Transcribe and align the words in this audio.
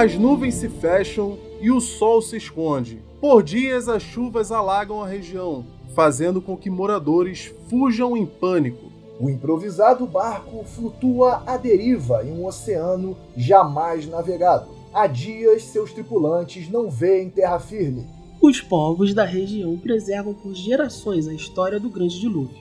As 0.00 0.14
nuvens 0.14 0.54
se 0.54 0.66
fecham 0.66 1.36
e 1.60 1.70
o 1.70 1.78
sol 1.78 2.22
se 2.22 2.38
esconde. 2.38 3.02
Por 3.20 3.42
dias, 3.42 3.86
as 3.86 4.02
chuvas 4.02 4.50
alagam 4.50 5.02
a 5.02 5.06
região, 5.06 5.62
fazendo 5.94 6.40
com 6.40 6.56
que 6.56 6.70
moradores 6.70 7.52
fujam 7.68 8.16
em 8.16 8.24
pânico. 8.24 8.86
O 9.20 9.28
improvisado 9.28 10.06
barco 10.06 10.64
flutua 10.64 11.42
à 11.46 11.58
deriva 11.58 12.24
em 12.24 12.32
um 12.32 12.46
oceano 12.46 13.14
jamais 13.36 14.08
navegado. 14.08 14.70
Há 14.90 15.06
dias, 15.06 15.64
seus 15.64 15.92
tripulantes 15.92 16.70
não 16.70 16.88
veem 16.88 17.28
terra 17.28 17.60
firme. 17.60 18.06
Os 18.40 18.58
povos 18.58 19.12
da 19.12 19.26
região 19.26 19.76
preservam 19.76 20.32
por 20.32 20.54
gerações 20.54 21.28
a 21.28 21.34
história 21.34 21.78
do 21.78 21.90
Grande 21.90 22.18
Dilúvio, 22.18 22.56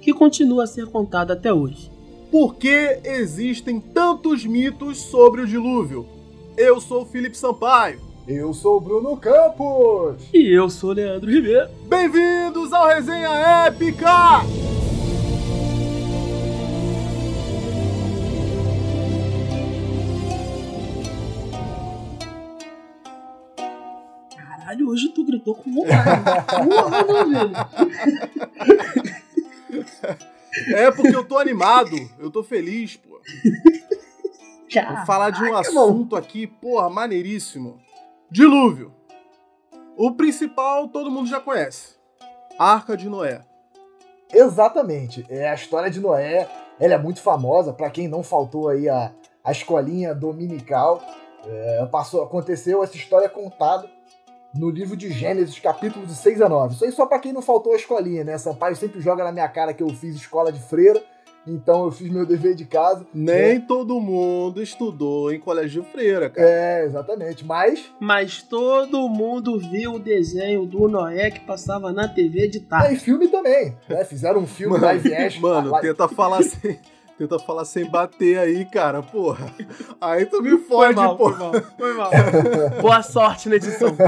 que 0.00 0.12
continua 0.12 0.64
a 0.64 0.66
ser 0.66 0.86
contada 0.86 1.34
até 1.34 1.54
hoje. 1.54 1.88
Por 2.32 2.56
que 2.56 2.98
existem 3.04 3.78
tantos 3.78 4.44
mitos 4.44 4.98
sobre 4.98 5.42
o 5.42 5.46
dilúvio? 5.46 6.18
Eu 6.56 6.80
sou 6.80 7.02
o 7.02 7.06
Felipe 7.06 7.36
Sampaio. 7.36 8.00
Eu 8.28 8.52
sou 8.52 8.76
o 8.76 8.80
Bruno 8.80 9.16
Campos. 9.16 10.22
E 10.32 10.54
eu 10.56 10.68
sou 10.68 10.90
o 10.90 10.92
Leandro 10.92 11.30
Ribeiro. 11.30 11.68
Bem-vindos 11.88 12.72
ao 12.72 12.86
Resenha 12.86 13.28
Épica! 13.66 14.40
Caralho, 24.36 24.88
hoje 24.88 25.08
tu 25.08 25.24
gritou 25.24 25.54
com 25.54 25.72
vontade. 25.72 26.22
Velho. 27.30 27.52
É 30.74 30.90
porque 30.90 31.14
eu 31.14 31.24
tô 31.24 31.38
animado, 31.38 31.96
eu 32.18 32.30
tô 32.30 32.42
feliz, 32.42 32.96
pô. 32.96 33.20
Vou 34.72 35.06
falar 35.06 35.30
de 35.30 35.42
um 35.42 35.56
assunto 35.56 36.16
aqui, 36.16 36.46
porra, 36.46 36.88
maneiríssimo. 36.88 37.78
Dilúvio. 38.30 38.94
O 39.96 40.12
principal 40.12 40.88
todo 40.88 41.10
mundo 41.10 41.28
já 41.28 41.40
conhece. 41.40 41.96
Arca 42.58 42.96
de 42.96 43.08
Noé. 43.08 43.42
Exatamente. 44.32 45.26
É 45.28 45.48
a 45.48 45.54
história 45.54 45.90
de 45.90 46.00
Noé. 46.00 46.48
Ela 46.78 46.94
é 46.94 46.98
muito 46.98 47.20
famosa. 47.20 47.72
Para 47.72 47.90
quem 47.90 48.06
não 48.06 48.22
faltou 48.22 48.68
aí 48.68 48.88
a, 48.88 49.12
a 49.42 49.52
escolinha 49.52 50.14
dominical, 50.14 51.02
é, 51.44 51.86
passou, 51.86 52.22
aconteceu 52.22 52.82
essa 52.82 52.96
história 52.96 53.28
contada 53.28 53.90
no 54.54 54.70
livro 54.70 54.96
de 54.96 55.10
Gênesis, 55.10 55.58
capítulo 55.58 56.06
de 56.06 56.14
6 56.14 56.42
a 56.42 56.48
9. 56.48 56.74
Isso 56.74 56.84
aí 56.84 56.92
só 56.92 57.06
para 57.06 57.18
quem 57.18 57.32
não 57.32 57.42
faltou 57.42 57.72
a 57.72 57.76
escolinha, 57.76 58.24
né? 58.24 58.36
Sampaio 58.38 58.74
sempre 58.76 59.00
joga 59.00 59.24
na 59.24 59.32
minha 59.32 59.48
cara 59.48 59.72
que 59.72 59.82
eu 59.82 59.88
fiz 59.90 60.16
escola 60.16 60.52
de 60.52 60.60
freira, 60.60 61.02
então 61.46 61.84
eu 61.84 61.90
fiz 61.90 62.08
meu 62.10 62.24
dever 62.26 62.54
de 62.54 62.64
casa. 62.64 63.06
Nem 63.14 63.60
todo 63.60 63.98
mundo 64.00 64.62
estudou 64.62 65.32
em 65.32 65.40
colégio 65.40 65.82
de 65.82 65.88
freira, 65.90 66.28
cara. 66.30 66.48
É, 66.48 66.84
exatamente. 66.84 67.44
Mas 67.44 67.90
Mas 67.98 68.42
todo 68.42 69.08
mundo 69.08 69.58
viu 69.58 69.94
o 69.94 69.98
desenho 69.98 70.66
do 70.66 70.86
Noé 70.88 71.30
que 71.30 71.40
passava 71.40 71.92
na 71.92 72.06
TV 72.08 72.46
de 72.48 72.60
tem 72.60 72.68
tarde. 72.68 72.96
filme 73.00 73.28
também. 73.28 73.74
Né? 73.88 74.04
Fizeram 74.04 74.40
um 74.40 74.46
filme 74.46 74.78
live 74.78 75.14
action. 75.14 75.40
mano, 75.42 75.70
live- 75.70 75.88
tenta 75.88 76.06
falar 76.08 76.42
sem. 76.42 76.78
Tenta 77.18 77.38
falar 77.38 77.66
sem 77.66 77.84
bater 77.84 78.38
aí, 78.38 78.64
cara, 78.64 79.02
porra. 79.02 79.52
Aí 80.00 80.24
tu 80.24 80.40
me 80.40 80.52
Foi 80.52 80.60
fode, 80.94 80.96
mal, 80.96 81.16
pô. 81.18 81.30
foi 81.30 81.38
mal, 81.38 81.52
foi 81.78 81.94
mal. 81.94 82.10
Boa 82.80 83.02
sorte 83.02 83.46
na 83.50 83.56
edição. 83.56 83.90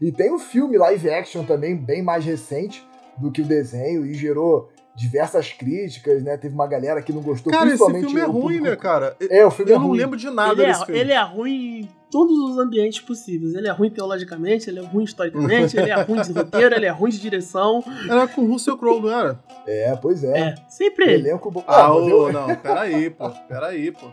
E 0.00 0.12
tem 0.12 0.32
um 0.32 0.38
filme 0.38 0.76
live 0.78 1.10
action 1.10 1.44
também, 1.44 1.74
bem 1.76 2.02
mais 2.02 2.24
recente 2.24 2.86
do 3.16 3.32
que 3.32 3.42
o 3.42 3.44
desenho, 3.44 4.06
e 4.06 4.14
gerou 4.14 4.70
diversas 4.98 5.52
críticas, 5.52 6.22
né? 6.22 6.36
Teve 6.36 6.54
uma 6.54 6.66
galera 6.66 7.00
que 7.00 7.12
não 7.12 7.22
gostou, 7.22 7.52
Cara, 7.52 7.66
esse 7.68 7.76
principalmente 7.78 8.06
filme 8.06 8.20
é 8.20 8.26
o 8.26 8.30
ruim, 8.32 8.42
público- 8.58 8.64
né, 8.70 8.76
cara? 8.76 9.16
É, 9.30 9.46
o 9.46 9.50
filme 9.50 9.70
Eu 9.70 9.76
é 9.76 9.78
não 9.78 9.86
ruim. 9.86 9.98
lembro 9.98 10.16
de 10.18 10.28
nada 10.28 10.52
Ele 10.52 10.62
é, 10.62 10.66
desse 10.66 10.84
filme. 10.86 11.00
ele 11.00 11.12
é 11.12 11.22
ruim 11.22 11.80
em 11.80 11.88
todos 12.10 12.36
os 12.36 12.58
ambientes 12.58 13.00
possíveis. 13.00 13.54
Ele 13.54 13.68
é 13.68 13.70
ruim 13.70 13.90
teologicamente, 13.90 14.68
ele 14.68 14.80
é 14.80 14.82
ruim 14.82 15.04
historicamente, 15.04 15.76
ele 15.78 15.90
é 15.90 16.02
ruim 16.02 16.20
de 16.20 16.32
roteiro, 16.32 16.74
ele 16.74 16.86
é 16.86 16.90
ruim 16.90 17.10
de 17.10 17.20
direção. 17.20 17.84
Era 18.10 18.26
com 18.26 18.42
o 18.42 18.46
Russell 18.50 18.76
Crowe, 18.76 19.00
não 19.02 19.10
era? 19.10 19.38
É, 19.66 19.94
pois 19.96 20.24
é. 20.24 20.38
É, 20.38 20.54
sempre 20.68 21.04
ele. 21.12 21.28
Elenco 21.28 21.50
bom. 21.50 21.62
Ah, 21.66 21.88
mas 21.88 22.02
ô, 22.02 22.08
eu, 22.28 22.32
não, 22.32 22.54
peraí, 22.56 23.08
pô. 23.10 23.30
Peraí, 23.48 23.92
pô. 23.92 24.06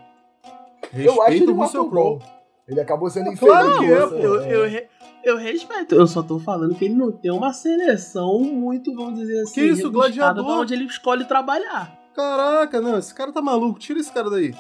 eu 0.94 1.22
acho 1.24 1.32
ele 1.34 1.52
o 1.52 1.56
Russell 1.56 1.90
Crowe. 1.90 2.20
Ele 2.68 2.80
acabou 2.82 3.10
sendo 3.10 3.32
infeliz. 3.32 3.40
Claro 3.54 3.78
que 3.80 3.86
é, 3.86 4.08
pô. 4.08 4.16
Eu, 4.16 4.36
eu, 4.44 4.70
re- 4.70 4.88
eu 5.26 5.38
respeito, 5.38 5.96
eu 5.96 6.08
só 6.08 6.22
tô 6.24 6.40
falando 6.40 6.76
que 6.76 6.86
ele 6.86 6.94
não 6.96 7.12
tem 7.12 7.32
uma 7.32 7.52
seleção 7.52 8.40
muito, 8.40 8.94
vamos 8.96 9.20
dizer 9.20 9.42
assim, 9.42 9.54
Que 9.54 9.66
isso, 9.66 9.92
gladiador? 9.92 10.46
onde 10.46 10.74
ele 10.74 10.86
escolhe 10.86 11.26
trabalhar. 11.26 12.00
Caraca, 12.16 12.80
não, 12.80 12.98
esse 12.98 13.14
cara 13.14 13.34
tá 13.34 13.42
maluco. 13.42 13.78
Tira 13.78 14.00
esse 14.00 14.12
cara 14.12 14.30
daí. 14.30 14.54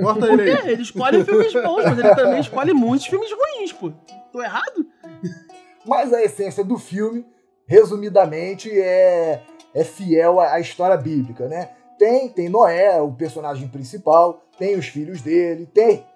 Corta 0.00 0.26
Por 0.26 0.40
ele 0.40 0.44
quê? 0.56 0.62
aí. 0.62 0.72
Ele 0.72 0.82
escolhe 0.82 1.22
filmes 1.24 1.52
bons, 1.52 1.84
mas 1.84 1.98
ele 1.98 2.14
também 2.14 2.40
escolhe 2.40 2.72
muitos 2.72 3.06
filmes 3.06 3.28
ruins, 3.30 3.72
pô. 3.72 3.92
Tô 4.32 4.42
errado? 4.42 4.86
Mas 5.84 6.10
a 6.12 6.22
essência 6.22 6.64
do 6.64 6.78
filme, 6.78 7.26
resumidamente, 7.66 8.70
é, 8.70 9.42
é 9.74 9.84
fiel 9.84 10.40
à, 10.40 10.52
à 10.54 10.60
história 10.60 10.96
bíblica, 10.96 11.48
né? 11.48 11.70
Tem, 11.98 12.28
tem 12.30 12.48
Noé, 12.48 12.98
o 13.00 13.12
personagem 13.12 13.68
principal, 13.68 14.42
tem 14.58 14.76
os 14.78 14.86
filhos 14.86 15.20
dele, 15.20 15.66
tem, 15.66 16.06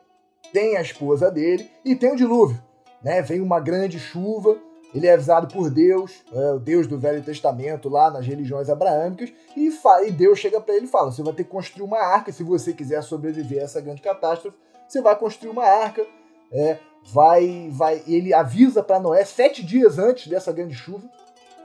tem 0.52 0.76
a 0.76 0.80
esposa 0.80 1.30
dele 1.30 1.70
e 1.84 1.94
tem 1.94 2.12
o 2.12 2.16
dilúvio, 2.16 2.58
né? 3.06 3.22
Vem 3.22 3.40
uma 3.40 3.60
grande 3.60 4.00
chuva, 4.00 4.58
ele 4.92 5.06
é 5.06 5.12
avisado 5.12 5.46
por 5.46 5.70
Deus, 5.70 6.24
é, 6.32 6.52
o 6.54 6.58
Deus 6.58 6.88
do 6.88 6.98
Velho 6.98 7.22
Testamento 7.22 7.88
lá 7.88 8.10
nas 8.10 8.26
religiões 8.26 8.68
abraâmicas, 8.68 9.32
e, 9.56 9.70
e 10.04 10.10
Deus 10.10 10.40
chega 10.40 10.60
para 10.60 10.74
ele 10.74 10.86
e 10.86 10.88
fala: 10.88 11.12
você 11.12 11.22
vai 11.22 11.32
ter 11.32 11.44
que 11.44 11.50
construir 11.50 11.84
uma 11.84 12.00
arca 12.00 12.32
se 12.32 12.42
você 12.42 12.72
quiser 12.72 13.00
sobreviver 13.04 13.60
a 13.60 13.64
essa 13.64 13.80
grande 13.80 14.02
catástrofe. 14.02 14.58
Você 14.88 15.00
vai 15.00 15.16
construir 15.16 15.50
uma 15.50 15.62
arca, 15.62 16.04
é, 16.50 16.78
vai, 17.04 17.68
vai, 17.70 18.02
ele 18.08 18.34
avisa 18.34 18.82
para 18.82 18.98
Noé 18.98 19.24
sete 19.24 19.64
dias 19.64 20.00
antes 20.00 20.26
dessa 20.26 20.50
grande 20.50 20.74
chuva, 20.74 21.08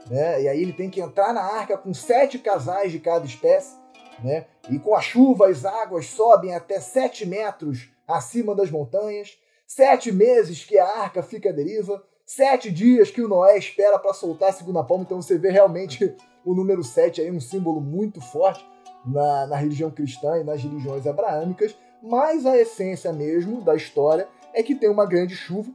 né? 0.08 0.42
E 0.42 0.48
aí 0.48 0.62
ele 0.62 0.72
tem 0.72 0.88
que 0.88 1.00
entrar 1.00 1.32
na 1.32 1.42
arca 1.42 1.76
com 1.76 1.92
sete 1.92 2.38
casais 2.38 2.92
de 2.92 3.00
cada 3.00 3.26
espécie, 3.26 3.74
né? 4.22 4.46
E 4.70 4.78
com 4.78 4.94
a 4.94 5.00
chuva 5.00 5.48
as 5.48 5.64
águas 5.64 6.06
sobem 6.06 6.54
até 6.54 6.78
sete 6.78 7.26
metros 7.26 7.90
acima 8.06 8.54
das 8.54 8.70
montanhas, 8.70 9.41
sete 9.74 10.12
meses 10.12 10.64
que 10.64 10.78
a 10.78 10.86
arca 10.86 11.22
fica 11.22 11.48
à 11.48 11.52
deriva, 11.52 12.04
sete 12.26 12.70
dias 12.70 13.10
que 13.10 13.22
o 13.22 13.28
Noé 13.28 13.56
espera 13.56 13.98
para 13.98 14.12
soltar 14.12 14.50
a 14.50 14.52
segunda 14.52 14.84
palma. 14.84 15.02
Então 15.04 15.22
você 15.22 15.38
vê 15.38 15.50
realmente 15.50 16.14
o 16.44 16.54
número 16.54 16.84
sete 16.84 17.22
aí 17.22 17.30
um 17.30 17.40
símbolo 17.40 17.80
muito 17.80 18.20
forte 18.20 18.62
na, 19.06 19.46
na 19.46 19.56
religião 19.56 19.90
cristã 19.90 20.38
e 20.38 20.44
nas 20.44 20.62
religiões 20.62 21.06
abraâmicas. 21.06 21.74
Mas 22.02 22.44
a 22.44 22.56
essência 22.58 23.12
mesmo 23.14 23.62
da 23.62 23.74
história 23.74 24.28
é 24.52 24.62
que 24.62 24.74
tem 24.74 24.90
uma 24.90 25.06
grande 25.06 25.34
chuva, 25.34 25.72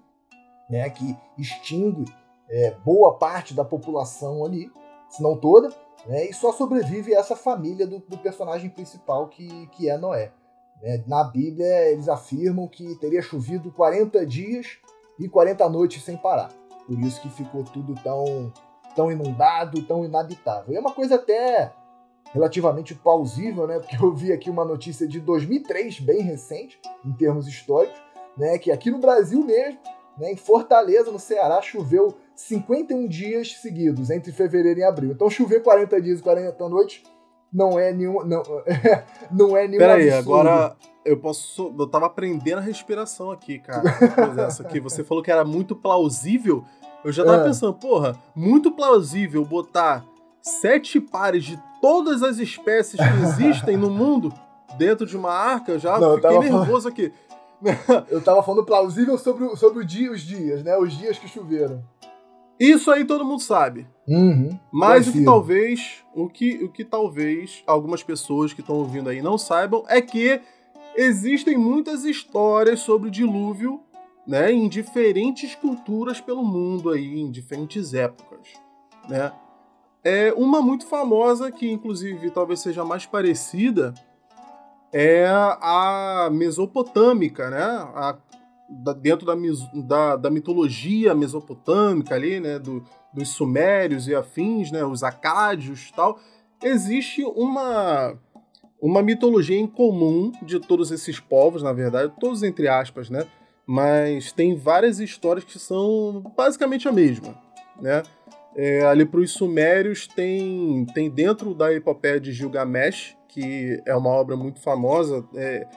né, 0.70 0.88
que 0.92 1.18
extingue 1.36 2.06
é, 2.50 2.72
boa 2.86 3.18
parte 3.18 3.56
da 3.56 3.66
população 3.66 4.46
ali, 4.46 4.70
se 5.10 5.24
não 5.24 5.36
toda, 5.36 5.70
né, 6.06 6.26
e 6.30 6.34
só 6.34 6.52
sobrevive 6.52 7.16
essa 7.16 7.36
família 7.36 7.88
do, 7.88 7.98
do 8.00 8.18
personagem 8.20 8.70
principal 8.70 9.28
que, 9.28 9.68
que 9.68 9.90
é 9.90 9.98
Noé. 9.98 10.32
Né. 10.82 11.04
na 11.08 11.24
Bíblia, 11.24 11.92
eles 11.92 12.08
afirmam 12.10 12.68
que 12.68 12.96
teria 12.96 13.22
chovido 13.22 13.72
40 13.72 14.26
dias 14.26 14.78
e 15.20 15.28
40 15.28 15.68
noites 15.70 16.04
sem 16.04 16.18
parar. 16.18 16.50
Por 16.86 17.00
isso 17.00 17.22
que 17.22 17.30
ficou 17.30 17.64
tudo 17.64 17.96
tão, 18.02 18.52
tão 18.96 19.12
inundado, 19.12 19.82
tão 19.84 20.06
inabitável. 20.06 20.74
E 20.74 20.78
é 20.78 20.80
uma 20.80 20.94
coisa 20.94 21.16
até 21.16 21.74
relativamente 22.34 22.96
plausível, 22.96 23.68
né? 23.68 23.80
Porque 23.80 23.96
eu 24.02 24.14
vi 24.14 24.32
aqui 24.32 24.50
uma 24.50 24.66
notícia 24.66 25.08
de 25.08 25.20
2003, 25.20 26.00
bem 26.00 26.22
recente, 26.22 26.80
em 27.06 27.12
termos 27.14 27.48
históricos, 27.48 28.00
né? 28.38 28.58
Que 28.58 28.72
aqui 28.72 28.90
no 28.92 29.00
Brasil 29.00 29.44
mesmo, 29.44 29.80
né? 30.18 30.32
Em 30.32 30.38
Fortaleza, 30.38 31.12
no 31.12 31.20
Ceará, 31.20 31.62
choveu 31.62 32.16
51 32.36 33.08
dias 33.08 33.58
seguidos, 33.58 34.10
entre 34.10 34.32
fevereiro 34.32 34.80
e 34.80 34.84
abril. 34.84 35.12
Então 35.12 35.30
chover 35.30 35.62
40 35.62 36.02
dias 36.02 36.20
e 36.20 36.24
40 36.24 36.70
noites 36.70 37.04
não 37.52 37.78
é 37.80 37.92
nenhum. 37.94 38.24
Não, 38.26 38.44
não 39.32 39.58
é 39.58 39.68
nenhum. 39.68 39.80
Peraí, 39.80 40.10
agora 40.12 40.76
eu 41.06 41.18
posso. 41.18 41.74
Eu 41.78 41.88
tava 41.88 42.06
aprendendo 42.08 42.58
a 42.58 42.62
respiração 42.62 43.32
aqui, 43.32 43.60
cara. 43.60 43.84
Dessa 44.36 44.64
aqui. 44.64 44.80
Você 44.80 45.04
falou 45.04 45.24
que 45.24 45.32
era 45.32 45.44
muito 45.46 45.76
plausível. 45.76 46.64
Eu 47.04 47.12
já 47.12 47.24
tava 47.24 47.42
Ah. 47.42 47.44
pensando, 47.46 47.74
porra, 47.74 48.16
muito 48.36 48.72
plausível 48.72 49.46
botar 49.46 50.04
sete 50.42 51.00
pares 51.00 51.44
de 51.46 51.60
todas 51.82 52.24
as 52.24 52.38
espécies 52.40 53.00
que 53.00 53.24
existem 53.24 53.78
no 53.78 53.90
mundo 53.92 54.34
dentro 54.78 55.06
de 55.06 55.16
uma 55.16 55.32
arca. 55.32 55.74
Eu 55.74 55.80
já 55.80 55.98
Não, 56.00 56.12
eu 56.12 56.16
fiquei 56.16 56.30
tava 56.32 56.44
nervoso 56.44 56.88
aqui. 56.88 57.14
Eu 58.12 58.22
tava 58.22 58.44
falando 58.44 58.64
plausível 58.64 59.18
sobre, 59.18 59.44
o- 59.46 59.56
sobre 59.56 59.80
o 59.80 59.86
dia, 59.86 60.12
os 60.12 60.22
dias, 60.22 60.64
né? 60.64 60.78
Os 60.78 60.94
dias 60.96 61.18
que 61.18 61.28
choveram. 61.28 61.84
Isso 62.60 62.92
aí 62.92 63.04
todo 63.04 63.26
mundo 63.26 63.42
sabe. 63.42 63.88
Uhum. 64.08 64.58
Mas 64.72 65.08
o 65.08 65.12
que 65.12 65.24
talvez, 65.24 66.04
o 66.16 66.30
que, 66.30 66.64
o 66.64 66.70
que 66.70 66.86
talvez 66.86 67.62
algumas 67.68 68.02
pessoas 68.02 68.54
que 68.54 68.62
estão 68.62 68.78
ouvindo 68.78 69.10
aí 69.10 69.22
não 69.22 69.38
saibam 69.38 69.84
é 69.88 70.02
que 70.02 70.42
existem 70.96 71.58
muitas 71.58 72.06
histórias 72.06 72.80
sobre 72.80 73.10
o 73.10 73.12
dilúvio, 73.12 73.82
né, 74.26 74.52
em 74.52 74.68
diferentes 74.68 75.56
culturas 75.56 76.22
pelo 76.22 76.44
mundo 76.44 76.90
aí, 76.90 77.20
em 77.20 77.30
diferentes 77.30 77.94
épocas, 77.94 78.48
né? 79.08 79.32
É 80.04 80.34
uma 80.34 80.62
muito 80.62 80.86
famosa 80.86 81.52
que 81.52 81.70
inclusive 81.70 82.30
talvez 82.32 82.62
seja 82.62 82.84
mais 82.86 83.06
parecida 83.06 83.94
é 84.92 85.28
a 85.30 86.30
mesopotâmica, 86.32 87.50
né? 87.50 87.64
A, 87.64 88.18
da, 88.70 88.94
dentro 88.94 89.26
da, 89.26 89.34
da, 89.74 90.16
da, 90.16 90.30
mitologia 90.30 91.14
mesopotâmica 91.14 92.16
ali, 92.16 92.40
né? 92.40 92.60
Do, 92.60 92.84
dos 93.18 93.30
sumérios 93.30 94.08
e 94.08 94.16
afins, 94.16 94.72
né? 94.72 94.86
Os 94.86 95.04
acádios 95.04 95.90
e 95.90 95.94
tal. 95.94 96.20
Existe 96.64 97.24
uma 97.24 98.18
uma 98.80 99.02
mitologia 99.02 99.58
em 99.58 99.66
comum 99.66 100.32
de 100.44 100.60
todos 100.60 100.92
esses 100.92 101.20
povos, 101.20 101.64
na 101.64 101.74
verdade, 101.74 102.14
todos 102.20 102.44
entre 102.44 102.68
aspas, 102.68 103.10
né? 103.10 103.26
Mas 103.66 104.32
tem 104.32 104.56
várias 104.56 105.00
histórias 105.00 105.44
que 105.44 105.58
são 105.58 106.22
basicamente 106.38 106.88
a 106.88 106.92
mesma, 106.92 107.36
né? 107.82 108.04
É, 108.56 108.86
ali 108.86 109.06
para 109.06 109.20
os 109.20 109.32
sumérios 109.32 110.08
tem, 110.08 110.86
tem 110.94 111.10
dentro 111.10 111.54
da 111.54 111.74
epopeia 111.74 112.20
de 112.20 112.32
Gilgamesh, 112.32 113.16
que 113.28 113.82
é 113.86 113.96
uma 113.96 114.10
obra 114.10 114.36
muito 114.36 114.60
famosa, 114.62 115.24
é, 115.36 115.68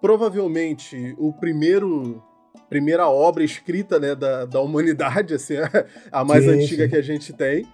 provavelmente 0.00 1.14
o 1.18 1.32
primeiro 1.32 2.22
primeira 2.70 3.08
obra 3.08 3.42
escrita 3.42 3.98
né, 3.98 4.14
da, 4.14 4.46
da 4.46 4.60
humanidade, 4.60 5.34
assim, 5.34 5.56
a 6.10 6.24
mais 6.24 6.44
sim, 6.44 6.50
antiga 6.50 6.84
sim. 6.84 6.90
que 6.90 6.96
a 6.96 7.02
gente 7.02 7.32
tem, 7.32 7.66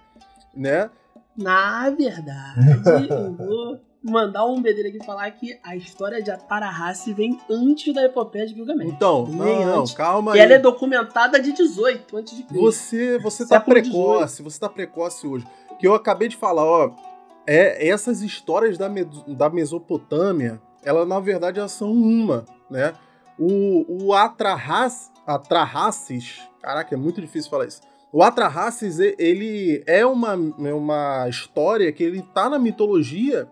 né? 0.53 0.89
Na 1.37 1.89
verdade, 1.91 3.07
eu 3.07 3.33
vou 3.33 3.79
mandar 4.03 4.45
um 4.45 4.59
bedelho 4.59 4.89
aqui 4.89 5.05
falar 5.05 5.29
que 5.31 5.59
a 5.63 5.75
história 5.75 6.21
de 6.21 6.31
Atarahasi 6.31 7.13
vem 7.13 7.39
antes 7.49 7.93
da 7.93 8.03
epopeia 8.03 8.47
de 8.47 8.55
Gilgamesh. 8.55 8.87
Então, 8.87 9.27
não, 9.27 9.65
não, 9.65 9.87
calma 9.87 10.33
aí. 10.33 10.39
E 10.39 10.41
ela 10.41 10.53
é 10.53 10.59
documentada 10.59 11.39
de 11.39 11.51
18 11.53 12.17
antes 12.17 12.35
de 12.35 12.43
Cristo. 12.43 12.63
Você, 12.63 13.19
você 13.19 13.47
tá 13.47 13.59
precoce, 13.59 14.37
18. 14.37 14.43
você 14.43 14.59
tá 14.59 14.69
precoce 14.69 15.27
hoje. 15.27 15.45
Que 15.79 15.87
eu 15.87 15.93
acabei 15.93 16.27
de 16.27 16.35
falar, 16.35 16.65
ó, 16.65 16.91
é, 17.45 17.87
essas 17.87 18.21
histórias 18.21 18.77
da, 18.79 18.89
da 19.27 19.49
Mesopotâmia, 19.49 20.59
ela 20.83 21.05
na 21.05 21.19
verdade 21.19 21.59
elas 21.59 21.71
são 21.71 21.91
uma, 21.91 22.45
né? 22.69 22.93
O, 23.39 24.05
o 24.05 24.13
Atrahas, 24.13 25.11
Atrahasis, 25.25 26.41
caraca, 26.61 26.95
é 26.95 26.97
muito 26.97 27.21
difícil 27.21 27.49
falar 27.49 27.65
isso. 27.65 27.81
O 28.11 28.23
Atrahasis, 28.23 28.99
ele 28.99 29.83
é 29.85 30.05
uma, 30.05 30.33
é 30.33 30.73
uma 30.73 31.27
história 31.29 31.91
que 31.91 32.03
ele 32.03 32.21
tá 32.33 32.49
na 32.49 32.57
mitologia 32.57 33.47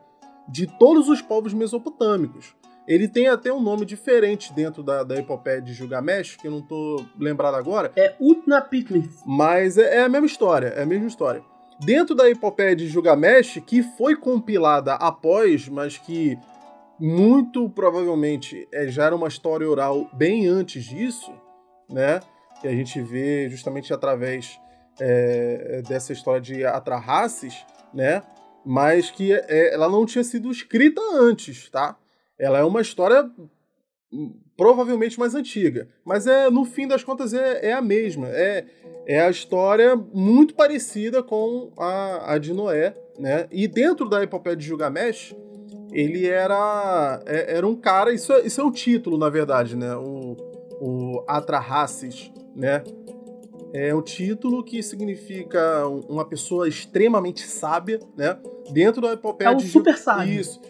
de 0.48 0.66
todos 0.66 1.10
os 1.10 1.22
povos 1.22 1.54
mesopotâmicos. 1.54 2.56
Ele 2.88 3.08
tem 3.08 3.28
até 3.28 3.52
um 3.52 3.62
nome 3.62 3.84
diferente 3.84 4.54
dentro 4.54 4.84
da, 4.84 5.04
da 5.04 5.16
epopeia 5.18 5.62
de 5.62 5.74
Gilgamesh, 5.74 6.36
que 6.36 6.48
eu 6.48 6.52
não 6.52 6.62
tô 6.62 7.04
lembrado 7.18 7.56
agora. 7.56 7.92
É 7.96 8.16
Utnapishtim. 8.20 9.10
Mas 9.26 9.78
é, 9.78 9.98
é, 9.98 10.04
a 10.04 10.10
mesma 10.10 10.28
história, 10.28 10.68
é 10.68 10.84
a 10.84 10.86
mesma 10.86 11.08
história. 11.08 11.42
Dentro 11.80 12.16
da 12.16 12.30
epopeia 12.30 12.76
de 12.76 12.88
Gilgamesh, 12.88 13.62
que 13.66 13.82
foi 13.82 14.16
compilada 14.16 14.94
após, 14.94 15.68
mas 15.68 15.98
que 15.98 16.38
muito 17.00 17.70
provavelmente 17.70 18.68
é, 18.72 18.88
já 18.88 19.06
era 19.06 19.16
uma 19.16 19.28
história 19.28 19.70
oral 19.70 20.10
bem 20.14 20.48
antes 20.48 20.84
disso, 20.84 21.32
né? 21.90 22.20
Que 22.62 22.68
a 22.68 22.72
gente 22.72 23.02
vê 23.02 23.50
justamente 23.50 23.94
através 23.94 24.60
é, 25.00 25.82
dessa 25.88 26.14
história 26.14 26.42
de 26.42 26.66
Atrahasis, 26.66 27.66
né? 27.94 28.24
Mas 28.66 29.12
que 29.12 29.34
é, 29.34 29.74
ela 29.74 29.90
não 29.90 30.06
tinha 30.06 30.24
sido 30.24 30.50
escrita 30.50 31.02
antes, 31.14 31.70
tá? 31.70 31.98
Ela 32.40 32.60
é 32.60 32.64
uma 32.64 32.82
história 32.82 33.30
hum, 34.12 34.40
provavelmente 34.58 35.20
mais 35.20 35.36
antiga, 35.36 35.90
mas 36.04 36.28
é 36.28 36.50
no 36.50 36.66
fim 36.66 36.88
das 36.88 37.04
contas 37.04 37.34
é, 37.34 37.70
é 37.70 37.74
a 37.74 37.82
mesma. 37.82 38.28
É, 38.30 38.66
é 39.06 39.22
a 39.22 39.30
história 39.30 39.96
muito 39.96 40.56
parecida 40.56 41.22
com 41.22 41.72
a, 41.78 42.34
a 42.34 42.38
de 42.38 42.54
Noé, 42.54 42.96
né? 43.20 43.48
E 43.52 43.68
dentro 43.68 44.10
da 44.10 44.24
epopeia 44.24 44.56
de 44.56 44.66
Gilgamesh, 44.66 45.36
ele 45.96 46.28
era, 46.28 47.22
é, 47.26 47.56
era 47.56 47.66
um 47.66 47.74
cara, 47.74 48.12
isso 48.12 48.34
é, 48.34 48.46
isso 48.46 48.60
é 48.60 48.64
o 48.66 48.70
título, 48.70 49.18
na 49.18 49.30
verdade, 49.30 49.78
né? 49.78 49.96
O, 49.96 50.36
o 50.82 51.24
Atrahasis, 51.26 52.34
né? 52.54 52.84
É 53.72 53.96
o 53.96 54.02
título 54.02 54.62
que 54.62 54.84
significa 54.84 55.88
uma 55.88 56.26
pessoa 56.26 56.68
extremamente 56.68 57.48
sábia, 57.48 58.00
né? 58.18 58.38
Dentro 58.72 59.02
da 59.02 59.14
epopeia 59.14 59.48
é 59.48 59.52
um 59.52 59.58
de 59.58 59.70
super 59.70 59.98
sábio. 59.98 60.42
Isso. 60.42 60.62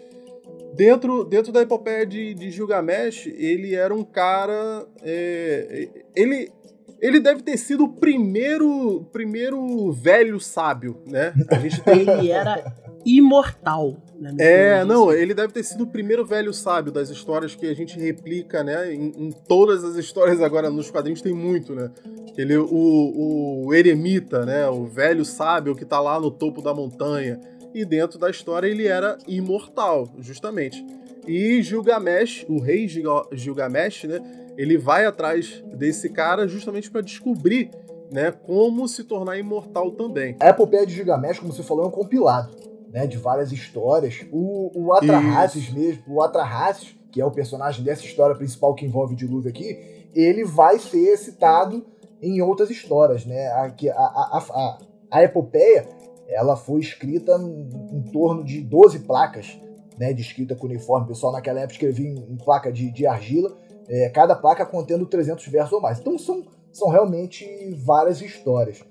Dentro, 0.74 1.24
dentro 1.24 1.50
da 1.52 1.62
epopeia 1.62 2.06
de, 2.06 2.32
de 2.32 2.50
Gilgamesh, 2.50 3.26
ele 3.26 3.74
era 3.74 3.92
um 3.92 4.04
cara. 4.04 4.86
É, 5.02 5.88
ele, 6.14 6.52
ele 7.00 7.18
deve 7.18 7.42
ter 7.42 7.56
sido 7.56 7.84
o 7.84 7.88
primeiro, 7.88 9.04
primeiro 9.12 9.90
velho 9.90 10.38
sábio, 10.38 11.02
né? 11.04 11.34
A 11.50 11.58
gente 11.58 11.80
tem... 11.82 12.00
Ele 12.00 12.30
era 12.30 12.62
imortal. 13.06 13.96
É, 14.38 14.84
não, 14.84 15.12
ele 15.12 15.32
deve 15.32 15.52
ter 15.52 15.62
sido 15.62 15.84
o 15.84 15.86
primeiro 15.86 16.26
velho 16.26 16.52
sábio 16.52 16.90
das 16.90 17.08
histórias 17.08 17.54
que 17.54 17.66
a 17.66 17.74
gente 17.74 17.98
replica, 17.98 18.64
né? 18.64 18.92
Em, 18.92 19.12
em 19.16 19.30
todas 19.30 19.84
as 19.84 19.94
histórias 19.94 20.42
agora 20.42 20.68
nos 20.68 20.90
quadrinhos 20.90 21.22
tem 21.22 21.32
muito, 21.32 21.74
né? 21.74 21.90
Ele, 22.36 22.56
o, 22.56 23.66
o 23.66 23.74
eremita, 23.74 24.44
né? 24.44 24.66
O 24.68 24.86
velho 24.86 25.24
sábio 25.24 25.76
que 25.76 25.84
tá 25.84 26.00
lá 26.00 26.18
no 26.18 26.30
topo 26.30 26.60
da 26.60 26.74
montanha. 26.74 27.38
E 27.72 27.84
dentro 27.84 28.18
da 28.18 28.28
história 28.28 28.66
ele 28.66 28.86
era 28.86 29.18
imortal, 29.28 30.08
justamente. 30.18 30.84
E 31.28 31.62
Gilgamesh, 31.62 32.46
o 32.48 32.58
rei 32.58 32.88
Gilgamesh, 32.88 34.04
né? 34.04 34.20
ele 34.56 34.78
vai 34.78 35.04
atrás 35.04 35.62
desse 35.74 36.08
cara 36.08 36.48
justamente 36.48 36.90
para 36.90 37.02
descobrir 37.02 37.70
né, 38.10 38.30
como 38.30 38.88
se 38.88 39.04
tornar 39.04 39.36
imortal 39.36 39.90
também. 39.90 40.36
A 40.40 40.48
epopeia 40.48 40.86
de 40.86 40.94
Gilgamesh, 40.94 41.38
como 41.38 41.52
você 41.52 41.62
falou, 41.62 41.84
é 41.84 41.88
um 41.88 41.90
compilado 41.90 42.66
né, 42.92 43.06
de 43.06 43.16
várias 43.16 43.52
histórias. 43.52 44.26
O, 44.32 44.70
o 44.74 44.92
Atrahasis 44.92 45.70
mesmo, 45.72 46.02
o 46.06 46.22
Atrahasis, 46.22 46.96
que 47.10 47.20
é 47.20 47.24
o 47.24 47.30
personagem 47.30 47.84
dessa 47.84 48.04
história 48.04 48.36
principal 48.36 48.74
que 48.74 48.84
envolve 48.84 49.14
o 49.14 49.16
dilúvio 49.16 49.50
aqui, 49.50 50.08
ele 50.14 50.44
vai 50.44 50.78
ser 50.78 51.16
citado 51.16 51.84
em 52.20 52.40
outras 52.40 52.70
histórias. 52.70 53.24
Né? 53.24 53.46
A, 53.48 53.72
a, 53.94 54.38
a, 54.38 54.78
a 55.10 55.22
epopeia 55.22 55.88
ela 56.28 56.56
foi 56.56 56.80
escrita 56.80 57.36
em, 57.36 57.98
em 57.98 58.02
torno 58.10 58.44
de 58.44 58.60
12 58.60 59.00
placas 59.00 59.58
né, 59.98 60.12
de 60.12 60.22
escrita 60.22 60.54
cuneiforme. 60.54 61.06
O 61.06 61.08
pessoal 61.08 61.32
naquela 61.32 61.60
época 61.60 61.74
escrevia 61.74 62.08
em, 62.08 62.32
em 62.32 62.36
placa 62.36 62.72
de, 62.72 62.90
de 62.90 63.06
argila 63.06 63.56
é, 63.88 64.08
cada 64.08 64.34
placa 64.34 64.66
contendo 64.66 65.06
300 65.06 65.46
versos 65.48 65.72
ou 65.72 65.80
mais. 65.80 65.98
Então 65.98 66.18
são, 66.18 66.44
são 66.72 66.88
realmente 66.88 67.46
várias 67.84 68.20
histórias. 68.20 68.84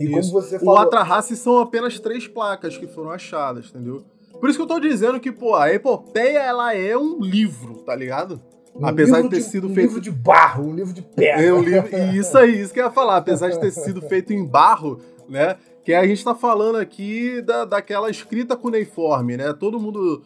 E 0.00 0.04
isso. 0.04 0.32
como 0.32 0.42
você 0.42 0.58
falou... 0.58 0.74
O 0.74 0.78
Atrahace 0.78 1.36
são 1.36 1.58
apenas 1.58 2.00
três 2.00 2.26
placas 2.26 2.76
que 2.76 2.86
foram 2.86 3.10
achadas, 3.10 3.66
entendeu? 3.68 4.02
Por 4.40 4.48
isso 4.48 4.58
que 4.58 4.62
eu 4.62 4.66
tô 4.66 4.80
dizendo 4.80 5.20
que, 5.20 5.30
pô, 5.30 5.54
a 5.54 5.72
epopeia, 5.72 6.38
ela 6.38 6.74
é 6.74 6.96
um 6.96 7.20
livro, 7.20 7.74
tá 7.84 7.94
ligado? 7.94 8.40
Um 8.74 8.86
apesar 8.86 9.20
de 9.22 9.28
ter 9.28 9.36
de, 9.36 9.42
sido 9.42 9.68
um 9.68 9.74
feito. 9.74 9.90
Um 9.90 9.94
livro 9.94 10.00
de 10.00 10.10
barro, 10.10 10.68
um 10.68 10.74
livro 10.74 10.94
de 10.94 11.02
pedra. 11.02 11.42
É 11.42 11.52
um 11.52 11.60
livro. 11.60 11.88
Isso 12.16 12.38
aí, 12.38 12.60
isso 12.60 12.72
que 12.72 12.80
eu 12.80 12.84
ia 12.84 12.90
falar. 12.90 13.16
Apesar 13.16 13.50
de 13.50 13.60
ter 13.60 13.70
sido 13.70 14.00
feito 14.00 14.32
em 14.32 14.44
barro, 14.44 15.00
né? 15.28 15.56
Que 15.84 15.92
a 15.92 16.06
gente 16.06 16.24
tá 16.24 16.34
falando 16.34 16.76
aqui 16.76 17.42
da, 17.42 17.64
daquela 17.64 18.08
escrita 18.10 18.56
cuneiforme, 18.56 19.36
né? 19.36 19.52
Todo 19.52 19.80
mundo 19.80 20.22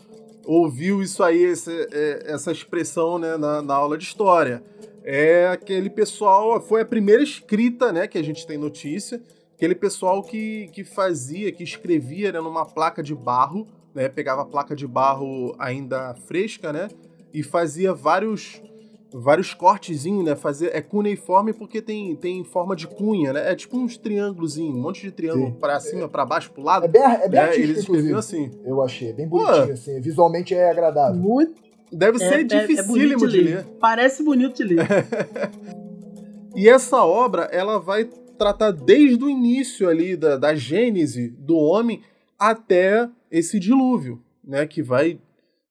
ouviu 0.46 1.02
isso 1.02 1.22
aí, 1.22 1.44
essa, 1.44 1.72
é, 1.72 2.24
essa 2.26 2.52
expressão 2.52 3.18
né, 3.18 3.36
na, 3.36 3.62
na, 3.62 3.74
aula 3.74 3.96
de 3.96 4.04
história. 4.04 4.62
É 5.02 5.48
aquele 5.48 5.90
pessoal, 5.90 6.60
foi 6.60 6.82
a 6.82 6.84
primeira 6.84 7.22
escrita 7.22 7.92
né, 7.92 8.06
que 8.06 8.16
a 8.16 8.22
gente 8.22 8.46
tem 8.46 8.56
notícia, 8.56 9.20
aquele 9.64 9.74
pessoal 9.74 10.22
que, 10.22 10.68
que 10.72 10.84
fazia, 10.84 11.50
que 11.50 11.64
escrevia 11.64 12.30
né, 12.30 12.38
numa 12.38 12.66
placa 12.66 13.02
de 13.02 13.14
barro, 13.14 13.66
né, 13.94 14.10
pegava 14.10 14.42
a 14.42 14.44
placa 14.44 14.76
de 14.76 14.86
barro 14.86 15.54
ainda 15.58 16.14
fresca, 16.26 16.70
né, 16.70 16.88
e 17.32 17.42
fazia 17.42 17.94
vários 17.94 18.62
vários 19.16 19.54
cortezinhos, 19.54 20.24
né? 20.24 20.34
Fazer 20.34 20.74
é 20.74 20.80
cuneiforme 20.80 21.52
porque 21.52 21.80
tem, 21.80 22.16
tem 22.16 22.42
forma 22.42 22.74
de 22.74 22.88
cunha, 22.88 23.32
né? 23.32 23.52
É 23.52 23.54
tipo 23.54 23.78
uns 23.78 23.96
triângulos, 23.96 24.58
um 24.58 24.72
monte 24.72 25.02
de 25.02 25.12
triângulo 25.12 25.52
para 25.52 25.78
cima, 25.78 26.08
para 26.08 26.26
baixo, 26.26 26.50
pro 26.50 26.64
lado. 26.64 26.86
É 26.86 26.88
bem, 26.88 27.00
é 27.00 27.28
bem 27.28 27.40
né? 27.40 27.56
Eles 27.56 27.78
escreviam 27.78 28.18
assim. 28.18 28.50
Eu 28.64 28.82
achei, 28.82 29.12
bem 29.12 29.28
bonitinho 29.28 29.66
Pô, 29.68 29.72
assim, 29.72 30.00
visualmente 30.00 30.52
é 30.52 30.68
agradável. 30.68 31.14
Muito. 31.14 31.62
Deve 31.92 32.16
é, 32.16 32.28
ser 32.28 32.40
é, 32.40 32.42
dificílimo 32.42 33.24
é 33.24 33.28
de, 33.28 33.36
ler. 33.36 33.44
de 33.44 33.54
ler. 33.54 33.64
Parece 33.78 34.24
bonito 34.24 34.56
de 34.56 34.64
ler. 34.64 34.88
e 36.56 36.68
essa 36.68 37.04
obra, 37.04 37.44
ela 37.52 37.78
vai 37.78 38.10
tratar 38.38 38.70
desde 38.70 39.22
o 39.24 39.28
início 39.28 39.88
ali 39.88 40.16
da, 40.16 40.36
da 40.36 40.54
gênese 40.54 41.28
do 41.28 41.56
homem 41.56 42.02
até 42.38 43.08
esse 43.30 43.58
dilúvio, 43.58 44.22
né? 44.42 44.66
Que 44.66 44.82
vai 44.82 45.20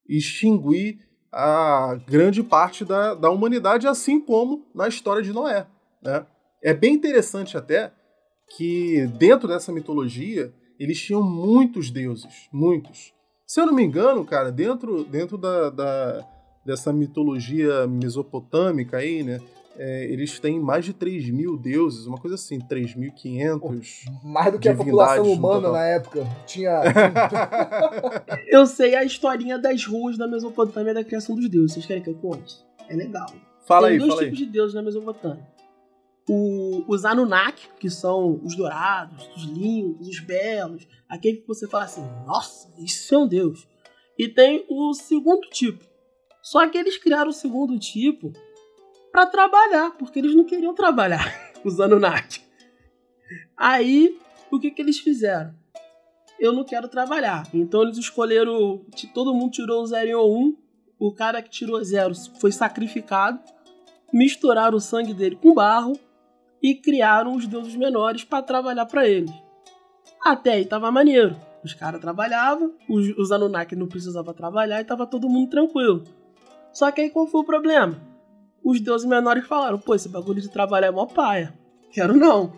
extinguir 0.08 0.98
a 1.32 1.98
grande 2.06 2.42
parte 2.42 2.84
da, 2.84 3.14
da 3.14 3.30
humanidade, 3.30 3.88
assim 3.88 4.20
como 4.20 4.66
na 4.74 4.86
história 4.86 5.22
de 5.22 5.32
Noé. 5.32 5.66
Né? 6.02 6.24
É 6.62 6.72
bem 6.72 6.94
interessante 6.94 7.56
até 7.56 7.92
que 8.56 9.06
dentro 9.18 9.48
dessa 9.48 9.72
mitologia 9.72 10.52
eles 10.78 11.00
tinham 11.00 11.22
muitos 11.22 11.90
deuses, 11.90 12.48
muitos. 12.52 13.12
Se 13.46 13.60
eu 13.60 13.66
não 13.66 13.74
me 13.74 13.82
engano, 13.82 14.24
cara, 14.24 14.52
dentro, 14.52 15.04
dentro 15.04 15.36
da, 15.36 15.70
da 15.70 16.34
dessa 16.64 16.92
mitologia 16.92 17.86
mesopotâmica 17.86 18.96
aí, 18.96 19.22
né? 19.22 19.40
É, 19.76 20.04
eles 20.04 20.38
têm 20.38 20.60
mais 20.60 20.84
de 20.84 20.92
3 20.92 21.30
mil 21.30 21.56
deuses, 21.56 22.06
uma 22.06 22.18
coisa 22.18 22.36
assim, 22.36 22.58
3.500. 22.58 24.04
Mais 24.22 24.52
do 24.52 24.58
que 24.58 24.68
a 24.68 24.74
população 24.74 25.32
humana 25.32 25.72
na 25.72 25.84
época. 25.84 26.24
Tinha. 26.46 26.80
eu 28.48 28.66
sei 28.66 28.94
a 28.94 29.04
historinha 29.04 29.58
das 29.58 29.84
ruas 29.84 30.16
da 30.16 30.28
Mesopotâmia 30.28 30.94
da 30.94 31.02
criação 31.02 31.34
dos 31.34 31.48
deuses. 31.48 31.72
Vocês 31.72 31.86
querem 31.86 32.02
que 32.02 32.10
eu 32.10 32.14
conte? 32.14 32.56
É 32.88 32.94
legal. 32.94 33.26
Fala 33.66 33.88
Tem 33.88 33.94
aí, 33.94 33.98
dois 33.98 34.14
fala 34.14 34.24
tipos 34.24 34.38
aí. 34.38 34.46
de 34.46 34.52
deuses 34.52 34.74
na 34.74 34.82
Mesopotâmia. 34.82 35.46
O, 36.28 36.84
os 36.88 37.04
Anunnaki, 37.04 37.68
que 37.78 37.90
são 37.90 38.40
os 38.42 38.56
dourados, 38.56 39.28
os 39.36 39.44
lindos, 39.44 40.08
os 40.08 40.20
belos, 40.20 40.86
aquele 41.08 41.38
que 41.38 41.46
você 41.46 41.68
fala 41.68 41.84
assim, 41.84 42.02
nossa, 42.24 42.72
isso 42.78 43.14
é 43.14 43.18
um 43.18 43.26
deus. 43.26 43.66
E 44.18 44.28
tem 44.28 44.64
o 44.68 44.94
segundo 44.94 45.48
tipo. 45.50 45.84
Só 46.42 46.66
que 46.68 46.78
eles 46.78 46.96
criaram 46.96 47.30
o 47.30 47.32
segundo 47.32 47.78
tipo 47.78 48.32
para 49.14 49.26
trabalhar, 49.26 49.92
porque 49.92 50.18
eles 50.18 50.34
não 50.34 50.42
queriam 50.42 50.74
trabalhar, 50.74 51.32
os 51.64 51.78
Anunnaki. 51.78 52.40
Aí, 53.56 54.18
o 54.50 54.58
que, 54.58 54.72
que 54.72 54.82
eles 54.82 54.98
fizeram? 54.98 55.54
Eu 56.36 56.52
não 56.52 56.64
quero 56.64 56.88
trabalhar. 56.88 57.46
Então 57.54 57.82
eles 57.82 57.96
escolheram. 57.96 58.84
Todo 59.14 59.32
mundo 59.32 59.52
tirou 59.52 59.82
o 59.82 59.86
0 59.86 60.08
e 60.08 60.14
o 60.16 60.26
1. 60.26 60.56
O 60.98 61.12
cara 61.12 61.40
que 61.40 61.48
tirou 61.48 61.82
zero 61.84 62.12
foi 62.40 62.50
sacrificado. 62.50 63.38
Misturaram 64.12 64.76
o 64.76 64.80
sangue 64.80 65.14
dele 65.14 65.36
com 65.36 65.54
barro 65.54 65.96
e 66.60 66.74
criaram 66.74 67.36
os 67.36 67.46
deuses 67.46 67.76
menores 67.76 68.24
para 68.24 68.42
trabalhar 68.42 68.86
para 68.86 69.06
eles. 69.06 69.32
Até 70.24 70.54
aí 70.54 70.64
tava 70.64 70.90
maneiro. 70.90 71.36
Os 71.62 71.72
caras 71.72 72.00
trabalhavam, 72.00 72.74
os, 72.88 73.16
os 73.16 73.30
Anunnaki 73.30 73.76
não 73.76 73.86
precisavam 73.86 74.34
trabalhar 74.34 74.80
e 74.80 74.84
tava 74.84 75.06
todo 75.06 75.28
mundo 75.28 75.50
tranquilo. 75.50 76.02
Só 76.72 76.90
que 76.90 77.00
aí 77.00 77.10
qual 77.10 77.28
foi 77.28 77.42
o 77.42 77.44
problema? 77.44 78.13
Os 78.64 78.80
deuses 78.80 79.06
menores 79.06 79.46
falaram: 79.46 79.78
pô, 79.78 79.94
esse 79.94 80.08
bagulho 80.08 80.40
de 80.40 80.48
trabalhar 80.48 80.86
é 80.86 80.90
mó 80.90 81.06
paia. 81.06 81.52
Quero 81.92 82.16
não. 82.16 82.52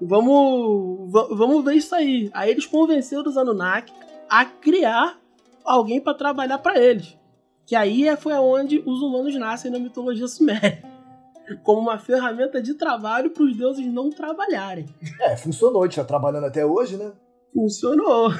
Vamos, 0.00 1.12
vamos 1.12 1.64
ver 1.64 1.74
isso 1.74 1.94
aí. 1.94 2.30
Aí 2.32 2.50
eles 2.50 2.64
convenceram 2.64 3.28
os 3.28 3.36
Anunnaki 3.36 3.92
a 4.28 4.46
criar 4.46 5.18
alguém 5.62 6.00
para 6.00 6.14
trabalhar 6.14 6.58
para 6.58 6.78
eles. 6.78 7.18
Que 7.66 7.76
aí 7.76 8.08
é, 8.08 8.16
foi 8.16 8.32
onde 8.32 8.82
os 8.86 9.02
humanos 9.02 9.34
nascem 9.36 9.70
na 9.70 9.78
mitologia 9.78 10.26
suméria. 10.26 10.82
Como 11.62 11.80
uma 11.80 11.98
ferramenta 11.98 12.62
de 12.62 12.74
trabalho 12.74 13.30
para 13.30 13.42
os 13.42 13.54
deuses 13.54 13.86
não 13.86 14.08
trabalharem. 14.08 14.86
É, 15.20 15.36
funcionou, 15.36 15.82
a 15.82 15.86
gente 15.86 15.96
tá 15.96 16.04
trabalhando 16.04 16.46
até 16.46 16.64
hoje, 16.64 16.96
né? 16.96 17.12
Funcionou. 17.52 18.30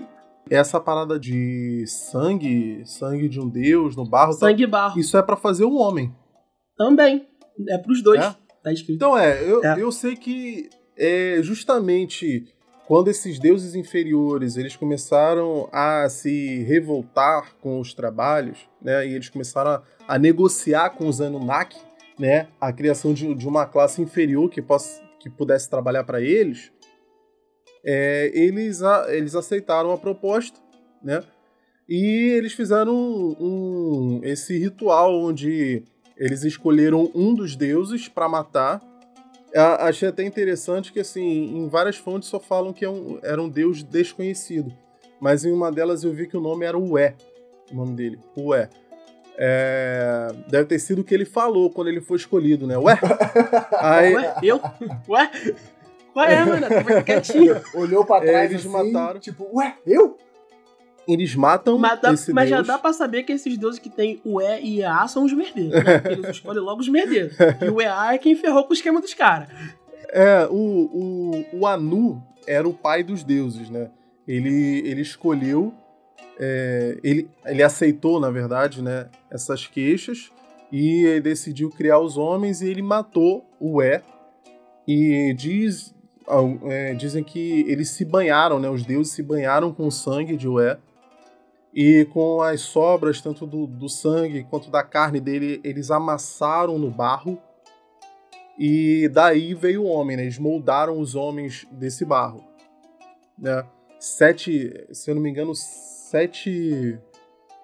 Essa 0.50 0.80
parada 0.80 1.18
de 1.18 1.84
sangue, 1.86 2.82
sangue 2.86 3.28
de 3.28 3.40
um 3.40 3.48
deus 3.48 3.94
no 3.96 4.04
barro, 4.04 4.32
sangue 4.32 4.62
e 4.62 4.66
barro. 4.66 4.98
Isso 4.98 5.16
é 5.16 5.22
para 5.22 5.36
fazer 5.36 5.64
um 5.64 5.76
homem. 5.76 6.14
Também. 6.78 7.28
É 7.68 7.76
pros 7.76 8.02
dois. 8.02 8.20
É? 8.20 8.34
Tá 8.62 8.72
escrito. 8.72 8.94
Então 8.94 9.18
é 9.18 9.42
eu, 9.42 9.64
é, 9.64 9.82
eu 9.82 9.92
sei 9.92 10.16
que 10.16 10.70
é 10.96 11.40
justamente 11.42 12.46
quando 12.88 13.08
esses 13.08 13.38
deuses 13.38 13.74
inferiores 13.74 14.56
eles 14.56 14.74
começaram 14.74 15.68
a 15.70 16.08
se 16.08 16.62
revoltar 16.62 17.54
com 17.60 17.78
os 17.78 17.92
trabalhos, 17.92 18.66
né, 18.80 19.06
e 19.06 19.12
eles 19.12 19.28
começaram 19.28 19.72
a, 19.72 19.82
a 20.08 20.18
negociar 20.18 20.88
com 20.90 21.06
os 21.06 21.20
Anunnaki, 21.20 21.78
né, 22.18 22.48
a 22.58 22.72
criação 22.72 23.12
de, 23.12 23.34
de 23.34 23.46
uma 23.46 23.66
classe 23.66 24.00
inferior 24.00 24.48
que, 24.48 24.62
possa, 24.62 25.02
que 25.20 25.28
pudesse 25.28 25.68
trabalhar 25.68 26.02
para 26.04 26.22
eles, 26.22 26.72
é, 27.84 28.30
eles, 28.32 28.82
a, 28.82 29.14
eles 29.14 29.34
aceitaram 29.34 29.92
a 29.92 29.98
proposta, 29.98 30.58
né, 31.02 31.22
e 31.86 32.32
eles 32.38 32.54
fizeram 32.54 32.94
um, 32.94 33.36
um, 33.38 34.20
esse 34.24 34.56
ritual 34.58 35.14
onde 35.14 35.84
eles 36.18 36.42
escolheram 36.42 37.10
um 37.14 37.34
dos 37.34 37.56
deuses 37.56 38.08
para 38.08 38.28
matar 38.28 38.82
achei 39.54 40.08
até 40.08 40.24
interessante 40.24 40.92
que, 40.92 41.00
assim, 41.00 41.56
em 41.56 41.68
várias 41.68 41.96
fontes 41.96 42.28
só 42.28 42.38
falam 42.38 42.72
que 42.72 42.84
é 42.84 42.90
um, 42.90 43.18
era 43.22 43.40
um 43.40 43.48
deus 43.48 43.82
desconhecido. 43.82 44.72
Mas 45.20 45.44
em 45.44 45.52
uma 45.52 45.72
delas 45.72 46.04
eu 46.04 46.12
vi 46.12 46.26
que 46.26 46.36
o 46.36 46.40
nome 46.40 46.64
era 46.64 46.78
Ué, 46.78 47.14
o 47.70 47.74
nome 47.74 47.94
dele, 47.94 48.18
Ué. 48.36 48.68
É, 49.40 50.28
deve 50.48 50.64
ter 50.64 50.78
sido 50.80 51.00
o 51.00 51.04
que 51.04 51.14
ele 51.14 51.24
falou 51.24 51.70
quando 51.70 51.88
ele 51.88 52.00
foi 52.00 52.16
escolhido, 52.16 52.66
né? 52.66 52.76
Ué? 52.76 52.98
Aí... 53.78 54.14
Ué? 54.14 54.34
Eu? 54.42 54.60
Ué? 55.08 55.30
Qual 56.12 56.26
é, 56.26 56.44
mano? 56.44 56.68
Tava 56.68 57.02
quietinho. 57.02 57.60
Olhou 57.74 58.04
pra 58.04 58.20
trás 58.20 58.50
é, 58.50 58.54
eles 58.54 58.66
assim, 58.66 58.92
mataram. 58.92 59.20
tipo, 59.20 59.48
ué, 59.52 59.76
eu? 59.86 60.16
Eles 61.08 61.34
matam 61.34 61.78
mas, 61.78 61.98
dá, 62.00 62.12
esse 62.12 62.32
mas 62.34 62.50
deus. 62.50 62.66
já 62.66 62.74
dá 62.74 62.78
pra 62.78 62.92
saber 62.92 63.22
que 63.22 63.32
esses 63.32 63.56
deuses 63.56 63.80
que 63.80 63.88
tem 63.88 64.20
o 64.22 64.42
E 64.42 64.60
e 64.60 64.84
A 64.84 65.08
são 65.08 65.24
os 65.24 65.32
merdeiros. 65.32 65.72
Né? 65.82 66.02
Eles 66.04 66.28
escolhem 66.28 66.60
logo 66.60 66.82
os 66.82 66.88
merdeiros. 66.88 67.34
E 67.62 67.70
o 67.70 67.80
EA 67.80 68.14
é 68.14 68.18
quem 68.18 68.36
ferrou 68.36 68.64
com 68.64 68.70
o 68.70 68.74
esquema 68.74 69.00
dos 69.00 69.14
caras. 69.14 69.48
É, 70.10 70.46
o, 70.50 70.54
o, 70.54 71.60
o 71.60 71.66
Anu 71.66 72.22
era 72.46 72.68
o 72.68 72.74
pai 72.74 73.02
dos 73.02 73.24
deuses, 73.24 73.70
né? 73.70 73.90
Ele, 74.26 74.82
ele 74.86 75.00
escolheu, 75.00 75.72
é, 76.38 76.98
ele, 77.02 77.30
ele 77.46 77.62
aceitou, 77.62 78.20
na 78.20 78.30
verdade, 78.30 78.82
né, 78.82 79.08
essas 79.30 79.66
queixas 79.66 80.30
e 80.70 81.18
decidiu 81.20 81.70
criar 81.70 81.98
os 82.00 82.18
homens 82.18 82.60
e 82.60 82.68
ele 82.68 82.82
matou 82.82 83.46
o 83.58 83.80
E. 83.82 84.02
E 84.86 85.34
diz, 85.34 85.94
é, 86.68 86.92
dizem 86.92 87.24
que 87.24 87.64
eles 87.66 87.88
se 87.90 88.04
banharam, 88.04 88.60
né? 88.60 88.68
Os 88.68 88.84
deuses 88.84 89.12
se 89.12 89.22
banharam 89.22 89.72
com 89.72 89.86
o 89.86 89.90
sangue 89.90 90.36
de 90.36 90.46
Ué 90.48 90.78
e 91.80 92.06
com 92.06 92.42
as 92.42 92.62
sobras, 92.62 93.20
tanto 93.20 93.46
do, 93.46 93.64
do 93.64 93.88
sangue 93.88 94.42
quanto 94.42 94.68
da 94.68 94.82
carne 94.82 95.20
dele, 95.20 95.60
eles 95.62 95.92
amassaram 95.92 96.76
no 96.76 96.90
barro. 96.90 97.40
E 98.58 99.08
daí 99.12 99.54
veio 99.54 99.84
o 99.84 99.86
homem, 99.86 100.16
né? 100.16 100.24
Eles 100.24 100.40
moldaram 100.40 100.98
os 100.98 101.14
homens 101.14 101.68
desse 101.70 102.04
barro. 102.04 102.44
Né? 103.38 103.64
Sete, 104.00 104.88
se 104.90 105.08
eu 105.08 105.14
não 105.14 105.22
me 105.22 105.30
engano, 105.30 105.54
sete 105.54 106.98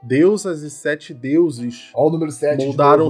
deusas 0.00 0.62
e 0.62 0.70
sete 0.70 1.12
deuses. 1.12 1.90
Olha 1.92 2.06
o 2.06 2.12
número 2.12 2.30
sete 2.30 2.64
moldaram 2.64 3.08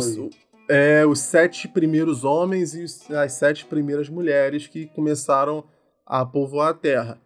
é, 0.71 1.05
os 1.05 1.19
sete 1.19 1.69
primeiros 1.69 2.25
homens 2.25 2.73
e 2.75 3.15
as 3.15 3.33
sete 3.35 3.67
primeiras 3.67 4.09
mulheres 4.09 4.67
que 4.67 4.87
começaram 4.87 5.65
a 6.07 6.25
povoar 6.25 6.71
a 6.71 6.75
terra. 6.75 7.21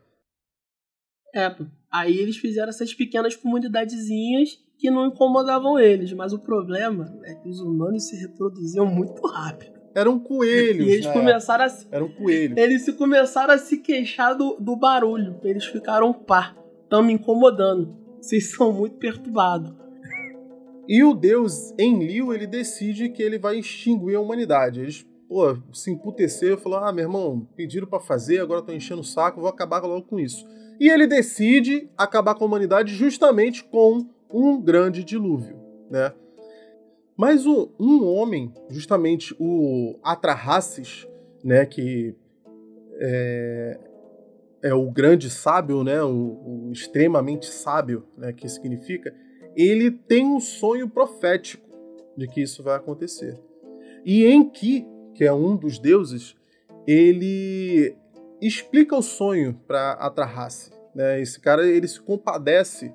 É, 1.33 1.55
Aí 1.91 2.17
eles 2.19 2.37
fizeram 2.37 2.69
essas 2.69 2.93
pequenas 2.93 3.35
comunidadezinhas 3.35 4.59
que 4.77 4.91
não 4.91 5.07
incomodavam 5.07 5.79
eles, 5.79 6.13
mas 6.13 6.33
o 6.33 6.39
problema 6.39 7.19
é 7.25 7.35
que 7.35 7.49
os 7.49 7.61
humanos 7.61 8.07
se 8.07 8.17
reproduziam 8.17 8.87
muito 8.87 9.27
rápido. 9.27 9.79
Eram 9.95 10.19
coelhos. 10.19 10.87
E 10.87 10.91
eles 10.91 11.07
né? 11.07 11.13
começaram 11.13 11.65
a. 11.65 11.69
Eram 11.91 12.09
coelhos. 12.09 12.57
Eles 12.57 12.85
se 12.85 12.93
começaram 12.93 13.55
a 13.55 13.59
se 13.59 13.79
queixar 13.79 14.37
do, 14.37 14.57
do 14.61 14.77
barulho. 14.77 15.41
Eles 15.43 15.65
ficaram 15.65 16.13
pá. 16.13 16.55
Estão 16.85 17.03
me 17.03 17.15
incomodando. 17.15 17.97
Vocês 18.21 18.51
são 18.51 18.73
muito 18.73 18.97
perturbados. 18.97 19.75
E 20.87 21.03
o 21.03 21.15
deus 21.15 21.75
Enlil, 21.79 22.33
ele 22.33 22.47
decide 22.47 23.09
que 23.09 23.23
ele 23.23 23.39
vai 23.39 23.59
extinguir 23.59 24.15
a 24.15 24.21
humanidade. 24.21 24.81
Eles, 24.81 25.07
pô, 25.29 25.57
se 25.73 25.91
emputeceram 25.91 26.55
e 26.55 26.61
falaram: 26.61 26.87
ah, 26.87 26.93
meu 26.93 27.05
irmão, 27.05 27.47
pediram 27.57 27.87
para 27.87 28.01
fazer, 28.01 28.41
agora 28.41 28.61
estão 28.61 28.75
enchendo 28.75 29.01
o 29.01 29.05
saco, 29.05 29.41
vou 29.41 29.51
acabar 29.51 29.83
logo 29.83 30.07
com 30.07 30.19
isso. 30.19 30.47
E 30.81 30.89
ele 30.89 31.07
decide 31.07 31.89
acabar 31.97 32.35
com 32.35 32.45
a 32.45 32.47
humanidade 32.47 32.95
justamente 32.95 33.65
com 33.65 34.07
um 34.31 34.61
grande 34.61 35.03
dilúvio, 35.03 35.57
né? 35.91 36.13
Mas 37.17 37.47
o, 37.47 37.73
um 37.81 38.07
homem, 38.07 38.53
justamente 38.71 39.35
o 39.41 39.99
Atrahasis, 40.05 41.09
né, 41.43 41.67
que 41.67 42.15
é, 43.01 43.81
é 44.63 44.75
o 44.75 44.89
grande 44.89 45.29
sábio, 45.29 45.83
né, 45.83 46.01
o, 46.01 46.69
o, 46.69 46.73
extremamente 46.73 47.47
sábio, 47.47 48.05
né, 48.17 48.33
que 48.33 48.49
significa, 48.49 49.13
ele 49.57 49.91
tem 49.91 50.27
um 50.27 50.39
sonho 50.39 50.89
profético 50.89 51.69
de 52.17 52.29
que 52.29 52.41
isso 52.41 52.63
vai 52.63 52.77
acontecer. 52.77 53.37
E 54.05 54.25
Enki, 54.25 54.87
que 55.13 55.25
é 55.25 55.33
um 55.33 55.57
dos 55.57 55.81
deuses, 55.81 56.37
ele 56.87 57.97
explica 58.41 58.97
o 58.97 59.03
sonho 59.03 59.55
para 59.67 59.93
Atrahasis. 59.93 60.73
Né? 60.95 61.21
Esse 61.21 61.41
cara 61.41 61.67
ele 61.67 61.89
se 61.89 62.01
compadece 62.01 62.93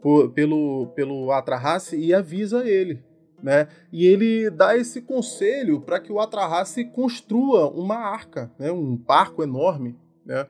por, 0.00 0.30
pelo, 0.30 0.88
pelo 0.94 1.30
Atrahasis 1.32 1.98
e 2.02 2.14
avisa 2.14 2.66
ele. 2.66 3.02
Né? 3.42 3.68
E 3.92 4.06
ele 4.06 4.50
dá 4.50 4.76
esse 4.76 5.00
conselho 5.00 5.80
para 5.80 5.98
que 5.98 6.12
o 6.12 6.20
Atrahasis 6.20 6.86
construa 6.92 7.68
uma 7.70 7.96
arca, 7.96 8.50
né? 8.58 8.70
um 8.70 8.96
barco 8.96 9.42
enorme. 9.42 9.96
Né? 10.24 10.46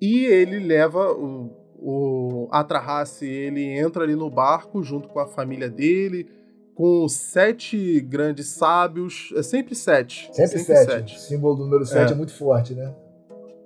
E 0.00 0.24
ele 0.26 0.58
leva 0.58 1.12
o, 1.12 1.50
o 1.78 2.48
Atrahasis, 2.50 3.22
ele 3.22 3.64
entra 3.64 4.04
ali 4.04 4.14
no 4.14 4.30
barco 4.30 4.82
junto 4.82 5.08
com 5.08 5.18
a 5.18 5.26
família 5.26 5.68
dele, 5.68 6.28
com 6.76 7.08
sete 7.08 8.00
grandes 8.02 8.48
sábios. 8.48 9.32
É 9.34 9.42
sempre 9.42 9.74
sete. 9.74 10.28
Sempre, 10.30 10.58
sempre 10.58 10.76
sete. 10.76 10.92
sete. 10.92 11.16
O 11.16 11.18
símbolo 11.18 11.54
do 11.56 11.64
número 11.64 11.86
sete 11.86 12.10
é. 12.10 12.12
é 12.12 12.16
muito 12.16 12.34
forte, 12.34 12.74
né? 12.74 12.94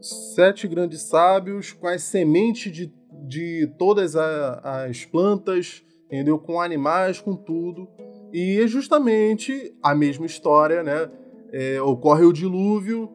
Sete 0.01 0.67
grandes 0.69 1.03
sábios 1.03 1.73
com 1.73 1.89
as 1.89 2.05
sementes 2.05 2.73
de, 2.73 2.95
de 3.27 3.67
todas 3.77 4.15
a, 4.15 4.87
as 4.87 5.05
plantas, 5.05 5.83
entendeu? 6.07 6.39
Com 6.39 6.61
animais, 6.61 7.21
com 7.21 7.35
tudo. 7.35 7.89
E 8.33 8.61
é 8.63 8.67
justamente 8.69 9.75
a 9.83 9.93
mesma 9.93 10.25
história, 10.25 10.85
né? 10.85 11.11
É, 11.53 11.83
ocorre 11.83 12.25
o 12.25 12.33
dilúvio, 12.33 13.11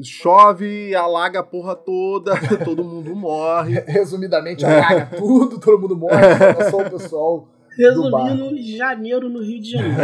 chove, 0.00 0.94
alaga 0.94 1.40
a 1.40 1.42
porra 1.42 1.74
toda, 1.74 2.34
todo 2.64 2.84
mundo 2.84 3.16
morre. 3.16 3.80
Resumidamente, 3.88 4.64
alaga 4.64 5.06
tudo, 5.16 5.58
todo 5.58 5.80
mundo 5.80 5.96
morre, 5.96 6.70
só 6.70 6.78
o 6.78 6.90
pessoal. 6.90 7.55
Resumindo, 7.76 8.56
janeiro 8.58 9.28
no 9.28 9.42
Rio 9.42 9.60
de 9.60 9.70
Janeiro. 9.72 10.00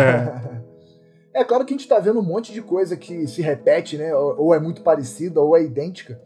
É. 1.34 1.40
é 1.40 1.44
claro 1.44 1.64
que 1.64 1.74
a 1.74 1.76
gente 1.76 1.88
tá 1.88 1.98
vendo 1.98 2.20
um 2.20 2.24
monte 2.24 2.52
de 2.52 2.60
coisa 2.60 2.96
que 2.96 3.26
se 3.26 3.40
repete, 3.42 3.96
né? 3.96 4.14
Ou 4.14 4.54
é 4.54 4.60
muito 4.60 4.82
parecida, 4.82 5.40
ou 5.40 5.56
é 5.56 5.62
idêntica 5.62 6.20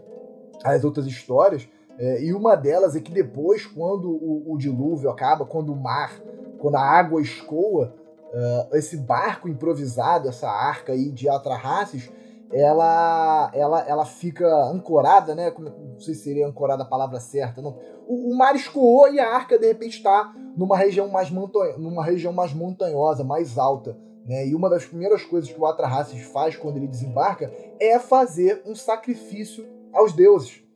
às 0.64 0.84
outras 0.84 1.06
histórias. 1.06 1.68
É, 1.98 2.22
e 2.22 2.34
uma 2.34 2.54
delas 2.54 2.94
é 2.94 3.00
que 3.00 3.10
depois, 3.10 3.64
quando 3.64 4.10
o, 4.10 4.52
o, 4.52 4.58
dilúvio 4.58 5.08
acaba, 5.08 5.46
quando 5.46 5.72
o 5.72 5.76
mar, 5.76 6.12
quando 6.58 6.76
a 6.76 6.82
água 6.82 7.22
escoa, 7.22 7.94
uh, 8.32 8.76
esse 8.76 8.98
barco 8.98 9.48
improvisado, 9.48 10.28
essa 10.28 10.48
arca 10.48 10.92
aí 10.92 11.10
de 11.10 11.28
Atrahasis, 11.28 12.10
ela, 12.52 13.50
ela, 13.54 13.80
ela 13.88 14.04
fica 14.04 14.46
ancorada, 14.66 15.34
né? 15.34 15.52
Não 15.58 16.00
sei 16.00 16.14
se 16.14 16.24
seria 16.24 16.46
ancorada 16.46 16.82
a 16.82 16.86
palavra 16.86 17.18
certa. 17.20 17.60
Não. 17.60 17.76
O, 18.06 18.32
o 18.32 18.36
mar 18.36 18.54
escoou 18.54 19.12
e 19.12 19.18
a 19.18 19.34
arca 19.34 19.58
de 19.58 19.66
repente 19.66 19.96
está 19.96 20.32
numa 20.56 20.76
região 20.76 21.08
mais 21.08 21.30
montanhosa, 21.30 21.78
numa 21.78 22.04
região 22.04 22.32
mais 22.32 22.52
montanhosa, 22.52 23.24
mais 23.24 23.58
alta. 23.58 23.96
Né? 24.24 24.48
E 24.48 24.54
uma 24.54 24.70
das 24.70 24.84
primeiras 24.84 25.24
coisas 25.24 25.50
que 25.50 25.60
o 25.60 25.66
Atrahasis 25.66 26.22
faz 26.22 26.56
quando 26.56 26.76
ele 26.76 26.88
desembarca 26.88 27.52
é 27.80 27.98
fazer 27.98 28.62
um 28.66 28.74
sacrifício 28.74 29.66
aos 29.92 30.12
deuses 30.12 30.66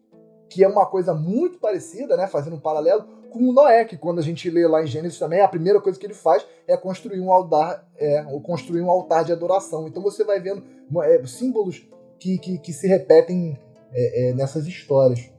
que 0.50 0.64
é 0.64 0.68
uma 0.68 0.84
coisa 0.84 1.14
muito 1.14 1.58
parecida, 1.58 2.16
né, 2.16 2.26
fazendo 2.26 2.56
um 2.56 2.60
paralelo 2.60 3.04
com 3.30 3.52
Noé, 3.52 3.84
que 3.84 3.96
quando 3.96 4.18
a 4.18 4.22
gente 4.22 4.50
lê 4.50 4.66
lá 4.66 4.82
em 4.82 4.86
Gênesis 4.86 5.18
também, 5.18 5.40
a 5.40 5.48
primeira 5.48 5.80
coisa 5.80 5.98
que 5.98 6.04
ele 6.04 6.14
faz 6.14 6.44
é 6.66 6.76
construir 6.76 7.20
um 7.20 7.32
altar, 7.32 7.86
é, 7.96 8.22
construir 8.42 8.82
um 8.82 8.90
altar 8.90 9.24
de 9.24 9.32
adoração. 9.32 9.88
Então 9.88 10.02
você 10.02 10.24
vai 10.24 10.40
vendo 10.40 10.62
é, 11.02 11.26
símbolos 11.26 11.88
que, 12.18 12.38
que, 12.38 12.58
que, 12.58 12.72
se 12.72 12.86
repetem 12.86 13.58
é, 13.92 14.30
é, 14.30 14.34
nessas 14.34 14.66
histórias. 14.66 15.30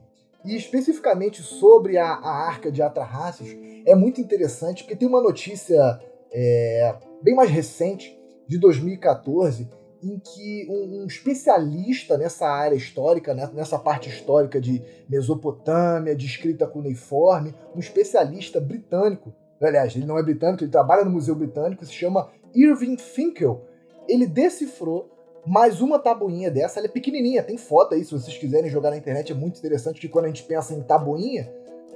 E 0.44 0.56
especificamente 0.56 1.42
sobre 1.42 1.98
a, 1.98 2.06
a 2.06 2.48
Arca 2.48 2.72
de 2.72 2.82
Atrahasis, 2.82 3.56
é 3.86 3.94
muito 3.94 4.20
interessante, 4.20 4.82
porque 4.82 4.96
tem 4.96 5.06
uma 5.06 5.22
notícia 5.22 6.00
é, 6.32 6.96
bem 7.22 7.34
mais 7.34 7.50
recente, 7.50 8.18
de 8.48 8.58
2014, 8.58 9.68
em 10.02 10.18
que 10.18 10.66
um, 10.68 11.02
um, 11.02 11.06
especialista 11.06 12.18
nessa 12.18 12.46
área 12.46 12.74
histórica, 12.74 13.32
né, 13.32 13.48
nessa 13.54 13.78
parte 13.78 14.08
histórica 14.08 14.60
de 14.60 14.82
Mesopotâmia, 15.08 16.16
de 16.16 16.26
escrita 16.26 16.66
cuneiforme, 16.66 17.54
um 17.74 17.78
especialista 17.78 18.60
britânico, 18.60 19.32
aliás, 19.60 19.94
ele 19.94 20.06
não 20.06 20.18
é 20.18 20.22
britânico, 20.22 20.64
ele 20.64 20.70
trabalha 20.70 21.04
no 21.04 21.10
Museu 21.10 21.36
Britânico, 21.36 21.86
se 21.86 21.92
chama 21.92 22.28
Irving 22.52 22.98
Finkel. 22.98 23.64
Ele 24.08 24.26
decifrou 24.26 25.08
mais 25.46 25.80
uma 25.80 25.98
tabuinha 25.98 26.50
dessa, 26.50 26.80
ela 26.80 26.86
é 26.86 26.90
pequenininha, 26.90 27.42
tem 27.42 27.56
foto 27.56 27.94
aí, 27.94 28.04
se 28.04 28.12
vocês 28.12 28.36
quiserem 28.36 28.70
jogar 28.70 28.90
na 28.90 28.96
internet, 28.96 29.32
é 29.32 29.34
muito 29.34 29.58
interessante 29.58 30.00
que 30.00 30.08
quando 30.08 30.24
a 30.24 30.28
gente 30.28 30.42
pensa 30.42 30.74
em 30.74 30.82
tabuinha, 30.82 31.52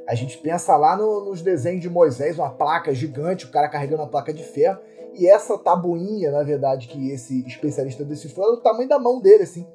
a 0.06 0.14
gente 0.14 0.38
pensa 0.38 0.76
lá 0.76 0.96
no, 0.96 1.24
nos 1.24 1.42
desenhos 1.42 1.82
de 1.82 1.90
Moisés, 1.90 2.38
uma 2.38 2.50
placa 2.50 2.94
gigante, 2.94 3.44
o 3.44 3.50
cara 3.50 3.68
carregando 3.68 4.02
uma 4.02 4.08
placa 4.08 4.32
de 4.32 4.42
ferro, 4.42 4.78
e 5.14 5.26
essa 5.26 5.56
tabuinha, 5.56 6.30
na 6.30 6.42
verdade, 6.42 6.88
que 6.88 7.10
esse 7.10 7.46
especialista 7.46 8.04
decifrou, 8.04 8.48
é 8.48 8.56
do 8.56 8.62
tamanho 8.62 8.88
da 8.88 8.98
mão 8.98 9.20
dele, 9.20 9.44
assim. 9.44 9.66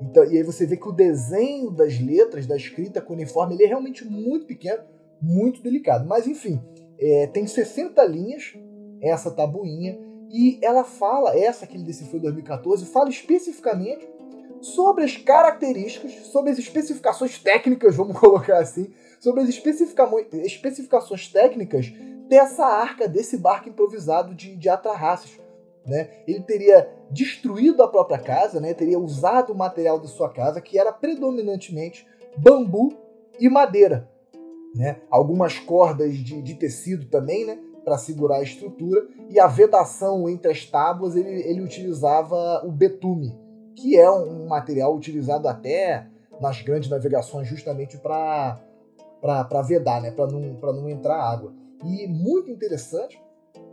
Então, 0.00 0.24
e 0.24 0.36
aí 0.36 0.42
você 0.42 0.66
vê 0.66 0.76
que 0.76 0.88
o 0.88 0.92
desenho 0.92 1.70
das 1.70 1.98
letras, 2.00 2.46
da 2.46 2.56
escrita 2.56 3.00
cuneiforme, 3.00 3.54
ele 3.54 3.64
é 3.64 3.68
realmente 3.68 4.04
muito 4.04 4.46
pequeno, 4.46 4.82
muito 5.20 5.62
delicado. 5.62 6.06
Mas 6.06 6.26
enfim, 6.26 6.60
é, 6.98 7.26
tem 7.28 7.46
60 7.46 8.04
linhas 8.04 8.54
essa 9.00 9.30
tabuinha, 9.30 9.98
e 10.30 10.58
ela 10.62 10.82
fala, 10.82 11.38
essa 11.38 11.66
que 11.66 11.76
ele 11.76 11.84
decifrou 11.84 12.18
em 12.18 12.22
2014, 12.22 12.86
fala 12.86 13.08
especificamente 13.08 14.08
sobre 14.60 15.04
as 15.04 15.16
características, 15.16 16.12
sobre 16.26 16.50
as 16.50 16.58
especificações 16.58 17.38
técnicas, 17.38 17.94
vamos 17.94 18.18
colocar 18.18 18.58
assim, 18.58 18.90
sobre 19.24 19.40
as 19.40 19.48
especificações 19.48 21.28
técnicas 21.28 21.90
dessa 22.28 22.66
arca, 22.66 23.08
desse 23.08 23.38
barco 23.38 23.70
improvisado 23.70 24.34
de, 24.34 24.54
de. 24.54 24.68
Né? 25.86 26.10
Ele 26.28 26.42
teria 26.42 26.90
destruído 27.10 27.82
a 27.82 27.88
própria 27.88 28.18
casa, 28.18 28.60
né? 28.60 28.74
teria 28.74 28.98
usado 28.98 29.54
o 29.54 29.56
material 29.56 29.98
de 29.98 30.08
sua 30.08 30.30
casa, 30.30 30.60
que 30.60 30.78
era 30.78 30.92
predominantemente 30.92 32.06
bambu 32.36 32.92
e 33.40 33.48
madeira. 33.48 34.10
Né? 34.74 35.00
Algumas 35.10 35.58
cordas 35.58 36.14
de, 36.18 36.42
de 36.42 36.54
tecido 36.56 37.06
também, 37.06 37.46
né? 37.46 37.58
para 37.82 37.96
segurar 37.96 38.36
a 38.36 38.42
estrutura, 38.42 39.08
e 39.30 39.40
a 39.40 39.46
vedação 39.46 40.28
entre 40.28 40.52
as 40.52 40.66
tábuas 40.66 41.16
ele, 41.16 41.30
ele 41.48 41.62
utilizava 41.62 42.62
o 42.62 42.70
betume, 42.70 43.34
que 43.74 43.96
é 43.96 44.10
um 44.10 44.46
material 44.46 44.94
utilizado 44.94 45.48
até 45.48 46.08
nas 46.38 46.60
grandes 46.60 46.90
navegações 46.90 47.48
justamente 47.48 47.96
para 47.96 48.60
vedar, 49.66 50.00
né? 50.00 50.10
para 50.10 50.26
não, 50.26 50.40
não 50.72 50.88
entrar 50.88 51.16
água. 51.16 51.52
E 51.84 52.06
muito 52.06 52.50
interessante, 52.50 53.20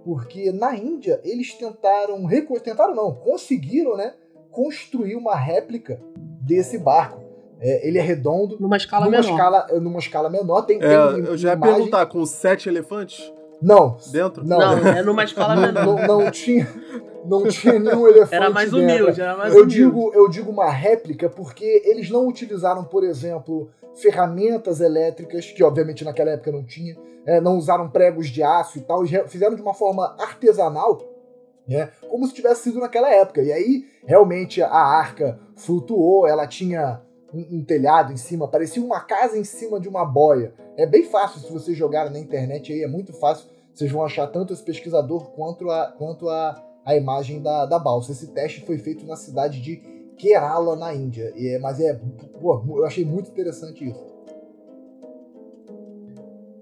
porque 0.04 0.52
na 0.52 0.76
Índia 0.76 1.20
eles 1.24 1.54
tentaram, 1.54 2.28
tentaram 2.64 2.96
não, 2.96 3.14
conseguiram, 3.14 3.96
né, 3.96 4.14
construir 4.52 5.16
uma 5.16 5.36
réplica 5.36 6.02
desse 6.42 6.78
barco. 6.78 7.22
É, 7.60 7.88
ele 7.88 8.00
é 8.00 8.02
redondo. 8.02 8.58
Numa 8.60 8.76
escala 8.76 9.06
numa 9.06 9.20
menor. 9.20 9.32
Escala, 9.32 9.68
numa 9.80 10.00
escala 10.00 10.30
menor. 10.30 10.64
Tem, 10.64 10.78
é, 10.78 10.80
tem 10.80 11.26
eu 11.26 11.38
já 11.38 11.50
ia 11.50 11.56
imagem... 11.56 11.76
perguntar, 11.76 12.06
com 12.08 12.26
sete 12.26 12.68
elefantes? 12.68 13.32
Não. 13.62 13.98
Dentro? 14.12 14.44
Não, 14.46 14.58
não 14.58 14.88
é 14.90 15.04
numa 15.04 15.24
escala 15.24 15.56
menor. 15.56 15.86
Não, 15.86 16.08
não, 16.08 16.32
tinha, 16.32 16.68
não 17.26 17.48
tinha 17.48 17.78
nenhum 17.78 18.08
elefante 18.08 18.36
Era 18.36 18.50
mais 18.50 18.74
humilde, 18.74 19.22
era 19.22 19.38
mais 19.38 19.54
eu 19.54 19.64
humilde. 19.64 19.76
Digo, 19.76 20.12
eu 20.14 20.30
digo 20.30 20.52
uma 20.52 20.70
réplica 20.70 21.30
porque 21.30 21.84
eles 21.86 22.10
não 22.10 22.28
utilizaram, 22.28 22.84
por 22.84 23.04
exemplo, 23.04 23.70
ferramentas 23.96 24.82
elétricas, 24.82 25.46
que 25.46 25.64
obviamente 25.64 26.04
naquela 26.04 26.32
época 26.32 26.52
não 26.52 26.64
tinha 26.64 26.96
é, 27.26 27.40
não 27.40 27.58
usaram 27.58 27.90
pregos 27.90 28.28
de 28.28 28.44
aço 28.44 28.78
e 28.78 28.82
tal, 28.82 29.06
fizeram 29.28 29.56
de 29.56 29.62
uma 29.62 29.74
forma 29.74 30.16
artesanal, 30.20 31.02
né, 31.68 31.90
como 32.10 32.26
se 32.26 32.34
tivesse 32.34 32.64
sido 32.64 32.80
naquela 32.80 33.12
época. 33.12 33.42
E 33.42 33.52
aí, 33.52 33.86
realmente, 34.06 34.62
a 34.62 34.70
arca 34.70 35.40
flutuou, 35.56 36.28
ela 36.28 36.48
tinha 36.48 37.02
um, 37.34 37.58
um, 37.58 37.64
telhado 37.64 38.12
em 38.12 38.18
cima, 38.18 38.48
parecia 38.48 38.84
uma 38.84 39.00
casa 39.00 39.38
em 39.38 39.44
cima 39.44 39.80
de 39.80 39.88
uma 39.88 40.06
boia. 40.06 40.54
É 40.78 40.86
bem 40.86 41.04
fácil, 41.04 41.40
se 41.40 41.52
vocês 41.52 41.78
jogarem 41.78 42.12
na 42.12 42.20
internet 42.20 42.72
aí, 42.72 42.84
é 42.84 42.88
muito 42.88 43.14
fácil, 43.14 43.50
vocês 43.74 43.92
vão 43.92 44.04
achar 44.04 44.28
tanto 44.28 44.54
esse 44.54 44.64
pesquisador 44.64 45.32
quanto 45.32 45.70
a, 45.70 45.88
quanto 45.98 46.30
a, 46.30 46.62
a 46.86 46.96
imagem 46.96 47.42
da, 47.42 47.66
da 47.66 47.80
balsa. 47.80 48.12
Esse 48.12 48.28
teste 48.28 48.62
foi 48.66 48.78
feito 48.78 49.06
na 49.06 49.16
cidade 49.16 49.62
de 49.62 49.78
Kerala, 50.18 50.76
na 50.76 50.94
Índia. 50.94 51.34
E 51.36 51.48
é, 51.56 51.60
mas 51.60 51.80
é, 51.80 52.00
pô, 52.40 52.62
eu 52.78 52.86
achei 52.86 53.06
muito 53.06 53.32
interessante 53.32 53.90
isso. 53.90 54.12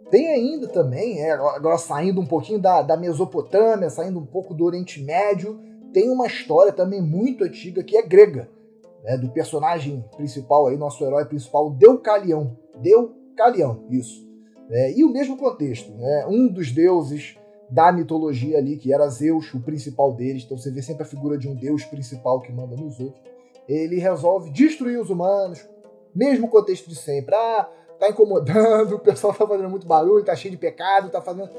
Tem 0.10 0.28
ainda 0.30 0.68
também, 0.68 1.22
é, 1.22 1.32
agora 1.32 1.78
saindo 1.78 2.20
um 2.20 2.26
pouquinho 2.26 2.60
da, 2.60 2.82
da 2.82 2.98
Mesopotâmia, 2.98 3.90
saindo 3.90 4.18
um 4.18 4.26
pouco 4.26 4.56
do 4.56 4.66
Oriente 4.66 5.04
Médio, 5.04 5.60
tem 5.94 6.10
uma 6.10 6.26
história 6.26 6.72
também 6.72 7.02
muito 7.02 7.44
antiga 7.44 7.84
que 7.84 7.96
é 7.96 8.02
grega, 8.02 8.50
né, 9.04 9.18
do 9.18 9.30
personagem 9.30 10.04
principal 10.16 10.68
aí, 10.68 10.78
nosso 10.78 11.04
herói 11.04 11.26
principal, 11.26 11.70
Deucalião. 11.72 12.58
Deucalião, 12.82 13.86
isso. 13.90 14.28
É, 14.70 14.98
e 14.98 15.04
o 15.04 15.12
mesmo 15.12 15.36
contexto, 15.38 15.92
né, 15.94 16.26
um 16.28 16.48
dos 16.48 16.72
deuses 16.72 17.38
da 17.70 17.92
mitologia 17.92 18.58
ali, 18.58 18.78
que 18.78 18.94
era 18.94 19.08
Zeus, 19.08 19.54
o 19.54 19.62
principal 19.62 20.14
deles, 20.14 20.44
então 20.44 20.58
você 20.58 20.72
vê 20.72 20.82
sempre 20.82 21.04
a 21.04 21.06
figura 21.06 21.38
de 21.38 21.48
um 21.48 21.56
deus 21.56 21.84
principal 21.86 22.42
que 22.42 22.52
manda 22.52 22.76
nos 22.76 23.00
outros, 23.00 23.24
ele 23.68 24.00
resolve 24.00 24.50
destruir 24.52 25.00
os 25.00 25.10
humanos, 25.10 25.68
mesmo 26.14 26.48
contexto 26.48 26.90
de 26.90 26.96
sempre. 26.96 27.36
Ah, 27.36 27.70
tá 28.00 28.10
incomodando, 28.10 28.96
o 28.96 29.00
pessoal 29.00 29.34
tá 29.34 29.46
fazendo 29.46 29.70
muito 29.70 29.86
barulho, 29.86 30.24
tá 30.24 30.36
cheio 30.36 30.52
de 30.52 30.58
pecado, 30.58 31.10
tá 31.10 31.22
fazendo. 31.22 31.50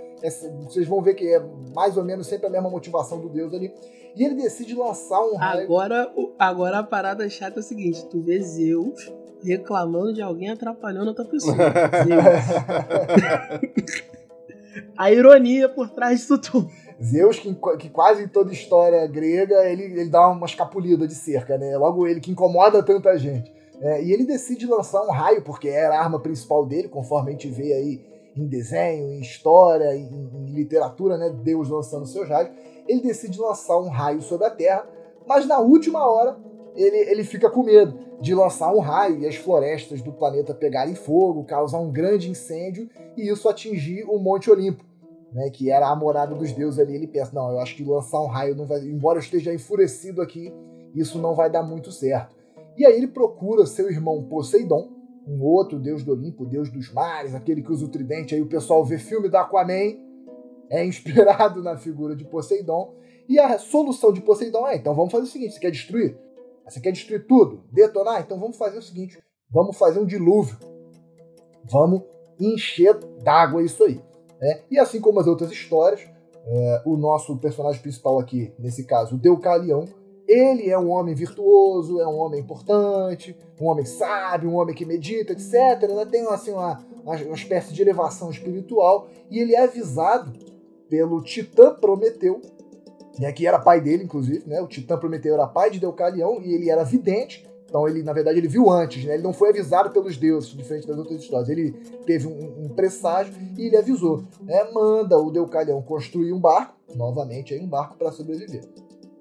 vocês 0.65 0.87
vão 0.89 1.03
ver 1.03 1.15
que 1.15 1.27
é 1.27 1.41
mais 1.75 1.97
ou 1.97 2.05
menos 2.05 2.27
sempre 2.27 2.47
a 2.47 2.51
mesma 2.51 2.71
motivação 2.71 3.21
do 3.21 3.29
Deus 3.29 3.53
ali. 3.53 3.73
E 4.17 4.25
ele 4.25 4.35
decide 4.35 4.75
lançar 4.75 5.21
um 5.21 5.37
raio. 5.37 5.65
Agora, 5.65 6.13
agora 6.39 6.79
a 6.79 6.83
parada 6.83 7.29
chata 7.29 7.59
é 7.59 7.61
o 7.61 7.63
seguinte: 7.63 8.05
tu 8.07 8.21
vê 8.21 8.41
Zeus 8.41 9.13
reclamando 9.43 10.13
de 10.13 10.21
alguém 10.21 10.51
atrapalhando 10.51 11.09
outra 11.09 11.25
pessoa. 11.25 11.57
Zeus. 12.05 12.21
a 14.97 15.13
ironia 15.13 15.69
por 15.69 15.91
trás 15.91 16.21
disso 16.21 16.39
tudo. 16.39 16.69
Zeus, 17.03 17.39
que, 17.39 17.55
que, 17.79 17.89
quase 17.89 18.25
em 18.25 18.29
toda 18.29 18.53
história 18.53 19.07
grega, 19.07 19.65
ele, 19.65 19.85
ele 19.85 20.11
dá 20.11 20.29
uma 20.29 20.45
escapulida 20.45 21.07
de 21.07 21.15
cerca, 21.15 21.57
né? 21.57 21.77
Logo 21.79 22.07
ele 22.07 22.21
que 22.21 22.31
incomoda 22.31 22.83
tanta 22.83 23.17
gente. 23.17 23.51
É, 23.81 24.03
e 24.03 24.13
ele 24.13 24.25
decide 24.25 24.67
lançar 24.67 25.03
um 25.03 25.11
raio, 25.11 25.43
porque 25.43 25.69
era 25.69 25.97
a 25.97 26.03
arma 26.03 26.21
principal 26.21 26.67
dele, 26.67 26.89
conforme 26.89 27.31
a 27.31 27.33
gente 27.33 27.49
vê 27.49 27.73
aí 27.73 28.05
em 28.37 28.47
desenho, 28.47 29.13
em 29.15 29.21
história, 29.21 29.97
em, 29.97 30.07
em 30.07 30.53
literatura, 30.53 31.17
né? 31.17 31.31
Deus 31.31 31.69
lançando 31.69 32.07
seus 32.07 32.29
raios. 32.29 32.51
Ele 32.87 33.01
decide 33.01 33.39
lançar 33.41 33.79
um 33.79 33.89
raio 33.89 34.21
sobre 34.21 34.47
a 34.47 34.51
Terra, 34.51 34.87
mas 35.27 35.47
na 35.47 35.59
última 35.59 36.07
hora 36.07 36.37
ele, 36.77 36.97
ele 36.97 37.25
fica 37.25 37.49
com 37.51 37.63
medo 37.63 37.99
de 38.21 38.35
lançar 38.35 38.73
um 38.73 38.81
raio 38.81 39.21
e 39.21 39.27
as 39.27 39.37
florestas 39.37 40.03
do 40.03 40.13
planeta 40.13 40.55
pegarem 40.55 40.95
fogo, 40.95 41.45
causar 41.45 41.79
um 41.79 41.91
grande 41.91 42.31
incêndio 42.31 42.89
e 43.17 43.29
isso 43.29 43.49
atingir 43.49 44.05
o 44.05 44.19
Monte 44.19 44.51
Olimpo. 44.51 44.85
né, 45.33 45.49
que 45.51 45.71
era 45.71 45.89
a 45.89 45.97
morada 45.97 46.35
dos 46.35 46.53
deuses 46.53 46.79
ali, 46.81 46.95
ele 46.95 47.07
pensa, 47.07 47.31
não, 47.33 47.51
eu 47.53 47.61
acho 47.61 47.77
que 47.77 47.85
lançar 47.85 48.21
um 48.21 48.27
raio 48.27 48.57
não 48.57 48.67
vai, 48.67 48.81
embora 48.81 49.19
eu 49.19 49.23
esteja 49.23 49.55
enfurecido 49.55 50.21
aqui, 50.21 50.53
isso 50.95 51.19
não 51.19 51.35
vai 51.35 51.49
dar 51.49 51.63
muito 51.63 51.93
certo. 51.93 52.35
E 52.81 52.87
aí 52.87 52.97
ele 52.97 53.09
procura 53.09 53.67
seu 53.67 53.91
irmão 53.91 54.25
Poseidon, 54.25 54.89
um 55.29 55.43
outro 55.43 55.79
deus 55.79 56.03
do 56.03 56.13
Olimpo, 56.13 56.47
deus 56.47 56.71
dos 56.71 56.91
mares, 56.91 57.35
aquele 57.35 57.61
que 57.63 57.71
usa 57.71 57.85
o 57.85 57.91
tridente, 57.91 58.35
aí 58.35 58.41
o 58.41 58.49
pessoal 58.49 58.83
vê 58.83 58.97
filme 58.97 59.29
da 59.29 59.43
Aquaman, 59.43 59.99
é 60.71 60.83
inspirado 60.83 61.63
na 61.63 61.77
figura 61.77 62.17
de 62.17 62.25
Poseidon, 62.25 62.95
e 63.29 63.39
a 63.39 63.59
solução 63.59 64.15
de 64.15 64.23
Poseidon 64.23 64.67
é, 64.67 64.77
então 64.77 64.95
vamos 64.95 65.13
fazer 65.13 65.25
o 65.25 65.27
seguinte, 65.27 65.53
você 65.53 65.61
quer 65.61 65.71
destruir? 65.71 66.19
Você 66.67 66.81
quer 66.81 66.93
destruir 66.93 67.27
tudo? 67.27 67.65
Detonar? 67.71 68.23
Então 68.23 68.41
vamos 68.41 68.57
fazer 68.57 68.79
o 68.79 68.83
seguinte, 68.83 69.23
vamos 69.51 69.77
fazer 69.77 70.01
um 70.01 70.07
dilúvio. 70.07 70.57
Vamos 71.71 72.01
encher 72.41 72.95
d'água 73.23 73.63
isso 73.63 73.85
aí. 73.85 74.01
Né? 74.41 74.63
E 74.71 74.79
assim 74.79 75.03
como 75.03 75.21
as 75.21 75.27
outras 75.27 75.53
histórias, 75.53 76.01
é, 76.47 76.83
o 76.87 76.97
nosso 76.97 77.37
personagem 77.37 77.83
principal 77.83 78.19
aqui, 78.19 78.55
nesse 78.59 78.85
caso, 78.85 79.17
o 79.17 79.19
Deucalião, 79.19 79.85
ele 80.31 80.71
é 80.71 80.79
um 80.79 80.89
homem 80.91 81.13
virtuoso, 81.13 82.01
é 82.01 82.07
um 82.07 82.17
homem 82.17 82.41
importante, 82.41 83.37
um 83.61 83.67
homem 83.67 83.85
sábio, 83.85 84.49
um 84.49 84.55
homem 84.55 84.73
que 84.73 84.85
medita, 84.85 85.33
etc. 85.33 85.91
Né? 85.93 86.07
Tem 86.09 86.25
assim, 86.29 86.53
uma, 86.53 86.81
uma 87.05 87.35
espécie 87.35 87.75
de 87.75 87.83
elevação 87.83 88.31
espiritual 88.31 89.09
e 89.29 89.41
ele 89.41 89.57
é 89.57 89.65
avisado 89.65 90.33
pelo 90.89 91.21
Titã 91.21 91.75
Prometeu, 91.75 92.41
né, 93.19 93.33
que 93.33 93.45
era 93.45 93.59
pai 93.59 93.81
dele, 93.81 94.05
inclusive. 94.05 94.49
Né? 94.49 94.61
O 94.61 94.69
Titã 94.69 94.97
Prometeu 94.97 95.35
era 95.35 95.49
pai 95.49 95.69
de 95.69 95.81
Deucalião 95.81 96.41
e 96.41 96.55
ele 96.55 96.71
era 96.71 96.85
vidente. 96.85 97.45
Então 97.69 97.89
ele, 97.89 98.03
na 98.05 98.13
verdade, 98.13 98.39
ele 98.39 98.49
viu 98.49 98.69
antes, 98.69 99.05
né? 99.05 99.15
Ele 99.15 99.23
não 99.23 99.33
foi 99.33 99.51
avisado 99.51 99.91
pelos 99.91 100.17
deuses, 100.17 100.51
diferente 100.51 100.89
das 100.89 100.99
outras 100.99 101.21
histórias. 101.21 101.49
Ele 101.49 101.71
teve 102.05 102.27
um, 102.27 102.65
um 102.65 102.69
presságio 102.69 103.33
e 103.57 103.67
ele 103.67 103.77
avisou. 103.77 104.25
Né? 104.43 104.65
Manda 104.73 105.17
o 105.17 105.31
Deucalião 105.31 105.81
construir 105.81 106.33
um 106.33 106.41
barco, 106.41 106.75
novamente 106.97 107.55
aí 107.55 107.61
um 107.61 107.69
barco 107.69 107.97
para 107.97 108.11
sobreviver. 108.11 108.65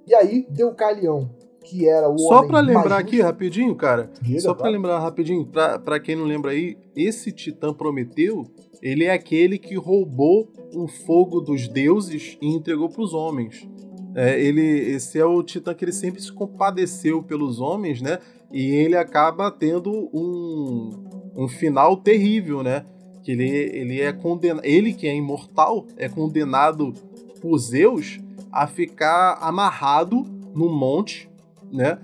E 0.10 0.16
aí, 0.16 0.48
Deucalião, 0.50 1.30
que 1.64 1.88
era 1.88 2.10
o 2.10 2.18
Só 2.18 2.42
para 2.48 2.60
lembrar 2.62 2.98
aqui 2.98 3.22
rapidinho, 3.22 3.76
cara. 3.76 4.10
Diga, 4.20 4.40
só 4.40 4.56
para 4.56 4.68
lembrar 4.68 5.00
rapidinho, 5.00 5.46
para 5.46 6.00
quem 6.00 6.16
não 6.16 6.26
lembra 6.26 6.50
aí, 6.50 6.76
esse 6.96 7.32
Titã 7.32 7.72
Prometeu, 7.72 8.48
ele 8.82 9.04
é 9.04 9.14
aquele 9.14 9.60
que 9.60 9.76
roubou 9.76 10.52
o 10.74 10.88
fogo 10.88 11.40
dos 11.40 11.68
deuses 11.68 12.40
e 12.42 12.48
entregou 12.48 12.90
para 12.90 13.04
os 13.04 13.14
homens. 13.14 13.70
É, 14.16 14.42
ele, 14.42 14.64
esse 14.64 15.20
é 15.20 15.26
o 15.26 15.44
Titã 15.44 15.76
que 15.76 15.86
ele 15.86 15.92
sempre 15.92 16.20
se 16.20 16.34
compadeceu 16.34 17.22
pelos 17.22 17.62
homens, 17.62 18.02
né? 18.02 18.18
E 18.52 18.66
ele 18.66 18.98
acaba 18.98 19.52
tendo 19.52 20.10
um, 20.12 20.90
um 21.36 21.48
final 21.48 21.96
terrível, 21.98 22.64
né? 22.64 22.84
Que 23.22 23.34
ele, 23.34 23.48
ele 23.48 24.02
é 24.02 24.12
condenado. 24.12 24.66
Ele 24.66 24.92
que 24.92 25.06
é 25.06 25.16
imortal 25.16 25.86
é 25.98 26.10
condenado 26.10 26.94
por 27.40 27.56
Zeus 27.60 28.20
a 28.52 28.68
ficar 28.68 29.38
amarrado 29.42 30.24
no 30.54 30.70
monte, 30.70 31.30
né? 31.72 32.00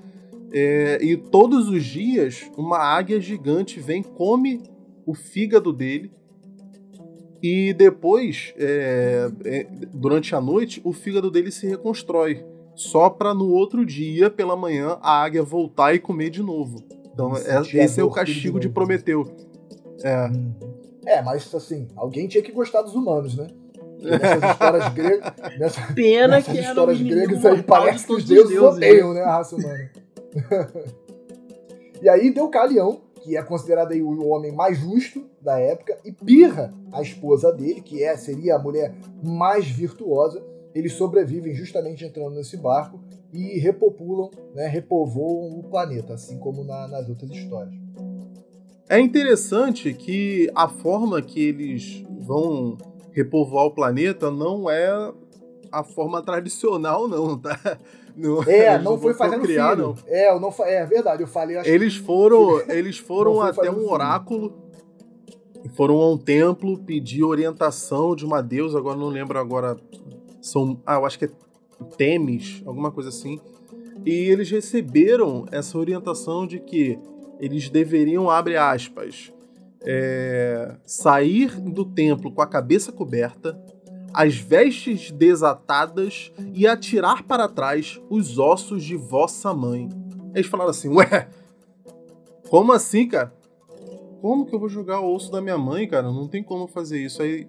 É, 0.52 1.00
e 1.04 1.18
todos 1.18 1.68
os 1.68 1.84
dias 1.84 2.50
uma 2.58 2.78
águia 2.78 3.20
gigante 3.20 3.80
vem, 3.80 4.02
come 4.02 4.64
o 5.06 5.14
fígado 5.14 5.74
dele 5.74 6.12
e 7.48 7.74
depois, 7.74 8.56
é, 8.58 9.30
é, 9.44 9.68
durante 9.94 10.34
a 10.34 10.42
noite, 10.42 10.82
o 10.84 10.92
fígado 10.92 11.30
dele 11.30 11.52
se 11.52 11.68
reconstrói. 11.68 12.44
Só 12.74 13.08
para 13.08 13.36
no 13.36 13.52
outro 13.52 13.86
dia, 13.86 14.32
pela 14.32 14.56
manhã, 14.56 14.98
a 15.00 15.24
águia 15.24 15.44
voltar 15.44 15.94
e 15.94 16.00
comer 16.00 16.32
de 16.32 16.42
novo. 16.42 16.84
Então, 17.14 17.38
é, 17.38 17.62
esse 17.84 18.00
é 18.00 18.04
o 18.04 18.10
castigo 18.10 18.60
de 18.60 18.68
Prometeu. 18.68 19.32
É. 20.04 20.26
Uhum. 20.26 20.54
é, 21.06 21.22
mas 21.22 21.54
assim, 21.54 21.88
alguém 21.96 22.28
tinha 22.28 22.44
que 22.44 22.52
gostar 22.52 22.82
dos 22.82 22.96
humanos, 22.96 23.36
né? 23.36 23.48
Nessas 24.02 24.52
histórias 24.52 24.94
gregas. 24.94 25.34
Nessa, 25.58 25.82
Pena 25.94 26.28
nessas 26.28 26.54
que 26.54 26.60
histórias 26.62 27.02
gregas 27.02 27.46
aí 27.46 27.64
parece 27.64 28.06
que 28.06 28.14
os 28.14 28.26
deuses, 28.26 28.50
deuses 28.50 28.78
odeiam, 28.78 29.14
né? 29.14 29.22
né, 29.22 29.26
a 29.26 29.38
raça 29.38 29.56
humana. 29.56 29.92
e 32.02 32.10
aí 32.10 32.32
deu 32.32 32.50
Calião, 32.50 33.02
que 33.22 33.36
é 33.36 33.42
considerado 33.42 33.92
aí 33.92 34.02
o 34.02 34.28
homem 34.28 34.52
mais 34.52 34.78
justo 34.78 35.26
da 35.42 35.60
época, 35.60 35.98
e 36.04 36.12
Pirra, 36.12 36.74
a 36.92 37.02
esposa 37.02 37.52
dele, 37.52 37.82
que 37.82 38.04
é 38.04 38.16
seria 38.18 38.56
a 38.56 38.60
mulher 38.60 38.94
mais 39.24 39.68
virtuosa, 39.68 40.44
eles 40.74 40.94
sobrevivem 40.94 41.54
justamente 41.54 42.04
entrando 42.04 42.36
nesse 42.36 42.58
barco 42.58 43.00
e 43.32 43.58
repopulam, 43.60 44.30
né, 44.54 44.68
repovoam 44.68 45.60
o 45.60 45.64
planeta, 45.64 46.14
assim 46.14 46.38
como 46.38 46.64
na, 46.64 46.88
nas 46.88 47.08
outras 47.08 47.32
histórias. 47.32 47.74
É 48.88 49.00
interessante 49.00 49.94
que 49.94 50.50
a 50.54 50.68
forma 50.68 51.22
que 51.22 51.42
eles 51.42 52.06
vão 52.20 52.78
repovoar 53.16 53.66
o 53.66 53.72
planeta 53.72 54.30
não 54.30 54.70
é 54.70 55.14
a 55.72 55.84
forma 55.84 56.22
tradicional, 56.22 57.08
não, 57.08 57.38
tá? 57.38 57.58
Não, 58.18 58.42
é, 58.44 58.82
não 58.82 58.98
foi 58.98 59.14
fazendo 59.14 59.42
criar, 59.42 59.76
filho. 59.76 59.88
Não. 59.88 59.96
É, 60.08 60.32
eu 60.32 60.40
não, 60.40 60.50
é 60.60 60.86
verdade, 60.86 61.22
eu 61.22 61.28
falei. 61.28 61.58
eles 61.68 61.98
foram, 61.98 62.64
que... 62.64 62.72
eles 62.72 62.98
foram 62.98 63.42
até 63.42 63.70
um 63.70 63.92
oráculo, 63.92 64.54
foram 65.76 65.96
a 65.96 66.14
um 66.14 66.18
templo 66.18 66.78
pedir 66.78 67.26
orientação 67.26 68.16
de 68.16 68.26
uma 68.26 68.42
deusa, 68.42 68.78
agora 68.78 68.98
não 68.98 69.10
lembro 69.10 69.38
agora, 69.38 69.76
são, 70.42 70.82
ah, 70.86 70.96
eu 70.96 71.06
acho 71.06 71.20
que 71.20 71.26
é 71.26 71.30
Temis, 71.98 72.64
alguma 72.66 72.90
coisa 72.90 73.10
assim. 73.10 73.38
E 74.06 74.12
eles 74.12 74.50
receberam 74.50 75.46
essa 75.52 75.78
orientação 75.78 76.48
de 76.48 76.62
que 76.62 76.98
eles 77.38 77.68
deveriam, 77.68 78.30
abre 78.30 78.56
aspas, 78.56 79.34
é, 79.86 80.76
sair 80.84 81.60
do 81.62 81.86
templo 81.86 82.32
com 82.32 82.42
a 82.42 82.48
cabeça 82.48 82.92
coberta, 82.92 83.60
as 84.14 84.36
vestes 84.36 85.12
desatadas 85.12 86.32
e 86.54 86.66
atirar 86.66 87.24
para 87.24 87.48
trás 87.48 88.02
os 88.10 88.40
ossos 88.40 88.84
de 88.84 88.96
vossa 88.96 89.54
mãe. 89.54 89.90
Eles 90.34 90.48
falaram 90.48 90.72
assim: 90.72 90.90
Ué, 90.90 91.30
como 92.50 92.72
assim, 92.72 93.08
cara? 93.08 93.34
Como 94.22 94.46
que 94.46 94.56
eu 94.56 94.60
vou 94.60 94.70
jogar 94.70 95.02
o 95.02 95.14
osso 95.14 95.32
da 95.32 95.42
minha 95.42 95.58
mãe, 95.58 95.88
cara? 95.88 96.12
Não 96.12 96.28
tem 96.28 96.42
como 96.42 96.66
fazer 96.66 97.00
isso. 97.00 97.22
Aí, 97.22 97.48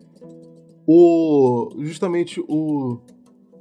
o 0.86 1.70
justamente 1.78 2.40
o 2.46 2.98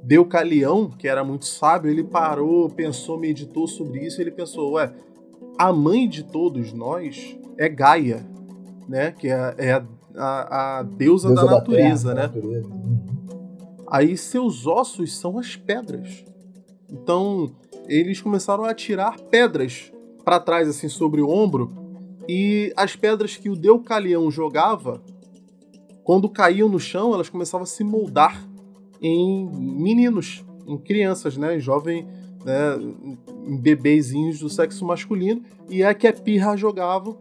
Deucalião, 0.02 0.90
que 0.90 1.08
era 1.08 1.24
muito 1.24 1.46
sábio, 1.46 1.90
ele 1.90 2.04
parou, 2.04 2.68
pensou, 2.68 3.18
meditou 3.18 3.66
sobre 3.66 4.04
isso. 4.04 4.20
Ele 4.20 4.32
pensou: 4.32 4.72
Ué, 4.72 4.92
a 5.56 5.72
mãe 5.72 6.08
de 6.08 6.24
todos 6.24 6.72
nós 6.72 7.38
é 7.56 7.68
Gaia 7.68 8.35
né? 8.88 9.12
Que 9.12 9.28
é, 9.28 9.54
é 9.58 9.72
a, 9.72 9.84
a, 10.16 10.78
a, 10.78 10.82
deusa, 10.82 11.28
deusa 11.28 11.34
da, 11.34 11.44
da, 11.44 11.50
natureza, 11.52 12.14
terra, 12.14 12.28
né? 12.28 12.34
Natureza. 12.34 12.70
Aí 13.88 14.16
seus 14.16 14.66
ossos 14.66 15.16
são 15.16 15.38
as 15.38 15.56
pedras. 15.56 16.24
Então 16.90 17.50
eles 17.88 18.20
começaram 18.20 18.64
a 18.64 18.74
tirar 18.74 19.18
pedras 19.20 19.92
para 20.24 20.40
trás, 20.40 20.68
assim, 20.68 20.88
sobre 20.88 21.20
o 21.20 21.28
ombro. 21.28 21.70
E 22.28 22.72
as 22.76 22.96
pedras 22.96 23.36
que 23.36 23.48
o 23.48 23.54
Deucalião 23.54 24.28
jogava, 24.30 25.00
quando 26.02 26.28
caíam 26.28 26.68
no 26.68 26.80
chão, 26.80 27.14
elas 27.14 27.28
começavam 27.28 27.62
a 27.62 27.66
se 27.66 27.84
moldar 27.84 28.44
em 29.00 29.48
meninos, 29.48 30.44
em 30.66 30.76
crianças, 30.76 31.36
né? 31.36 31.56
Em 31.56 31.60
jovem, 31.60 32.06
né? 32.44 32.76
em 33.46 33.56
bebezinhos 33.56 34.40
do 34.40 34.48
sexo 34.48 34.84
masculino. 34.84 35.42
E 35.68 35.82
é 35.82 35.94
que 35.94 36.08
a 36.08 36.12
pirra 36.12 36.56
jogava 36.56 37.16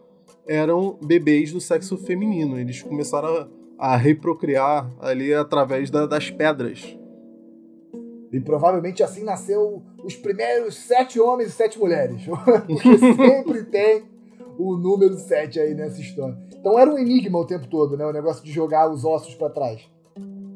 eram 0.48 0.98
bebês 1.02 1.52
do 1.52 1.60
sexo 1.60 1.98
feminino. 1.98 2.60
Eles 2.60 2.82
começaram 2.82 3.48
a, 3.78 3.94
a 3.94 3.98
reprocriar 3.98 4.92
ali 5.00 5.34
através 5.34 5.90
da, 5.90 6.06
das 6.06 6.30
pedras. 6.30 6.98
E 8.32 8.40
provavelmente 8.40 9.02
assim 9.02 9.24
nasceu 9.24 9.82
os 10.04 10.16
primeiros 10.16 10.76
sete 10.76 11.20
homens 11.20 11.50
e 11.50 11.52
sete 11.54 11.80
mulheres. 11.80 12.24
Porque 12.68 12.98
sempre 12.98 13.64
tem 13.64 14.04
o 14.58 14.76
número 14.76 15.18
sete 15.18 15.60
aí 15.60 15.74
nessa 15.74 16.02
história. 16.02 16.38
Então 16.58 16.78
era 16.78 16.92
um 16.92 16.98
enigma 16.98 17.40
o 17.40 17.46
tempo 17.46 17.68
todo, 17.68 17.98
né? 17.98 18.06
O 18.06 18.14
negócio 18.14 18.44
de 18.44 18.52
jogar 18.52 18.92
os 18.92 19.06
ossos 19.06 19.36
para 19.36 19.50
trás. 19.50 19.82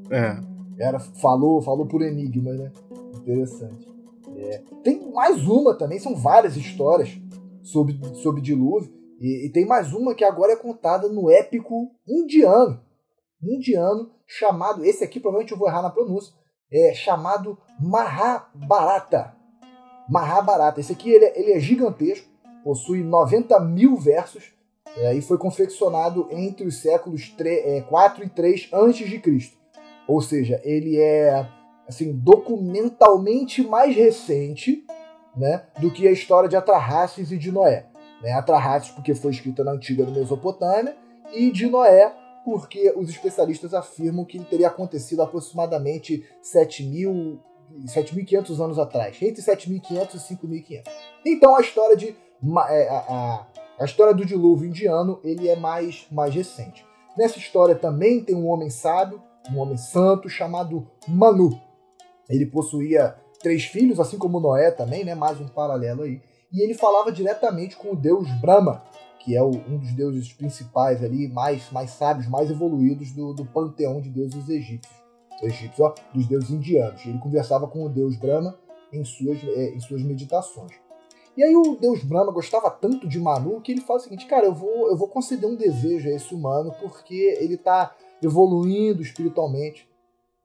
É. 0.10 0.38
Era, 0.78 1.00
falou, 1.00 1.62
falou 1.62 1.86
por 1.86 2.02
enigma, 2.02 2.52
né? 2.52 2.72
Interessante. 3.16 3.88
É. 4.36 4.62
Tem 4.84 5.12
mais 5.12 5.48
uma 5.48 5.74
também, 5.74 6.00
são 6.00 6.16
várias 6.16 6.56
histórias 6.56 7.20
sobre, 7.62 8.00
sobre 8.16 8.42
dilúvio. 8.42 8.99
E, 9.20 9.48
e, 9.48 9.50
tem 9.50 9.66
mais 9.66 9.94
uma 9.94 10.16
que 10.16 10.24
agora 10.24 10.54
é 10.54 10.56
contada 10.56 11.10
no 11.10 11.30
épico 11.30 11.92
indiano. 12.08 12.82
Indiano, 13.44 14.12
chamado. 14.26 14.86
Esse 14.86 15.04
aqui 15.04 15.20
provavelmente 15.20 15.52
eu 15.52 15.58
vou 15.58 15.68
errar 15.68 15.82
na 15.82 15.90
pronúncia. 15.90 16.34
É 16.72 16.94
chamado 16.94 17.58
Mahabharata. 17.80 19.36
Mahabharata. 20.10 20.80
Esse 20.80 20.94
aqui 20.94 21.12
ele, 21.12 21.26
é, 21.26 21.40
ele 21.40 21.52
é 21.52 21.60
gigantesco, 21.60 22.28
possui 22.64 23.04
90 23.04 23.60
mil 23.60 23.98
versos 23.98 24.54
é, 24.98 25.14
e 25.14 25.22
foi 25.22 25.38
confeccionado 25.38 26.28
entre 26.32 26.66
os 26.66 26.82
séculos 26.82 27.30
3, 27.30 27.66
é, 27.66 27.82
4 27.82 28.24
e 28.24 28.30
3 28.30 28.70
a.C. 28.72 29.52
Ou 30.08 30.22
seja, 30.22 30.62
ele 30.64 30.98
é 30.98 31.46
assim 31.88 32.14
documentalmente 32.14 33.64
mais 33.64 33.96
recente 33.96 34.86
né, 35.36 35.66
do 35.80 35.92
que 35.92 36.08
a 36.08 36.12
história 36.12 36.48
de 36.48 36.56
Atrahasis 36.56 37.32
e 37.32 37.38
de 37.38 37.52
Noé 37.52 37.89
né? 38.22 38.34
Atrahasis, 38.34 38.92
porque 38.92 39.16
foi 39.16 39.32
escrita 39.32 39.64
na 39.64 39.72
antiga 39.72 40.06
Mesopotâmia, 40.06 40.96
e 41.34 41.52
de 41.52 41.68
Noé, 41.68 42.14
porque 42.44 42.92
os 42.96 43.10
especialistas 43.10 43.74
afirmam 43.74 44.26
que 44.26 44.38
ele 44.38 44.46
teria 44.46 44.68
acontecido 44.68 45.22
aproximadamente 45.22 46.26
7.500 46.44 48.64
anos 48.64 48.78
atrás, 48.80 49.22
entre 49.22 49.42
7.500 49.42 50.16
e 50.16 50.20
5.500. 50.36 50.84
Então 51.26 51.56
a 51.56 51.62
história 51.62 51.96
de 51.96 52.14
é, 52.70 52.90
a, 52.90 52.98
a, 52.98 53.48
a, 53.82 53.86
história 53.86 54.14
do 54.14 54.26
dilúvio 54.26 54.70
indiano 54.70 55.20
ele 55.24 55.50
é 55.50 55.56
mais, 55.56 56.08
mais 56.10 56.34
recente. 56.34 56.84
Nessa 57.18 57.38
história 57.38 57.76
também 57.76 58.24
tem 58.24 58.36
um 58.36 58.48
homem 58.48 58.70
sábio, 58.70 59.22
um 59.52 59.60
homem 59.60 59.78
santo 59.78 60.30
chamado 60.30 60.88
Manu. 61.08 61.60
Ele 62.30 62.46
possuía 62.46 63.16
três 63.42 63.66
filhos, 63.66 64.00
assim 64.00 64.18
como 64.18 64.40
Noé 64.40 64.72
também, 64.72 65.04
né? 65.04 65.14
Mais 65.16 65.42
um 65.42 65.48
paralelo 65.48 66.04
aí. 66.04 66.22
E 66.52 66.64
ele 66.64 66.74
falava 66.74 67.12
diretamente 67.12 67.78
com 67.78 67.92
o 67.92 67.96
deus 67.96 68.30
Brahma, 68.40 68.84
que 69.20 69.36
é 69.36 69.44
o, 69.44 69.50
um 69.50 69.78
dos 69.78 69.94
deuses 69.94 70.34
principais 70.34 71.04
ali, 71.04 71.28
mais, 71.28 71.72
mais 71.72 71.92
sábios, 71.92 72.28
mais 72.28 72.50
evoluídos 72.50 73.12
do, 73.12 73.34
do 73.34 73.46
panteão 73.46 74.02
de 74.02 74.10
deuses 74.10 74.50
egípcios. 74.50 75.00
Egípcios, 75.42 75.80
ó, 75.80 75.94
dos 76.14 76.26
deuses 76.26 76.50
indianos. 76.50 77.06
Ele 77.06 77.20
conversava 77.20 77.68
com 77.68 77.86
o 77.86 77.90
deus 77.90 78.18
Brahma 78.18 78.58
em 78.92 79.04
suas, 79.04 79.44
é, 79.44 79.70
em 79.70 79.80
suas 79.80 80.02
meditações. 80.04 80.74
E 81.38 81.44
aí 81.44 81.56
o 81.56 81.76
deus 81.76 82.04
Brahma 82.04 82.32
gostava 82.32 82.70
tanto 82.70 83.08
de 83.08 83.20
Manu 83.20 83.62
que 83.62 83.72
ele 83.72 83.82
fala 83.82 84.00
o 84.00 84.02
seguinte, 84.02 84.26
cara, 84.26 84.46
eu 84.46 84.54
vou, 84.54 84.90
eu 84.90 84.98
vou 84.98 85.08
conceder 85.08 85.50
um 85.50 85.56
desejo 85.56 86.10
a 86.10 86.12
esse 86.12 86.34
humano 86.34 86.74
porque 86.82 87.38
ele 87.40 87.54
está 87.54 87.96
evoluindo 88.22 89.02
espiritualmente, 89.02 89.90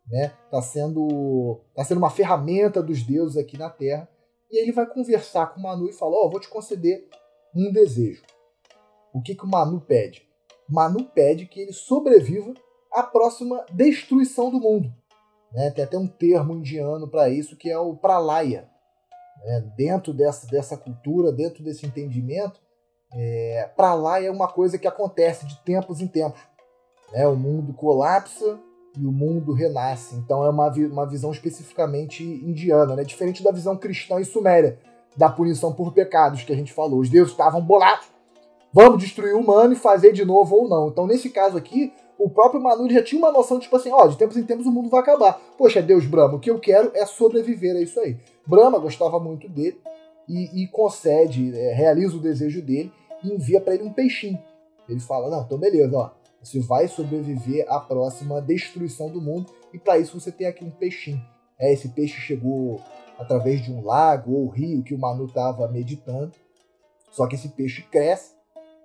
né? 0.07 0.33
Tá 0.51 0.63
sendo, 0.63 1.61
tá 1.75 1.83
sendo 1.83 1.99
uma 1.99 2.11
ferramenta 2.11 2.83
dos 2.83 3.03
deuses 3.03 3.37
aqui 3.37 3.59
na 3.59 3.71
Terra. 3.71 4.09
E 4.55 4.59
ele 4.59 4.71
vai 4.71 4.87
conversar 4.87 5.49
com 5.49 5.61
Manu 5.61 5.89
e 5.89 5.93
fala, 5.93 6.13
ó, 6.15 6.27
oh, 6.27 6.31
vou 6.31 6.39
te 6.39 6.49
conceder 6.49 7.09
um 7.53 7.73
desejo. 7.73 8.23
O 9.13 9.21
que, 9.21 9.35
que 9.35 9.45
o 9.45 9.49
Manu 9.49 9.81
pede? 9.81 10.23
Manu 10.69 11.07
pede 11.07 11.45
que 11.47 11.59
ele 11.59 11.73
sobreviva 11.73 12.55
à 12.93 13.03
próxima 13.03 13.67
destruição 13.73 14.53
do 14.53 14.61
mundo. 14.61 14.95
Né? 15.53 15.73
Tem 15.73 15.83
até 15.83 15.99
um 15.99 16.07
termo 16.07 16.55
indiano 16.55 17.09
para 17.09 17.29
isso 17.29 17.57
que 17.57 17.69
é 17.69 17.77
o 17.77 17.97
pralaya. 17.97 18.71
Né? 19.45 19.73
Dentro 19.77 20.15
dessa, 20.15 20.47
dessa 20.47 20.77
cultura, 20.77 21.33
dentro 21.33 21.65
desse 21.65 21.85
entendimento, 21.85 22.61
é, 23.13 23.69
pralaya 23.77 24.29
é 24.29 24.31
uma 24.31 24.47
coisa 24.47 24.79
que 24.79 24.87
acontece 24.87 25.47
de 25.47 25.59
tempos 25.65 26.01
em 26.01 26.07
tempos. 26.07 26.41
Né? 27.13 27.27
O 27.27 27.35
mundo 27.35 27.75
colapsa 27.75 28.61
e 28.99 29.07
o 29.07 29.13
mundo 29.13 29.53
renasce. 29.53 30.17
Então 30.17 30.45
é 30.45 30.51
uma, 30.51 30.69
uma 30.71 31.07
visão 31.07 31.31
especificamente 31.31 32.23
indiana, 32.23 32.95
né? 32.97 33.05
diferente 33.05 33.43
da 33.43 33.51
visão 33.51 33.77
cristã 33.77 34.21
e 34.21 34.25
suméria 34.25 34.79
da 35.17 35.29
punição 35.29 35.73
por 35.73 35.93
pecados 35.93 36.43
que 36.43 36.53
a 36.53 36.57
gente 36.57 36.73
falou. 36.73 37.01
Os 37.01 37.09
deuses 37.09 37.33
estavam 37.33 37.61
bolados 37.61 38.15
vamos 38.75 38.99
destruir 38.99 39.35
o 39.35 39.39
humano 39.39 39.73
e 39.73 39.77
fazer 39.77 40.13
de 40.13 40.25
novo 40.25 40.57
ou 40.57 40.69
não. 40.69 40.89
Então, 40.89 41.07
nesse 41.07 41.31
caso 41.31 41.57
aqui, 41.57 41.93
o 42.19 42.29
próprio 42.29 42.61
Manu 42.61 42.91
já 42.91 43.03
tinha 43.03 43.21
uma 43.21 43.31
noção, 43.31 43.61
tipo 43.61 43.77
assim, 43.77 43.91
ó, 43.93 44.09
de 44.09 44.19
tempos 44.19 44.37
em 44.37 44.43
tempos 44.43 44.67
o 44.67 44.73
mundo 44.73 44.91
vai 44.91 45.01
acabar. 45.01 45.41
Poxa, 45.57 45.81
Deus 45.81 46.05
Brahma, 46.05 46.35
o 46.35 46.41
que 46.41 46.51
eu 46.51 46.59
quero 46.59 46.91
é 46.93 47.07
sobreviver 47.07 47.77
a 47.77 47.81
isso 47.81 48.01
aí. 48.01 48.17
Brahma 48.45 48.81
gostava 48.81 49.21
muito 49.21 49.49
dele 49.49 49.81
e, 50.29 50.65
e 50.65 50.67
concede, 50.67 51.57
é, 51.57 51.73
realiza 51.73 52.17
o 52.17 52.21
desejo 52.21 52.61
dele 52.61 52.93
e 53.23 53.33
envia 53.33 53.61
para 53.61 53.75
ele 53.75 53.85
um 53.85 53.93
peixinho. 53.93 54.43
Ele 54.89 55.01
fala, 55.01 55.31
não, 55.31 55.43
então 55.43 55.57
beleza, 55.57 55.97
ó, 55.97 56.11
você 56.45 56.61
vai 56.61 56.87
sobreviver 56.87 57.65
à 57.69 57.81
próxima 57.81 58.41
destruição 58.41 59.11
do 59.11 59.21
mundo 59.21 59.51
e 59.73 59.79
para 59.79 59.99
isso 59.99 60.21
você 60.21 60.31
tem 60.31 60.47
aqui 60.47 60.63
um 60.63 60.71
peixinho. 60.71 61.25
É, 61.59 61.73
esse 61.73 61.89
peixe 61.89 62.21
chegou 62.21 62.81
através 63.19 63.63
de 63.63 63.73
um 63.73 63.83
lago 63.83 64.33
ou 64.33 64.49
rio 64.49 64.83
que 64.83 64.95
o 64.95 64.99
Manu 64.99 65.25
estava 65.25 65.67
meditando. 65.69 66.33
Só 67.11 67.27
que 67.27 67.35
esse 67.35 67.49
peixe 67.49 67.83
cresce 67.83 68.35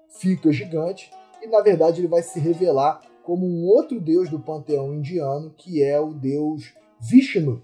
fica 0.10 0.52
gigante 0.52 1.12
e 1.41 1.48
na 1.48 1.62
verdade 1.62 2.00
ele 2.00 2.08
vai 2.08 2.24
se 2.24 2.39
revelar 2.39 3.02
como 3.24 3.45
um 3.45 3.65
outro 3.65 4.00
deus 4.00 4.30
do 4.30 4.39
panteão 4.39 4.93
indiano, 4.93 5.54
que 5.56 5.84
é 5.84 6.00
o 6.00 6.13
deus 6.13 6.74
Vishnu. 7.00 7.62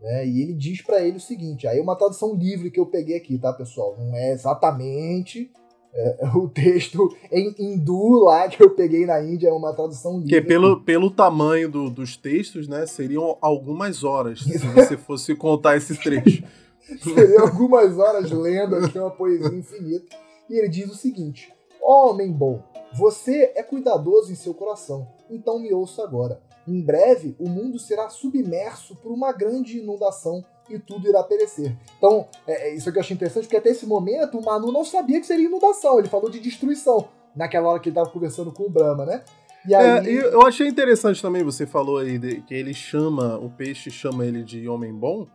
Né? 0.00 0.26
E 0.26 0.42
ele 0.42 0.54
diz 0.54 0.82
para 0.82 1.02
ele 1.02 1.18
o 1.18 1.20
seguinte: 1.20 1.66
aí 1.66 1.78
é 1.78 1.82
uma 1.82 1.96
tradução 1.96 2.34
livre 2.34 2.70
que 2.70 2.80
eu 2.80 2.86
peguei 2.86 3.16
aqui, 3.16 3.38
tá, 3.38 3.52
pessoal? 3.52 3.96
Não 3.98 4.14
é 4.16 4.32
exatamente 4.32 5.52
é, 5.94 6.26
o 6.34 6.48
texto 6.48 7.14
em 7.30 7.54
hindu 7.58 8.24
lá 8.24 8.48
que 8.48 8.62
eu 8.62 8.70
peguei 8.70 9.06
na 9.06 9.22
Índia, 9.22 9.48
é 9.48 9.52
uma 9.52 9.72
tradução 9.72 10.18
livre. 10.18 10.28
Que 10.28 10.42
pelo, 10.42 10.80
pelo 10.80 11.10
tamanho 11.10 11.70
do, 11.70 11.88
dos 11.88 12.16
textos, 12.16 12.66
né, 12.66 12.84
seriam 12.86 13.38
algumas 13.40 14.02
horas 14.02 14.40
se 14.40 14.58
você 14.58 14.96
fosse 14.96 15.34
contar 15.36 15.76
esse 15.76 15.96
trecho. 15.96 16.42
seriam 17.02 17.42
algumas 17.42 17.96
horas 17.96 18.30
lendo 18.30 18.76
aqui 18.76 18.98
uma 18.98 19.10
poesia 19.10 19.56
infinita. 19.56 20.16
E 20.50 20.58
ele 20.58 20.68
diz 20.68 20.90
o 20.90 20.96
seguinte: 20.96 21.52
Homem 21.80 22.32
bom, 22.32 22.62
você 22.92 23.52
é 23.54 23.62
cuidadoso 23.62 24.32
em 24.32 24.36
seu 24.36 24.52
coração, 24.52 25.06
então 25.30 25.60
me 25.60 25.72
ouça 25.72 26.02
agora. 26.02 26.40
Em 26.66 26.80
breve, 26.80 27.36
o 27.38 27.48
mundo 27.48 27.78
será 27.78 28.08
submerso 28.08 28.96
por 28.96 29.12
uma 29.12 29.32
grande 29.32 29.78
inundação 29.78 30.42
e 30.68 30.78
tudo 30.78 31.08
irá 31.08 31.22
perecer. 31.22 31.76
Então, 31.98 32.26
é, 32.46 32.68
é 32.68 32.74
isso 32.74 32.90
que 32.90 32.98
eu 32.98 33.02
achei 33.02 33.14
interessante, 33.14 33.44
porque 33.44 33.56
até 33.56 33.70
esse 33.70 33.86
momento 33.86 34.38
o 34.38 34.44
Manu 34.44 34.72
não 34.72 34.84
sabia 34.84 35.20
que 35.20 35.26
seria 35.26 35.46
inundação, 35.46 35.98
ele 35.98 36.08
falou 36.08 36.30
de 36.30 36.40
destruição, 36.40 37.08
naquela 37.34 37.68
hora 37.68 37.80
que 37.80 37.88
ele 37.88 37.96
estava 37.96 38.10
conversando 38.10 38.52
com 38.52 38.64
o 38.64 38.70
Brahma, 38.70 39.04
né? 39.04 39.22
E 39.66 39.74
aí... 39.74 40.18
É, 40.18 40.34
eu 40.34 40.42
achei 40.46 40.68
interessante 40.68 41.22
também, 41.22 41.42
você 41.42 41.66
falou 41.66 41.98
aí 41.98 42.18
de, 42.18 42.42
que 42.42 42.54
ele 42.54 42.74
chama, 42.74 43.38
o 43.38 43.50
peixe 43.50 43.90
chama 43.90 44.26
ele 44.26 44.42
de 44.42 44.68
homem 44.68 44.92
bom. 44.92 45.26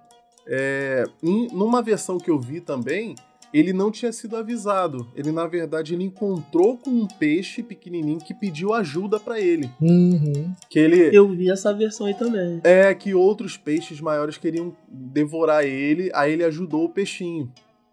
É, 0.48 1.04
em, 1.22 1.48
numa 1.52 1.82
versão 1.82 2.18
que 2.18 2.30
eu 2.30 2.40
vi 2.40 2.62
também, 2.62 3.16
ele 3.54 3.74
não 3.74 3.92
tinha 3.92 4.12
sido 4.12 4.36
avisado. 4.36 5.08
Ele, 5.16 5.32
na 5.32 5.48
verdade, 5.48 5.94
ele 5.94 6.04
encontrou 6.04 6.78
com 6.78 6.90
um 6.90 7.08
peixe 7.08 7.64
pequenininho 7.64 8.20
que 8.20 8.34
pediu 8.34 8.74
ajuda 8.74 9.20
para 9.20 9.40
ele. 9.40 9.70
Uhum. 9.82 10.54
Que 10.70 10.80
ele... 10.80 11.16
Eu 11.16 11.30
vi 11.30 11.50
essa 11.50 11.74
versão 11.74 12.08
aí 12.08 12.14
também. 12.14 12.62
É, 12.64 12.94
que 12.94 13.14
outros 13.14 13.58
peixes 13.58 14.00
maiores 14.00 14.38
queriam 14.38 14.76
devorar 14.88 15.66
ele, 15.66 16.12
aí 16.14 16.34
ele 16.34 16.44
ajudou 16.44 16.86
o 16.86 16.90
peixinho. 16.90 17.52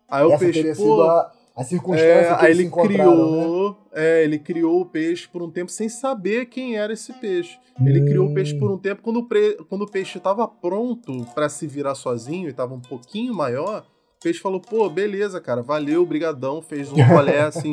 Aí 0.08 0.24
essa 0.24 0.36
o 0.36 0.38
peixe, 0.38 0.62
teria 0.62 0.76
pô, 0.76 1.02
a, 1.02 1.32
a 1.56 1.64
circunstância 1.64 2.12
é, 2.12 2.36
que 2.36 2.44
aí 2.44 2.52
ele 2.52 2.70
criou, 2.70 3.70
né? 3.70 3.76
é, 3.92 4.24
ele 4.24 4.38
criou 4.38 4.80
o 4.80 4.86
peixe 4.86 5.26
por 5.26 5.42
um 5.42 5.50
tempo 5.50 5.70
sem 5.70 5.88
saber 5.88 6.46
quem 6.46 6.76
era 6.76 6.92
esse 6.92 7.12
peixe. 7.14 7.58
Hum. 7.80 7.88
Ele 7.88 8.04
criou 8.04 8.28
o 8.28 8.34
peixe 8.34 8.54
por 8.54 8.70
um 8.70 8.78
tempo 8.78 9.02
quando 9.02 9.18
o, 9.18 9.24
pre, 9.26 9.56
quando 9.68 9.82
o 9.82 9.90
peixe 9.90 10.18
estava 10.18 10.46
pronto 10.46 11.26
para 11.34 11.48
se 11.48 11.66
virar 11.66 11.94
sozinho 11.94 12.46
e 12.46 12.50
estava 12.50 12.74
um 12.74 12.80
pouquinho 12.80 13.34
maior 13.34 13.84
peixe 14.26 14.40
falou, 14.40 14.60
pô, 14.60 14.90
beleza, 14.90 15.40
cara, 15.40 15.62
valeu, 15.62 16.04
brigadão, 16.04 16.60
fez 16.60 16.90
um 16.90 17.00
rolé 17.00 17.42
assim, 17.46 17.70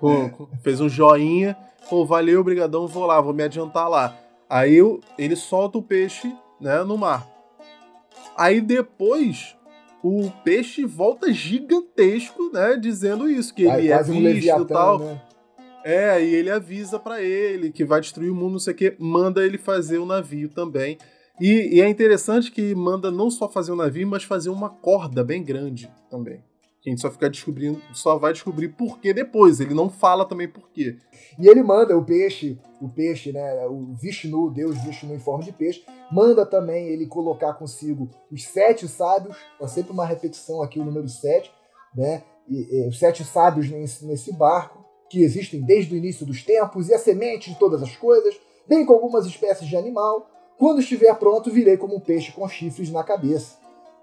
com, 0.00 0.28
com, 0.28 0.48
fez 0.60 0.80
um 0.80 0.88
joinha, 0.88 1.56
pô, 1.88 2.04
valeu, 2.04 2.42
brigadão, 2.42 2.88
vou 2.88 3.06
lá, 3.06 3.20
vou 3.20 3.32
me 3.32 3.44
adiantar 3.44 3.88
lá. 3.88 4.18
Aí 4.50 4.74
eu, 4.74 5.00
ele 5.16 5.36
solta 5.36 5.78
o 5.78 5.82
peixe, 5.82 6.34
né, 6.60 6.82
no 6.82 6.98
mar. 6.98 7.24
Aí 8.36 8.60
depois 8.60 9.56
o 10.02 10.32
peixe 10.42 10.84
volta 10.84 11.32
gigantesco, 11.32 12.50
né, 12.52 12.76
dizendo 12.76 13.30
isso, 13.30 13.54
que 13.54 13.62
ele 13.62 13.92
é 13.92 14.02
visto 14.02 14.62
e 14.62 14.66
tal. 14.66 14.98
Né? 14.98 15.22
É, 15.84 16.24
e 16.24 16.34
ele 16.34 16.50
avisa 16.50 16.98
para 16.98 17.22
ele 17.22 17.70
que 17.70 17.84
vai 17.84 18.00
destruir 18.00 18.30
o 18.30 18.34
mundo, 18.34 18.54
não 18.54 18.58
sei 18.58 18.74
o 18.74 18.76
que, 18.76 18.96
manda 18.98 19.46
ele 19.46 19.58
fazer 19.58 19.98
o 19.98 20.06
navio 20.06 20.48
também. 20.48 20.98
E, 21.40 21.76
e, 21.76 21.80
é 21.80 21.88
interessante 21.88 22.52
que 22.52 22.74
manda 22.74 23.10
não 23.10 23.30
só 23.30 23.48
fazer 23.48 23.72
um 23.72 23.76
navio, 23.76 24.06
mas 24.06 24.22
fazer 24.22 24.50
uma 24.50 24.70
corda 24.70 25.24
bem 25.24 25.42
grande 25.42 25.90
também. 26.08 26.44
Que 26.80 26.90
a 26.90 26.92
gente 26.92 27.00
só 27.00 27.10
fica 27.10 27.28
descobrindo, 27.28 27.80
só 27.92 28.16
vai 28.18 28.32
descobrir 28.32 28.68
por 28.68 29.00
que 29.00 29.12
depois. 29.12 29.58
Ele 29.58 29.74
não 29.74 29.90
fala 29.90 30.24
também 30.24 30.46
por 30.46 30.70
quê. 30.70 30.96
E 31.38 31.48
ele 31.48 31.62
manda 31.62 31.96
o 31.96 32.04
peixe, 32.04 32.58
o 32.80 32.88
peixe, 32.88 33.32
né? 33.32 33.66
O 33.66 33.94
Vishnu, 33.94 34.50
Deus 34.50 34.76
Vishnu 34.84 35.12
em 35.14 35.18
forma 35.18 35.42
de 35.42 35.50
peixe, 35.50 35.82
manda 36.12 36.46
também 36.46 36.88
ele 36.88 37.06
colocar 37.06 37.54
consigo 37.54 38.08
os 38.30 38.44
sete 38.44 38.86
sábios. 38.86 39.36
É 39.60 39.66
sempre 39.66 39.92
uma 39.92 40.06
repetição 40.06 40.62
aqui 40.62 40.78
o 40.78 40.84
número 40.84 41.08
sete, 41.08 41.50
né? 41.96 42.22
E, 42.48 42.84
e, 42.84 42.88
os 42.88 42.98
sete 42.98 43.24
sábios 43.24 43.68
nesse, 43.70 44.04
nesse 44.06 44.32
barco, 44.32 44.84
que 45.10 45.22
existem 45.22 45.62
desde 45.62 45.94
o 45.94 45.96
início 45.96 46.24
dos 46.24 46.44
tempos, 46.44 46.88
e 46.90 46.94
a 46.94 46.98
semente 46.98 47.50
de 47.50 47.58
todas 47.58 47.82
as 47.82 47.96
coisas, 47.96 48.38
bem 48.68 48.84
com 48.86 48.92
algumas 48.92 49.26
espécies 49.26 49.68
de 49.68 49.76
animal 49.76 50.30
quando 50.58 50.80
estiver 50.80 51.14
pronto, 51.16 51.50
virei 51.50 51.76
como 51.76 51.96
um 51.96 52.00
peixe 52.00 52.32
com 52.32 52.48
chifres 52.48 52.90
na 52.90 53.02
cabeça. 53.02 53.56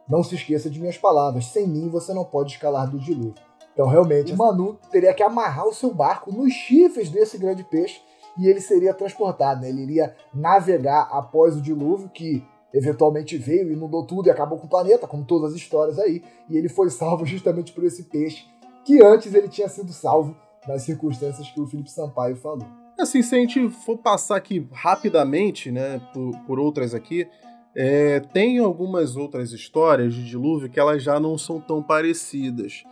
Não 0.08 0.24
se 0.24 0.36
esqueça 0.36 0.70
de 0.70 0.80
minhas 0.80 0.98
palavras, 0.98 1.46
sem 1.46 1.68
mim 1.68 1.90
você 1.90 2.14
não 2.14 2.26
pode 2.26 2.52
escalar 2.52 2.90
do 2.90 3.00
dilúvio. 3.00 3.36
Então, 3.74 3.88
realmente, 3.88 4.36
Manu 4.36 4.78
teria 4.92 5.14
que 5.14 5.24
amarrar 5.24 5.66
o 5.66 5.74
seu 5.74 5.94
barco 5.94 6.32
nos 6.32 6.52
chifres 6.52 7.10
desse 7.10 7.38
grande 7.38 7.64
peixe 7.64 8.02
e 8.38 8.48
ele 8.48 8.60
seria 8.60 8.94
transportado, 8.94 9.62
né? 9.62 9.70
ele 9.70 9.84
iria 9.84 10.16
navegar 10.34 11.08
após 11.12 11.56
o 11.56 11.62
dilúvio, 11.62 12.10
que 12.10 12.46
eventualmente 12.74 13.38
veio, 13.38 13.72
inundou 13.72 14.06
tudo 14.06 14.28
e 14.28 14.32
acabou 14.32 14.58
com 14.58 14.66
o 14.66 14.70
planeta, 14.70 15.08
como 15.08 15.26
todas 15.26 15.52
as 15.52 15.58
histórias 15.58 16.00
aí, 16.00 16.24
e 16.50 16.58
ele 16.58 16.70
foi 16.70 16.90
salvo 16.90 17.26
justamente 17.28 17.72
por 17.72 17.84
esse 17.84 18.04
peixe, 18.04 18.46
que 18.86 19.04
antes 19.04 19.34
ele 19.34 19.48
tinha 19.48 19.70
sido 19.70 19.92
salvo 19.92 20.36
nas 20.68 20.84
circunstâncias 20.84 21.50
que 21.50 21.60
o 21.60 21.68
Felipe 21.68 21.92
Sampaio 21.92 22.36
falou. 22.36 22.81
Assim, 23.00 23.22
se 23.22 23.36
a 23.36 23.40
gente 23.40 23.70
for 23.70 23.98
passar 23.98 24.36
aqui 24.36 24.68
rapidamente, 24.72 25.72
né, 25.72 26.00
por, 26.14 26.38
por 26.46 26.60
outras 26.60 26.94
aqui, 26.94 27.28
é, 27.76 28.20
tem 28.20 28.60
algumas 28.60 29.16
outras 29.16 29.52
histórias 29.52 30.14
de 30.14 30.24
dilúvio 30.24 30.70
que 30.70 30.80
elas 30.80 31.02
já 31.02 31.20
não 31.20 31.38
são 31.38 31.60
tão 31.60 31.82
parecidas. 31.82 32.84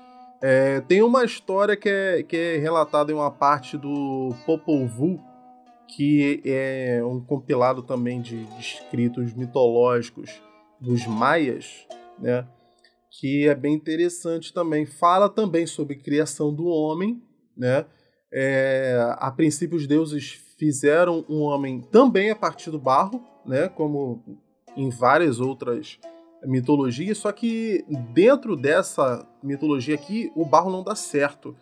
É, 0.42 0.80
tem 0.82 1.02
uma 1.02 1.26
história 1.26 1.76
que 1.76 1.90
é, 1.90 2.24
que 2.24 2.36
é 2.36 2.58
relatada 2.58 3.12
em 3.12 3.16
uma 3.16 3.30
parte 3.30 3.78
do 3.78 4.34
Popol 4.46 4.88
Vuh, 4.88 5.20
que 5.88 6.42
é 6.46 7.02
um 7.04 7.20
compilado 7.20 7.84
também 7.84 8.22
de, 8.22 8.46
de 8.46 8.60
escritos 8.60 9.34
mitológicos 9.34 10.42
dos 10.80 11.06
maias, 11.06 11.86
né? 12.18 12.48
Que 13.12 13.48
é 13.48 13.56
bem 13.56 13.74
interessante 13.74 14.54
também. 14.54 14.86
Fala 14.86 15.28
também 15.28 15.68
sobre 15.68 15.96
criação 15.96 16.54
do 16.54 16.68
homem, 16.68 17.22
né? 17.58 17.86
É, 18.32 19.16
a 19.18 19.32
princípio 19.32 19.78
os 19.78 19.88
deuses 19.88 20.40
fizeram 20.58 21.26
um 21.28 21.42
homem 21.42 21.82
também 21.82 22.30
a 22.30 22.36
partir 22.36 22.70
do 22.70 22.80
barro, 22.80 23.24
né? 23.46 23.70
Como 23.70 24.24
em 24.76 24.90
várias 24.90 25.40
outras 25.40 26.00
mitologias, 26.44 27.18
só 27.18 27.32
que 27.32 27.84
dentro 28.14 28.56
dessa 28.56 29.28
mitologia 29.44 29.96
aqui, 29.96 30.32
o 30.36 30.46
barro 30.46 30.72
não 30.72 30.84
dá 30.84 30.96
certo. 30.96 31.56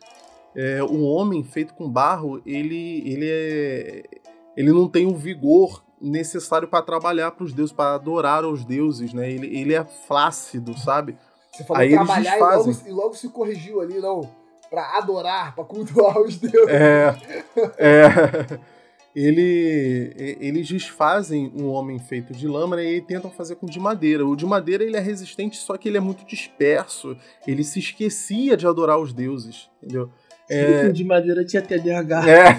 É, 0.55 0.83
o 0.83 1.03
homem 1.03 1.43
feito 1.43 1.73
com 1.73 1.89
barro, 1.89 2.41
ele, 2.45 3.01
ele, 3.07 3.29
é, 3.29 4.03
ele 4.55 4.71
não 4.71 4.87
tem 4.87 5.05
o 5.05 5.15
vigor 5.15 5.83
necessário 6.01 6.67
para 6.67 6.83
trabalhar 6.83 7.31
para 7.31 7.43
os 7.43 7.53
deuses, 7.53 7.73
para 7.73 7.95
adorar 7.95 8.43
aos 8.43 8.63
deuses, 8.65 9.13
né? 9.13 9.31
Ele, 9.31 9.47
ele 9.47 9.73
é 9.73 9.83
flácido, 9.83 10.77
sabe? 10.77 11.17
Você 11.51 11.63
falou 11.63 11.81
Aí 11.81 11.91
trabalhar 11.91 12.37
e 12.37 12.39
logo, 12.39 12.71
e 12.85 12.91
logo 12.91 13.13
se 13.15 13.29
corrigiu 13.29 13.81
ali, 13.81 13.99
não, 13.99 14.29
para 14.69 14.97
adorar, 14.97 15.55
para 15.55 15.63
cultuar 15.63 16.19
os 16.19 16.37
deuses. 16.37 16.69
É, 16.69 17.15
é 17.77 18.59
ele, 19.19 20.13
eles 20.39 20.67
desfazem 20.67 21.51
um 21.55 21.69
homem 21.69 21.97
feito 21.97 22.33
de 22.33 22.47
lâmina 22.47 22.83
e 22.83 23.01
tentam 23.01 23.31
fazer 23.31 23.55
com 23.55 23.65
de 23.65 23.79
madeira. 23.79 24.23
O 24.23 24.35
de 24.35 24.45
madeira 24.45 24.83
ele 24.83 24.95
é 24.95 24.99
resistente, 24.99 25.57
só 25.57 25.75
que 25.75 25.89
ele 25.89 25.97
é 25.97 25.99
muito 25.99 26.23
disperso. 26.23 27.17
Ele 27.47 27.63
se 27.63 27.79
esquecia 27.79 28.55
de 28.55 28.67
adorar 28.67 28.99
os 28.99 29.11
deuses, 29.13 29.71
entendeu? 29.81 30.11
É... 30.47 30.89
de 30.89 31.03
madeira 31.03 31.43
tinha 31.43 31.63
TDAH. 31.63 32.29
É. 32.29 32.55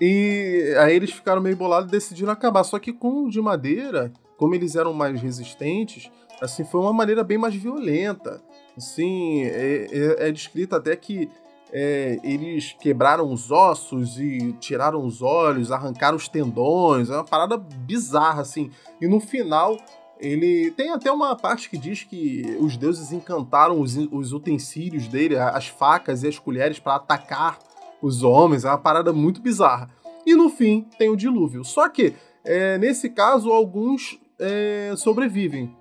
e 0.04 0.74
aí 0.76 0.96
eles 0.96 1.12
ficaram 1.12 1.40
meio 1.40 1.56
bolados 1.56 1.88
e 1.88 1.92
decidiram 1.92 2.32
acabar. 2.32 2.64
Só 2.64 2.80
que 2.80 2.92
com 2.92 3.26
o 3.26 3.30
de 3.30 3.40
madeira, 3.40 4.12
como 4.36 4.56
eles 4.56 4.74
eram 4.74 4.92
mais 4.92 5.22
resistentes, 5.22 6.10
assim, 6.40 6.64
foi 6.64 6.80
uma 6.80 6.92
maneira 6.92 7.22
bem 7.22 7.38
mais 7.38 7.54
violenta. 7.54 8.42
Assim, 8.76 9.42
é, 9.42 9.86
é, 9.90 10.28
é 10.28 10.32
descrito 10.32 10.74
até 10.74 10.94
que 10.96 11.30
é, 11.72 12.18
eles 12.22 12.76
quebraram 12.78 13.32
os 13.32 13.50
ossos 13.50 14.18
e 14.18 14.52
tiraram 14.60 15.04
os 15.04 15.22
olhos, 15.22 15.72
arrancaram 15.72 16.16
os 16.16 16.28
tendões, 16.28 17.08
é 17.08 17.14
uma 17.14 17.24
parada 17.24 17.56
bizarra, 17.56 18.42
assim. 18.42 18.70
E 19.00 19.08
no 19.08 19.18
final, 19.18 19.78
ele 20.20 20.70
tem 20.72 20.90
até 20.90 21.10
uma 21.10 21.34
parte 21.34 21.70
que 21.70 21.78
diz 21.78 22.04
que 22.04 22.56
os 22.60 22.76
deuses 22.76 23.10
encantaram 23.10 23.80
os, 23.80 23.96
os 23.96 24.32
utensílios 24.32 25.08
dele, 25.08 25.38
as 25.38 25.66
facas 25.66 26.22
e 26.22 26.28
as 26.28 26.38
colheres, 26.38 26.78
para 26.78 26.96
atacar 26.96 27.58
os 28.02 28.22
homens, 28.22 28.64
é 28.64 28.68
uma 28.68 28.78
parada 28.78 29.12
muito 29.12 29.40
bizarra. 29.40 29.88
E 30.26 30.34
no 30.34 30.50
fim, 30.50 30.86
tem 30.98 31.08
o 31.08 31.16
dilúvio. 31.16 31.64
Só 31.64 31.88
que, 31.88 32.14
é, 32.44 32.76
nesse 32.76 33.08
caso, 33.08 33.50
alguns 33.50 34.18
é, 34.38 34.92
sobrevivem 34.96 35.74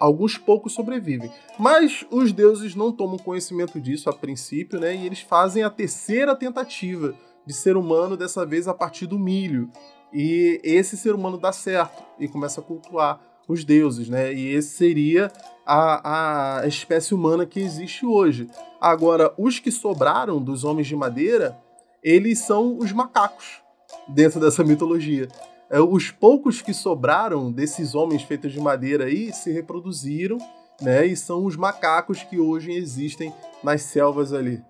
alguns 0.00 0.38
poucos 0.38 0.72
sobrevivem. 0.72 1.30
Mas 1.58 2.04
os 2.10 2.32
deuses 2.32 2.74
não 2.74 2.90
tomam 2.90 3.18
conhecimento 3.18 3.78
disso 3.78 4.08
a 4.08 4.12
princípio, 4.12 4.80
né? 4.80 4.96
E 4.96 5.04
eles 5.04 5.20
fazem 5.20 5.62
a 5.62 5.68
terceira 5.68 6.34
tentativa 6.34 7.14
de 7.46 7.52
ser 7.52 7.76
humano, 7.76 8.16
dessa 8.16 8.46
vez 8.46 8.66
a 8.66 8.74
partir 8.74 9.06
do 9.06 9.18
milho. 9.18 9.70
E 10.12 10.60
esse 10.64 10.96
ser 10.96 11.14
humano 11.14 11.38
dá 11.38 11.52
certo 11.52 12.02
e 12.18 12.26
começa 12.26 12.60
a 12.60 12.64
cultuar 12.64 13.20
os 13.46 13.64
deuses, 13.64 14.08
né? 14.08 14.32
E 14.32 14.48
esse 14.54 14.70
seria 14.70 15.30
a, 15.66 16.60
a 16.60 16.66
espécie 16.66 17.14
humana 17.14 17.44
que 17.44 17.60
existe 17.60 18.06
hoje. 18.06 18.48
Agora, 18.80 19.34
os 19.36 19.58
que 19.58 19.70
sobraram 19.70 20.40
dos 20.40 20.64
homens 20.64 20.86
de 20.86 20.96
madeira, 20.96 21.58
eles 22.02 22.38
são 22.38 22.78
os 22.78 22.92
macacos 22.92 23.60
dentro 24.08 24.40
dessa 24.40 24.64
mitologia. 24.64 25.28
É, 25.70 25.80
os 25.80 26.10
poucos 26.10 26.60
que 26.60 26.74
sobraram 26.74 27.52
desses 27.52 27.94
homens 27.94 28.22
feitos 28.22 28.52
de 28.52 28.60
madeira 28.60 29.04
aí 29.04 29.32
se 29.32 29.52
reproduziram, 29.52 30.36
né? 30.82 31.06
E 31.06 31.16
são 31.16 31.44
os 31.44 31.56
macacos 31.56 32.24
que 32.24 32.40
hoje 32.40 32.72
existem 32.72 33.32
nas 33.62 33.82
selvas 33.82 34.32
ali. 34.32 34.60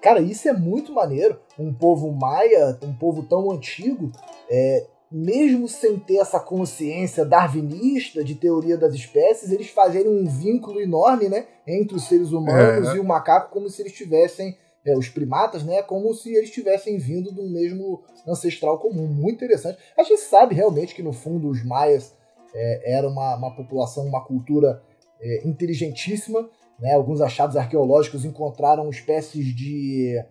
Cara, 0.00 0.20
isso 0.20 0.48
é 0.48 0.52
muito 0.52 0.92
maneiro. 0.92 1.36
Um 1.58 1.74
povo 1.74 2.12
maia, 2.12 2.78
um 2.82 2.92
povo 2.92 3.24
tão 3.24 3.50
antigo, 3.50 4.12
é, 4.48 4.86
mesmo 5.10 5.66
sem 5.66 5.98
ter 5.98 6.18
essa 6.18 6.38
consciência 6.38 7.24
darwinista 7.24 8.22
de 8.22 8.34
teoria 8.34 8.76
das 8.76 8.94
espécies, 8.94 9.50
eles 9.50 9.68
fazerem 9.70 10.08
um 10.08 10.28
vínculo 10.28 10.80
enorme, 10.80 11.28
né, 11.28 11.46
entre 11.66 11.96
os 11.96 12.04
seres 12.04 12.32
humanos 12.32 12.88
é. 12.88 12.96
e 12.96 13.00
o 13.00 13.04
macaco, 13.04 13.52
como 13.52 13.68
se 13.68 13.82
eles 13.82 13.92
tivessem 13.92 14.56
é, 14.86 14.96
os 14.96 15.08
primatas, 15.08 15.64
né, 15.64 15.82
como 15.82 16.14
se 16.14 16.32
eles 16.32 16.50
tivessem 16.50 16.96
vindo 16.96 17.32
do 17.32 17.42
mesmo 17.42 18.04
ancestral 18.26 18.78
comum. 18.78 19.06
Muito 19.06 19.44
interessante. 19.44 19.78
A 19.98 20.02
gente 20.04 20.20
sabe 20.20 20.54
realmente 20.54 20.94
que, 20.94 21.02
no 21.02 21.12
fundo, 21.12 21.48
os 21.48 21.64
maias 21.64 22.14
é, 22.54 22.94
era 22.94 23.08
uma, 23.08 23.34
uma 23.36 23.54
população, 23.54 24.06
uma 24.06 24.24
cultura 24.24 24.80
é, 25.20 25.46
inteligentíssima. 25.46 26.48
Né? 26.78 26.94
Alguns 26.94 27.20
achados 27.20 27.56
arqueológicos 27.56 28.24
encontraram 28.24 28.88
espécies 28.88 29.46
de. 29.54 30.22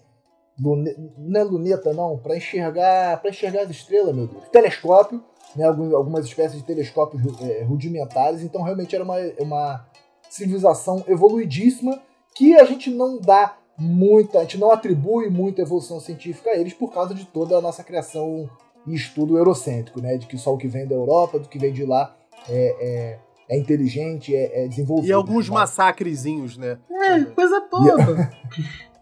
Lune... 0.58 0.96
Não 1.18 1.42
é 1.42 1.44
luneta, 1.44 1.94
não, 1.94 2.18
para 2.18 2.38
enxergar 2.38 3.20
para 3.20 3.30
enxergar 3.30 3.64
as 3.64 3.70
estrelas, 3.70 4.16
meu 4.16 4.28
Deus. 4.28 4.48
Telescópio, 4.50 5.22
né? 5.54 5.66
algumas 5.66 6.26
espécies 6.26 6.60
de 6.60 6.66
telescópios 6.66 7.22
é, 7.42 7.64
rudimentares. 7.64 8.42
Então, 8.42 8.62
realmente 8.62 8.96
era 8.96 9.04
uma, 9.04 9.18
uma 9.38 9.86
civilização 10.30 11.04
evoluidíssima 11.08 12.02
que 12.34 12.56
a 12.56 12.64
gente 12.64 12.90
não 12.90 13.20
dá 13.20 13.58
muita, 13.78 14.40
a 14.40 14.42
gente 14.42 14.58
não 14.58 14.72
atribui 14.72 15.30
muita 15.30 15.62
evolução 15.62 16.00
científica 16.00 16.50
a 16.50 16.58
eles 16.58 16.74
por 16.74 16.94
causa 16.94 17.14
de 17.14 17.26
toda 17.26 17.58
a 17.58 17.62
nossa 17.62 17.84
criação 17.84 18.50
e 18.88 18.94
estudo 18.94 19.38
eurocêntrico, 19.38 20.02
né? 20.02 20.18
De 20.18 20.28
que 20.28 20.38
só 20.38 20.54
o 20.54 20.58
que 20.58 20.68
vem 20.68 20.88
da 20.88 20.96
Europa, 20.96 21.40
do 21.40 21.50
que 21.50 21.60
vem 21.60 21.74
de 21.74 21.86
lá 21.86 22.16
é, 22.48 22.76
é, 22.80 23.20
é 23.56 23.58
inteligente, 23.58 24.36
é, 24.36 24.66
é, 24.66 24.68
desenvolvido. 24.68 25.10
E 25.10 25.14
alguns 25.14 25.50
massacrezinhos, 25.50 26.58
né? 26.58 26.78
É, 26.90 27.24
coisa 27.24 27.62
toda. 27.62 28.32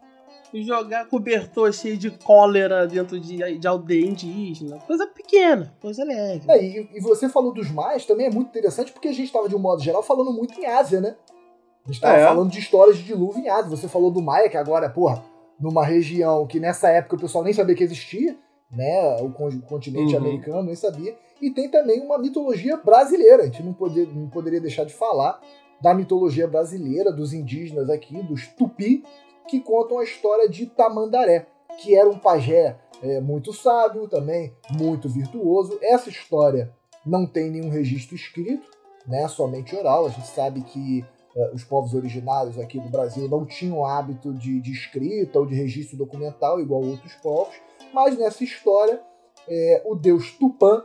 Jogar 0.56 1.08
cobertor 1.08 1.74
cheio 1.74 1.98
de 1.98 2.12
cólera 2.12 2.86
dentro 2.86 3.20
de, 3.20 3.58
de 3.58 3.68
aldeia 3.68 4.06
indígena. 4.06 4.78
Coisa 4.86 5.08
pequena, 5.08 5.74
coisa 5.82 6.04
leve. 6.04 6.44
É, 6.48 6.64
e, 6.64 6.90
e, 6.94 7.00
você 7.02 7.28
falou 7.28 7.52
dos 7.52 7.72
mais, 7.72 8.06
também 8.06 8.28
é 8.28 8.30
muito 8.30 8.50
interessante, 8.50 8.92
porque 8.92 9.08
a 9.08 9.12
gente 9.12 9.26
estava, 9.26 9.50
de 9.50 9.56
um 9.56 9.60
modo 9.60 9.82
geral, 9.82 10.04
falando 10.04 10.32
muito 10.32 10.54
em 10.60 10.68
Ásia, 10.68 11.02
né? 11.02 11.16
A 11.86 11.92
gente 11.92 12.02
tava 12.02 12.18
é. 12.18 12.26
falando 12.26 12.50
de 12.50 12.60
histórias 12.60 12.98
de 12.98 13.04
dilúvio 13.04 13.44
em 13.44 13.50
Ásia. 13.50 13.70
Você 13.70 13.88
falou 13.88 14.10
do 14.10 14.22
Maia, 14.22 14.50
que 14.50 14.58
agora, 14.58 14.90
porra, 14.90 15.24
numa 15.60 15.86
região 15.86 16.48
que 16.48 16.60
nessa 16.60 16.90
época 16.90 17.16
o 17.16 17.20
pessoal 17.20 17.44
nem 17.44 17.54
sabia 17.54 17.76
que 17.76 17.84
existia, 17.84 18.38
né? 18.72 19.18
O 19.22 19.30
continente 19.62 20.16
uhum. 20.16 20.22
americano 20.22 20.64
nem 20.64 20.76
sabia. 20.76 21.16
E 21.42 21.52
tem 21.52 21.70
também 21.70 22.02
uma 22.02 22.18
mitologia 22.18 22.78
brasileira. 22.78 23.44
A 23.44 23.46
gente 23.46 23.62
não, 23.62 23.74
poder, 23.74 24.08
não 24.08 24.30
poderia 24.30 24.62
deixar 24.62 24.86
de 24.86 24.94
falar 24.94 25.42
da 25.82 25.94
mitologia 25.94 26.48
brasileira, 26.48 27.12
dos 27.12 27.34
indígenas 27.34 27.90
aqui, 27.90 28.24
dos 28.24 28.48
tupi, 28.48 29.04
que 29.50 29.60
contam 29.60 30.00
a 30.00 30.04
história 30.04 30.48
de 30.48 30.66
Tamandaré, 30.66 31.48
que 31.82 31.94
era 31.94 32.10
um 32.10 32.18
pajé 32.18 32.78
é, 33.02 33.20
muito 33.20 33.52
sábio, 33.52 34.08
também 34.08 34.54
muito 34.72 35.10
virtuoso. 35.10 35.78
Essa 35.82 36.10
história 36.10 36.74
não 37.06 37.26
tem 37.26 37.52
nenhum 37.52 37.70
registro 37.70 38.16
escrito, 38.16 38.66
né? 39.06 39.28
Somente 39.28 39.76
oral. 39.76 40.06
A 40.06 40.10
gente 40.10 40.28
sabe 40.28 40.62
que 40.62 41.06
os 41.54 41.64
povos 41.64 41.94
originários 41.94 42.60
aqui 42.60 42.80
do 42.80 42.90
Brasil 42.90 43.28
não 43.28 43.46
tinham 43.46 43.86
hábito 43.86 44.34
de, 44.34 44.60
de 44.62 44.72
escrita 44.72 45.40
ou 45.40 45.46
de 45.46 45.56
registro 45.56 45.98
documental, 45.98 46.60
igual 46.60 46.84
outros 46.84 47.14
povos, 47.16 47.56
mas 47.94 48.18
nessa 48.18 48.44
história, 48.44 49.02
é, 49.48 49.82
o 49.86 49.96
deus 49.96 50.32
Tupã 50.34 50.84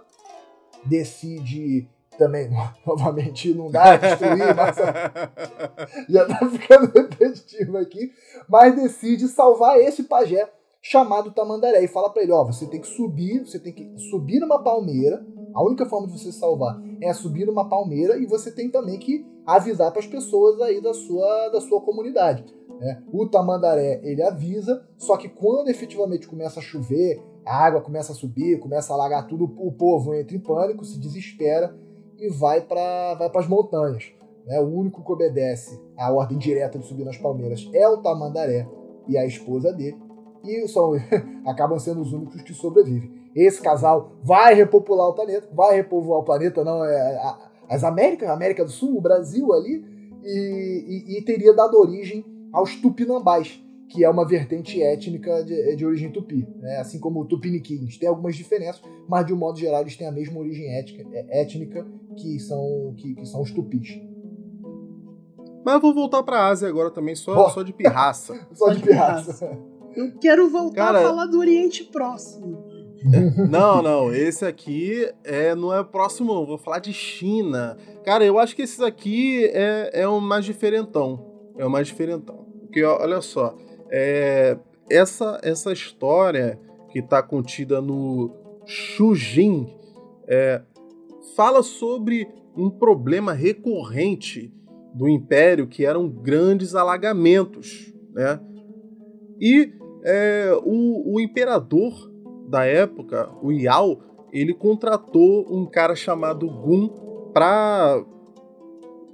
decide 0.85 1.89
também, 2.17 2.51
novamente, 2.85 3.55
dá 3.71 3.97
destruir, 3.97 4.55
mas 4.55 4.77
já 6.09 6.27
tá 6.27 6.51
ficando 6.51 6.93
repetitivo 6.93 7.79
aqui, 7.79 8.13
mas 8.49 8.75
decide 8.75 9.29
salvar 9.29 9.79
esse 9.79 10.05
pajé 10.05 10.51
chamado 10.81 11.33
Tamandaré 11.33 11.83
e 11.83 11.89
fala 11.89 12.11
para 12.11 12.23
ele, 12.23 12.33
ó, 12.33 12.45
você 12.45 12.67
tem 12.67 12.81
que 12.81 12.87
subir, 12.87 13.41
você 13.41 13.59
tem 13.59 13.73
que 13.73 13.99
subir 14.11 14.41
numa 14.41 14.63
palmeira, 14.63 15.25
a 15.59 15.63
única 15.65 15.87
forma 15.87 16.07
de 16.07 16.13
você 16.13 16.31
salvar 16.31 16.81
é 17.03 17.13
subir 17.13 17.45
numa 17.45 17.69
palmeira 17.69 18.17
e 18.17 18.27
você 18.27 18.53
tem 18.53 18.71
também 18.71 18.97
que 18.97 19.27
avisar 19.45 19.91
para 19.91 19.99
as 19.99 20.07
pessoas 20.07 20.61
aí 20.61 20.81
da 20.81 20.95
sua, 20.95 21.49
da 21.49 21.61
sua 21.61 21.81
comunidade. 21.81 22.45
Né? 22.79 23.03
O 23.13 23.27
tamandaré 23.27 24.01
ele 24.05 24.23
avisa, 24.23 24.87
só 24.97 25.17
que 25.17 25.29
quando 25.29 25.69
efetivamente 25.69 26.29
começa 26.29 26.61
a 26.61 26.63
chover, 26.63 27.21
a 27.45 27.57
água 27.57 27.81
começa 27.81 28.13
a 28.13 28.15
subir, 28.15 28.61
começa 28.61 28.93
a 28.93 28.97
alagar 28.97 29.27
tudo, 29.27 29.53
o 29.59 29.73
povo 29.73 30.15
entra 30.15 30.37
em 30.37 30.39
pânico, 30.39 30.85
se 30.85 30.97
desespera 31.01 31.77
e 32.17 32.29
vai 32.29 32.61
para 32.61 33.15
vai 33.15 33.29
as 33.35 33.49
montanhas. 33.49 34.13
Né? 34.47 34.61
O 34.61 34.69
único 34.69 35.05
que 35.05 35.11
obedece 35.11 35.83
à 35.97 36.13
ordem 36.13 36.39
direta 36.39 36.79
de 36.79 36.87
subir 36.87 37.05
nas 37.05 37.19
palmeiras 37.19 37.69
é 37.75 37.89
o 37.89 37.97
tamandaré 37.97 38.65
e 39.09 39.19
a 39.19 39.27
esposa 39.27 39.73
dele. 39.73 39.99
E 40.45 40.69
são, 40.69 40.93
acabam 41.45 41.81
sendo 41.81 42.01
os 42.01 42.13
únicos 42.13 42.43
que 42.43 42.55
sobrevivem. 42.55 43.18
Esse 43.39 43.63
casal 43.63 44.19
vai 44.23 44.53
repopular 44.55 45.09
o 45.09 45.15
planeta, 45.15 45.49
vai 45.55 45.77
repovoar 45.77 46.21
o 46.21 46.25
planeta, 46.25 46.65
não 46.65 46.85
é 46.85 47.17
a, 47.17 47.39
as 47.69 47.85
Américas, 47.85 48.29
a 48.29 48.33
América 48.33 48.65
do 48.65 48.71
Sul, 48.71 48.97
o 48.97 49.01
Brasil 49.01 49.53
ali, 49.53 49.85
e, 50.25 51.05
e, 51.07 51.19
e 51.19 51.25
teria 51.25 51.55
dado 51.55 51.79
origem 51.79 52.25
aos 52.53 52.75
tupinambás, 52.77 53.63
que 53.89 54.05
é 54.05 54.11
uma 54.11 54.27
vertente 54.27 54.83
étnica 54.83 55.45
de, 55.45 55.77
de 55.77 55.87
origem 55.87 56.11
tupi, 56.11 56.47
né? 56.59 56.79
assim 56.79 56.99
como 56.99 57.21
o 57.21 57.25
tupiniquins. 57.25 57.97
Tem 57.97 58.09
algumas 58.09 58.35
diferenças, 58.35 58.83
mas 59.09 59.25
de 59.25 59.33
um 59.33 59.37
modo 59.37 59.59
geral 59.59 59.83
eles 59.83 59.97
têm 59.97 60.09
a 60.09 60.13
mesma 60.13 60.41
origem 60.41 60.77
étnica, 60.77 61.07
é, 61.13 61.43
étnica 61.43 61.87
que, 62.17 62.41
são, 62.41 62.95
que, 62.97 63.15
que 63.15 63.25
são 63.25 63.41
os 63.41 63.53
tupis. 63.53 64.01
Mas 65.65 65.75
eu 65.75 65.81
vou 65.81 65.95
voltar 65.95 66.23
pra 66.23 66.49
Ásia 66.49 66.69
agora 66.69 66.91
também, 66.91 67.15
só, 67.15 67.47
oh. 67.47 67.51
só 67.51 67.63
de 67.63 67.73
pirraça. 67.73 68.47
só 68.53 68.73
de 68.73 68.83
pirraça. 68.83 69.57
Eu 69.95 70.13
quero 70.19 70.49
voltar 70.49 70.87
Cara, 70.87 70.99
a 71.01 71.03
falar 71.03 71.27
do 71.27 71.39
Oriente 71.39 71.85
Próximo. 71.85 72.68
não, 73.49 73.83
não, 73.83 74.13
esse 74.13 74.45
aqui 74.45 75.09
é, 75.25 75.55
não 75.55 75.75
é 75.75 75.83
próximo, 75.85 76.35
não. 76.35 76.47
Vou 76.47 76.59
falar 76.59 76.81
de 76.81 76.93
China. 76.93 77.77
Cara, 78.05 78.25
eu 78.25 78.39
acho 78.39 78.57
que 78.57 78.63
esses 78.63 78.81
aqui 78.81 79.47
é, 79.47 80.03
é 80.03 80.09
o 80.09 80.21
mais 80.21 80.45
diferentão. 80.45 81.25
É 81.57 81.65
o 81.65 81.71
mais 81.71 81.87
diferentão. 81.87 82.47
Porque, 82.61 82.83
olha 82.83 83.21
só, 83.21 83.57
é, 83.91 84.59
essa, 84.91 85.41
essa 85.43 85.73
história 85.73 86.59
que 86.91 86.99
está 86.99 87.23
contida 87.23 87.81
no 87.81 88.31
Shujin 88.67 89.69
é, 90.27 90.63
fala 91.37 91.63
sobre 91.63 92.29
um 92.57 92.69
problema 92.69 93.33
recorrente 93.33 94.53
do 94.95 95.09
Império, 95.09 95.67
que 95.67 95.85
eram 95.85 96.09
grandes 96.09 96.75
alagamentos. 96.75 97.93
Né? 98.13 98.41
E 99.41 99.73
é, 100.05 100.51
o, 100.65 101.15
o 101.15 101.21
imperador 101.21 102.08
da 102.49 102.65
época, 102.65 103.31
o 103.43 103.53
Yao, 103.53 104.01
ele 104.33 104.55
contratou 104.55 105.47
um 105.51 105.67
cara 105.67 105.95
chamado 105.95 106.49
Gun 106.49 106.89
para 107.33 108.03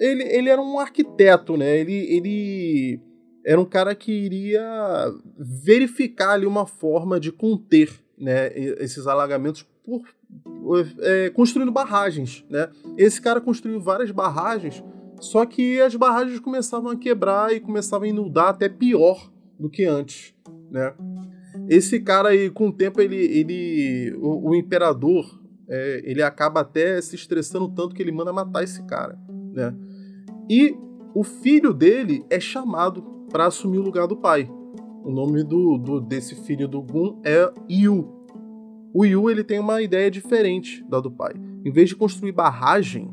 ele, 0.00 0.22
ele 0.24 0.48
era 0.48 0.60
um 0.60 0.78
arquiteto, 0.78 1.56
né? 1.56 1.76
Ele, 1.78 1.94
ele 1.94 3.00
era 3.44 3.60
um 3.60 3.64
cara 3.64 3.94
que 3.94 4.12
iria 4.12 5.12
verificar 5.38 6.30
ali 6.30 6.46
uma 6.46 6.66
forma 6.66 7.20
de 7.20 7.30
conter 7.30 7.90
né, 8.18 8.50
esses 8.56 9.06
alagamentos 9.06 9.66
por, 9.84 10.02
é, 11.00 11.30
construindo 11.30 11.70
barragens. 11.70 12.44
Né? 12.48 12.70
Esse 12.96 13.20
cara 13.20 13.40
construiu 13.40 13.80
várias 13.80 14.10
barragens, 14.10 14.82
só 15.20 15.44
que 15.44 15.80
as 15.80 15.94
barragens 15.94 16.40
começavam 16.40 16.90
a 16.90 16.96
quebrar 16.96 17.54
e 17.54 17.60
começavam 17.60 18.06
a 18.06 18.08
inundar 18.08 18.48
até 18.48 18.68
pior 18.68 19.30
do 19.58 19.68
que 19.68 19.84
antes. 19.84 20.34
Né? 20.70 20.92
Esse 21.68 22.00
cara 22.00 22.30
aí, 22.30 22.50
com 22.50 22.68
o 22.68 22.72
tempo, 22.72 23.00
ele, 23.00 23.16
ele 23.16 24.14
o, 24.20 24.50
o 24.50 24.54
imperador, 24.54 25.24
é, 25.68 26.02
ele 26.04 26.22
acaba 26.22 26.60
até 26.60 27.00
se 27.00 27.14
estressando 27.14 27.68
tanto 27.68 27.94
que 27.94 28.02
ele 28.02 28.12
manda 28.12 28.32
matar 28.32 28.64
esse 28.64 28.82
cara. 28.84 29.18
Né? 29.52 29.74
E 30.48 30.76
o 31.14 31.22
filho 31.22 31.72
dele 31.72 32.24
é 32.28 32.40
chamado 32.40 33.02
para 33.30 33.46
assumir 33.46 33.78
o 33.78 33.82
lugar 33.82 34.06
do 34.06 34.16
pai. 34.16 34.50
O 35.04 35.10
nome 35.10 35.42
do, 35.44 35.78
do, 35.78 36.00
desse 36.00 36.34
filho 36.34 36.66
do 36.66 36.82
Gun 36.82 37.20
é 37.24 37.52
Yu. 37.68 38.08
O 38.92 39.04
Yu 39.04 39.28
ele 39.30 39.44
tem 39.44 39.58
uma 39.58 39.82
ideia 39.82 40.10
diferente 40.10 40.84
da 40.88 41.00
do 41.00 41.10
pai. 41.10 41.34
Em 41.64 41.70
vez 41.70 41.88
de 41.88 41.96
construir 41.96 42.32
barragem, 42.32 43.10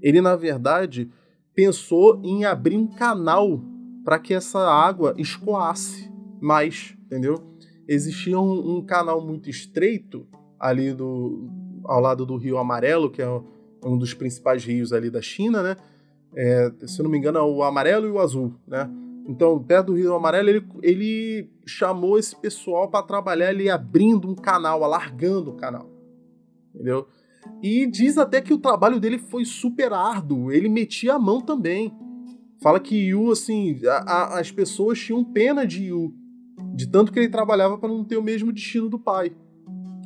ele 0.00 0.20
na 0.20 0.36
verdade 0.36 1.10
pensou 1.54 2.20
em 2.22 2.44
abrir 2.44 2.76
um 2.76 2.86
canal 2.86 3.62
para 4.04 4.18
que 4.18 4.32
essa 4.32 4.60
água 4.60 5.14
escoasse 5.18 6.10
mais, 6.40 6.95
entendeu? 7.06 7.42
Existia 7.88 8.38
um, 8.38 8.76
um, 8.76 8.84
canal 8.84 9.24
muito 9.24 9.48
estreito 9.48 10.26
ali 10.58 10.92
do, 10.92 11.48
ao 11.84 12.00
lado 12.00 12.26
do 12.26 12.36
Rio 12.36 12.58
Amarelo, 12.58 13.10
que 13.10 13.22
é 13.22 13.28
um 13.84 13.96
dos 13.96 14.12
principais 14.12 14.64
rios 14.64 14.92
ali 14.92 15.08
da 15.08 15.22
China, 15.22 15.62
né? 15.62 15.76
É, 16.34 16.70
se 16.86 17.02
não 17.02 17.10
me 17.10 17.16
engano, 17.16 17.38
é 17.38 17.42
o 17.42 17.62
amarelo 17.62 18.06
e 18.06 18.10
o 18.10 18.18
azul, 18.18 18.54
né? 18.66 18.90
Então, 19.28 19.58
perto 19.62 19.86
do 19.86 19.94
Rio 19.94 20.14
Amarelo, 20.14 20.48
ele, 20.48 20.66
ele 20.82 21.50
chamou 21.66 22.18
esse 22.18 22.36
pessoal 22.36 22.88
para 22.88 23.04
trabalhar 23.04 23.48
ali 23.48 23.68
abrindo 23.68 24.28
um 24.28 24.34
canal, 24.34 24.84
alargando 24.84 25.50
o 25.50 25.56
canal. 25.56 25.90
Entendeu? 26.72 27.08
E 27.62 27.86
diz 27.86 28.18
até 28.18 28.40
que 28.40 28.54
o 28.54 28.58
trabalho 28.58 29.00
dele 29.00 29.18
foi 29.18 29.44
super 29.44 29.92
árduo, 29.92 30.52
ele 30.52 30.68
metia 30.68 31.14
a 31.14 31.18
mão 31.18 31.40
também. 31.40 31.92
Fala 32.62 32.78
que 32.78 33.08
Yu, 33.08 33.30
assim, 33.30 33.80
a, 33.84 33.96
a, 33.96 34.40
as 34.40 34.50
pessoas 34.50 34.98
tinham 34.98 35.24
pena 35.24 35.66
de 35.66 35.86
Yu, 35.86 36.14
de 36.76 36.86
tanto 36.86 37.10
que 37.10 37.18
ele 37.18 37.30
trabalhava 37.30 37.78
para 37.78 37.88
não 37.88 38.04
ter 38.04 38.18
o 38.18 38.22
mesmo 38.22 38.52
destino 38.52 38.88
do 38.88 38.98
pai. 38.98 39.32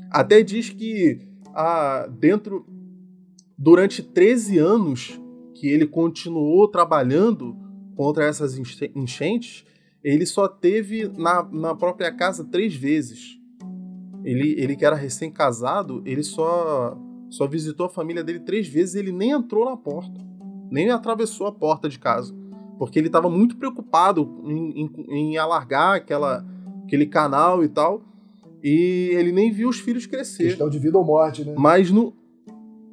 Até 0.09 0.41
diz 0.41 0.71
que 0.71 1.21
a, 1.53 2.07
dentro, 2.07 2.64
durante 3.59 4.03
13 4.03 4.59
anos 4.59 5.21
que 5.55 5.66
ele 5.66 5.87
continuou 5.87 6.68
trabalhando 6.68 7.57
contra 7.97 8.25
essas 8.25 8.57
enchentes, 8.95 9.64
ele 10.03 10.25
só 10.25 10.47
teve 10.47 11.09
na, 11.18 11.43
na 11.43 11.75
própria 11.75 12.12
casa 12.14 12.45
três 12.45 12.75
vezes. 12.75 13.37
Ele, 14.25 14.55
ele 14.57 14.77
que 14.77 14.85
era 14.85 14.95
recém-casado, 14.95 16.03
ele 16.07 16.23
só, 16.23 16.97
só 17.29 17.49
visitou 17.49 17.87
a 17.87 17.91
família 17.91 18.23
dele 18.23 18.41
três 18.41 18.68
vezes 18.68 18.95
ele 18.95 19.11
nem 19.11 19.33
entrou 19.33 19.64
na 19.64 19.77
porta, 19.77 20.21
nem 20.71 20.91
atravessou 20.91 21.49
a 21.49 21.53
porta 21.53 21.89
de 21.89 21.99
casa, 21.99 22.33
porque 22.79 22.99
ele 22.99 23.09
estava 23.09 23.29
muito 23.29 23.57
preocupado 23.57 24.43
em, 24.45 24.83
em, 24.83 24.91
em, 25.09 25.37
alargar 25.37 25.97
aquela, 25.97 26.47
aquele 26.91 27.07
canal 27.07 27.62
e 27.62 27.68
tal, 27.68 28.03
e 28.62 29.11
ele 29.12 29.30
nem 29.30 29.53
viu 29.53 29.68
os 29.68 29.78
filhos 29.78 30.07
crescer. 30.07 30.49
Questão 30.49 30.68
de 30.68 30.78
vida 30.78 30.99
ou 30.99 31.05
morte, 31.05 31.45
né? 31.45 31.55
Mas 31.57 31.91
no. 31.91 32.12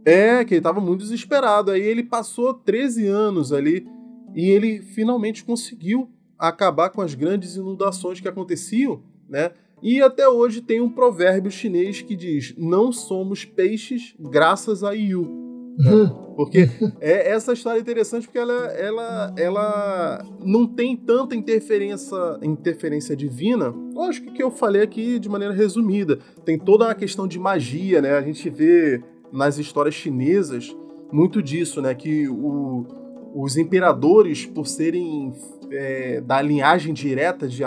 É, 0.05 0.45
que 0.45 0.53
ele 0.53 0.59
estava 0.59 0.79
muito 0.79 1.01
desesperado. 1.01 1.71
Aí 1.71 1.81
ele 1.81 2.03
passou 2.03 2.53
13 2.53 3.07
anos 3.07 3.51
ali 3.51 3.85
e 4.33 4.49
ele 4.49 4.81
finalmente 4.81 5.43
conseguiu 5.43 6.09
acabar 6.39 6.91
com 6.91 7.01
as 7.01 7.13
grandes 7.13 7.55
inundações 7.57 8.21
que 8.21 8.27
aconteciam, 8.27 9.01
né? 9.27 9.51
E 9.81 10.01
até 10.01 10.27
hoje 10.27 10.61
tem 10.61 10.79
um 10.79 10.89
provérbio 10.89 11.51
chinês 11.51 12.01
que 12.01 12.15
diz: 12.15 12.53
não 12.57 12.91
somos 12.91 13.43
peixes 13.43 14.15
graças 14.17 14.83
a 14.83 14.91
Yu. 14.91 15.46
Né? 15.77 15.91
Uhum. 15.91 16.27
Porque 16.35 16.69
é 16.99 17.31
essa 17.31 17.53
história 17.53 17.77
é 17.77 17.81
interessante 17.81 18.27
porque 18.27 18.39
ela, 18.39 18.67
ela, 18.73 19.33
ela 19.37 20.25
não 20.43 20.67
tem 20.67 20.95
tanta 20.95 21.35
interferência, 21.35 22.15
interferência 22.41 23.15
divina. 23.15 23.73
Lógico 23.93 24.33
que 24.33 24.41
eu 24.41 24.51
falei 24.51 24.81
aqui 24.81 25.19
de 25.19 25.29
maneira 25.29 25.53
resumida. 25.53 26.19
Tem 26.43 26.57
toda 26.57 26.89
a 26.89 26.95
questão 26.95 27.27
de 27.27 27.39
magia, 27.39 28.01
né? 28.01 28.17
A 28.17 28.21
gente 28.21 28.49
vê 28.49 29.01
nas 29.31 29.57
histórias 29.57 29.95
chinesas 29.95 30.75
muito 31.11 31.41
disso, 31.41 31.81
né? 31.81 31.93
Que 31.93 32.27
o, 32.27 32.85
os 33.35 33.57
imperadores, 33.57 34.45
por 34.45 34.67
serem 34.67 35.33
é, 35.71 36.21
da 36.21 36.41
linhagem 36.41 36.93
direta 36.93 37.47
de, 37.47 37.63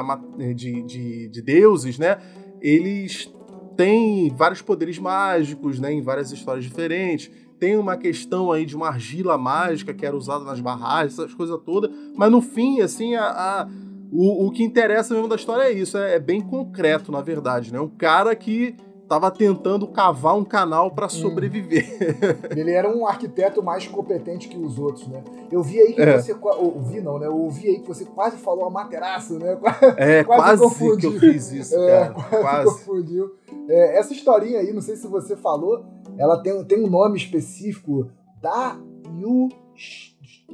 de, 0.55 0.83
de, 0.83 1.29
de, 1.29 1.43
deuses, 1.43 1.99
né? 1.99 2.19
Eles 2.61 3.33
têm 3.77 4.31
vários 4.31 4.63
poderes 4.63 4.99
mágicos, 4.99 5.79
né? 5.79 5.93
Em 5.93 6.03
várias 6.03 6.33
histórias 6.33 6.65
diferentes. 6.65 7.31
Tem 7.61 7.77
uma 7.77 7.97
questão 7.97 8.51
aí 8.51 8.65
de 8.65 8.75
uma 8.75 8.89
argila 8.89 9.37
mágica 9.37 9.93
que 9.93 10.07
era 10.07 10.17
usada 10.17 10.45
nas 10.45 10.61
barragens, 10.61 11.19
essas 11.19 11.35
coisas 11.35 11.61
todas. 11.65 11.91
Mas 12.17 12.31
no 12.31 12.41
fim, 12.41 12.81
assim, 12.81 13.15
a, 13.15 13.27
a 13.27 13.69
o, 14.11 14.47
o 14.47 14.51
que 14.51 14.65
interessa 14.65 15.15
mesmo 15.15 15.29
da 15.29 15.37
história 15.37 15.65
é 15.65 15.73
isso. 15.73 15.97
É, 15.97 16.15
é 16.15 16.19
bem 16.19 16.41
concreto, 16.41 17.13
na 17.13 17.21
verdade, 17.21 17.73
né? 17.73 17.79
Um 17.79 17.89
cara 17.89 18.35
que 18.35 18.75
tava 19.11 19.29
tentando 19.29 19.89
cavar 19.89 20.37
um 20.37 20.45
canal 20.45 20.93
para 20.93 21.07
hum. 21.07 21.11
sobreviver. 21.11 21.85
Hum. 21.85 22.55
Ele 22.57 22.71
era 22.71 22.89
um 22.89 23.05
arquiteto 23.05 23.61
mais 23.61 23.85
competente 23.89 24.49
que 24.49 24.57
os 24.57 24.79
outros, 24.79 25.09
né? 25.09 25.25
Eu 25.51 25.65
vi 25.65 25.81
aí 25.81 25.93
que 25.95 26.01
é. 26.01 26.17
você. 26.17 26.33
Ouvi 26.33 27.01
não, 27.01 27.19
né? 27.19 27.27
Eu 27.27 27.37
ouvi 27.37 27.67
aí 27.67 27.81
que 27.81 27.89
você 27.89 28.05
quase 28.05 28.37
falou 28.37 28.67
a 28.67 28.71
materaço, 28.71 29.37
né? 29.37 29.59
É, 29.97 30.23
quase, 30.23 30.63
quase 30.63 30.97
que 30.97 31.07
eu 31.07 31.19
fiz 31.19 31.51
isso, 31.51 31.75
é, 31.77 31.89
cara. 31.89 32.15
quase, 32.15 32.41
quase. 32.41 32.71
confundiu. 32.71 33.35
É, 33.69 33.99
essa 33.99 34.13
historinha 34.13 34.61
aí, 34.61 34.73
não 34.73 34.81
sei 34.81 34.95
se 34.95 35.09
você 35.09 35.37
falou, 35.37 35.85
ela 36.17 36.41
tem, 36.41 36.65
tem 36.65 36.81
um 36.81 36.89
nome 36.89 37.17
específico. 37.17 38.09
Da 38.41 38.79
Yu 39.19 39.49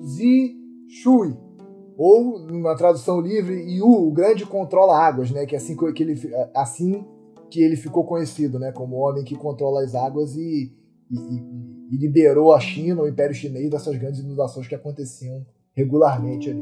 Zi 0.03 0.57
Shui. 0.89 1.37
Ou, 1.97 2.41
na 2.41 2.75
tradução 2.75 3.21
livre, 3.21 3.55
Yu, 3.55 3.87
o 3.87 4.11
grande 4.11 4.47
controla 4.47 4.99
águas, 4.99 5.31
né? 5.31 5.45
Que 5.45 5.55
é 5.55 5.59
assim 5.59 5.77
que 5.77 6.03
ele. 6.03 6.19
Assim 6.55 7.05
que 7.51 7.63
ele 7.63 7.77
ficou 7.77 8.05
conhecido, 8.05 8.59
né, 8.59 8.73
como 8.73 8.97
o 8.97 9.01
homem 9.01 9.25
que 9.25 9.37
controla 9.37 9.83
as 9.83 9.95
águas 9.95 10.37
e, 10.37 10.73
e, 11.11 11.17
e, 11.93 11.97
liberou 11.97 12.53
a 12.53 12.61
China, 12.61 13.03
o 13.03 13.09
Império 13.09 13.35
Chinês, 13.35 13.71
dessas 13.71 13.97
grandes 13.97 14.21
inundações 14.21 14.67
que 14.67 14.75
aconteciam 14.75 15.45
regularmente 15.75 16.51
ali. 16.51 16.61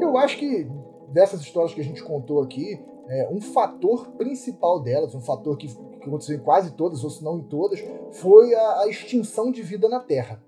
Eu 0.00 0.16
acho 0.16 0.38
que 0.38 0.66
dessas 1.12 1.40
histórias 1.40 1.74
que 1.74 1.80
a 1.80 1.84
gente 1.84 2.02
contou 2.02 2.42
aqui, 2.42 2.80
é, 3.08 3.28
um 3.30 3.40
fator 3.40 4.08
principal 4.12 4.82
delas, 4.82 5.14
um 5.14 5.20
fator 5.20 5.56
que 5.56 5.68
que 5.98 6.08
aconteceu 6.08 6.36
em 6.36 6.40
quase 6.40 6.72
todas, 6.72 7.02
ou 7.04 7.10
se 7.10 7.22
não 7.22 7.38
em 7.38 7.42
todas, 7.42 7.82
foi 8.12 8.54
a, 8.54 8.80
a 8.80 8.88
extinção 8.88 9.50
de 9.50 9.62
vida 9.62 9.88
na 9.88 10.00
Terra. 10.00 10.42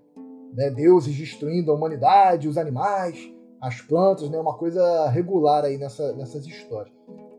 Né? 0.55 0.71
Deuses 0.71 1.15
destruindo 1.15 1.71
a 1.71 1.75
humanidade, 1.75 2.49
os 2.49 2.59
animais, 2.59 3.19
as 3.61 3.81
plantas, 3.81 4.31
né? 4.31 4.39
uma 4.39 4.57
coisa 4.57 5.09
regular 5.09 5.65
aí 5.65 5.77
nessa, 5.77 6.13
nessas 6.15 6.47
histórias. 6.47 6.95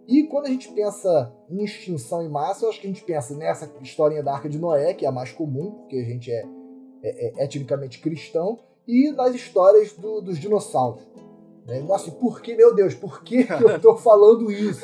E 0.07 0.23
quando 0.23 0.45
a 0.45 0.49
gente 0.49 0.69
pensa 0.69 1.31
em 1.49 1.63
extinção 1.63 2.23
em 2.23 2.29
massa, 2.29 2.65
eu 2.65 2.69
acho 2.69 2.81
que 2.81 2.87
a 2.87 2.89
gente 2.89 3.03
pensa 3.03 3.35
nessa 3.35 3.71
historinha 3.81 4.23
da 4.23 4.33
Arca 4.33 4.49
de 4.49 4.59
Noé, 4.59 4.93
que 4.93 5.05
é 5.05 5.07
a 5.07 5.11
mais 5.11 5.31
comum, 5.31 5.71
porque 5.71 5.97
a 5.97 6.03
gente 6.03 6.31
é, 6.31 6.45
é, 7.03 7.41
é 7.41 7.45
etnicamente 7.45 7.99
cristão, 7.99 8.59
e 8.87 9.11
nas 9.11 9.33
histórias 9.33 9.93
do, 9.93 10.21
dos 10.21 10.37
dinossauros. 10.39 11.01
Né? 11.65 11.79
Nossa, 11.81 12.09
e 12.09 12.11
por 12.11 12.41
que, 12.41 12.55
meu 12.55 12.73
Deus, 12.73 12.95
por 12.95 13.23
que, 13.23 13.43
que 13.43 13.63
eu 13.63 13.79
tô 13.79 13.95
falando 13.95 14.51
isso? 14.51 14.83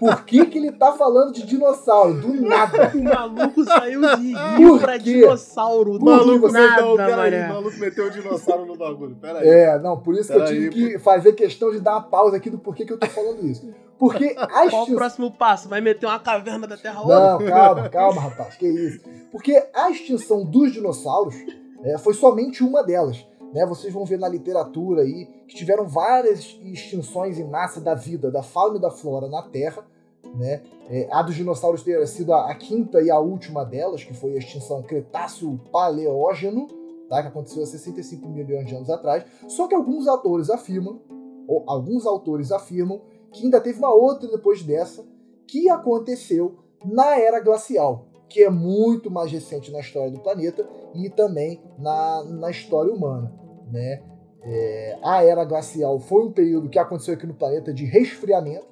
Por 0.00 0.24
que, 0.24 0.46
que 0.46 0.58
ele 0.58 0.72
tá 0.72 0.92
falando 0.92 1.32
de 1.32 1.46
dinossauro? 1.46 2.20
Do 2.20 2.42
nada. 2.42 2.92
O 2.94 3.02
maluco 3.04 3.64
saiu 3.64 4.00
de 4.16 4.34
rio 4.56 4.78
pra 4.78 4.96
dinossauro. 4.96 5.98
Do 5.98 6.04
maluco, 6.04 6.50
nada, 6.50 6.82
não, 6.82 6.96
pera 6.96 7.16
mané. 7.16 7.44
aí, 7.44 7.50
o 7.50 7.54
maluco 7.54 7.78
meteu 7.78 8.06
o 8.06 8.10
dinossauro 8.10 8.66
no 8.66 8.76
bagulho. 8.76 9.14
Pera 9.16 9.38
aí. 9.38 9.48
É, 9.48 9.78
não, 9.78 9.98
por 10.00 10.14
isso 10.14 10.32
que 10.32 10.38
eu 10.38 10.44
Pera 10.44 10.52
tive 10.52 10.64
aí, 10.66 10.70
que 10.70 10.98
fazer 10.98 11.32
questão 11.32 11.70
de 11.70 11.80
dar 11.80 11.92
uma 11.92 12.02
pausa 12.02 12.36
aqui 12.36 12.50
do 12.50 12.58
porquê 12.58 12.84
que 12.84 12.92
eu 12.92 12.98
tô 12.98 13.06
falando 13.06 13.46
isso. 13.46 13.68
Porque 13.96 14.34
a 14.38 14.68
Qual 14.68 14.84
o 14.84 14.94
próximo 14.94 15.30
passo? 15.30 15.68
Vai 15.68 15.80
meter 15.80 16.06
uma 16.06 16.18
caverna 16.18 16.66
da 16.66 16.76
Terra? 16.76 17.00
Não, 17.06 17.38
calma, 17.38 17.88
calma, 17.90 18.20
rapaz, 18.20 18.56
que 18.56 18.66
isso. 18.66 19.00
Porque 19.30 19.62
a 19.72 19.90
extinção 19.90 20.44
dos 20.44 20.72
dinossauros 20.72 21.36
é, 21.84 21.96
foi 21.96 22.14
somente 22.14 22.64
uma 22.64 22.82
delas. 22.82 23.24
Né? 23.52 23.64
Vocês 23.66 23.92
vão 23.92 24.04
ver 24.04 24.18
na 24.18 24.28
literatura 24.28 25.02
aí 25.02 25.26
que 25.46 25.54
tiveram 25.54 25.86
várias 25.86 26.58
extinções 26.62 27.38
em 27.38 27.44
massa 27.44 27.80
da 27.80 27.94
vida, 27.94 28.30
da 28.30 28.42
fauna 28.42 28.78
e 28.78 28.80
da 28.80 28.90
flora 28.90 29.28
na 29.28 29.42
Terra. 29.42 29.86
Né? 30.34 30.62
É, 30.90 31.08
a 31.10 31.22
dos 31.22 31.34
dinossauros 31.34 31.82
ter 31.82 32.06
sido 32.06 32.32
a, 32.32 32.50
a 32.50 32.54
quinta 32.54 33.00
e 33.00 33.10
a 33.10 33.18
última 33.18 33.64
delas, 33.64 34.04
que 34.04 34.12
foi 34.12 34.34
a 34.34 34.38
extinção 34.38 34.82
Cretáceo-Paleógeno, 34.82 36.68
tá? 37.08 37.22
que 37.22 37.28
aconteceu 37.28 37.62
há 37.62 37.66
65 37.66 38.28
milhões 38.28 38.66
de 38.66 38.74
anos 38.74 38.90
atrás. 38.90 39.24
Só 39.46 39.66
que 39.66 39.74
alguns 39.74 40.06
autores 40.06 40.50
afirmam, 40.50 41.00
ou 41.46 41.64
alguns 41.66 42.06
autores 42.06 42.52
afirmam, 42.52 43.00
que 43.32 43.44
ainda 43.44 43.60
teve 43.60 43.78
uma 43.78 43.94
outra 43.94 44.28
depois 44.28 44.62
dessa, 44.62 45.04
que 45.46 45.70
aconteceu 45.70 46.58
na 46.84 47.18
Era 47.18 47.40
Glacial, 47.40 48.07
que 48.28 48.42
é 48.42 48.50
muito 48.50 49.10
mais 49.10 49.32
recente 49.32 49.70
na 49.70 49.80
história 49.80 50.10
do 50.10 50.20
planeta 50.20 50.68
e 50.94 51.08
também 51.08 51.60
na, 51.78 52.24
na 52.24 52.50
história 52.50 52.92
humana. 52.92 53.32
Né? 53.70 54.02
É, 54.42 54.98
a 55.02 55.22
Era 55.24 55.44
Glacial 55.44 55.98
foi 55.98 56.24
um 56.24 56.32
período 56.32 56.68
que 56.68 56.78
aconteceu 56.78 57.14
aqui 57.14 57.26
no 57.26 57.34
planeta 57.34 57.72
de 57.72 57.84
resfriamento, 57.84 58.66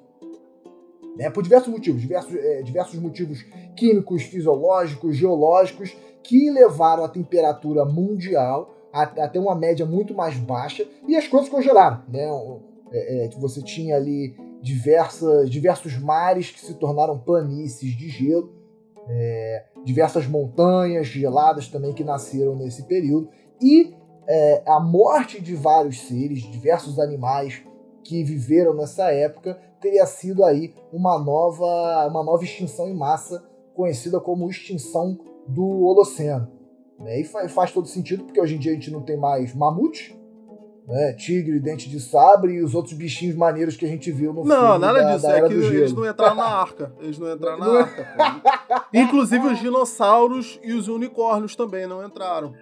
né, 1.17 1.31
por 1.31 1.41
diversos 1.41 1.69
motivos, 1.69 2.01
diversos, 2.01 2.35
é, 2.35 2.61
diversos 2.61 2.99
motivos 2.99 3.43
químicos, 3.75 4.23
fisiológicos, 4.23 5.15
geológicos, 5.15 5.95
que 6.23 6.51
levaram 6.51 7.03
a 7.03 7.09
temperatura 7.09 7.85
mundial 7.85 8.75
a, 8.93 9.03
a 9.03 9.27
ter 9.27 9.39
uma 9.39 9.55
média 9.55 9.85
muito 9.85 10.13
mais 10.13 10.37
baixa 10.37 10.85
e 11.07 11.15
as 11.15 11.27
coisas 11.27 11.49
congelaram. 11.49 12.03
Né? 12.07 12.27
É, 12.91 13.25
é, 13.25 13.29
você 13.39 13.61
tinha 13.61 13.95
ali 13.95 14.35
diversas, 14.61 15.49
diversos 15.49 15.97
mares 15.97 16.51
que 16.51 16.59
se 16.59 16.73
tornaram 16.75 17.17
planícies 17.17 17.95
de 17.95 18.09
gelo, 18.09 18.56
é, 19.09 19.65
diversas 19.85 20.27
montanhas 20.27 21.07
geladas 21.07 21.67
também 21.67 21.93
que 21.93 22.03
nasceram 22.03 22.55
nesse 22.55 22.83
período, 22.83 23.29
e 23.61 23.93
é, 24.27 24.63
a 24.65 24.79
morte 24.79 25.41
de 25.41 25.55
vários 25.55 26.01
seres, 26.01 26.41
diversos 26.43 26.99
animais 26.99 27.63
que 28.03 28.23
viveram 28.23 28.73
nessa 28.73 29.11
época, 29.11 29.59
teria 29.81 30.05
sido 30.05 30.43
aí 30.43 30.73
uma 30.91 31.17
nova, 31.19 32.07
uma 32.09 32.23
nova 32.23 32.43
extinção 32.43 32.87
em 32.87 32.95
massa, 32.95 33.43
conhecida 33.73 34.19
como 34.19 34.49
extinção 34.49 35.17
do 35.47 35.83
Holoceno. 35.83 36.47
Né? 36.99 37.21
E 37.21 37.23
faz 37.23 37.71
todo 37.71 37.87
sentido, 37.87 38.23
porque 38.23 38.41
hoje 38.41 38.55
em 38.55 38.59
dia 38.59 38.71
a 38.71 38.75
gente 38.75 38.91
não 38.91 39.01
tem 39.01 39.17
mais 39.17 39.53
mamute, 39.53 40.17
né? 40.87 41.13
Tigre, 41.13 41.59
dente 41.59 41.89
de 41.89 41.99
sabre 41.99 42.53
e 42.53 42.63
os 42.63 42.73
outros 42.73 42.93
bichinhos 42.93 43.35
maneiros 43.35 43.75
que 43.75 43.85
a 43.85 43.89
gente 43.89 44.11
viu 44.11 44.31
no 44.33 44.45
Não, 44.45 44.55
filme 44.55 44.79
nada 44.79 45.03
da, 45.03 45.13
disso. 45.15 45.27
da 45.27 45.37
é 45.37 45.47
que 45.47 45.53
eles 45.53 45.93
não 45.93 46.09
entraram 46.09 46.35
na 46.35 46.45
arca. 46.45 46.91
Eles 47.01 47.19
não 47.19 47.33
entraram 47.33 47.59
na 47.59 47.65
Não- 47.65 47.75
arca. 47.77 48.07
pô. 48.67 48.81
Inclusive 48.93 49.45
os 49.47 49.59
dinossauros 49.59 50.59
e 50.63 50.73
os 50.73 50.87
unicórnios 50.87 51.55
também 51.55 51.85
não 51.85 52.03
entraram. 52.05 52.53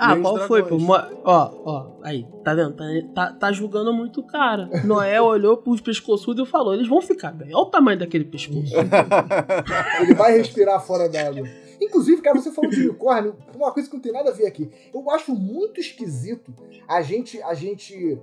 Ah, 0.00 0.16
qual 0.16 0.38
foi, 0.46 0.62
pô? 0.62 0.76
Ó, 1.24 1.50
ó, 1.64 1.86
aí, 2.04 2.24
tá 2.44 2.54
vendo? 2.54 2.72
Tá, 2.76 2.84
tá, 3.14 3.32
tá 3.32 3.52
julgando 3.52 3.92
muito 3.92 4.20
o 4.20 4.26
cara. 4.26 4.68
Noé 4.84 5.20
olhou 5.20 5.56
pros 5.56 5.80
pescoçudos 5.80 6.46
e 6.46 6.50
falou: 6.50 6.72
eles 6.72 6.86
vão 6.88 7.00
ficar 7.02 7.32
bem. 7.32 7.48
Olha 7.48 7.62
o 7.64 7.66
tamanho 7.66 7.98
daquele 7.98 8.24
pescoço. 8.24 8.74
Ele 10.00 10.14
vai 10.14 10.38
respirar 10.38 10.80
fora 10.80 11.08
d'água. 11.08 11.44
Inclusive, 11.80 12.22
cara, 12.22 12.40
você 12.40 12.50
falou 12.50 12.70
de 12.70 12.80
unicórnio, 12.88 13.36
uma 13.54 13.72
coisa 13.72 13.88
que 13.88 13.94
não 13.94 14.02
tem 14.02 14.12
nada 14.12 14.30
a 14.30 14.32
ver 14.32 14.46
aqui. 14.46 14.70
Eu 14.92 15.08
acho 15.10 15.34
muito 15.34 15.80
esquisito 15.80 16.52
a 16.88 17.00
gente, 17.02 17.40
a 17.42 17.54
gente 17.54 18.20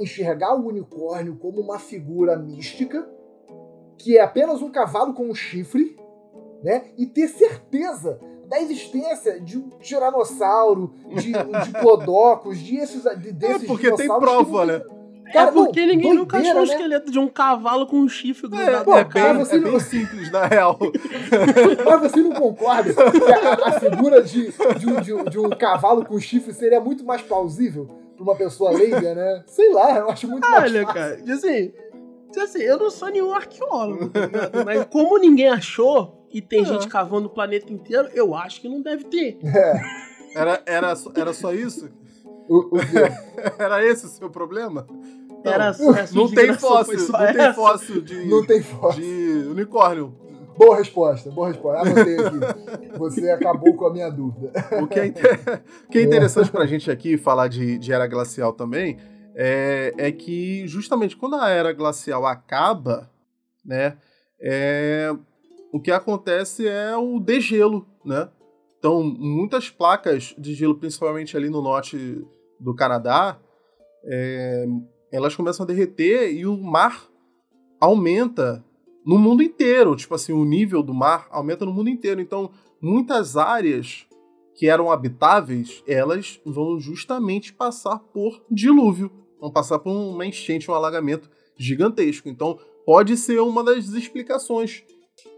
enxergar 0.00 0.54
o 0.54 0.66
unicórnio 0.66 1.36
como 1.36 1.60
uma 1.60 1.78
figura 1.78 2.36
mística, 2.36 3.08
que 3.98 4.16
é 4.16 4.22
apenas 4.22 4.62
um 4.62 4.70
cavalo 4.70 5.12
com 5.14 5.28
um 5.28 5.34
chifre, 5.34 5.96
né? 6.62 6.90
E 6.96 7.06
ter 7.06 7.28
certeza 7.28 8.18
da 8.48 8.60
existência 8.60 9.40
de 9.40 9.58
um 9.58 9.68
tiranossauro, 9.80 10.94
de, 11.08 11.32
de 11.32 11.80
plodocos, 11.80 12.58
de 12.58 12.76
esses, 12.76 13.02
de, 13.02 13.28
É 13.30 13.32
desses 13.32 13.66
porque 13.66 13.92
tem 13.92 14.06
prova, 14.06 14.64
não 14.64 14.66
né? 14.66 14.82
Tem- 15.26 15.32
Cara, 15.32 15.48
é 15.48 15.52
porque 15.52 15.80
não, 15.80 15.86
ninguém 15.88 16.14
nunca 16.14 16.38
achou 16.38 16.54
doideira, 16.54 16.58
um 16.58 16.66
né? 16.66 16.72
esqueleto 16.74 17.10
de 17.12 17.18
um 17.18 17.28
cavalo 17.28 17.86
com 17.86 17.96
um 17.98 18.08
chifre 18.08 18.46
É, 18.46 18.48
grudado 18.50 18.90
é 18.92 18.94
na 18.96 19.04
bem, 19.04 19.12
cara. 19.22 19.38
você 19.38 19.56
é 19.56 19.58
não- 19.58 19.70
bem 19.70 19.80
simples, 19.80 20.30
na 20.30 20.46
real. 20.46 20.78
Mas 21.84 22.00
você 22.12 22.20
não 22.20 22.32
concorda 22.32 22.92
que 22.94 23.32
a, 23.32 23.68
a 23.68 23.80
figura 23.80 24.22
de, 24.22 24.52
de, 24.78 24.86
um, 24.86 25.00
de 25.00 25.12
um- 25.14 25.24
de 25.24 25.38
um 25.38 25.50
cavalo 25.50 26.04
com 26.04 26.18
chifre 26.20 26.52
seria 26.52 26.80
muito 26.80 27.04
mais 27.04 27.22
plausível 27.22 27.86
pra 28.14 28.22
uma 28.24 28.34
pessoa 28.36 28.70
leiga, 28.70 29.14
né? 29.14 29.42
Sei 29.46 29.72
lá, 29.72 29.96
eu 29.98 30.10
acho 30.10 30.28
muito 30.28 30.48
mais 30.48 30.64
Olha, 30.72 30.86
cara, 30.86 31.18
assim, 31.28 31.72
assim, 32.40 32.62
eu 32.62 32.78
não 32.78 32.90
sou 32.90 33.08
nenhum 33.08 33.32
arqueólogo, 33.34 34.08
tá? 34.10 34.20
Mas 34.64 34.84
como 34.86 35.18
ninguém 35.18 35.48
achou 35.48 36.26
e 36.32 36.40
tem 36.40 36.62
É. 36.62 36.64
gente 36.64 36.88
cavando 36.88 37.26
o 37.26 37.30
planeta 37.30 37.72
inteiro, 37.72 38.08
eu 38.14 38.34
acho 38.34 38.60
que 38.60 38.68
não 38.68 38.80
deve 38.80 39.04
ter. 39.04 39.38
É, 39.44 39.80
Era, 40.34 40.62
era, 40.66 40.94
era 41.14 41.32
só 41.32 41.52
isso? 41.52 41.88
O, 42.48 42.76
o 42.76 42.78
quê? 42.86 43.52
Era 43.58 43.84
esse 43.84 44.06
o 44.06 44.08
seu 44.08 44.30
problema? 44.30 44.86
Não. 45.44 45.52
Era 45.52 45.72
Não 46.12 46.28
tem 46.28 46.52
fóssil, 46.54 46.98
não 46.98 47.18
tem 47.32 47.40
essa. 47.42 47.54
fóssil 47.54 48.00
de, 48.00 48.26
Não 48.26 48.44
tem 48.44 48.62
foto. 48.62 48.96
de 48.96 49.46
unicórnio. 49.50 50.14
Boa 50.56 50.76
resposta, 50.78 51.30
boa 51.30 51.48
resposta. 51.48 51.82
Anotei 51.82 52.16
aqui. 52.18 52.98
Você 52.98 53.30
acabou 53.30 53.74
com 53.76 53.86
a 53.86 53.92
minha 53.92 54.08
dúvida. 54.10 54.50
O 54.82 54.86
que 54.86 54.98
é, 54.98 55.06
inter- 55.06 55.62
o 55.86 55.90
que 55.90 55.98
é 55.98 56.02
interessante 56.02 56.50
pra 56.50 56.64
gente 56.66 56.90
aqui 56.90 57.18
falar 57.18 57.48
de, 57.48 57.76
de 57.78 57.92
era 57.92 58.06
glacial 58.06 58.54
também 58.54 58.96
é, 59.34 59.92
é 59.98 60.10
que 60.10 60.66
justamente 60.66 61.14
quando 61.16 61.36
a 61.36 61.50
era 61.50 61.72
glacial 61.74 62.24
acaba, 62.24 63.10
né, 63.64 63.98
é, 64.40 65.14
o 65.72 65.78
que 65.78 65.90
acontece 65.90 66.66
é 66.66 66.96
o 66.96 67.20
degelo, 67.20 67.86
né? 68.02 68.28
Então, 68.78 69.02
muitas 69.02 69.68
placas 69.68 70.34
de 70.38 70.54
gelo, 70.54 70.74
principalmente 70.76 71.36
ali 71.36 71.50
no 71.50 71.60
norte 71.60 72.24
do 72.58 72.74
Canadá, 72.74 73.38
é, 74.04 74.66
elas 75.10 75.34
começam 75.34 75.64
a 75.64 75.66
derreter 75.66 76.32
e 76.32 76.46
o 76.46 76.56
mar 76.56 77.06
aumenta 77.80 78.64
no 79.04 79.18
mundo 79.18 79.42
inteiro. 79.42 79.94
Tipo 79.96 80.14
assim, 80.14 80.32
o 80.32 80.44
nível 80.44 80.82
do 80.82 80.94
mar 80.94 81.26
aumenta 81.30 81.64
no 81.64 81.72
mundo 81.72 81.88
inteiro. 81.88 82.20
Então, 82.20 82.50
muitas 82.80 83.36
áreas 83.36 84.06
que 84.54 84.68
eram 84.68 84.90
habitáveis, 84.90 85.82
elas 85.86 86.40
vão 86.44 86.80
justamente 86.80 87.52
passar 87.52 87.98
por 87.98 88.42
dilúvio. 88.50 89.10
Vão 89.40 89.50
passar 89.50 89.78
por 89.78 89.90
uma 89.90 90.24
enchente, 90.26 90.70
um 90.70 90.74
alagamento 90.74 91.30
gigantesco. 91.56 92.28
Então, 92.28 92.58
pode 92.84 93.16
ser 93.16 93.38
uma 93.40 93.62
das 93.62 93.88
explicações. 93.88 94.82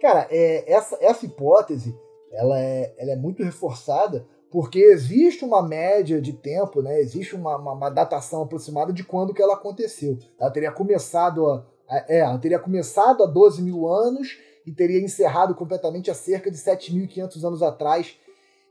Cara, 0.00 0.28
é, 0.30 0.72
essa, 0.72 0.96
essa 1.00 1.26
hipótese 1.26 1.94
ela 2.32 2.60
é, 2.60 2.94
ela 2.98 3.12
é 3.12 3.16
muito 3.16 3.42
reforçada 3.42 4.26
porque 4.50 4.78
existe 4.78 5.44
uma 5.44 5.62
média 5.62 6.20
de 6.20 6.32
tempo, 6.32 6.80
né? 6.82 7.00
Existe 7.00 7.34
uma, 7.36 7.56
uma, 7.56 7.72
uma 7.72 7.90
datação 7.90 8.42
aproximada 8.42 8.92
de 8.92 9.04
quando 9.04 9.34
que 9.34 9.42
ela 9.42 9.54
aconteceu. 9.54 10.18
Ela 10.40 10.50
teria 10.50 10.72
começado 10.72 11.46
a, 11.46 11.64
a- 11.88 12.04
é, 12.08 12.18
ela 12.20 12.38
teria 12.38 12.58
começado 12.58 13.22
há 13.22 13.26
12 13.26 13.60
mil 13.62 13.86
anos 13.86 14.38
e 14.66 14.72
teria 14.72 15.00
encerrado 15.02 15.54
completamente 15.54 16.10
há 16.10 16.14
cerca 16.14 16.50
de 16.50 16.56
7.500 16.58 17.44
anos 17.46 17.62
atrás. 17.62 18.16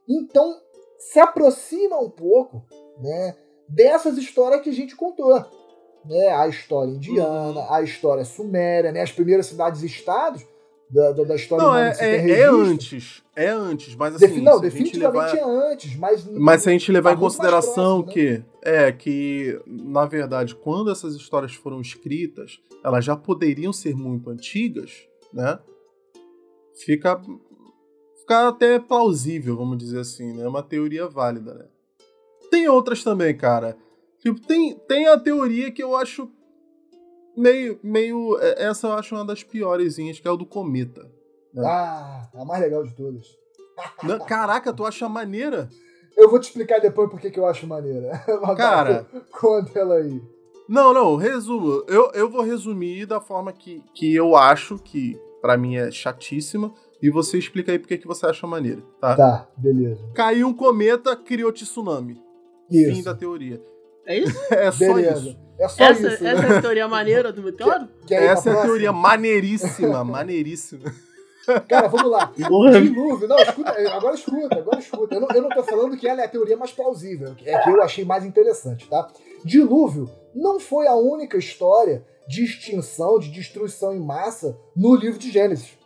Então, 0.08 0.60
se 0.98 1.20
aproxima 1.20 2.00
um 2.00 2.10
pouco, 2.10 2.64
né? 3.00 3.36
Dessas 3.70 4.18
histórias 4.18 4.62
que 4.62 4.70
a 4.70 4.74
gente 4.74 4.96
contou. 4.96 5.44
Né, 6.06 6.30
a 6.30 6.48
história 6.48 6.90
indiana, 6.92 7.68
a 7.70 7.82
história 7.82 8.24
suméria, 8.24 8.94
né, 8.94 9.02
as 9.02 9.12
primeiras 9.12 9.48
cidades-estados 9.48 10.46
da, 10.90 11.12
da, 11.12 11.24
da 11.24 11.36
história 11.36 11.64
Não, 11.64 11.72
humana 11.72 11.94
é, 12.00 12.16
é, 12.16 12.30
é 12.40 12.46
antes. 12.48 13.24
É 13.36 13.48
antes, 13.50 13.96
mas 13.96 14.16
assim. 14.16 14.28
Defi- 14.28 14.42
não, 14.42 14.60
definitivamente 14.60 15.36
levar- 15.36 15.38
é 15.38 15.72
antes, 15.72 15.96
mas. 15.96 16.26
Mas 16.26 16.62
se 16.64 16.70
a 16.70 16.72
gente 16.72 16.92
levar 16.92 17.10
tá 17.12 17.16
em 17.16 17.20
muito 17.20 17.24
mais 17.24 17.36
consideração 17.38 18.04
próximo, 18.04 18.14
que 18.14 18.44
é 18.64 18.92
que, 18.92 19.62
na 19.66 20.06
verdade, 20.06 20.56
quando 20.56 20.90
essas 20.90 21.16
histórias 21.16 21.54
foram 21.54 21.82
escritas, 21.82 22.60
elas 22.84 23.04
já 23.04 23.16
poderiam 23.16 23.74
ser 23.74 23.96
muito 23.96 24.30
antigas, 24.30 24.92
né? 25.34 25.60
Fica, 26.86 27.20
fica 28.20 28.48
até 28.48 28.80
plausível, 28.80 29.58
vamos 29.58 29.78
dizer 29.78 30.00
assim, 30.00 30.34
né? 30.34 30.44
É 30.44 30.48
uma 30.48 30.64
teoria 30.64 31.08
válida, 31.08 31.54
né? 31.54 31.66
Tem 32.50 32.68
outras 32.70 33.04
também, 33.04 33.36
cara. 33.36 33.76
Tipo, 34.20 34.40
tem, 34.42 34.76
tem 34.88 35.08
a 35.08 35.18
teoria 35.20 35.72
que 35.72 35.82
eu 35.84 35.96
acho 35.96 36.30
Meio, 37.38 37.80
meio. 37.84 38.38
é, 38.42 38.66
Essa 38.66 38.88
eu 38.88 38.94
acho 38.94 39.14
uma 39.16 39.24
das 39.24 39.44
piores, 39.44 39.96
que 39.96 40.28
é 40.28 40.32
o 40.32 40.36
do 40.38 40.46
cometa. 40.46 41.10
É. 41.56 41.62
Ah, 41.62 42.30
a 42.34 42.44
mais 42.44 42.62
legal 42.62 42.84
de 42.84 42.96
todas. 42.96 43.28
Não, 44.04 44.20
Caraca, 44.26 44.74
tu 44.74 44.84
acha 44.86 45.08
maneira? 45.08 45.70
Eu 46.18 46.30
vou 46.32 46.40
te 46.40 46.46
explicar 46.46 46.80
depois 46.80 47.10
por 47.12 47.20
que 47.20 47.40
eu 47.40 47.46
acho 47.46 47.68
maneira. 47.68 48.18
Cara. 48.58 49.06
Conta 49.40 49.78
ela 49.80 49.96
aí. 49.96 50.20
Não, 50.68 50.94
não, 50.94 51.16
resumo. 51.16 51.84
Eu, 51.88 52.12
eu 52.14 52.30
vou 52.30 52.42
resumir 52.42 53.06
da 53.06 53.22
forma 53.22 53.54
que, 53.54 53.84
que 53.94 54.16
eu 54.16 54.36
acho, 54.36 54.80
que 54.80 55.16
pra 55.42 55.56
mim 55.56 55.76
é 55.78 55.92
chatíssima, 55.92 56.74
e 57.02 57.10
você 57.12 57.38
explica 57.38 57.72
aí 57.72 57.78
por 57.80 57.88
que 57.88 58.00
que 58.00 58.08
você 58.08 58.26
acha 58.26 58.48
maneira, 58.48 58.82
tá? 59.00 59.16
Tá, 59.16 59.48
beleza. 59.56 60.02
Caiu 60.16 60.48
um 60.48 60.54
cometa, 60.54 61.16
criou 61.16 61.52
tsunami. 61.54 62.20
Isso. 62.70 62.96
Fim 62.96 63.04
da 63.04 63.14
teoria. 63.14 63.62
É 64.08 64.18
isso? 64.18 64.40
É 64.50 64.72
só 64.72 64.94
Beleza. 64.94 65.30
isso. 65.30 65.48
É 65.60 65.68
só 65.68 65.84
Essa, 65.84 66.08
isso. 66.08 66.24
né? 66.24 66.32
essa 66.32 66.46
é 66.46 66.58
a 66.58 66.62
teoria 66.62 66.88
maneira 66.88 67.32
do 67.34 67.44
meteoro? 67.44 67.88
Quer 68.08 68.16
ir 68.16 68.26
pra 68.26 68.32
Essa 68.32 68.50
é 68.50 68.54
a 68.54 68.62
teoria 68.62 68.92
maneiríssima, 68.94 70.04
maneiríssima. 70.06 70.94
Cara, 71.68 71.88
vamos 71.88 72.12
lá. 72.12 72.32
Dilúvio. 72.36 73.28
Não, 73.28 73.38
escuta, 73.40 73.72
agora 73.92 74.16
escuta, 74.16 74.56
agora 74.56 74.80
escuta. 74.80 75.16
Eu 75.16 75.22
não, 75.22 75.28
eu 75.30 75.42
não 75.42 75.50
tô 75.50 75.64
falando 75.64 75.98
que 75.98 76.08
ela 76.08 76.22
é 76.22 76.26
a 76.26 76.30
teoria 76.30 76.58
mais 76.58 76.72
plausível, 76.72 77.36
é 77.46 77.58
que 77.60 77.70
eu 77.70 77.82
achei 77.82 78.04
mais 78.06 78.26
interessante, 78.26 78.88
tá? 78.88 79.08
Dilúvio 79.44 80.10
não 80.36 80.60
foi 80.60 80.88
a 80.88 80.96
única 80.96 81.38
história 81.38 82.06
de 82.28 82.44
extinção, 82.44 83.18
de 83.18 83.32
destruição 83.32 83.96
em 83.96 84.00
massa 84.00 84.58
no 84.76 84.94
livro 84.96 85.18
de 85.18 85.32
Gênesis, 85.32 85.78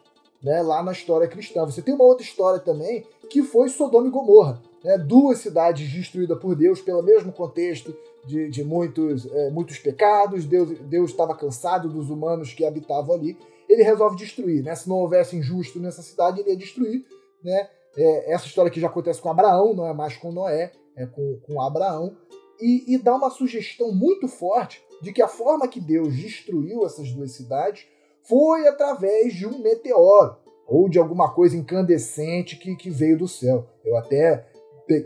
né? 0.44 0.62
Lá 0.62 0.82
na 0.84 0.92
história 0.92 1.28
cristã. 1.28 1.64
Você 1.66 1.82
tem 1.82 1.94
uma 1.94 2.04
outra 2.04 2.26
história 2.26 2.60
também 2.60 3.06
que 3.30 3.44
foi 3.44 3.70
Sodoma 3.70 4.08
e 4.08 4.12
Gomorra, 4.12 4.60
né? 4.84 4.98
Duas 4.98 5.38
cidades 5.38 5.90
destruídas 5.92 6.40
por 6.40 6.56
Deus 6.56 6.82
pelo 6.82 7.04
mesmo 7.04 7.32
contexto 7.32 7.96
de, 8.26 8.50
de 8.50 8.64
muitos, 8.64 9.26
é, 9.26 9.50
muitos 9.50 9.78
pecados. 9.80 10.46
Deus 10.46 10.78
Deus 10.80 11.12
estava 11.12 11.36
cansado 11.36 11.90
dos 11.90 12.10
humanos 12.10 12.54
que 12.54 12.66
habitavam 12.66 13.16
ali 13.16 13.38
ele 13.74 13.84
resolve 13.84 14.18
destruir, 14.18 14.64
né? 14.64 14.76
Se 14.76 14.90
não 14.90 14.98
houvesse 14.98 15.36
injusto 15.36 15.80
nessa 15.80 16.02
cidade, 16.02 16.42
ele 16.42 16.50
ia 16.50 16.58
destruir, 16.58 17.06
né? 17.44 17.70
É, 17.96 18.34
essa 18.34 18.46
história 18.46 18.72
que 18.72 18.80
já 18.80 18.88
acontece 18.88 19.22
com 19.22 19.30
Abraão, 19.30 19.74
não 19.74 19.86
é 19.88 19.94
mais 19.94 20.18
com 20.18 20.32
Noé, 20.32 20.72
é 20.96 21.06
com, 21.06 21.40
com 21.46 21.62
Abraão, 21.62 22.16
e, 22.60 22.94
e 22.94 22.98
dá 22.98 23.16
uma 23.16 23.30
sugestão 23.30 23.92
muito 23.94 24.28
forte 24.28 24.84
de 25.02 25.12
que 25.12 25.22
a 25.22 25.28
forma 25.28 25.68
que 25.68 25.80
Deus 25.80 26.16
destruiu 26.16 26.86
essas 26.86 27.12
duas 27.12 27.32
cidades 27.32 27.88
foi 28.24 28.68
através 28.68 29.34
de 29.34 29.48
um 29.48 29.60
meteoro 29.60 30.38
ou 30.68 30.88
de 30.88 31.00
alguma 31.00 31.34
coisa 31.34 31.58
incandescente 31.58 32.58
que, 32.58 32.76
que 32.76 32.90
veio 32.90 33.18
do 33.18 33.28
céu. 33.28 33.68
Eu 33.84 33.98
até 33.98 34.48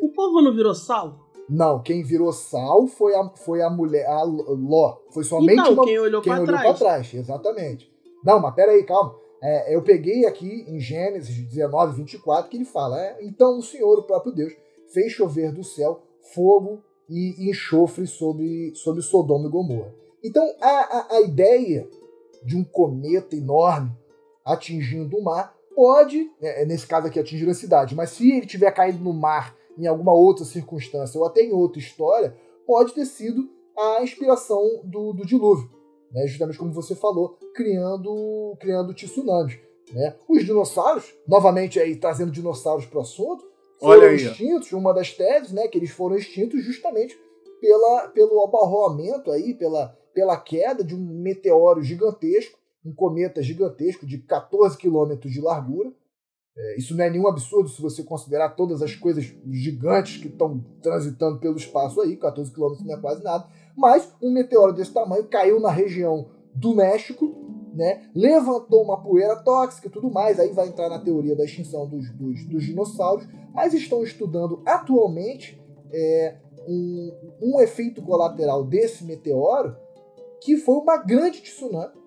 O 0.02 0.10
povo 0.10 0.42
não 0.42 0.54
virou 0.54 0.74
sal? 0.74 1.25
Não, 1.50 1.82
quem 1.82 2.04
virou 2.04 2.32
sal 2.34 2.88
foi 2.88 3.14
a, 3.16 3.30
foi 3.30 3.62
a 3.62 3.70
mulher, 3.70 4.06
a 4.08 4.24
Ló. 4.24 4.98
Foi 5.12 5.24
somente 5.24 5.60
Então, 5.60 5.74
uma, 5.74 5.86
quem 5.86 6.00
olhou 6.00 6.22
quem 6.22 6.34
pra 6.34 6.42
olhou 6.42 6.48
trás. 6.56 6.64
pra 6.64 6.74
trás, 6.74 7.14
exatamente. 7.14 7.92
Não, 8.24 8.40
mas 8.40 8.56
peraí, 8.56 8.84
calma. 8.84 9.14
É, 9.44 9.76
eu 9.76 9.82
peguei 9.84 10.26
aqui 10.26 10.66
em 10.68 10.80
Gênesis 10.80 11.36
19, 11.48 11.98
24, 11.98 12.50
que 12.50 12.58
ele 12.58 12.66
fala: 12.66 13.00
é, 13.00 13.18
Então 13.22 13.60
o 13.60 13.62
Senhor, 13.62 14.00
o 14.00 14.04
próprio 14.04 14.34
Deus, 14.34 14.54
fez 14.92 15.12
chover 15.12 15.52
do 15.52 15.64
céu 15.64 16.02
fogo 16.34 16.82
e 17.08 17.50
enxofre 17.50 18.08
sobre, 18.08 18.74
sobre 18.74 19.04
Sodoma 19.04 19.48
e 19.48 19.52
Gomorra. 19.52 19.94
Então 20.24 20.44
a, 20.60 20.68
a, 20.68 21.16
a 21.18 21.22
ideia 21.22 21.88
de 22.44 22.56
um 22.58 22.64
cometa 22.64 23.36
enorme 23.36 23.92
atingindo 24.44 25.18
o 25.18 25.24
mar 25.24 25.54
pode, 25.76 26.32
é, 26.42 26.66
nesse 26.66 26.88
caso 26.88 27.08
aqui, 27.08 27.20
atingir 27.20 27.48
a 27.50 27.54
cidade, 27.54 27.94
mas 27.94 28.12
se 28.12 28.32
ele 28.32 28.46
tiver 28.46 28.72
caído 28.72 29.04
no 29.04 29.14
mar 29.14 29.56
em 29.78 29.88
alguma 29.88 30.14
outra 30.14 30.46
circunstância 30.46 31.20
ou 31.20 31.26
até 31.26 31.42
em 31.42 31.52
outra 31.52 31.80
história, 31.80 32.36
pode 32.66 32.94
ter 32.94 33.06
sido 33.06 33.50
a 33.78 34.02
inspiração 34.02 34.82
do, 34.84 35.14
do 35.14 35.26
dilúvio 35.26 35.70
né, 36.16 36.26
justamente 36.28 36.58
como 36.58 36.72
você 36.72 36.96
falou, 36.96 37.38
criando, 37.54 38.56
criando 38.60 38.94
tsunamis. 38.94 39.60
Né? 39.92 40.16
Os 40.28 40.46
dinossauros, 40.46 41.14
novamente 41.28 41.78
aí 41.80 41.98
trazendo 41.98 42.32
dinossauros 42.32 42.86
para 42.86 43.00
o 43.00 43.02
assunto, 43.02 43.44
foram 43.80 44.00
Olha 44.00 44.10
aí, 44.10 44.16
extintos, 44.16 44.72
uma 44.72 44.94
das 44.94 45.12
teses, 45.12 45.52
né, 45.52 45.68
que 45.68 45.78
eles 45.78 45.92
foram 45.92 46.16
extintos 46.16 46.64
justamente 46.64 47.20
pela, 47.60 48.08
pelo 48.08 48.44
abarroamento 48.46 49.30
aí, 49.30 49.54
pela, 49.54 49.90
pela 50.14 50.38
queda 50.38 50.84
de 50.84 50.96
um 50.96 51.00
meteoro 51.00 51.84
gigantesco, 51.84 52.58
um 52.84 52.94
cometa 52.94 53.44
gigantesco 53.44 54.06
de 54.06 54.20
14 54.20 54.78
quilômetros 54.78 55.34
de 55.34 55.42
largura. 55.42 55.92
É, 56.58 56.78
isso 56.78 56.96
não 56.96 57.04
é 57.04 57.10
nenhum 57.10 57.28
absurdo 57.28 57.68
se 57.68 57.82
você 57.82 58.02
considerar 58.02 58.50
todas 58.52 58.82
as 58.82 58.96
coisas 58.96 59.26
gigantes 59.52 60.22
que 60.22 60.30
estão 60.30 60.64
transitando 60.82 61.38
pelo 61.40 61.58
espaço 61.58 62.00
aí, 62.00 62.16
14 62.16 62.52
quilômetros 62.52 62.86
não 62.86 62.96
é 62.96 63.00
quase 63.00 63.22
nada. 63.24 63.46
Mas 63.76 64.10
um 64.22 64.32
meteoro 64.32 64.72
desse 64.72 64.94
tamanho 64.94 65.26
caiu 65.26 65.60
na 65.60 65.70
região 65.70 66.30
do 66.54 66.74
México, 66.74 67.36
né? 67.74 68.10
levantou 68.16 68.84
uma 68.84 69.02
poeira 69.02 69.36
tóxica 69.36 69.88
e 69.88 69.92
tudo 69.92 70.10
mais. 70.10 70.40
Aí 70.40 70.54
vai 70.54 70.70
entrar 70.70 70.90
na 70.90 71.00
teoria 71.00 71.36
da 71.36 71.44
extinção 71.44 71.90
dos, 71.90 72.10
dos, 72.12 72.46
dos 72.46 72.64
dinossauros. 72.64 73.28
Mas 73.54 73.74
estão 73.74 74.02
estudando 74.02 74.62
atualmente 74.66 75.62
é, 75.92 76.38
um, 76.66 77.12
um 77.42 77.60
efeito 77.60 78.02
colateral 78.02 78.64
desse 78.64 79.04
meteoro 79.04 79.76
que 80.42 80.56
foi 80.56 80.76
uma 80.76 80.98
grande 80.98 81.42
tsunami 81.42 82.05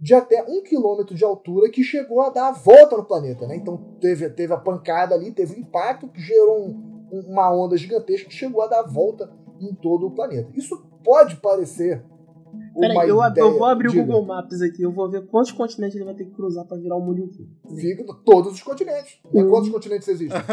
de 0.00 0.14
até 0.14 0.44
um 0.48 0.62
quilômetro 0.62 1.14
de 1.14 1.24
altura 1.24 1.68
que 1.70 1.82
chegou 1.82 2.20
a 2.22 2.30
dar 2.30 2.48
a 2.48 2.52
volta 2.52 2.96
no 2.96 3.04
planeta. 3.04 3.46
Né? 3.46 3.56
Então 3.56 3.76
teve, 4.00 4.28
teve 4.30 4.52
a 4.52 4.56
pancada 4.58 5.14
ali, 5.14 5.32
teve 5.32 5.54
o 5.54 5.58
impacto 5.58 6.08
que 6.08 6.20
gerou 6.20 6.68
um- 6.68 6.98
uma 7.28 7.50
onda 7.52 7.76
gigantesca 7.76 8.28
que 8.28 8.34
chegou 8.34 8.62
a 8.62 8.66
dar 8.68 8.80
a 8.80 8.86
volta 8.86 9.30
em 9.60 9.74
todo 9.74 10.06
o 10.06 10.10
planeta. 10.10 10.50
Isso 10.54 10.76
pode 11.02 11.36
parecer 11.36 12.04
Peraí, 12.78 13.08
eu, 13.08 13.20
ideia. 13.24 13.44
eu 13.44 13.58
vou 13.58 13.66
abrir 13.66 13.88
Diga. 13.90 14.02
o 14.02 14.06
Google 14.06 14.24
Maps 14.24 14.62
aqui, 14.62 14.82
eu 14.82 14.92
vou 14.92 15.10
ver 15.10 15.26
quantos 15.26 15.50
continentes 15.50 15.96
ele 15.96 16.04
vai 16.04 16.14
ter 16.14 16.24
que 16.26 16.30
cruzar 16.30 16.64
pra 16.64 16.76
virar 16.78 16.94
o 16.96 17.00
mundo 17.00 17.18
inteiro. 17.20 17.50
Fica 17.76 18.04
todos 18.24 18.52
os 18.52 18.62
continentes. 18.62 19.18
Né? 19.32 19.42
Hum. 19.42 19.50
Quantos 19.50 19.68
continentes 19.68 20.06
existem? 20.06 20.40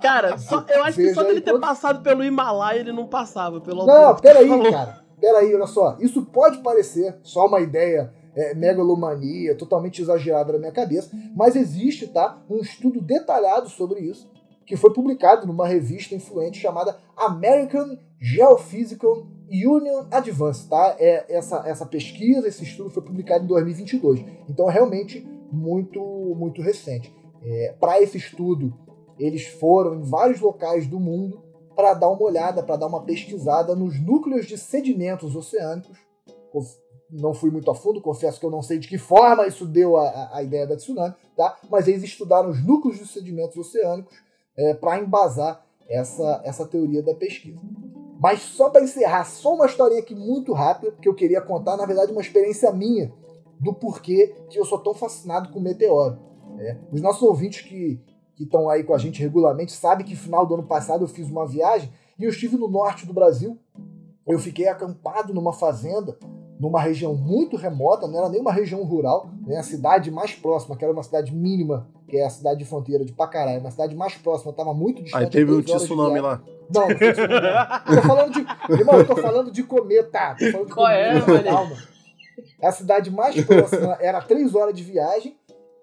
Cara, 0.00 0.38
só- 0.38 0.64
eu 0.68 0.84
acho 0.84 0.96
que 0.96 1.02
Veja 1.02 1.14
só 1.14 1.22
dele 1.22 1.40
ter 1.40 1.50
quantos- 1.52 1.68
passado 1.68 2.02
pelo 2.02 2.22
Himalaia 2.24 2.80
ele 2.80 2.92
não 2.92 3.06
passava. 3.06 3.60
Pelo 3.60 3.84
Não, 3.86 4.14
que 4.14 4.22
peraí, 4.22 4.48
cara. 4.70 5.03
Peraí, 5.24 5.54
olha 5.54 5.66
só. 5.66 5.96
Isso 6.00 6.22
pode 6.26 6.58
parecer 6.58 7.16
só 7.22 7.46
uma 7.46 7.58
ideia 7.58 8.12
é, 8.36 8.54
megalomania, 8.54 9.56
totalmente 9.56 10.02
exagerada 10.02 10.52
na 10.52 10.58
minha 10.58 10.70
cabeça, 10.70 11.10
mas 11.34 11.56
existe, 11.56 12.06
tá? 12.08 12.42
Um 12.50 12.58
estudo 12.58 13.00
detalhado 13.00 13.70
sobre 13.70 14.00
isso, 14.00 14.30
que 14.66 14.76
foi 14.76 14.92
publicado 14.92 15.46
numa 15.46 15.66
revista 15.66 16.14
influente 16.14 16.58
chamada 16.58 16.98
American 17.16 17.96
Geophysical 18.20 19.26
Union 19.48 20.04
Advance, 20.10 20.68
tá? 20.68 20.94
É, 20.98 21.24
essa, 21.34 21.66
essa 21.66 21.86
pesquisa, 21.86 22.46
esse 22.46 22.62
estudo 22.62 22.90
foi 22.90 23.02
publicado 23.02 23.44
em 23.44 23.48
2022. 23.48 24.26
Então 24.46 24.68
é 24.68 24.74
realmente 24.74 25.26
muito, 25.50 26.02
muito 26.36 26.60
recente. 26.60 27.14
Para 27.78 28.00
esse 28.00 28.16
estudo, 28.18 28.74
eles 29.18 29.46
foram 29.46 29.94
em 29.94 30.02
vários 30.02 30.40
locais 30.40 30.86
do 30.86 30.98
mundo 31.00 31.43
para 31.74 31.94
dar 31.94 32.08
uma 32.10 32.22
olhada, 32.22 32.62
para 32.62 32.76
dar 32.76 32.86
uma 32.86 33.02
pesquisada 33.02 33.74
nos 33.74 34.00
núcleos 34.00 34.46
de 34.46 34.56
sedimentos 34.58 35.34
oceânicos. 35.36 35.98
Não 37.10 37.34
fui 37.34 37.50
muito 37.50 37.70
a 37.70 37.74
fundo, 37.74 38.00
confesso 38.00 38.40
que 38.40 38.46
eu 38.46 38.50
não 38.50 38.62
sei 38.62 38.78
de 38.78 38.88
que 38.88 38.98
forma 38.98 39.46
isso 39.46 39.66
deu 39.66 39.96
a, 39.96 40.30
a- 40.36 40.42
ideia 40.42 40.66
da 40.66 40.76
tsunami, 40.76 41.14
tá? 41.36 41.56
mas 41.70 41.86
eles 41.86 42.02
estudaram 42.02 42.50
os 42.50 42.64
núcleos 42.64 42.98
de 42.98 43.06
sedimentos 43.06 43.56
oceânicos 43.56 44.16
para 44.80 44.98
embasar 44.98 45.64
essa, 45.88 46.40
essa 46.44 46.66
teoria 46.66 47.02
da 47.02 47.14
pesquisa. 47.14 47.60
Mas 48.20 48.40
só 48.40 48.70
para 48.70 48.82
encerrar, 48.82 49.24
só 49.24 49.54
uma 49.54 49.66
historinha 49.66 50.00
aqui 50.00 50.14
muito 50.14 50.52
rápida, 50.52 50.92
que 51.00 51.08
eu 51.08 51.14
queria 51.14 51.40
contar, 51.40 51.76
na 51.76 51.84
verdade, 51.84 52.10
uma 52.12 52.20
experiência 52.22 52.72
minha 52.72 53.12
do 53.60 53.74
porquê 53.74 54.34
que 54.48 54.58
eu 54.58 54.64
sou 54.64 54.78
tão 54.78 54.94
fascinado 54.94 55.50
com 55.50 55.60
meteoro. 55.60 56.18
né? 56.56 56.80
Os 56.90 57.00
nossos 57.02 57.22
ouvintes 57.22 57.60
que 57.62 58.00
que 58.34 58.44
estão 58.44 58.68
aí 58.68 58.82
com 58.82 58.94
a 58.94 58.98
gente 58.98 59.20
regularmente 59.20 59.72
sabem 59.72 60.04
que 60.04 60.12
no 60.12 60.18
final 60.18 60.46
do 60.46 60.54
ano 60.54 60.64
passado 60.64 61.04
eu 61.04 61.08
fiz 61.08 61.28
uma 61.28 61.46
viagem 61.46 61.90
e 62.18 62.24
eu 62.24 62.30
estive 62.30 62.56
no 62.56 62.68
norte 62.68 63.06
do 63.06 63.12
Brasil. 63.12 63.58
Eu 64.26 64.38
fiquei 64.38 64.66
acampado 64.68 65.34
numa 65.34 65.52
fazenda, 65.52 66.16
numa 66.58 66.80
região 66.80 67.14
muito 67.14 67.56
remota, 67.56 68.08
não 68.08 68.18
era 68.18 68.28
nem 68.28 68.40
uma 68.40 68.52
região 68.52 68.82
rural, 68.82 69.28
né? 69.46 69.56
a 69.58 69.62
cidade 69.62 70.10
mais 70.10 70.32
próxima, 70.34 70.76
que 70.76 70.84
era 70.84 70.92
uma 70.92 71.02
cidade 71.02 71.34
mínima, 71.34 71.86
que 72.08 72.16
é 72.16 72.24
a 72.24 72.30
cidade 72.30 72.60
de 72.60 72.64
fronteira 72.64 73.04
de 73.04 73.12
Pacaraí, 73.12 73.58
uma 73.58 73.70
cidade 73.70 73.94
mais 73.94 74.14
próxima, 74.16 74.50
estava 74.50 74.72
muito 74.72 75.02
distante. 75.02 75.24
Aí 75.24 75.30
teve 75.30 75.52
um 75.52 75.62
tsunami 75.62 76.20
lá. 76.20 76.40
Não, 76.72 76.88
não 76.88 76.96
foi 76.96 77.12
tsunami. 77.12 77.40
não. 77.86 77.96
Tô 77.96 78.02
falando 78.02 78.32
de. 78.32 78.72
Irmão, 78.72 78.94
eu 78.96 79.06
tô 79.06 79.16
falando 79.16 79.50
de 79.50 79.62
cometa. 79.62 80.36
Tô 80.38 80.50
falando 80.52 80.66
de 80.66 80.74
Qual 80.74 80.88
é, 80.88 81.20
cometa, 81.20 81.32
mané? 81.32 81.50
calma. 81.50 81.76
A 82.62 82.72
cidade 82.72 83.10
mais 83.10 83.44
próxima 83.44 83.96
era 84.00 84.20
três 84.20 84.54
horas 84.54 84.74
de 84.74 84.82
viagem 84.82 85.36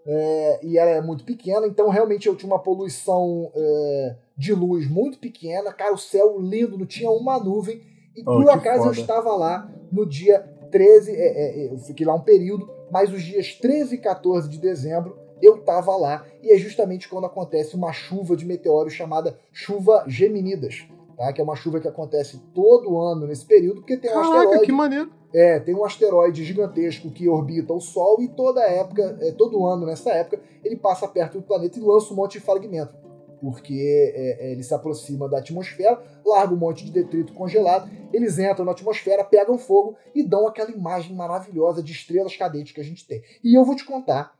é, 0.06 0.60
e 0.64 0.78
ela 0.78 0.90
é 0.90 1.02
muito 1.02 1.24
pequena, 1.24 1.68
então 1.68 1.90
realmente 1.90 2.28
eu 2.28 2.36
tinha 2.36 2.52
uma 2.52 2.60
poluição 2.60 3.52
é, 3.56 4.16
de 4.38 4.54
luz 4.54 4.90
muito 4.90 5.20
pequena. 5.20 5.72
Cara, 5.72 5.94
o 5.94 5.98
céu 5.98 6.40
lindo, 6.40 6.78
não 6.78 6.86
tinha 6.86 7.10
uma 7.12 7.40
nuvem. 7.40 7.82
E 8.16 8.22
Oh, 8.22 8.38
por 8.38 8.50
acaso 8.50 8.80
eu 8.82 8.94
foda. 8.94 9.00
estava 9.00 9.36
lá 9.36 9.72
no 9.92 10.06
dia 10.06 10.40
13, 10.72 11.12
é, 11.12 11.16
é, 11.16 11.74
eu 11.74 11.78
fiquei 11.80 12.06
lá 12.06 12.14
um 12.14 12.22
período, 12.22 12.70
mas 12.92 13.12
os 13.14 13.22
dias 13.22 13.54
13 13.56 13.96
e 13.96 13.98
14 13.98 14.50
de 14.50 14.58
dezembro 14.58 15.18
eu 15.42 15.56
estava 15.56 15.96
lá 15.96 16.24
e 16.44 16.52
é 16.54 16.58
justamente 16.58 17.10
quando 17.10 17.26
acontece 17.26 17.76
uma 17.76 17.92
chuva 17.92 18.36
de 18.38 18.46
meteoros 18.46 18.94
chamada 18.94 19.38
chuva 19.52 20.04
Geminidas. 20.08 20.86
tá? 21.18 21.32
Que 21.34 21.42
é 21.42 21.44
uma 21.44 21.56
chuva 21.56 21.80
que 21.80 21.88
acontece 21.88 22.40
todo 22.54 23.00
ano 23.00 23.26
nesse 23.28 23.46
período, 23.46 23.82
porque 23.82 23.98
tem 23.98 24.12
um 24.12 24.14
Caraca, 24.14 24.38
asteroide. 24.38 24.66
que 24.66 24.72
maneiro. 24.72 25.12
É, 25.34 25.60
tem 25.60 25.74
um 25.74 25.86
asteroide 25.86 26.44
gigantesco 26.44 27.10
que 27.10 27.30
orbita 27.30 27.74
o 27.74 27.80
Sol 27.80 28.22
e 28.22 28.28
toda 28.28 28.62
época, 28.62 29.18
é, 29.22 29.32
todo 29.32 29.66
ano 29.66 29.86
nessa 29.86 30.12
época, 30.12 30.42
ele 30.64 30.76
passa 30.76 31.08
perto 31.08 31.40
do 31.40 31.44
planeta 31.44 31.80
e 31.80 31.82
lança 31.82 32.14
um 32.14 32.18
monte 32.18 32.34
de 32.34 32.42
fragmento. 32.42 32.94
Porque 33.40 33.74
é, 34.14 34.46
é, 34.46 34.52
ele 34.52 34.62
se 34.62 34.74
aproxima 34.74 35.28
da 35.28 35.40
atmosfera, 35.40 36.02
larga 36.26 36.54
um 36.54 36.58
monte 36.58 36.86
de 36.86 36.92
detrito 36.92 37.34
congelado, 37.34 37.90
eles 38.14 38.38
entram 38.38 38.66
na 38.66 38.72
atmosfera, 38.72 39.24
pegam 39.24 39.58
fogo 39.58 39.96
e 40.14 40.22
dão 40.22 40.48
aquela 40.48 40.70
imagem 40.70 41.16
maravilhosa 41.16 41.82
de 41.82 41.92
estrelas 41.92 42.36
cadentes 42.36 42.74
que 42.74 42.82
a 42.82 42.84
gente 42.84 43.08
tem. 43.08 43.24
E 43.44 43.58
eu 43.58 43.64
vou 43.64 43.76
te 43.76 43.86
contar, 43.86 44.38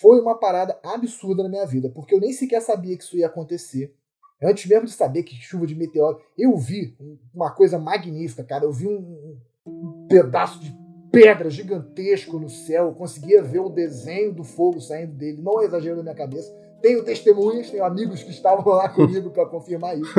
foi 0.00 0.20
uma 0.20 0.38
parada 0.38 0.78
absurda 0.82 1.42
na 1.42 1.48
minha 1.48 1.66
vida, 1.66 1.90
porque 1.90 2.14
eu 2.14 2.20
nem 2.20 2.32
sequer 2.32 2.62
sabia 2.62 2.96
que 2.96 3.02
isso 3.02 3.16
ia 3.16 3.26
acontecer. 3.26 3.94
Antes 4.42 4.66
mesmo 4.66 4.86
de 4.86 4.92
saber 4.92 5.22
que 5.22 5.34
chuva 5.36 5.66
de 5.66 5.74
meteoro, 5.74 6.20
eu 6.36 6.56
vi 6.56 6.96
uma 7.34 7.50
coisa 7.50 7.78
magnífica, 7.78 8.44
cara. 8.44 8.64
Eu 8.64 8.72
vi 8.72 8.86
um, 8.86 9.38
um 9.66 10.06
pedaço 10.08 10.60
de 10.60 10.76
pedra 11.10 11.48
gigantesco 11.48 12.38
no 12.38 12.48
céu, 12.50 12.86
eu 12.86 12.92
conseguia 12.92 13.42
ver 13.42 13.60
o 13.60 13.68
desenho 13.68 14.32
do 14.32 14.44
fogo 14.44 14.80
saindo 14.80 15.12
dele, 15.12 15.40
não 15.40 15.60
é 15.60 15.64
exagero 15.64 15.96
na 15.96 16.02
minha 16.02 16.14
cabeça. 16.14 16.52
Tenho 16.82 17.02
testemunhas, 17.02 17.70
tenho 17.70 17.84
amigos 17.84 18.22
que 18.22 18.30
estavam 18.30 18.74
lá 18.74 18.88
comigo 18.92 19.30
para 19.30 19.46
confirmar 19.46 19.98
isso. 19.98 20.12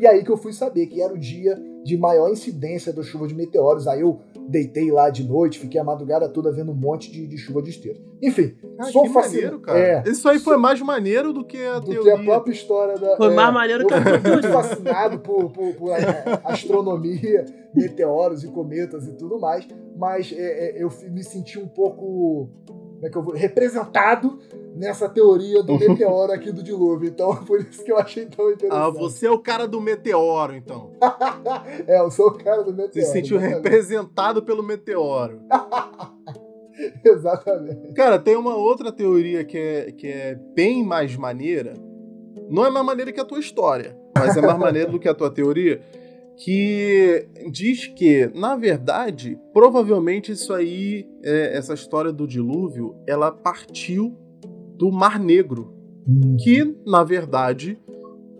E 0.00 0.06
aí 0.06 0.24
que 0.24 0.30
eu 0.30 0.36
fui 0.36 0.52
saber 0.52 0.86
que 0.86 1.00
era 1.00 1.12
o 1.12 1.18
dia 1.18 1.56
de 1.84 1.96
maior 1.96 2.30
incidência 2.30 2.92
da 2.92 3.02
chuva 3.02 3.28
de 3.28 3.34
meteoros. 3.34 3.86
Aí 3.86 4.00
eu 4.00 4.18
deitei 4.50 4.90
lá 4.90 5.08
de 5.10 5.22
noite, 5.24 5.58
fiquei 5.58 5.80
a 5.80 5.84
madrugada 5.84 6.28
toda 6.28 6.50
vendo 6.52 6.72
um 6.72 6.74
monte 6.74 7.10
de, 7.10 7.26
de 7.26 7.38
chuva 7.38 7.62
de 7.62 7.70
estrela. 7.70 7.98
Enfim, 8.22 8.54
Ah, 8.78 8.84
sou 8.84 9.04
que 9.04 9.08
fascinado. 9.10 9.58
maneiro, 9.58 9.60
cara. 9.60 9.78
É, 9.78 10.02
Isso 10.10 10.28
aí 10.28 10.38
foi 10.38 10.56
mais 10.56 10.80
maneiro 10.82 11.32
do 11.32 11.44
que 11.44 11.56
a 11.64 11.78
do 11.78 11.86
que 11.86 11.92
teoria. 11.92 12.14
a 12.14 12.18
própria 12.24 12.52
história 12.52 12.98
da. 12.98 13.16
Foi 13.16 13.30
é, 13.32 13.34
mais 13.34 13.54
maneiro 13.54 13.86
que 13.86 13.94
a 13.94 13.96
eu 13.98 14.02
fui 14.02 14.12
cultura. 14.12 14.32
muito 14.34 14.48
fascinado 14.48 15.18
por, 15.20 15.50
por, 15.50 15.74
por 15.74 15.92
a- 15.92 16.40
astronomia, 16.44 17.46
meteoros 17.74 18.44
e 18.44 18.48
cometas 18.48 19.06
e 19.06 19.12
tudo 19.16 19.38
mais, 19.38 19.66
mas 19.96 20.32
é, 20.36 20.78
é, 20.78 20.82
eu 20.82 20.90
me 21.10 21.22
senti 21.22 21.58
um 21.58 21.68
pouco 21.68 22.48
como 23.00 23.06
é 23.06 23.10
que 23.10 23.16
eu 23.16 23.22
vou, 23.22 23.34
representado 23.34 24.38
nessa 24.76 25.08
teoria 25.08 25.62
do 25.62 25.72
meteoro 25.80 26.32
aqui 26.32 26.52
do 26.52 26.62
dilúvio. 26.62 27.08
Então, 27.08 27.34
por 27.46 27.60
isso 27.60 27.82
que 27.82 27.90
eu 27.90 27.96
achei 27.96 28.26
tão 28.26 28.50
interessante. 28.50 28.78
Ah, 28.78 28.90
você 28.90 29.26
é 29.26 29.30
o 29.30 29.38
cara 29.38 29.66
do 29.66 29.80
meteoro, 29.80 30.54
então. 30.54 30.92
É, 31.86 32.00
eu 32.00 32.10
sou 32.10 32.28
o 32.28 32.34
cara 32.34 32.62
do 32.62 32.72
meteoro. 32.72 32.92
Você 32.92 33.02
se 33.02 33.12
sentiu 33.12 33.36
exatamente. 33.36 33.62
representado 33.62 34.42
pelo 34.42 34.62
meteoro. 34.62 35.40
Exatamente. 37.04 37.92
Cara, 37.94 38.18
tem 38.18 38.36
uma 38.36 38.54
outra 38.56 38.92
teoria 38.92 39.44
que 39.44 39.56
é, 39.56 39.92
que 39.92 40.06
é 40.06 40.34
bem 40.54 40.84
mais 40.84 41.16
maneira. 41.16 41.74
Não 42.48 42.66
é 42.66 42.70
mais 42.70 42.84
maneira 42.84 43.12
que 43.12 43.20
a 43.20 43.24
tua 43.24 43.38
história, 43.38 43.96
mas 44.16 44.36
é 44.36 44.40
mais 44.40 44.58
maneira 44.58 44.90
do 44.90 44.98
que 44.98 45.08
a 45.08 45.14
tua 45.14 45.30
teoria. 45.30 45.80
Que 46.42 47.26
diz 47.50 47.86
que, 47.86 48.30
na 48.34 48.56
verdade, 48.56 49.38
provavelmente 49.52 50.32
isso 50.32 50.54
aí, 50.54 51.06
é, 51.22 51.56
essa 51.56 51.74
história 51.74 52.10
do 52.10 52.26
dilúvio, 52.26 52.94
ela 53.06 53.30
partiu 53.30 54.16
do 54.74 54.90
Mar 54.90 55.18
Negro, 55.20 55.74
que, 56.42 56.74
na 56.86 57.04
verdade, 57.04 57.78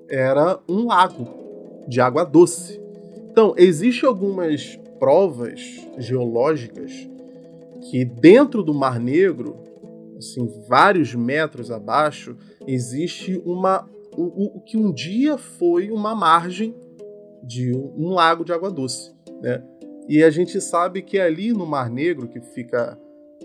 era 0.08 0.58
um 0.66 0.86
lago 0.86 1.28
de 1.86 2.00
água 2.00 2.24
doce. 2.24 2.80
Então, 3.30 3.54
existem 3.56 4.08
algumas 4.08 4.76
provas 4.98 5.60
geológicas 5.98 6.90
que 7.90 8.04
dentro 8.04 8.62
do 8.62 8.72
Mar 8.72 8.98
Negro, 8.98 9.56
assim, 10.16 10.48
vários 10.66 11.14
metros 11.14 11.70
abaixo, 11.70 12.34
existe 12.66 13.40
uma 13.44 13.86
o- 14.16 14.56
o 14.58 14.60
que 14.62 14.76
um 14.76 14.90
dia 14.92 15.38
foi 15.38 15.90
uma 15.90 16.14
margem 16.16 16.74
de 17.42 17.72
um, 17.76 18.10
lago 18.10 18.44
de 18.44 18.52
água 18.52 18.70
doce, 18.70 19.12
né? 19.40 19.62
E 20.08 20.22
a 20.24 20.30
gente 20.30 20.60
sabe 20.60 21.02
que 21.02 21.18
ali 21.18 21.52
no 21.52 21.64
Mar 21.66 21.88
Negro, 21.90 22.28
que 22.28 22.40
fica 22.40 22.98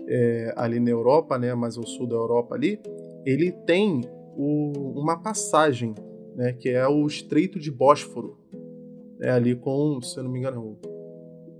é, 0.08 0.52
ali 0.56 0.78
na 0.78 0.90
Europa, 0.90 1.36
né, 1.38 1.52
mais 1.54 1.76
ao 1.76 1.84
sul 1.86 2.06
da 2.06 2.14
Europa 2.14 2.54
ali, 2.54 2.80
ele 3.24 3.50
tem 3.50 4.02
o- 4.36 4.92
uma 5.00 5.20
passagem, 5.20 5.94
né, 6.36 6.52
que 6.52 6.68
é 6.68 6.86
o 6.86 7.06
Estreito 7.06 7.58
de 7.58 7.70
Bósforo, 7.72 8.38
né, 9.18 9.30
ali 9.30 9.54
com, 9.56 10.00
se 10.00 10.16
eu 10.18 10.22
não 10.24 10.30
me 10.30 10.38
engano, 10.38 10.78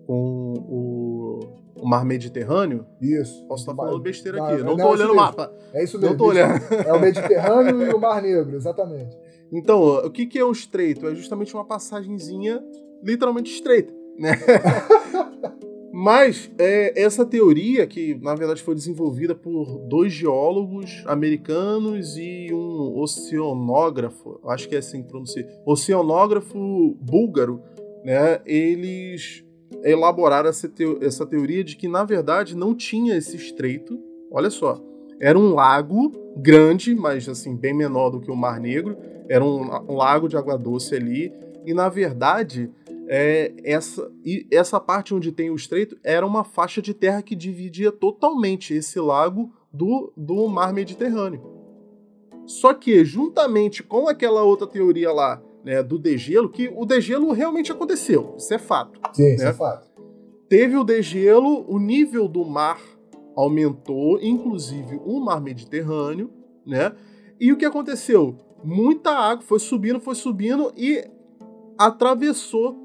com 0.07 0.55
o, 0.69 1.41
o 1.83 1.89
Mar 1.89 2.05
Mediterrâneo. 2.05 2.87
Isso. 3.01 3.45
Posso 3.49 3.63
estar 3.63 3.75
falando 3.75 4.01
besteira 4.01 4.39
Não, 4.39 4.45
aqui, 4.47 4.59
não, 4.63 4.65
não, 4.65 4.77
tô 4.77 4.83
é 4.83 4.85
isso 4.85 4.93
olhando 4.93 5.13
o 5.13 5.17
mapa, 5.17 5.53
É 5.73 5.85
isso 5.85 5.99
mesmo. 5.99 6.11
não 6.11 6.17
tô 6.19 6.27
olhando. 6.29 6.61
É 6.87 6.93
o 6.93 7.01
Mediterrâneo 7.01 7.83
e 7.83 7.95
o 7.95 7.99
Mar 8.01 8.23
Negro, 8.23 8.57
exatamente. 8.57 9.17
Então, 9.53 9.99
o 10.05 10.11
que, 10.11 10.27
que 10.27 10.39
é 10.39 10.45
um 10.45 10.53
estreito? 10.53 11.07
É 11.07 11.15
justamente 11.15 11.55
uma 11.55 11.65
passagenzinha 11.65 12.63
literalmente 13.03 13.53
estreita, 13.53 13.93
né? 14.19 14.33
Mas 15.93 16.51
é, 16.59 17.01
essa 17.01 17.25
teoria, 17.25 17.87
que 17.87 18.15
na 18.17 18.35
verdade 18.35 18.63
foi 18.63 18.75
desenvolvida 18.75 19.35
por 19.35 19.79
dois 19.89 20.13
geólogos 20.13 21.03
americanos 21.07 22.19
e 22.19 22.49
um 22.53 22.99
oceanógrafo, 22.99 24.39
acho 24.47 24.69
que 24.69 24.75
é 24.75 24.79
assim 24.79 25.03
que 25.03 25.09
pronuncia, 25.09 25.49
oceanógrafo 25.65 26.95
búlgaro, 27.01 27.63
né? 28.05 28.41
Eles 28.45 29.43
elaboraram 29.83 30.49
essa, 30.51 30.69
teo- 30.69 30.99
essa 31.01 31.25
teoria 31.25 31.65
de 31.65 31.77
que 31.77 31.89
na 31.89 32.05
verdade 32.05 32.55
não 32.55 32.75
tinha 32.75 33.17
esse 33.17 33.37
estreito. 33.37 33.99
Olha 34.31 34.51
só, 34.51 34.79
era 35.19 35.39
um 35.39 35.55
lago 35.55 36.13
grande, 36.37 36.95
mas 36.95 37.27
assim 37.27 37.57
bem 37.57 37.73
menor 37.73 38.11
do 38.11 38.21
que 38.21 38.31
o 38.31 38.37
Mar 38.37 38.61
Negro. 38.61 38.97
Era 39.29 39.45
um, 39.45 39.93
um 39.93 39.97
lago 39.97 40.29
de 40.29 40.37
água 40.37 40.57
doce 40.57 40.95
ali 40.95 41.33
e 41.65 41.75
na 41.75 41.89
verdade 41.89 42.71
é, 43.09 43.53
essa, 43.65 44.11
e 44.25 44.47
essa 44.51 44.81
parte 44.81 45.15
onde 45.15 45.31
tem 45.33 45.51
o 45.51 45.55
estreito 45.57 45.97
era 46.03 46.27
uma 46.27 46.45
faixa 46.45 46.83
de 46.83 46.93
terra 46.93 47.23
que 47.23 47.35
dividia 47.37 47.93
totalmente 47.93 48.75
esse 48.75 48.99
lago 48.99 49.53
do, 49.73 50.13
do 50.17 50.49
mar 50.49 50.73
Mediterrâneo. 50.73 51.55
Só 52.47 52.73
que, 52.73 53.05
juntamente 53.05 53.83
com 53.83 54.09
aquela 54.09 54.43
outra 54.43 54.67
teoria 54.67 55.13
lá, 55.13 55.43
né, 55.65 55.83
do 55.83 55.99
degelo, 55.99 56.49
que 56.49 56.73
o 56.75 56.85
degelo 56.85 57.33
realmente 57.33 57.73
aconteceu, 57.73 58.35
isso 58.39 58.55
é 58.55 58.59
fato. 58.59 59.01
Sim, 59.13 59.35
isso 59.35 59.45
Né? 59.45 59.51
é 59.51 59.53
fato. 59.53 59.91
Teve 60.49 60.77
o 60.77 60.85
degelo, 60.85 61.65
o 61.69 61.79
nível 61.79 62.29
do 62.29 62.45
mar 62.45 62.81
aumentou, 63.35 64.21
inclusive 64.23 65.01
o 65.05 65.19
mar 65.19 65.41
Mediterrâneo, 65.41 66.31
né? 66.65 66.93
E 67.41 67.53
o 67.53 67.57
que 67.57 67.65
aconteceu? 67.65 68.37
Muita 68.65 69.11
água 69.11 69.43
foi 69.45 69.59
subindo, 69.59 70.01
foi 70.01 70.15
subindo 70.15 70.73
e 70.77 71.05
atravessou 71.79 72.77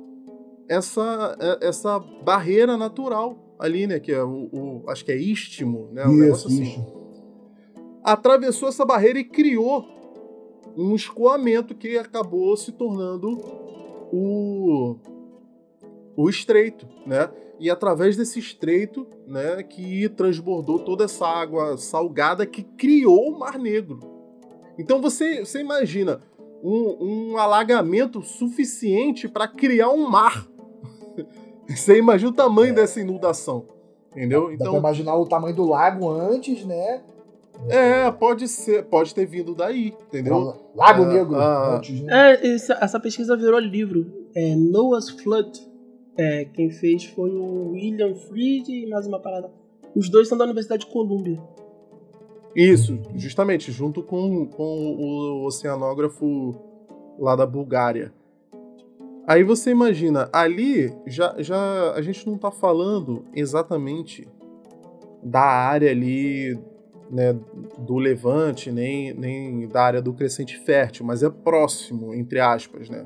essa, 0.67 1.35
é- 1.39 1.67
essa 1.67 1.99
barreira 1.99 2.77
natural 2.77 3.55
ali, 3.59 3.87
né? 3.87 3.99
Que 3.99 4.11
é 4.11 4.23
o, 4.23 4.49
o- 4.51 4.83
acho 4.87 5.03
que 5.05 5.11
é 5.11 5.17
istmo, 5.17 5.89
né? 5.91 6.05
Um 6.05 6.23
Isso, 6.23 6.47
assim. 6.47 6.63
isso. 6.63 6.85
Atravessou 8.03 8.69
essa 8.69 8.85
barreira 8.85 9.19
e 9.19 9.23
criou 9.23 9.85
um 10.77 10.95
escoamento 10.95 11.75
que 11.75 11.97
acabou 11.97 12.55
se 12.57 12.71
tornando 12.71 13.29
o, 14.11 14.95
o 16.15 16.29
estreito, 16.29 16.87
né? 17.05 17.29
E 17.59 17.69
através 17.69 18.17
desse 18.17 18.39
estreito, 18.39 19.05
né, 19.27 19.61
que 19.61 20.09
transbordou 20.09 20.79
toda 20.79 21.03
essa 21.03 21.27
água 21.27 21.77
salgada 21.77 22.43
que 22.45 22.63
criou 22.63 23.29
o 23.29 23.37
Mar 23.37 23.59
Negro. 23.59 23.99
Então 24.81 25.01
você, 25.01 25.45
você 25.45 25.59
imagina 25.59 26.21
um, 26.63 27.31
um 27.33 27.37
alagamento 27.37 28.21
suficiente 28.21 29.27
para 29.27 29.47
criar 29.47 29.89
um 29.89 30.07
mar. 30.07 30.47
Você 31.67 31.97
imagina 31.97 32.29
o 32.29 32.33
tamanho 32.33 32.75
dessa 32.75 32.99
inundação, 32.99 33.65
entendeu? 34.11 34.41
Dá 34.41 34.47
pra 34.47 34.55
Então 34.55 34.77
imaginar 34.77 35.15
o 35.15 35.25
tamanho 35.25 35.55
do 35.55 35.63
lago 35.63 36.09
antes, 36.09 36.65
né? 36.65 37.01
é, 37.69 38.11
pode 38.11 38.47
ser, 38.47 38.83
pode 38.85 39.13
ter 39.13 39.25
vindo 39.25 39.53
daí, 39.53 39.93
entendeu? 40.07 40.55
Lago 40.75 41.03
É, 41.03 41.13
Negro 41.13 41.35
ah. 41.35 41.75
antes, 41.75 42.01
né? 42.01 42.33
É, 42.33 42.55
essa, 42.55 42.73
essa 42.81 42.99
pesquisa 42.99 43.37
virou 43.37 43.59
livro. 43.59 44.05
É 44.35 44.55
Noah's 44.55 45.09
Flood. 45.09 45.69
É, 46.17 46.45
quem 46.45 46.69
fez 46.69 47.05
foi 47.05 47.29
o 47.29 47.71
William 47.71 48.13
Fried 48.15 48.69
e 48.69 48.89
mais 48.89 49.07
uma 49.07 49.19
parada. 49.19 49.49
Os 49.95 50.09
dois 50.09 50.27
são 50.27 50.37
da 50.37 50.45
Universidade 50.45 50.85
de 50.85 50.91
Columbia. 50.91 51.39
Isso, 52.55 52.99
justamente, 53.15 53.71
junto 53.71 54.03
com, 54.03 54.45
com 54.45 54.95
o 54.95 55.45
oceanógrafo 55.45 56.53
lá 57.17 57.35
da 57.35 57.45
Bulgária. 57.45 58.13
Aí 59.27 59.43
você 59.43 59.71
imagina, 59.71 60.29
ali 60.33 60.93
já, 61.05 61.35
já 61.39 61.93
a 61.93 62.01
gente 62.01 62.27
não 62.27 62.37
tá 62.37 62.51
falando 62.51 63.23
exatamente 63.33 64.27
da 65.23 65.41
área 65.41 65.91
ali 65.91 66.59
né, 67.09 67.37
do 67.77 67.97
Levante, 67.97 68.71
nem, 68.71 69.13
nem 69.13 69.67
da 69.67 69.83
área 69.83 70.01
do 70.01 70.13
Crescente 70.13 70.57
Fértil, 70.57 71.05
mas 71.05 71.21
é 71.21 71.29
próximo, 71.29 72.13
entre 72.13 72.39
aspas, 72.39 72.89
né? 72.89 73.05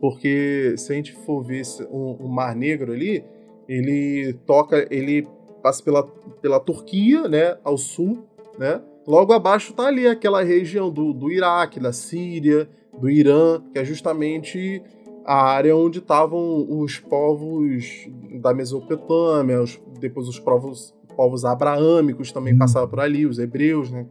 Porque 0.00 0.74
se 0.76 0.92
a 0.92 0.94
gente 0.94 1.12
for 1.24 1.42
ver 1.42 1.62
o 1.90 2.28
Mar 2.28 2.54
Negro 2.54 2.92
ali, 2.92 3.24
ele 3.68 4.32
toca, 4.46 4.86
ele 4.90 5.26
passa 5.60 5.82
pela, 5.82 6.04
pela 6.40 6.60
Turquia, 6.60 7.26
né, 7.26 7.58
ao 7.64 7.76
sul, 7.76 8.27
né? 8.58 8.80
Logo 9.06 9.32
abaixo 9.32 9.72
tá 9.72 9.86
ali 9.86 10.06
aquela 10.06 10.42
região 10.42 10.90
do, 10.90 11.12
do 11.12 11.30
Iraque, 11.30 11.80
da 11.80 11.92
Síria, 11.92 12.68
do 12.98 13.08
Irã, 13.08 13.62
que 13.72 13.78
é 13.78 13.84
justamente 13.84 14.82
a 15.24 15.42
área 15.42 15.76
onde 15.76 15.98
estavam 15.98 16.66
os 16.68 16.98
povos 16.98 18.08
da 18.40 18.52
Mesopotâmia, 18.52 19.62
os, 19.62 19.80
depois 19.98 20.26
os 20.28 20.38
povos, 20.38 20.94
povos 21.16 21.44
abraâmicos 21.44 22.32
também 22.32 22.54
Hum. 22.54 22.58
passavam 22.58 22.88
por 22.88 23.00
ali, 23.00 23.26
os 23.26 23.38
hebreus, 23.38 23.90
né, 23.90 24.06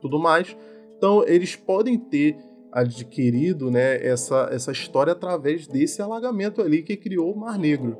tudo 0.00 0.18
mais. 0.18 0.56
Então 0.96 1.24
eles 1.26 1.56
podem 1.56 1.96
ter 1.98 2.36
adquirido 2.70 3.70
né, 3.70 4.04
essa, 4.04 4.48
essa 4.52 4.72
história 4.72 5.12
através 5.12 5.66
desse 5.66 6.02
alagamento 6.02 6.60
ali 6.60 6.82
que 6.82 6.96
criou 6.96 7.32
o 7.32 7.38
Mar 7.38 7.58
Negro. 7.58 7.96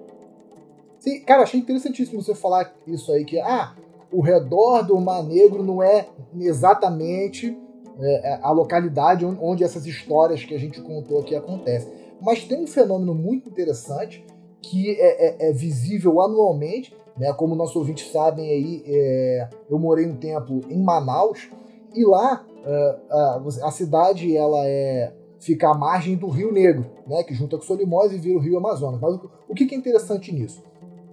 Sim, 0.98 1.20
cara, 1.20 1.44
achei 1.44 1.60
interessantíssimo 1.60 2.20
você 2.20 2.34
falar 2.34 2.74
isso 2.86 3.10
aí, 3.12 3.24
que 3.24 3.40
ah, 3.40 3.74
o 4.12 4.20
redor 4.20 4.82
do 4.82 4.98
Mar 5.00 5.22
Negro 5.22 5.62
não 5.62 5.82
é 5.82 6.06
exatamente 6.38 7.56
é, 8.00 8.32
é, 8.34 8.40
a 8.42 8.50
localidade 8.52 9.24
on- 9.26 9.36
onde 9.40 9.64
essas 9.64 9.84
histórias 9.86 10.44
que 10.44 10.54
a 10.54 10.58
gente 10.58 10.80
contou 10.80 11.20
aqui 11.20 11.34
acontecem. 11.34 11.92
Mas 12.20 12.44
tem 12.44 12.62
um 12.62 12.66
fenômeno 12.66 13.14
muito 13.14 13.48
interessante 13.48 14.24
que 14.62 14.90
é, 14.92 15.46
é- 15.46 15.50
é 15.50 15.52
visível 15.52 16.20
anualmente, 16.20 16.94
né? 17.16 17.32
Como 17.32 17.54
nossos 17.54 17.76
ouvintes 17.76 18.10
sabem 18.12 18.48
aí, 18.48 18.82
é, 18.86 19.48
eu 19.68 19.78
morei 19.78 20.06
um 20.06 20.16
tempo 20.16 20.60
em 20.68 20.80
Manaus 20.82 21.48
e 21.94 22.04
lá 22.04 22.44
é, 22.64 22.96
a, 23.10 23.42
a 23.64 23.70
cidade 23.70 24.36
ela 24.36 24.64
é 24.66 25.12
fica 25.40 25.68
à 25.70 25.74
margem 25.74 26.16
do 26.16 26.28
Rio 26.28 26.52
Negro, 26.52 26.84
né? 27.06 27.22
Que 27.24 27.34
junta 27.34 27.56
com 27.56 27.62
Solimões 27.64 28.12
e 28.12 28.18
vira 28.18 28.36
o 28.38 28.40
Rio 28.40 28.58
Amazonas. 28.58 29.00
Mas 29.00 29.14
o, 29.14 29.30
o 29.48 29.54
que 29.54 29.72
é 29.74 29.76
interessante 29.78 30.32
nisso? 30.32 30.62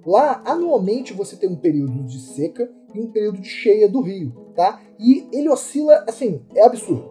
Lá, 0.06 0.42
anualmente, 0.46 1.14
você 1.14 1.36
tem 1.36 1.50
um 1.50 1.56
período 1.56 2.04
de 2.04 2.20
seca 2.20 2.70
um 3.02 3.12
período 3.12 3.40
de 3.42 3.48
cheia 3.50 3.88
do 3.90 4.02
rio, 4.02 4.32
tá? 4.56 4.82
E 5.00 5.28
ele 5.32 5.50
oscila, 5.50 6.04
assim, 6.08 6.42
é 6.56 6.64
absurdo, 6.66 7.04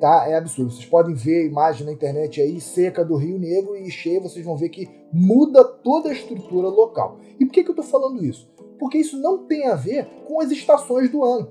tá? 0.00 0.26
É 0.28 0.36
absurdo. 0.36 0.70
Vocês 0.70 0.84
podem 0.86 1.14
ver 1.14 1.46
imagem 1.46 1.86
na 1.86 1.92
internet 1.92 2.40
aí, 2.40 2.60
seca 2.60 3.04
do 3.04 3.16
Rio 3.16 3.38
Negro 3.38 3.76
e 3.76 3.90
cheia, 3.90 4.20
vocês 4.20 4.44
vão 4.44 4.56
ver 4.56 4.68
que 4.68 4.88
muda 5.12 5.64
toda 5.64 6.08
a 6.08 6.12
estrutura 6.12 6.68
local. 6.68 7.18
E 7.40 7.44
por 7.46 7.52
que, 7.52 7.64
que 7.64 7.70
eu 7.70 7.74
tô 7.74 7.82
falando 7.82 8.24
isso? 8.24 8.48
Porque 8.78 8.98
isso 8.98 9.16
não 9.18 9.46
tem 9.46 9.66
a 9.66 9.74
ver 9.74 10.06
com 10.26 10.40
as 10.40 10.50
estações 10.50 11.10
do 11.10 11.24
ano, 11.24 11.48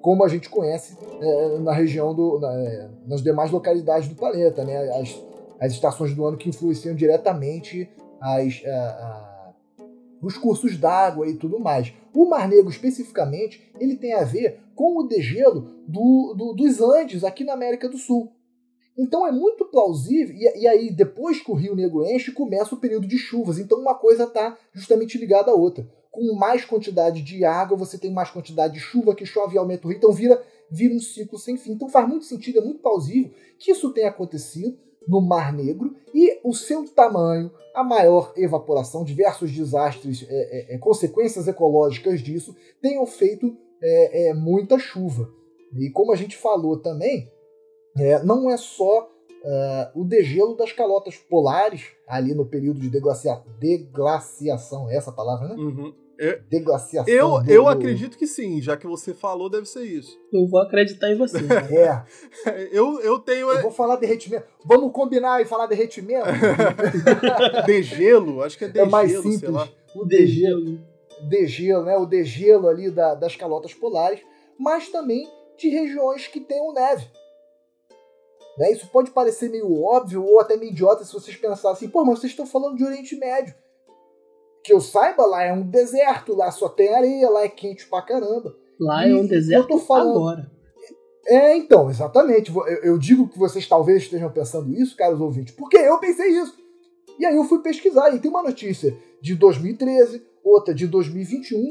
como 0.00 0.24
a 0.24 0.28
gente 0.28 0.48
conhece 0.48 0.96
é, 1.20 1.58
na 1.58 1.72
região 1.72 2.14
do. 2.14 2.38
na- 2.38 2.52
é, 2.54 2.88
nas 3.06 3.22
demais 3.22 3.50
localidades 3.50 4.08
do 4.08 4.14
planeta, 4.14 4.64
né? 4.64 4.76
As, 5.00 5.20
as 5.60 5.72
estações 5.72 6.14
do 6.14 6.24
ano 6.24 6.36
que 6.36 6.48
influenciam 6.48 6.94
diretamente 6.94 7.88
as. 8.20 8.62
a- 8.64 8.70
a- 8.70 9.31
os 10.22 10.38
cursos 10.38 10.76
d'água 10.78 11.28
e 11.28 11.34
tudo 11.34 11.58
mais. 11.58 11.92
O 12.14 12.24
Mar 12.26 12.48
Negro, 12.48 12.70
especificamente, 12.70 13.60
ele 13.80 13.96
tem 13.96 14.14
a 14.14 14.22
ver 14.24 14.60
com 14.74 14.98
o 14.98 15.02
degelo 15.08 15.62
do, 15.86 16.34
do- 16.34 16.52
dos 16.54 16.80
Andes 16.80 17.24
aqui 17.24 17.42
na 17.44 17.52
América 17.54 17.88
do 17.88 17.98
Sul. 17.98 18.32
Então 18.96 19.26
é 19.26 19.32
muito 19.32 19.64
plausível, 19.64 20.34
e, 20.36 20.60
e 20.60 20.68
aí 20.68 20.90
depois 20.92 21.40
que 21.40 21.50
o 21.50 21.54
Rio 21.54 21.74
Negro 21.74 22.04
enche, 22.04 22.30
começa 22.30 22.74
o 22.74 22.78
período 22.78 23.06
de 23.06 23.16
chuvas. 23.18 23.58
Então 23.58 23.78
uma 23.80 23.94
coisa 23.94 24.24
está 24.24 24.56
justamente 24.72 25.18
ligada 25.18 25.50
à 25.50 25.54
outra. 25.54 25.88
Com 26.10 26.34
mais 26.34 26.62
quantidade 26.64 27.22
de 27.22 27.42
água, 27.42 27.76
você 27.76 27.96
tem 27.96 28.12
mais 28.12 28.30
quantidade 28.30 28.74
de 28.74 28.80
chuva 28.80 29.14
que 29.14 29.24
chove 29.24 29.54
e 29.54 29.58
aumenta 29.58 29.86
o 29.86 29.90
rio. 29.90 29.96
Então 29.96 30.12
vira, 30.12 30.42
vira 30.70 30.94
um 30.94 31.00
ciclo 31.00 31.38
sem 31.38 31.56
fim. 31.56 31.72
Então 31.72 31.88
faz 31.88 32.06
muito 32.06 32.26
sentido, 32.26 32.58
é 32.58 32.62
muito 32.62 32.80
plausível 32.82 33.30
que 33.58 33.72
isso 33.72 33.90
tenha 33.94 34.10
acontecido 34.10 34.76
no 35.06 35.20
Mar 35.20 35.52
Negro 35.52 35.94
e 36.14 36.38
o 36.44 36.52
seu 36.52 36.86
tamanho, 36.88 37.50
a 37.74 37.82
maior 37.82 38.32
evaporação, 38.36 39.04
diversos 39.04 39.50
desastres, 39.50 40.26
é, 40.28 40.72
é, 40.72 40.74
é, 40.74 40.78
consequências 40.78 41.48
ecológicas 41.48 42.20
disso, 42.20 42.54
tenham 42.80 43.06
feito 43.06 43.56
é, 43.82 44.28
é, 44.28 44.34
muita 44.34 44.78
chuva. 44.78 45.28
E 45.74 45.90
como 45.90 46.12
a 46.12 46.16
gente 46.16 46.36
falou 46.36 46.78
também, 46.78 47.30
é, 47.96 48.22
não 48.22 48.50
é 48.50 48.56
só 48.56 49.10
o 49.96 50.04
degelo 50.04 50.54
das 50.56 50.70
calotas 50.70 51.16
polares, 51.16 51.88
ali 52.06 52.32
no 52.32 52.46
período 52.46 52.78
de 52.78 52.88
deglacia, 52.88 53.42
deglaciação, 53.58 54.88
essa 54.88 55.10
palavra, 55.10 55.48
né? 55.48 55.54
Uhum. 55.56 55.92
Deglaciação. 56.48 57.12
Eu, 57.12 57.40
do- 57.42 57.50
eu 57.50 57.62
do- 57.64 57.68
acredito 57.68 58.16
que 58.16 58.26
sim, 58.26 58.60
já 58.62 58.76
que 58.76 58.86
você 58.86 59.12
falou, 59.12 59.50
deve 59.50 59.66
ser 59.66 59.82
isso. 59.84 60.16
Eu 60.32 60.46
vou 60.46 60.60
acreditar 60.60 61.10
em 61.10 61.16
você. 61.16 61.38
É, 62.46 62.68
Eu, 62.72 63.00
eu 63.00 63.18
tenho 63.18 63.50
eu 63.50 63.62
vou 63.62 63.70
falar 63.70 63.96
derretimento. 63.96 64.44
Vamos 64.64 64.92
combinar 64.92 65.40
e 65.40 65.44
falar 65.44 65.66
derretimento? 65.66 66.26
degelo, 67.66 68.42
acho 68.42 68.56
que 68.58 68.64
é 68.64 68.68
É 68.68 68.70
degelo, 68.70 68.90
mais 68.90 69.10
sei 69.12 69.22
simples. 69.22 69.50
lá. 69.50 69.68
O 69.94 70.04
degelo. 70.04 70.80
Degelo. 71.28 71.84
né? 71.84 71.96
O 71.96 72.06
degelo 72.06 72.68
ali 72.68 72.90
da- 72.90 73.14
das 73.14 73.36
calotas 73.36 73.74
polares, 73.74 74.20
mas 74.58 74.88
também 74.88 75.28
de 75.58 75.68
regiões 75.68 76.26
que 76.26 76.40
tenham 76.40 76.72
neve. 76.72 77.06
Né? 78.58 78.72
Isso 78.72 78.86
pode 78.88 79.10
parecer 79.10 79.48
meio 79.50 79.82
óbvio 79.82 80.24
ou 80.24 80.40
até 80.40 80.56
meio 80.56 80.72
idiota 80.72 81.04
se 81.04 81.12
vocês 81.12 81.36
pensarem 81.36 81.72
assim, 81.76 81.88
pô, 81.88 82.04
mas 82.04 82.18
vocês 82.18 82.32
estão 82.32 82.46
falando 82.46 82.76
de 82.76 82.84
Oriente 82.84 83.16
Médio. 83.16 83.54
Que 84.64 84.72
eu 84.72 84.80
saiba, 84.80 85.26
lá 85.26 85.42
é 85.42 85.52
um 85.52 85.62
deserto, 85.62 86.34
lá 86.36 86.50
só 86.50 86.68
tem 86.68 86.94
areia, 86.94 87.28
lá 87.30 87.42
é 87.44 87.48
quente 87.48 87.86
pra 87.88 88.02
caramba. 88.02 88.54
Lá 88.78 89.06
é 89.06 89.14
um 89.14 89.24
E 89.24 89.28
deserto 89.28 89.62
eu 89.64 89.68
tô 89.68 89.78
falando- 89.78 90.16
agora. 90.18 90.50
É, 91.26 91.56
então, 91.56 91.88
exatamente. 91.90 92.50
Eu, 92.54 92.64
eu 92.82 92.98
digo 92.98 93.28
que 93.28 93.38
vocês 93.38 93.66
talvez 93.68 94.02
estejam 94.02 94.30
pensando 94.30 94.72
isso, 94.74 94.96
caros 94.96 95.20
ouvintes, 95.20 95.54
porque 95.54 95.76
eu 95.76 95.98
pensei 95.98 96.28
isso. 96.30 96.54
E 97.18 97.24
aí 97.26 97.36
eu 97.36 97.44
fui 97.44 97.60
pesquisar 97.60 98.10
e 98.14 98.18
tem 98.18 98.30
uma 98.30 98.42
notícia 98.42 98.96
de 99.20 99.34
2013, 99.34 100.22
outra 100.42 100.74
de 100.74 100.86
2021, 100.86 101.62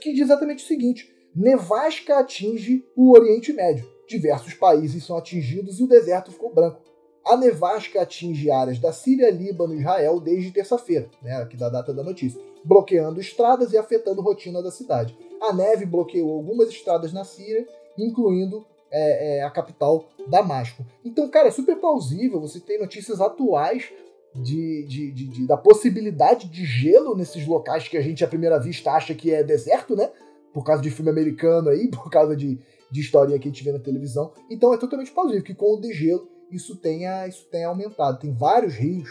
que 0.00 0.12
diz 0.12 0.22
exatamente 0.22 0.62
o 0.64 0.66
seguinte: 0.66 1.10
nevasca 1.34 2.18
atinge 2.18 2.84
o 2.96 3.12
Oriente 3.16 3.52
Médio. 3.52 3.86
Diversos 4.06 4.54
países 4.54 5.04
são 5.04 5.16
atingidos 5.16 5.78
e 5.80 5.84
o 5.84 5.86
deserto 5.88 6.30
ficou 6.32 6.52
branco. 6.52 6.80
A 7.24 7.36
nevasca 7.36 8.00
atinge 8.02 8.50
áreas 8.50 8.78
da 8.78 8.92
Síria, 8.92 9.30
Líbano 9.30 9.74
e 9.74 9.80
Israel 9.80 10.18
desde 10.20 10.50
terça-feira, 10.50 11.08
né, 11.22 11.36
aqui 11.36 11.56
da 11.56 11.68
data 11.68 11.92
da 11.92 12.02
notícia, 12.02 12.40
bloqueando 12.64 13.20
estradas 13.20 13.72
e 13.72 13.76
afetando 13.78 14.20
a 14.20 14.24
rotina 14.24 14.62
da 14.62 14.70
cidade. 14.70 15.16
A 15.40 15.52
neve 15.52 15.84
bloqueou 15.84 16.30
algumas 16.32 16.68
estradas 16.70 17.12
na 17.12 17.24
Síria, 17.24 17.66
incluindo 17.98 18.64
é, 18.90 19.38
é, 19.38 19.42
a 19.42 19.50
capital 19.50 20.06
Damasco. 20.26 20.84
Então, 21.04 21.28
cara, 21.28 21.48
é 21.48 21.50
super 21.50 21.76
plausível. 21.76 22.40
Você 22.40 22.58
tem 22.60 22.78
notícias 22.80 23.20
atuais 23.20 23.90
de, 24.34 24.84
de- 24.84 25.10
de- 25.12 25.26
de- 25.26 25.46
da 25.46 25.56
possibilidade 25.56 26.48
de 26.48 26.64
gelo 26.64 27.14
nesses 27.16 27.46
locais 27.46 27.86
que 27.88 27.96
a 27.96 28.00
gente 28.00 28.24
à 28.24 28.28
primeira 28.28 28.58
vista 28.58 28.90
acha 28.92 29.14
que 29.14 29.32
é 29.32 29.42
deserto, 29.42 29.94
né? 29.94 30.10
Por 30.54 30.64
causa 30.64 30.82
de 30.82 30.90
filme 30.90 31.10
americano 31.10 31.68
aí, 31.68 31.88
por 31.92 32.10
causa 32.10 32.34
de, 32.34 32.58
de 32.90 33.00
historinha 33.00 33.38
que 33.38 33.48
a 33.48 33.50
gente 33.50 33.62
vê 33.64 33.72
na 33.72 33.78
televisão. 33.78 34.32
Então 34.50 34.72
é 34.72 34.78
totalmente 34.78 35.10
plausível 35.12 35.42
que 35.42 35.54
com 35.54 35.74
o 35.74 35.80
degelo 35.80 36.26
isso 36.50 36.76
tenha, 36.76 37.26
isso 37.26 37.48
tenha 37.50 37.68
aumentado. 37.68 38.18
Tem 38.18 38.32
vários 38.32 38.74
rios 38.74 39.08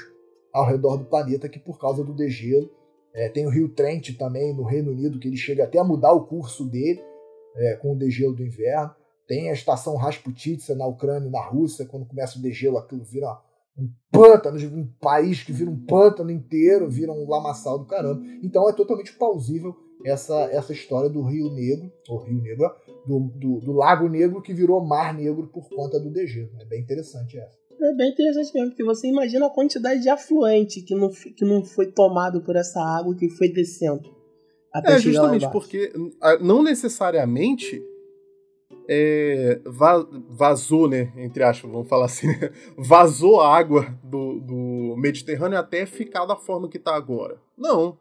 ao 0.53 0.65
redor 0.65 0.97
do 0.97 1.05
planeta 1.05 1.47
que 1.49 1.59
por 1.59 1.79
causa 1.79 2.03
do 2.03 2.13
degelo. 2.13 2.69
é, 3.13 3.29
tem 3.29 3.47
o 3.47 3.49
rio 3.49 3.69
Trent 3.69 4.15
também 4.17 4.53
no 4.53 4.63
Reino 4.63 4.91
Unido, 4.91 5.19
que 5.19 5.27
ele 5.27 5.37
chega 5.37 5.63
até 5.63 5.79
a 5.79 5.83
mudar 5.83 6.13
o 6.13 6.27
curso 6.27 6.65
dele 6.65 7.01
é, 7.55 7.75
com 7.75 7.93
o 7.93 7.97
degelo 7.97 8.33
do 8.33 8.43
inverno. 8.43 8.93
Tem 9.27 9.49
a 9.49 9.53
estação 9.53 9.95
Rasputitsa 9.95 10.75
na 10.75 10.85
Ucrânia 10.85 11.27
e 11.27 11.31
na 11.31 11.41
Rússia, 11.41 11.85
quando 11.85 12.05
começa 12.05 12.37
o 12.37 12.41
degelo, 12.41 12.77
aquilo 12.77 13.03
vira 13.03 13.27
um 13.77 13.89
pântano, 14.11 14.57
um 14.75 14.87
país 14.99 15.43
que 15.43 15.51
vira 15.51 15.69
um 15.69 15.85
pântano 15.85 16.31
inteiro, 16.31 16.89
vira 16.89 17.11
um 17.11 17.27
lamaçal 17.27 17.77
do 17.77 17.85
caramba. 17.85 18.21
Então 18.41 18.69
é 18.69 18.73
totalmente 18.73 19.13
plausível 19.13 19.75
essa, 20.05 20.35
essa 20.51 20.73
história 20.73 21.09
do 21.09 21.23
Rio 21.23 21.51
Negro, 21.51 21.91
ou 22.07 22.23
Rio 22.23 22.41
Negro, 22.41 22.71
do, 23.07 23.19
do, 23.35 23.59
do 23.61 23.71
Lago 23.71 24.07
Negro 24.09 24.41
que 24.41 24.53
virou 24.53 24.83
Mar 24.85 25.13
Negro 25.13 25.47
por 25.47 25.69
conta 25.69 25.99
do 25.99 26.11
degelo. 26.11 26.49
É 26.59 26.65
bem 26.65 26.81
interessante 26.81 27.37
essa. 27.37 27.57
É 27.79 27.93
bem 27.95 28.11
interessante 28.11 28.51
mesmo, 28.53 28.69
porque 28.71 28.83
você 28.83 29.07
imagina 29.07 29.45
a 29.45 29.49
quantidade 29.51 30.01
de 30.01 30.09
afluente 30.09 30.81
que 30.81 30.95
não, 30.95 31.09
que 31.09 31.45
não 31.45 31.63
foi 31.63 31.91
tomado 31.91 32.41
por 32.41 32.55
essa 32.55 32.81
água 32.81 33.15
que 33.15 33.29
foi 33.29 33.49
descendo. 33.49 34.01
até 34.73 34.93
É, 34.95 34.99
chegar 34.99 35.21
lá 35.21 35.27
justamente 35.33 35.51
porque 35.51 35.93
ah, 36.21 36.37
não 36.39 36.63
necessariamente 36.63 37.81
é, 38.89 39.59
va- 39.65 40.07
vazou, 40.29 40.87
né? 40.89 41.11
Entre 41.17 41.43
aspas, 41.43 41.69
vamos 41.69 41.87
falar 41.87 42.05
assim, 42.05 42.27
né, 42.39 42.51
vazou 42.77 43.41
a 43.41 43.55
água 43.55 43.95
do, 44.03 44.39
do 44.39 44.95
Mediterrâneo 44.97 45.57
até 45.59 45.85
ficar 45.85 46.25
da 46.25 46.35
forma 46.35 46.69
que 46.69 46.79
tá 46.79 46.95
agora. 46.95 47.37
Não. 47.57 47.97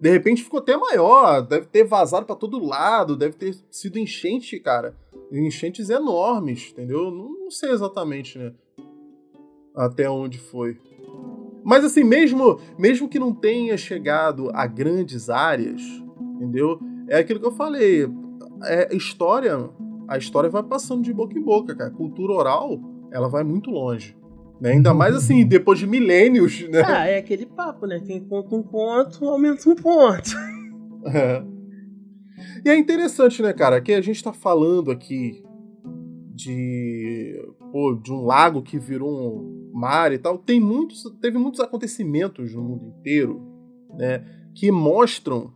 De 0.00 0.10
repente 0.10 0.44
ficou 0.44 0.60
até 0.60 0.76
maior, 0.76 1.42
deve 1.42 1.66
ter 1.66 1.84
vazado 1.84 2.24
para 2.24 2.36
todo 2.36 2.64
lado, 2.64 3.16
deve 3.16 3.34
ter 3.34 3.56
sido 3.70 3.98
enchente, 3.98 4.58
cara. 4.60 4.94
Enchentes 5.32 5.90
enormes, 5.90 6.70
entendeu? 6.70 7.10
Não, 7.10 7.30
não 7.30 7.50
sei 7.50 7.70
exatamente, 7.70 8.38
né? 8.38 8.52
Até 9.74 10.08
onde 10.08 10.38
foi. 10.38 10.78
Mas 11.64 11.84
assim, 11.84 12.04
mesmo, 12.04 12.60
mesmo 12.78 13.08
que 13.08 13.18
não 13.18 13.34
tenha 13.34 13.76
chegado 13.76 14.50
a 14.54 14.66
grandes 14.66 15.28
áreas, 15.28 15.82
entendeu? 16.36 16.80
É 17.08 17.18
aquilo 17.18 17.40
que 17.40 17.46
eu 17.46 17.52
falei. 17.52 18.08
É 18.64 18.94
história, 18.94 19.68
a 20.06 20.16
história 20.16 20.48
vai 20.48 20.62
passando 20.62 21.02
de 21.02 21.12
boca 21.12 21.38
em 21.38 21.42
boca, 21.42 21.74
cara. 21.74 21.90
Cultura 21.90 22.32
oral, 22.32 22.80
ela 23.10 23.28
vai 23.28 23.44
muito 23.44 23.70
longe. 23.70 24.16
Né? 24.60 24.72
Ainda 24.72 24.92
mais 24.92 25.14
assim, 25.14 25.46
depois 25.46 25.78
de 25.78 25.86
milênios, 25.86 26.68
né? 26.68 26.82
Ah, 26.84 27.06
é 27.06 27.18
aquele 27.18 27.46
papo, 27.46 27.86
né? 27.86 28.00
Quem 28.04 28.20
conta 28.20 28.54
um 28.54 28.62
ponto, 28.62 29.24
aumenta 29.24 29.68
um 29.68 29.74
ponto. 29.74 30.30
É. 31.06 31.42
E 32.64 32.68
é 32.68 32.76
interessante, 32.76 33.40
né, 33.40 33.52
cara, 33.52 33.80
que 33.80 33.92
a 33.92 34.00
gente 34.00 34.22
tá 34.22 34.32
falando 34.32 34.90
aqui 34.90 35.42
de, 36.34 37.40
pô, 37.72 37.94
de 37.94 38.12
um 38.12 38.24
lago 38.24 38.62
que 38.62 38.78
virou 38.78 39.38
um 39.38 39.70
mar 39.72 40.12
e 40.12 40.18
tal. 40.18 40.36
Tem 40.36 40.60
muitos, 40.60 41.04
teve 41.20 41.38
muitos 41.38 41.60
acontecimentos 41.60 42.52
no 42.52 42.62
mundo 42.62 42.86
inteiro, 42.86 43.40
né, 43.96 44.24
que 44.54 44.70
mostram 44.72 45.52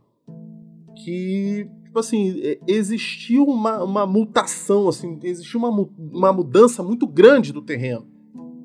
que, 1.03 1.69
tipo 1.83 1.99
assim, 1.99 2.41
existiu 2.67 3.43
uma, 3.43 3.83
uma 3.83 4.05
mutação, 4.05 4.87
assim, 4.87 5.19
existiu 5.23 5.59
uma, 5.59 5.69
uma 5.97 6.33
mudança 6.33 6.81
muito 6.81 7.05
grande 7.05 7.51
do 7.51 7.61
terreno. 7.61 8.12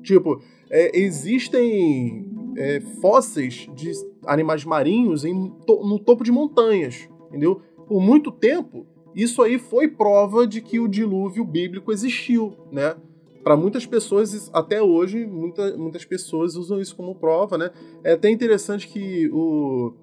Tipo, 0.01 0.41
é, 0.69 0.97
existem 0.97 2.25
é, 2.57 2.79
fósseis 3.01 3.67
de 3.73 3.91
animais 4.25 4.63
marinhos 4.63 5.25
em, 5.25 5.33
no 5.33 5.99
topo 5.99 6.23
de 6.23 6.31
montanhas, 6.31 7.09
entendeu? 7.27 7.61
Por 7.87 8.01
muito 8.01 8.31
tempo, 8.31 8.85
isso 9.15 9.41
aí 9.41 9.57
foi 9.57 9.87
prova 9.87 10.45
de 10.45 10.61
que 10.61 10.79
o 10.79 10.87
dilúvio 10.87 11.43
bíblico 11.43 11.91
existiu, 11.91 12.55
né? 12.71 12.95
Para 13.43 13.55
muitas 13.55 13.85
pessoas, 13.85 14.49
até 14.53 14.81
hoje, 14.81 15.25
muita, 15.25 15.75
muitas 15.77 16.05
pessoas 16.05 16.55
usam 16.55 16.79
isso 16.79 16.95
como 16.95 17.15
prova, 17.15 17.57
né? 17.57 17.71
É 18.03 18.13
até 18.13 18.29
interessante 18.29 18.87
que 18.87 19.29
o, 19.31 19.93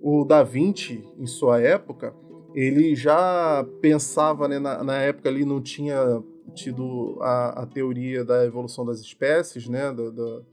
o 0.00 0.24
Da 0.24 0.42
Vinci, 0.42 1.04
em 1.18 1.26
sua 1.26 1.60
época, 1.60 2.14
ele 2.54 2.94
já 2.94 3.66
pensava, 3.82 4.48
né, 4.48 4.58
na, 4.58 4.82
na 4.82 4.96
época 4.96 5.28
ali 5.28 5.44
não 5.44 5.60
tinha 5.60 6.22
tido 6.56 7.18
a, 7.20 7.62
a, 7.62 7.66
teoria 7.66 8.24
da 8.24 8.44
evolução 8.44 8.84
das 8.84 9.00
espécies, 9.00 9.68
né, 9.68 9.92
do, 9.92 10.10
do, 10.10 10.44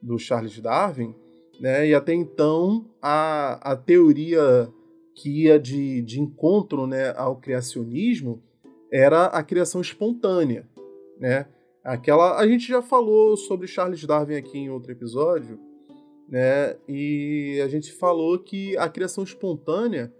do 0.00 0.18
Charles 0.18 0.58
Darwin, 0.60 1.14
né, 1.60 1.88
e 1.88 1.94
até 1.94 2.14
então 2.14 2.86
a, 3.02 3.72
a 3.72 3.76
teoria 3.76 4.72
que 5.14 5.44
ia 5.44 5.58
de, 5.58 6.00
de 6.02 6.20
encontro 6.20 6.86
né, 6.86 7.12
ao 7.16 7.36
criacionismo 7.36 8.42
era 8.90 9.26
a 9.26 9.42
criação 9.42 9.80
espontânea, 9.80 10.66
né? 11.18 11.46
Aquela 11.84 12.38
a 12.38 12.46
gente 12.46 12.66
já 12.68 12.80
falou 12.80 13.36
sobre 13.36 13.66
Charles 13.66 14.04
Darwin 14.04 14.36
aqui 14.36 14.58
em 14.58 14.70
outro 14.70 14.92
episódio, 14.92 15.58
né? 16.28 16.76
E 16.88 17.60
a 17.62 17.68
gente 17.68 17.92
falou 17.92 18.38
que 18.38 18.76
a 18.78 18.88
criação 18.88 19.24
espontânea 19.24 20.12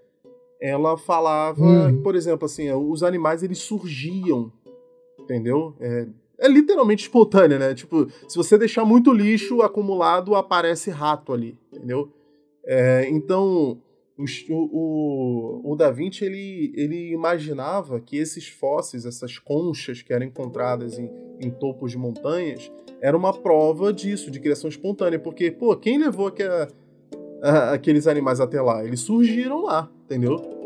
ela 0.61 0.97
falava, 0.99 1.63
hum. 1.63 2.03
por 2.03 2.17
exemplo, 2.17 2.45
assim, 2.45 2.71
os 2.73 3.03
animais 3.03 3.43
eles 3.43 3.59
surgiam, 3.59 4.53
entendeu? 5.29 5.75
É, 5.79 6.07
é 6.39 6.49
literalmente 6.49 7.03
espontânea, 7.03 7.59
né? 7.59 7.75
Tipo, 7.75 8.09
se 8.27 8.37
você 8.37 8.57
deixar 8.57 8.85
muito 8.85 9.13
lixo 9.13 9.61
acumulado, 9.61 10.35
aparece 10.35 10.91
rato 10.91 11.33
ali, 11.33 11.59
entendeu? 11.71 12.11
É, 12.65 13.07
então, 13.11 13.79
o, 14.17 14.25
o, 14.51 15.73
o 15.73 15.77
Da 15.77 15.91
Vinci 15.91 16.25
ele, 16.25 16.73
ele 16.75 17.13
imaginava 17.13 18.01
que 18.01 18.17
esses 18.17 18.49
fósseis, 18.49 19.05
essas 19.05 19.39
conchas 19.39 20.01
que 20.01 20.13
eram 20.13 20.27
encontradas 20.27 20.99
em, 20.99 21.11
em 21.41 21.51
topos 21.51 21.93
de 21.93 21.99
montanhas, 21.99 22.73
era 23.01 23.17
uma 23.17 23.33
prova 23.33 23.93
disso, 23.93 24.31
de 24.31 24.41
criação 24.41 24.69
espontânea. 24.69 25.19
Porque, 25.19 25.51
pô, 25.51 25.77
quem 25.77 25.99
levou 25.99 26.29
aqua, 26.29 26.69
a, 27.43 27.73
aqueles 27.73 28.07
animais 28.07 28.41
até 28.41 28.61
lá? 28.61 28.85
Eles 28.85 29.01
surgiram 29.01 29.63
lá, 29.63 29.91
entendeu? 30.05 30.58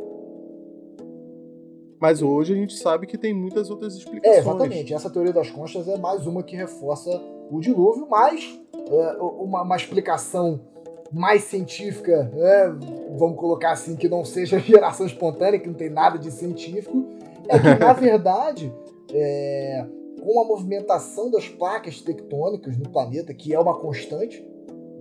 Mas 2.03 2.21
hoje 2.21 2.53
a 2.53 2.57
gente 2.57 2.77
sabe 2.77 3.07
que 3.07 3.17
tem 3.17 3.33
muitas 3.33 3.71
outras 3.71 3.95
explicações. 3.95 4.39
É, 4.39 4.41
exatamente. 4.41 4.93
Essa 4.93 5.09
teoria 5.09 5.33
das 5.33 5.49
conchas 5.53 5.87
é 5.87 5.97
mais 5.97 6.27
uma 6.27 6.43
que 6.43 6.57
reforça 6.57 7.09
o 7.49 7.61
dilúvio, 7.61 8.09
mas 8.11 8.61
é, 8.75 9.23
uma, 9.23 9.63
uma 9.63 9.77
explicação 9.77 10.59
mais 11.13 11.45
científica, 11.45 12.25
né, 12.35 12.77
vamos 13.17 13.39
colocar 13.39 13.71
assim, 13.71 13.95
que 13.95 14.09
não 14.09 14.25
seja 14.25 14.59
geração 14.67 15.07
espontânea, 15.07 15.61
que 15.61 15.69
não 15.69 15.77
tem 15.77 15.91
nada 15.91 16.19
de 16.19 16.33
científico, 16.33 17.07
é 17.49 17.57
que, 17.57 17.79
na 17.79 17.93
verdade, 17.95 18.75
é, 19.15 19.87
com 20.21 20.41
a 20.41 20.45
movimentação 20.45 21.31
das 21.31 21.49
placas 21.49 22.01
tectônicas 22.01 22.77
no 22.77 22.89
planeta, 22.89 23.33
que 23.33 23.55
é 23.55 23.61
uma 23.61 23.79
constante, 23.79 24.45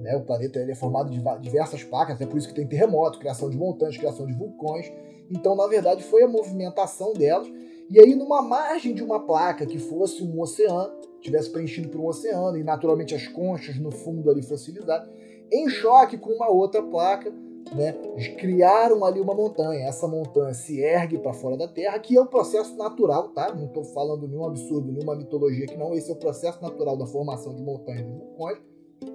né, 0.01 0.15
o 0.15 0.21
planeta 0.21 0.59
ele 0.59 0.73
é 0.73 0.75
formado 0.75 1.09
de 1.09 1.19
diversas 1.39 1.83
placas, 1.83 2.21
é 2.21 2.27
por 2.27 2.37
isso 2.37 2.47
que 2.47 2.53
tem 2.53 2.67
terremoto, 2.67 3.17
criação 3.17 3.49
de 3.49 3.57
montanhas, 3.57 3.97
criação 3.97 4.27
de 4.27 4.33
vulcões. 4.33 4.91
Então, 5.31 5.55
na 5.55 5.65
verdade, 5.67 6.03
foi 6.03 6.23
a 6.23 6.27
movimentação 6.27 7.13
delas. 7.13 7.47
E 7.89 7.99
aí, 7.99 8.15
numa 8.15 8.41
margem 8.41 8.93
de 8.93 9.03
uma 9.03 9.19
placa 9.19 9.65
que 9.65 9.79
fosse 9.79 10.23
um 10.23 10.39
oceano, 10.41 10.91
tivesse 11.21 11.49
preenchido 11.49 11.89
por 11.89 12.01
um 12.01 12.07
oceano, 12.07 12.57
e 12.57 12.63
naturalmente 12.63 13.15
as 13.15 13.27
conchas 13.27 13.77
no 13.77 13.91
fundo 13.91 14.29
ali 14.29 14.41
fossilizadas, 14.41 15.09
em 15.51 15.67
choque 15.69 16.17
com 16.17 16.31
uma 16.31 16.49
outra 16.49 16.81
placa, 16.81 17.33
né, 17.75 17.93
criaram 18.37 19.03
ali 19.05 19.19
uma 19.19 19.33
montanha. 19.33 19.87
Essa 19.87 20.07
montanha 20.07 20.53
se 20.53 20.79
ergue 20.79 21.17
para 21.17 21.33
fora 21.33 21.57
da 21.57 21.67
Terra, 21.67 21.99
que 21.99 22.17
é 22.17 22.21
um 22.21 22.25
processo 22.25 22.75
natural, 22.75 23.29
tá? 23.29 23.53
Não 23.53 23.65
estou 23.65 23.83
falando 23.83 24.27
nenhum 24.27 24.45
absurdo, 24.45 24.91
nenhuma 24.91 25.15
mitologia 25.15 25.65
que 25.65 25.77
não. 25.77 25.93
Esse 25.93 26.09
é 26.09 26.13
o 26.13 26.17
processo 26.17 26.61
natural 26.61 26.97
da 26.97 27.05
formação 27.05 27.53
de 27.53 27.61
montanhas 27.61 28.01
e 28.01 28.11
vulcões. 28.11 28.57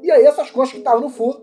E 0.03 0.11
aí 0.11 0.25
essas 0.25 0.51
coisas 0.51 0.73
que 0.73 0.79
estavam 0.79 1.01
no 1.01 1.09
fundo 1.09 1.41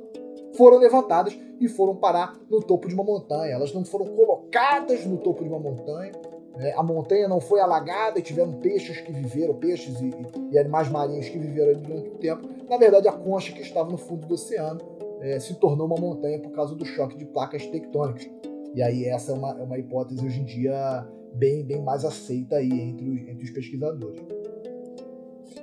foram 0.55 0.77
levantadas 0.77 1.37
e 1.59 1.67
foram 1.67 1.95
parar 1.95 2.33
no 2.49 2.61
topo 2.61 2.87
de 2.87 2.93
uma 2.93 3.03
montanha. 3.03 3.53
Elas 3.53 3.73
não 3.73 3.85
foram 3.85 4.05
colocadas 4.07 5.05
no 5.05 5.17
topo 5.17 5.43
de 5.43 5.49
uma 5.49 5.59
montanha. 5.59 6.11
Né? 6.55 6.73
A 6.75 6.83
montanha 6.83 7.27
não 7.27 7.39
foi 7.39 7.59
alagada 7.59 8.19
e 8.19 8.21
tiveram 8.21 8.53
peixes 8.53 9.01
que 9.01 9.11
viveram, 9.11 9.55
peixes 9.55 9.99
e, 10.01 10.11
e 10.51 10.57
animais 10.57 10.89
marinhos 10.89 11.27
que 11.29 11.37
viveram 11.37 11.71
ali 11.71 11.81
durante 11.81 12.09
o 12.09 12.17
tempo. 12.17 12.47
Na 12.69 12.77
verdade, 12.77 13.07
a 13.07 13.11
concha 13.11 13.53
que 13.53 13.61
estava 13.61 13.89
no 13.89 13.97
fundo 13.97 14.27
do 14.27 14.33
oceano 14.33 14.79
é, 15.21 15.39
se 15.39 15.55
tornou 15.55 15.87
uma 15.87 15.95
montanha 15.95 16.39
por 16.39 16.51
causa 16.51 16.75
do 16.75 16.85
choque 16.85 17.17
de 17.17 17.25
placas 17.25 17.65
tectônicas. 17.67 18.29
E 18.75 18.81
aí 18.81 19.05
essa 19.05 19.31
é 19.31 19.35
uma, 19.35 19.51
é 19.51 19.63
uma 19.63 19.77
hipótese 19.77 20.25
hoje 20.25 20.41
em 20.41 20.45
dia 20.45 21.07
bem, 21.33 21.63
bem 21.63 21.81
mais 21.81 22.03
aceita 22.05 22.57
aí 22.57 22.69
entre 22.69 23.09
os, 23.09 23.21
entre 23.21 23.43
os 23.43 23.51
pesquisadores. 23.51 24.21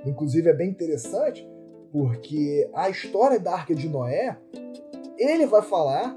Inclusive 0.07 0.49
é 0.49 0.55
bem 0.55 0.71
interessante 0.71 1.47
porque 1.93 2.69
a 2.73 2.89
história 2.89 3.39
da 3.39 3.53
Arca 3.53 3.75
de 3.75 3.89
Noé, 3.89 4.37
ele 5.21 5.47
vai 5.47 5.63
falar 5.63 6.17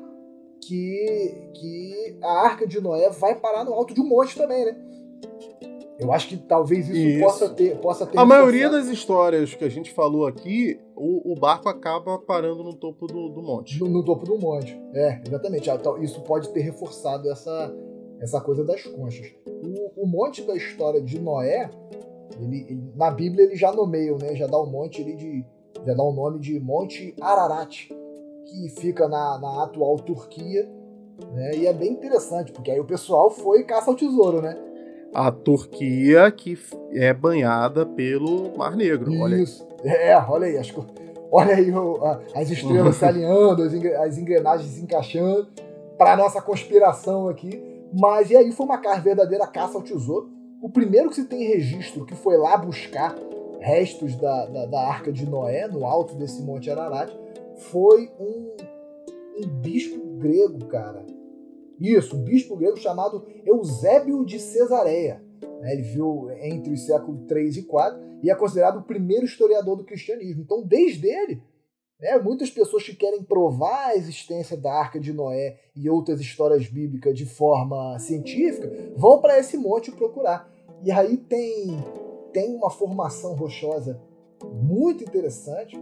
que, 0.62 1.50
que 1.54 2.18
a 2.24 2.46
Arca 2.46 2.66
de 2.66 2.80
Noé 2.80 3.10
vai 3.10 3.36
parar 3.36 3.66
no 3.66 3.74
alto 3.74 3.94
de 3.94 4.02
um 4.02 4.08
monte 4.08 4.38
também, 4.38 4.66
né? 4.66 4.76
Eu 6.00 6.12
acho 6.12 6.28
que 6.28 6.38
talvez 6.38 6.90
isso, 6.90 6.98
isso. 6.98 7.24
possa 7.24 7.50
ter. 7.50 7.78
Possa 7.78 8.06
ter 8.06 8.18
a 8.18 8.26
maioria 8.26 8.70
das 8.70 8.88
histórias 8.88 9.54
que 9.54 9.64
a 9.64 9.70
gente 9.70 9.92
falou 9.92 10.26
aqui, 10.26 10.80
o, 10.96 11.34
o 11.34 11.36
barco 11.36 11.70
acaba 11.70 12.18
parando 12.18 12.64
no 12.64 12.74
topo 12.74 13.06
do, 13.06 13.30
do 13.30 13.44
monte. 13.44 13.80
No, 13.80 13.88
no, 13.88 14.04
topo 14.04 14.26
do 14.26 14.38
monte. 14.40 14.80
É, 14.94 15.22
exatamente. 15.26 15.70
Ah, 15.70 15.80
isso 16.02 16.22
pode 16.22 16.50
ter 16.50 16.62
reforçado 16.62 17.30
essa, 17.30 17.74
essa 18.20 18.42
coisa 18.42 18.64
das 18.64 18.84
conchas. 18.84 19.28
O, 19.46 20.04
o 20.04 20.08
monte 20.08 20.42
da 20.42 20.56
história 20.56 21.02
de 21.02 21.20
Noé, 21.20 21.70
ele, 22.40 22.66
ele, 22.70 22.84
na 22.96 23.12
Bíblia 23.12 23.46
ele 23.46 23.56
já 23.56 23.72
nomeia, 23.72 24.16
né? 24.18 24.36
Já 24.36 24.48
dá 24.48 24.58
o 24.58 24.64
um 24.64 24.72
monte 24.72 25.02
ele 25.02 25.16
de. 25.16 25.46
Já 25.86 25.94
dá 25.94 26.04
o 26.04 26.12
um 26.12 26.16
nome 26.16 26.40
de 26.40 26.60
Monte 26.60 27.14
Ararat, 27.20 27.90
que 28.46 28.70
fica 28.70 29.08
na, 29.08 29.40
na 29.40 29.64
atual 29.64 29.98
Turquia. 29.98 30.70
Né? 31.34 31.58
E 31.58 31.68
é 31.68 31.74
bem 31.74 31.92
interessante, 31.92 32.52
porque 32.52 32.72
aí 32.72 32.80
o 32.80 32.86
pessoal 32.86 33.30
foi 33.30 33.64
caça 33.64 33.90
ao 33.90 33.96
tesouro, 33.96 34.42
né? 34.42 34.58
a 35.14 35.32
Turquia 35.32 36.32
que 36.32 36.58
é 36.92 37.14
banhada 37.14 37.86
pelo 37.86 38.58
Mar 38.58 38.76
Negro. 38.76 39.12
Isso. 39.36 39.66
Olha 39.80 39.92
é, 39.92 40.18
olha 40.28 40.48
aí. 40.48 40.58
As, 40.58 40.74
olha 41.32 41.56
aí 41.56 41.72
o, 41.72 42.04
a, 42.04 42.20
as 42.36 42.50
estrelas 42.50 42.96
se 42.96 43.06
alinhando, 43.06 43.62
as, 43.62 43.74
as 43.74 44.18
engrenagens 44.18 44.72
se 44.72 44.82
encaixando 44.82 45.48
para 45.98 46.18
nossa 46.18 46.42
conspiração 46.42 47.30
aqui. 47.30 47.62
Mas 47.94 48.32
e 48.32 48.36
aí 48.36 48.52
foi 48.52 48.66
uma 48.66 48.78
verdadeira 49.00 49.46
caça 49.46 49.78
ao 49.78 49.84
tesouro. 49.84 50.30
O 50.62 50.70
primeiro 50.70 51.10
que 51.10 51.16
se 51.16 51.26
tem 51.26 51.46
registro 51.46 52.06
que 52.06 52.16
foi 52.16 52.38
lá 52.38 52.58
buscar 52.58 53.16
restos 53.60 54.16
da, 54.16 54.46
da, 54.48 54.66
da 54.66 54.88
Arca 54.88 55.12
de 55.12 55.30
Noé 55.30 55.68
no 55.68 55.86
alto 55.86 56.16
desse 56.16 56.42
Monte 56.42 56.72
Ararat 56.72 57.14
foi 57.56 58.12
um, 58.20 58.56
um 59.38 59.48
bispo 59.62 60.00
grego, 60.18 60.66
cara 60.66 61.06
isso, 61.80 62.16
um 62.16 62.24
bispo 62.24 62.56
grego 62.56 62.78
chamado 62.78 63.26
Eusébio 63.46 64.24
de 64.24 64.40
Cesareia. 64.40 65.22
Né? 65.60 65.74
Ele 65.74 65.82
viu 65.82 66.30
entre 66.42 66.72
os 66.74 66.86
séculos 66.86 67.26
3 67.28 67.58
e 67.58 67.64
4 67.64 68.00
e 68.24 68.30
é 68.30 68.36
considerado 68.36 68.78
o 68.78 68.84
primeiro 68.84 69.26
historiador 69.26 69.76
do 69.76 69.84
cristianismo. 69.84 70.42
Então, 70.42 70.62
desde 70.62 71.08
ele, 71.08 71.44
né, 72.00 72.18
muitas 72.20 72.50
pessoas 72.50 72.84
que 72.84 72.96
querem 72.96 73.24
provar 73.24 73.88
a 73.88 73.96
existência 73.96 74.56
da 74.56 74.74
Arca 74.74 75.00
de 75.00 75.12
Noé 75.12 75.60
e 75.76 75.90
outras 75.90 76.22
histórias 76.22 76.68
bíblicas 76.68 77.18
de 77.18 77.26
forma 77.26 78.00
científica 78.00 78.72
vão 78.96 79.20
para 79.20 79.38
esse 79.38 79.58
monte 79.58 79.92
procurar. 79.92 80.50
E 80.82 80.92
aí 80.92 81.18
tem, 81.18 81.68
tem 82.32 82.56
uma 82.56 82.70
formação 82.70 83.34
rochosa 83.36 84.00
muito 84.42 85.04
interessante 85.04 85.78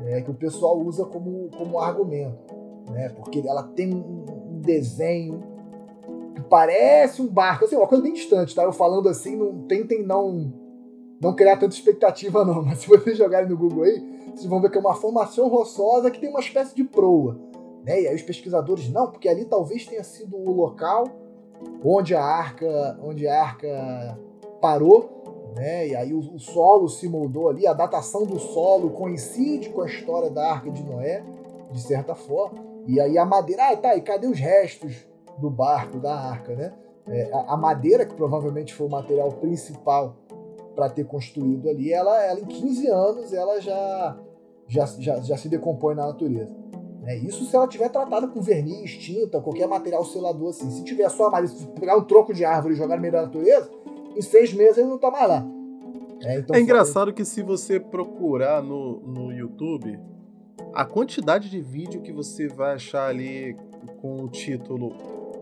né, 0.00 0.20
que 0.22 0.30
o 0.30 0.34
pessoal 0.34 0.78
usa 0.78 1.04
como, 1.04 1.48
como 1.56 1.78
argumento, 1.78 2.54
né, 2.90 3.08
porque 3.10 3.42
ela 3.46 3.62
tem 3.62 3.94
um, 3.94 4.60
desenho 4.60 5.42
que 6.34 6.42
parece 6.42 7.22
um 7.22 7.26
barco, 7.26 7.64
assim, 7.64 7.76
uma 7.76 7.86
coisa 7.86 8.02
bem 8.02 8.12
distante, 8.12 8.54
tá? 8.54 8.64
Eu 8.64 8.72
falando 8.72 9.08
assim, 9.08 9.36
não 9.36 9.62
tentem 9.62 10.04
não 10.04 10.52
não 11.20 11.34
criar 11.34 11.56
tanta 11.56 11.74
expectativa 11.74 12.44
não, 12.44 12.62
mas 12.66 12.78
se 12.78 12.88
vocês 12.88 13.16
jogarem 13.16 13.48
no 13.48 13.56
Google 13.56 13.84
aí, 13.84 14.00
vocês 14.34 14.46
vão 14.46 14.60
ver 14.60 14.70
que 14.70 14.76
é 14.76 14.80
uma 14.80 14.94
formação 14.94 15.48
rochosa 15.48 16.10
que 16.10 16.20
tem 16.20 16.28
uma 16.28 16.40
espécie 16.40 16.74
de 16.74 16.84
proa, 16.84 17.38
né? 17.84 18.02
E 18.02 18.08
aí 18.08 18.14
os 18.14 18.22
pesquisadores 18.22 18.90
não, 18.90 19.10
porque 19.10 19.28
ali 19.28 19.44
talvez 19.44 19.86
tenha 19.86 20.04
sido 20.04 20.36
o 20.36 20.52
local 20.52 21.04
onde 21.84 22.14
a 22.14 22.22
arca, 22.22 22.98
onde 23.02 23.26
a 23.26 23.40
arca 23.40 24.18
parou 24.60 25.17
né? 25.58 25.88
E 25.88 25.96
aí 25.96 26.14
o, 26.14 26.20
o, 26.20 26.38
solo 26.38 26.88
se 26.88 27.08
moldou 27.08 27.48
ali, 27.48 27.66
a 27.66 27.72
datação 27.72 28.24
do 28.24 28.38
solo 28.38 28.90
coincide 28.90 29.70
com 29.70 29.82
a 29.82 29.86
história 29.86 30.30
da 30.30 30.52
Arca 30.52 30.70
de 30.70 30.82
Noé, 30.84 31.22
de 31.70 31.80
certa 31.82 32.14
forma. 32.14 32.64
E 32.86 33.00
aí 33.00 33.18
a 33.18 33.26
madeira, 33.26 33.70
ah, 33.70 33.76
tá, 33.76 33.96
e 33.96 34.00
cadê 34.00 34.28
os 34.28 34.38
restos 34.38 35.06
do 35.38 35.50
barco, 35.50 35.98
da 35.98 36.14
arca, 36.14 36.54
né? 36.54 36.72
É, 37.08 37.30
a, 37.32 37.54
a, 37.54 37.56
madeira, 37.56 38.06
que 38.06 38.14
provavelmente 38.14 38.72
foi 38.72 38.86
o 38.86 38.90
material 38.90 39.32
principal 39.32 40.16
para 40.74 40.88
ter 40.88 41.04
construído 41.04 41.68
ali, 41.68 41.92
ela, 41.92 42.22
ela 42.22 42.38
em 42.38 42.44
15 42.44 42.86
anos 42.88 43.32
ela 43.32 43.60
já, 43.60 44.16
já, 44.68 44.86
já, 44.86 45.20
já 45.20 45.36
se 45.36 45.48
decompõe 45.48 45.94
na 45.94 46.06
natureza. 46.06 46.54
É, 47.04 47.16
isso 47.16 47.44
se 47.46 47.56
ela 47.56 47.66
tiver 47.66 47.88
tratada 47.88 48.28
com 48.28 48.40
verniz, 48.40 48.92
tinta, 48.98 49.40
qualquer 49.40 49.66
material 49.66 50.04
selador 50.04 50.50
assim. 50.50 50.70
Se 50.70 50.84
tiver 50.84 51.08
só 51.08 51.28
a 51.34 51.46
se 51.46 51.66
pegar 51.68 51.96
um 51.96 52.04
tronco 52.04 52.34
de 52.34 52.44
árvore 52.44 52.74
e 52.74 52.76
jogar 52.76 52.96
no 52.96 53.02
meio 53.02 53.12
da 53.12 53.22
natureza, 53.22 53.70
em 54.16 54.22
seis 54.22 54.52
meses 54.52 54.78
ele 54.78 54.88
não 54.88 54.98
tá 54.98 55.10
mais 55.10 55.28
lá. 55.28 55.46
É, 56.22 56.38
então, 56.38 56.56
é 56.56 56.60
engraçado 56.60 57.12
que 57.12 57.24
se 57.24 57.42
você 57.42 57.78
procurar 57.78 58.62
no, 58.62 59.00
no 59.00 59.32
YouTube, 59.32 59.98
a 60.74 60.84
quantidade 60.84 61.48
de 61.48 61.60
vídeo 61.60 62.02
que 62.02 62.12
você 62.12 62.48
vai 62.48 62.74
achar 62.74 63.08
ali 63.08 63.56
com 64.00 64.24
o 64.24 64.28
título 64.28 64.96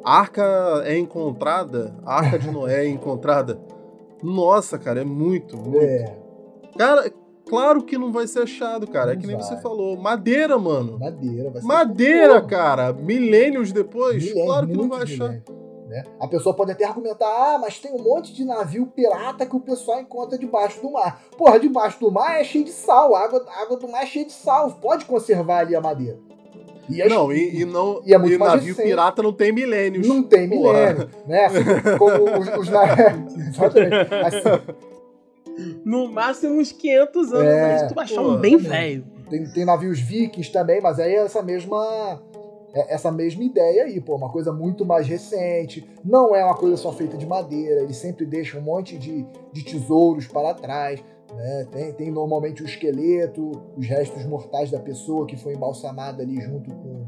Arca 0.05 0.83
é 0.85 0.97
encontrada, 0.97 1.97
Arca 2.05 2.39
de 2.39 2.51
Noé 2.51 2.85
é 2.85 2.89
encontrada. 2.89 3.59
Nossa, 4.23 4.79
cara, 4.79 5.01
é 5.01 5.05
muito, 5.05 5.57
muito. 5.57 5.83
É. 5.83 6.17
Cara, 6.79 7.11
claro 7.45 7.83
que 7.83 7.99
não 7.99 8.13
vai 8.13 8.27
ser 8.27 8.43
achado, 8.43 8.87
cara. 8.87 9.13
É 9.13 9.15
não 9.15 9.19
é 9.19 9.21
que 9.21 9.27
nem 9.27 9.37
vai. 9.37 9.45
você 9.45 9.57
falou. 9.57 9.97
Madeira, 9.97 10.57
mano. 10.59 10.99
Madeira, 10.99 11.51
vai 11.51 11.61
ser 11.61 11.67
Madeira, 11.67 12.41
cara. 12.41 12.93
Milênios 12.93 13.73
depois. 13.73 14.23
Milênios, 14.23 14.47
claro 14.47 14.67
que 14.69 14.77
não 14.77 14.89
vai 14.89 15.03
achar. 15.03 15.43
Né? 15.87 16.03
A 16.19 16.27
pessoa 16.27 16.55
pode 16.55 16.73
até 16.73 16.85
argumentar, 16.85 17.27
ah, 17.27 17.59
mas 17.59 17.79
tem 17.79 17.93
um 17.93 18.03
monte 18.03 18.33
de 18.33 18.45
navio 18.45 18.87
pirata 18.87 19.47
que 19.47 19.55
o 19.55 19.61
pessoal 19.61 20.01
encontra 20.01 20.37
debaixo 20.37 20.81
do 20.83 20.91
mar. 20.91 21.23
Porra, 21.39 21.61
debaixo 21.61 22.01
do 22.01 22.11
mar 22.11 22.41
é 22.41 22.45
cheio 22.45 22.65
de 22.65 22.73
sal, 22.73 23.15
a 23.15 23.21
água, 23.21 23.45
a 23.49 23.63
água 23.63 23.77
do 23.77 23.89
mar 23.89 24.03
é 24.03 24.07
cheia 24.07 24.25
de 24.25 24.33
sal, 24.33 24.73
pode 24.73 25.05
conservar 25.05 25.61
ali 25.61 25.77
a 25.77 25.81
madeira. 25.81 26.19
E 26.89 27.03
as, 27.03 27.11
não, 27.11 27.33
e, 27.33 27.61
e, 27.61 27.65
não, 27.65 28.01
e, 28.05 28.15
é 28.15 28.19
muito 28.19 28.35
e 28.35 28.39
navio 28.39 28.69
recente. 28.69 28.87
pirata 28.87 29.23
não 29.23 29.33
tem 29.33 29.53
milênios. 29.53 30.07
Não 30.07 30.23
tem 30.23 30.49
milênio, 30.49 31.09
né? 31.27 31.47
Assim, 31.47 31.65
como 31.99 32.39
os, 32.39 32.49
os 32.49 32.69
Exatamente. 33.49 34.15
Assim. 34.15 34.87
No 35.85 36.09
máximo 36.09 36.61
uns 36.61 36.73
500 36.73 37.33
anos, 37.33 37.47
é, 37.47 37.73
mas 37.73 37.93
tu 37.93 38.01
achar 38.01 38.21
um 38.21 38.37
bem 38.37 38.57
velho. 38.57 39.05
Tem, 39.29 39.45
tem 39.51 39.65
navios 39.65 39.99
vikings 39.99 40.53
também, 40.53 40.81
mas 40.81 41.01
aí 41.01 41.15
é 41.15 41.25
essa 41.25 41.43
mesma 41.43 42.21
essa 42.89 43.11
mesma 43.11 43.45
ideia 43.45 43.85
aí, 43.85 44.01
pô, 44.01 44.17
uma 44.17 44.31
coisa 44.31 44.53
muito 44.53 44.85
mais 44.85 45.07
recente, 45.07 45.89
não 46.05 46.35
é 46.35 46.45
uma 46.45 46.57
coisa 46.57 46.77
só 46.77 46.93
feita 46.93 47.17
de 47.17 47.27
madeira, 47.27 47.83
ele 47.83 47.95
sempre 47.95 48.27
deixa 48.27 48.59
um 48.59 48.63
monte 48.63 48.99
de, 48.99 49.27
de 49.53 49.65
tesouros 49.65 50.27
para 50.27 50.55
trás. 50.55 51.03
Né? 51.35 51.67
Tem, 51.71 51.93
tem 51.93 52.11
normalmente 52.11 52.63
o 52.63 52.67
esqueleto, 52.67 53.51
os 53.77 53.87
restos 53.87 54.25
mortais 54.25 54.71
da 54.71 54.79
pessoa 54.79 55.27
que 55.27 55.37
foi 55.37 55.55
embalsamada 55.55 56.23
ali 56.23 56.41
junto 56.41 56.71
com, 56.71 57.07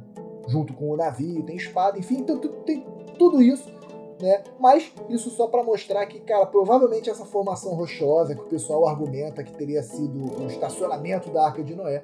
junto 0.48 0.72
com 0.74 0.90
o 0.90 0.96
navio, 0.96 1.42
tem 1.42 1.56
espada, 1.56 1.98
enfim, 1.98 2.18
então, 2.18 2.38
tem 2.38 2.84
tudo 3.18 3.40
isso. 3.42 3.70
Né? 4.20 4.42
Mas 4.58 4.92
isso 5.08 5.30
só 5.30 5.46
para 5.46 5.62
mostrar 5.62 6.04
que, 6.06 6.18
cara, 6.20 6.44
provavelmente 6.46 7.08
essa 7.08 7.24
formação 7.24 7.74
rochosa 7.74 8.34
que 8.34 8.42
o 8.42 8.46
pessoal 8.46 8.88
argumenta 8.88 9.44
que 9.44 9.52
teria 9.52 9.82
sido 9.82 10.42
o 10.42 10.46
estacionamento 10.46 11.30
da 11.30 11.46
Arca 11.46 11.62
de 11.62 11.74
Noé, 11.74 12.02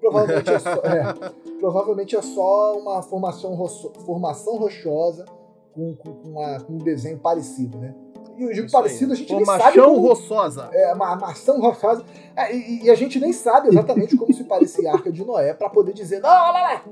provavelmente 0.00 0.50
é 0.50 0.58
só, 0.58 0.70
é, 0.70 1.14
provavelmente 1.60 2.16
é 2.16 2.22
só 2.22 2.78
uma 2.78 3.02
formação, 3.02 3.68
formação 4.04 4.56
rochosa 4.56 5.24
com, 5.72 5.94
com, 5.94 6.10
uma, 6.30 6.60
com 6.60 6.74
um 6.74 6.78
desenho 6.78 7.18
parecido, 7.18 7.78
né? 7.78 7.94
E 8.36 8.42
eu 8.42 8.52
digo 8.52 8.66
Isso 8.66 8.72
parecido, 8.72 9.12
aí. 9.12 9.16
a 9.18 9.20
gente 9.20 9.34
nem 9.34 9.44
sabe. 9.44 9.80
Como, 9.80 10.00
roçosa. 10.00 10.70
É, 10.72 10.94
uma 10.94 11.14
maçã 11.16 11.58
roçosa. 11.58 12.04
É, 12.34 12.54
e, 12.56 12.84
e, 12.84 12.90
a 12.90 12.94
gente 12.94 13.20
nem 13.20 13.32
sabe 13.32 13.68
exatamente 13.68 14.16
como 14.16 14.32
se 14.32 14.44
parecia 14.44 14.90
a 14.90 14.94
Arca 14.94 15.12
de 15.12 15.24
Noé 15.24 15.52
para 15.52 15.68
poder 15.68 15.92
dizer, 15.92 16.20
não, 16.20 16.30
olha 16.30 16.62
lá, 16.62 16.84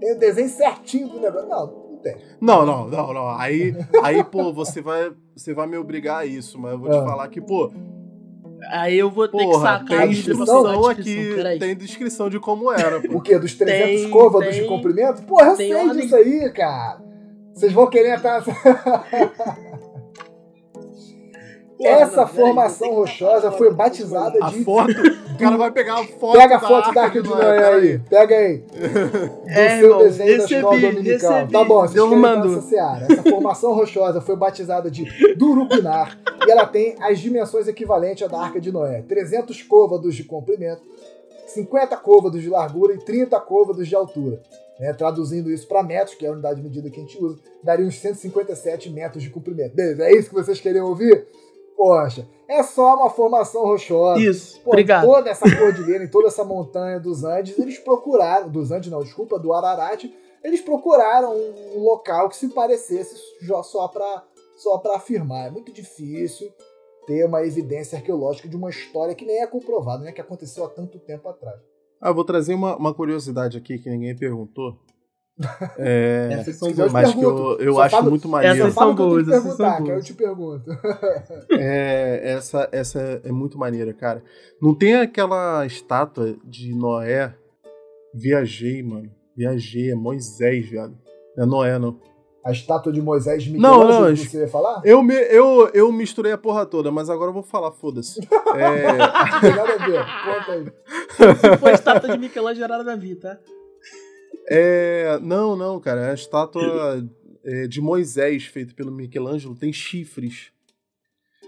tem 0.00 0.12
o 0.12 0.18
desenho 0.18 0.48
certinho 0.48 1.08
do 1.08 1.20
negócio. 1.20 1.48
Não, 1.48 1.66
não 1.66 1.96
tem. 1.98 2.16
Não, 2.40 2.66
não, 2.66 2.88
não, 2.88 3.12
não. 3.12 3.28
Aí, 3.28 3.76
aí 4.02 4.24
pô, 4.24 4.52
você 4.52 4.82
vai, 4.82 5.12
você 5.36 5.54
vai 5.54 5.68
me 5.68 5.76
obrigar 5.76 6.22
a 6.22 6.26
isso, 6.26 6.58
mas 6.58 6.72
eu 6.72 6.78
vou 6.80 6.90
te 6.90 6.96
é. 6.96 7.04
falar 7.04 7.28
que, 7.28 7.40
pô, 7.40 7.70
Aí 8.70 8.98
eu 8.98 9.10
vou 9.10 9.26
ter 9.28 9.38
Porra, 9.38 9.52
que 9.52 9.60
sacar 9.60 9.86
tem 9.86 9.98
a 9.98 10.06
descrição 10.06 10.86
aqui. 10.88 11.34
Peraí. 11.34 11.58
Tem 11.58 11.76
descrição 11.76 12.30
de 12.30 12.38
como 12.38 12.72
era. 12.72 13.00
Pô. 13.00 13.18
O 13.18 13.20
quê? 13.20 13.38
Dos 13.38 13.54
300 13.54 14.02
tem, 14.02 14.10
côvados 14.10 14.48
tem, 14.48 14.62
de 14.62 14.68
comprimento? 14.68 15.22
Porra, 15.22 15.48
eu 15.48 15.56
sei 15.56 15.90
disso 15.90 16.14
aí, 16.14 16.50
cara. 16.50 17.00
Vocês 17.52 17.72
vão 17.72 17.88
querer 17.88 18.16
entrar. 18.16 18.42
Essa 21.84 22.26
formação 22.26 22.94
rochosa 22.94 23.50
foi 23.52 23.72
batizada 23.72 24.38
de. 24.38 24.60
A 24.60 24.64
foto. 24.64 24.92
O 25.34 25.38
cara 25.38 25.56
vai 25.56 25.70
pegar 25.70 25.94
a 25.94 26.04
foto. 26.04 26.38
Pega 26.38 26.56
a 26.56 26.60
foto 26.60 26.92
da 26.92 27.02
Arca 27.02 27.22
de 27.22 27.28
Noé 27.28 27.74
aí. 27.74 27.98
Pega 27.98 28.34
aí. 28.34 28.58
Do 28.58 29.48
é, 29.48 29.78
seu 29.78 29.88
irmão, 29.88 29.98
desenho 29.98 30.36
recebi, 30.36 30.48
da 30.50 30.56
escola 30.56 30.80
dominical. 30.80 31.32
Recebi. 31.32 31.52
Tá 31.52 31.64
bom, 31.64 31.80
vocês 31.80 32.08
querem 32.08 32.52
essa 32.52 32.62
seara. 32.62 33.06
Essa 33.10 33.22
formação 33.22 33.72
rochosa 33.74 34.20
foi 34.20 34.36
batizada 34.36 34.90
de 34.90 35.04
Durupinar 35.36 36.18
e 36.46 36.50
ela 36.50 36.66
tem 36.66 36.96
as 37.00 37.18
dimensões 37.18 37.68
equivalentes 37.68 38.22
à 38.22 38.28
da 38.28 38.38
Arca 38.38 38.60
de 38.60 38.70
Noé: 38.70 39.02
300 39.02 39.62
côvados 39.62 40.14
de 40.14 40.24
comprimento, 40.24 40.82
50 41.46 41.96
côvados 41.96 42.40
de 42.40 42.48
largura 42.48 42.94
e 42.94 42.98
30 42.98 43.38
côvados 43.40 43.88
de 43.88 43.94
altura. 43.94 44.40
Né, 44.80 44.92
traduzindo 44.94 45.50
isso 45.50 45.68
para 45.68 45.82
metros, 45.82 46.16
que 46.16 46.24
é 46.24 46.28
a 46.28 46.32
unidade 46.32 46.56
de 46.56 46.62
medida 46.62 46.90
que 46.90 46.98
a 46.98 47.02
gente 47.02 47.22
usa, 47.22 47.38
daria 47.62 47.86
uns 47.86 48.00
157 48.00 48.90
metros 48.90 49.22
de 49.22 49.30
comprimento. 49.30 49.76
Beleza? 49.76 50.02
É 50.04 50.12
isso 50.12 50.30
que 50.30 50.34
vocês 50.34 50.60
queriam 50.60 50.88
ouvir? 50.88 51.24
Poxa, 51.76 52.28
é 52.48 52.62
só 52.62 52.96
uma 52.96 53.10
formação 53.10 53.62
rochosa. 53.62 54.20
Isso, 54.20 54.60
Pô, 54.60 54.70
obrigado. 54.70 55.06
Toda 55.06 55.30
essa 55.30 55.44
cordilheira, 55.56 56.04
em 56.04 56.08
toda 56.08 56.28
essa 56.28 56.44
montanha 56.44 57.00
dos 57.00 57.24
Andes, 57.24 57.58
eles 57.58 57.78
procuraram, 57.78 58.48
dos 58.48 58.70
Andes 58.70 58.90
não, 58.90 59.02
desculpa, 59.02 59.38
do 59.38 59.52
Ararat, 59.52 60.04
eles 60.44 60.60
procuraram 60.60 61.34
um 61.34 61.82
local 61.82 62.28
que 62.28 62.36
se 62.36 62.48
parecesse 62.48 63.16
só 63.64 63.88
para 63.88 64.24
só 64.56 64.78
para 64.78 64.96
afirmar. 64.96 65.48
É 65.48 65.50
muito 65.50 65.72
difícil 65.72 66.52
ter 67.06 67.24
uma 67.26 67.44
evidência 67.44 67.98
arqueológica 67.98 68.48
de 68.48 68.56
uma 68.56 68.70
história 68.70 69.14
que 69.14 69.24
nem 69.24 69.40
é 69.40 69.46
comprovada, 69.46 70.04
né, 70.04 70.12
que 70.12 70.20
aconteceu 70.20 70.64
há 70.64 70.68
tanto 70.68 70.98
tempo 71.00 71.28
atrás. 71.28 71.60
Ah, 72.00 72.12
vou 72.12 72.24
trazer 72.24 72.54
uma, 72.54 72.76
uma 72.76 72.94
curiosidade 72.94 73.56
aqui 73.56 73.78
que 73.78 73.90
ninguém 73.90 74.16
perguntou. 74.16 74.76
É, 75.78 76.28
essas 76.32 76.56
são 76.56 76.72
boas. 76.72 76.92
Mas 76.92 77.14
que 77.14 77.22
eu, 77.22 77.58
eu 77.58 77.80
acho 77.80 77.96
falo, 77.96 78.10
muito 78.10 78.28
maneiro. 78.28 78.56
Essas 78.56 78.74
são 78.74 78.94
boas, 78.94 79.28
essas 79.28 79.56
são 79.56 79.70
boas. 79.70 79.84
Que 79.84 79.90
eu 79.90 80.02
te 80.02 80.14
pergunto. 80.14 80.70
É, 81.52 82.32
essa, 82.32 82.68
essa 82.72 83.20
é 83.24 83.30
muito 83.30 83.58
maneira, 83.58 83.92
cara. 83.92 84.22
Não 84.60 84.74
tem 84.74 84.96
aquela 84.96 85.64
estátua 85.66 86.36
de 86.44 86.74
Noé? 86.74 87.34
Viajei, 88.14 88.82
mano. 88.82 89.10
Viajei, 89.36 89.90
é 89.90 89.94
Moisés, 89.94 90.68
viado. 90.68 90.96
Não 91.36 91.44
é 91.44 91.46
Noé, 91.46 91.78
não. 91.78 91.98
A 92.44 92.50
estátua 92.50 92.92
de 92.92 93.00
Moisés 93.00 93.44
de 93.44 93.50
Michelangelo 93.50 93.88
não, 93.88 94.00
não, 94.00 94.14
que 94.14 94.26
você 94.26 94.40
ia 94.40 94.48
falar? 94.48 94.82
Eu, 94.84 95.00
me, 95.00 95.14
eu, 95.14 95.70
eu 95.72 95.92
misturei 95.92 96.32
a 96.32 96.38
porra 96.38 96.66
toda, 96.66 96.90
mas 96.90 97.08
agora 97.08 97.30
eu 97.30 97.34
vou 97.34 97.42
falar, 97.42 97.70
foda-se. 97.70 98.20
é... 98.56 98.92
nada 98.96 99.74
a 99.74 99.86
ver, 99.86 100.04
conta 100.24 100.52
aí. 100.52 101.36
Se 101.36 101.56
for 101.58 101.68
a 101.68 101.72
estátua 101.72 102.10
de 102.10 102.18
Michelangelo, 102.18 102.64
era 102.64 102.78
nada 102.78 102.92
a 102.94 102.96
ver, 102.96 103.14
tá? 103.16 103.38
É, 104.48 105.18
não, 105.20 105.56
não, 105.56 105.80
cara. 105.80 106.10
A 106.10 106.14
estátua 106.14 107.08
é, 107.44 107.66
de 107.66 107.80
Moisés, 107.80 108.44
feita 108.44 108.74
pelo 108.74 108.92
Michelangelo, 108.92 109.54
tem 109.54 109.72
chifres. 109.72 110.52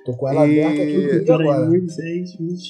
Tô 0.04 0.14
com 0.14 0.28
ela 0.28 0.46
e... 0.46 0.60
aberta 0.60 0.82
aqui 0.82 1.30
agora. 1.30 1.70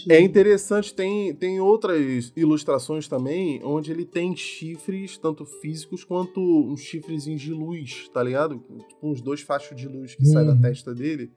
É 0.08 0.20
interessante, 0.20 0.94
tem, 0.94 1.34
tem 1.34 1.60
outras 1.60 2.32
ilustrações 2.36 3.08
também, 3.08 3.60
onde 3.64 3.90
ele 3.90 4.04
tem 4.04 4.36
chifres, 4.36 5.18
tanto 5.18 5.44
físicos 5.44 6.04
quanto 6.04 6.40
uns 6.40 6.80
chifres 6.80 7.24
de 7.24 7.52
luz, 7.52 8.08
tá 8.14 8.22
ligado? 8.22 8.62
Tipo 8.88 9.10
uns 9.10 9.20
dois 9.20 9.40
fachos 9.40 9.76
de 9.76 9.88
luz 9.88 10.14
que 10.14 10.22
hum. 10.22 10.32
saem 10.32 10.46
da 10.46 10.56
testa 10.56 10.94
dele. 10.94 11.32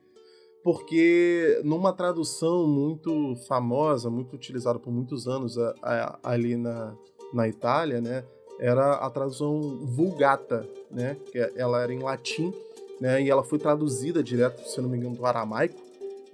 Porque 0.64 1.62
numa 1.64 1.94
tradução 1.94 2.68
muito 2.68 3.36
famosa, 3.48 4.10
muito 4.10 4.36
utilizada 4.36 4.78
por 4.78 4.92
muitos 4.92 5.28
anos 5.28 5.58
a, 5.58 5.74
a, 5.82 6.20
ali 6.24 6.56
na, 6.58 6.96
na 7.34 7.48
Itália, 7.48 8.02
né? 8.02 8.24
Era 8.60 8.94
a 8.96 9.10
tradução 9.10 9.62
Vulgata, 9.84 10.68
né? 10.92 11.18
Que 11.32 11.40
ela 11.56 11.82
era 11.82 11.94
em 11.94 12.00
latim, 12.00 12.54
né? 13.00 13.22
E 13.22 13.30
ela 13.30 13.44
foi 13.44 13.60
traduzida 13.60 14.24
direto, 14.24 14.68
se 14.68 14.82
não 14.82 14.90
me 14.90 14.98
engano, 14.98 15.16
do 15.16 15.26
aramaico, 15.26 15.80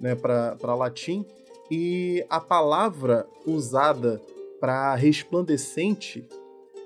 né? 0.00 0.14
Para 0.14 0.74
latim. 0.74 1.24
E 1.70 2.24
a 2.28 2.40
palavra 2.40 3.26
usada 3.46 4.20
para 4.60 4.94
resplandecente, 4.94 6.26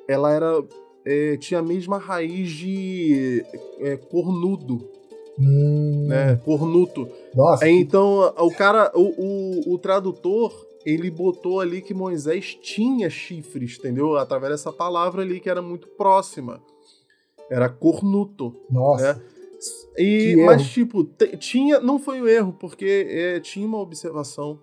ela 0.08 0.32
era 0.32 0.62
é, 1.04 1.36
tinha 1.36 1.60
a 1.60 1.62
mesma 1.62 1.98
raiz 1.98 2.50
de 2.50 3.44
é, 3.80 3.96
cornudo, 3.96 4.88
hum. 5.38 6.06
né? 6.08 6.36
Cornuto. 6.44 7.08
Nossa. 7.34 7.68
Então 7.68 8.32
o 8.36 8.50
cara, 8.50 8.90
o, 8.94 9.02
o, 9.02 9.74
o 9.74 9.78
tradutor 9.78 10.67
ele 10.84 11.10
botou 11.10 11.60
ali 11.60 11.82
que 11.82 11.92
Moisés 11.94 12.54
tinha 12.54 13.10
chifres, 13.10 13.78
entendeu? 13.78 14.16
Através 14.16 14.52
dessa 14.52 14.72
palavra 14.72 15.22
ali 15.22 15.40
que 15.40 15.50
era 15.50 15.62
muito 15.62 15.88
próxima. 15.88 16.62
Era 17.50 17.68
cornuto. 17.68 18.54
Nossa. 18.70 19.14
Né? 19.14 19.22
E, 19.96 20.36
mas, 20.44 20.60
erro. 20.62 20.70
tipo, 20.70 21.04
tinha. 21.38 21.80
Não 21.80 21.98
foi 21.98 22.20
um 22.20 22.28
erro, 22.28 22.52
porque 22.52 23.06
é, 23.08 23.40
tinha 23.40 23.66
uma 23.66 23.80
observação 23.80 24.60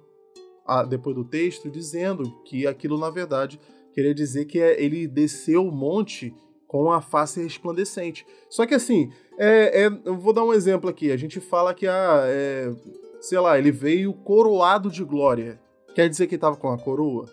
ah, 0.66 0.84
depois 0.84 1.16
do 1.16 1.24
texto 1.26 1.70
dizendo 1.70 2.32
que 2.46 2.66
aquilo, 2.66 2.98
na 2.98 3.10
verdade, 3.10 3.60
queria 3.94 4.16
dizer 4.16 4.46
que 4.46 4.60
é- 4.60 4.82
ele 4.82 5.08
desceu 5.08 5.68
o 5.68 5.72
monte 5.72 6.34
com 6.68 6.92
a 6.92 7.02
face 7.02 7.42
resplandecente. 7.42 8.26
Só 8.50 8.66
que 8.66 8.74
assim, 8.74 9.12
é, 9.38 9.84
é- 9.86 10.00
eu 10.06 10.18
vou 10.18 10.34
dar 10.34 10.44
um 10.44 10.54
exemplo 10.54 10.90
aqui. 10.90 11.12
A 11.12 11.18
gente 11.18 11.40
fala 11.40 11.74
que, 11.74 11.88
ah, 11.88 12.24
é, 12.26 12.74
sei 13.20 13.40
lá, 13.40 13.58
ele 13.60 13.72
veio 13.72 14.14
coroado 14.14 14.90
de 14.90 15.04
glória. 15.04 15.60
Quer 15.96 16.10
dizer 16.10 16.28
que 16.28 16.38
tava 16.38 16.56
com 16.58 16.70
a 16.72 16.78
coroa? 16.78 17.26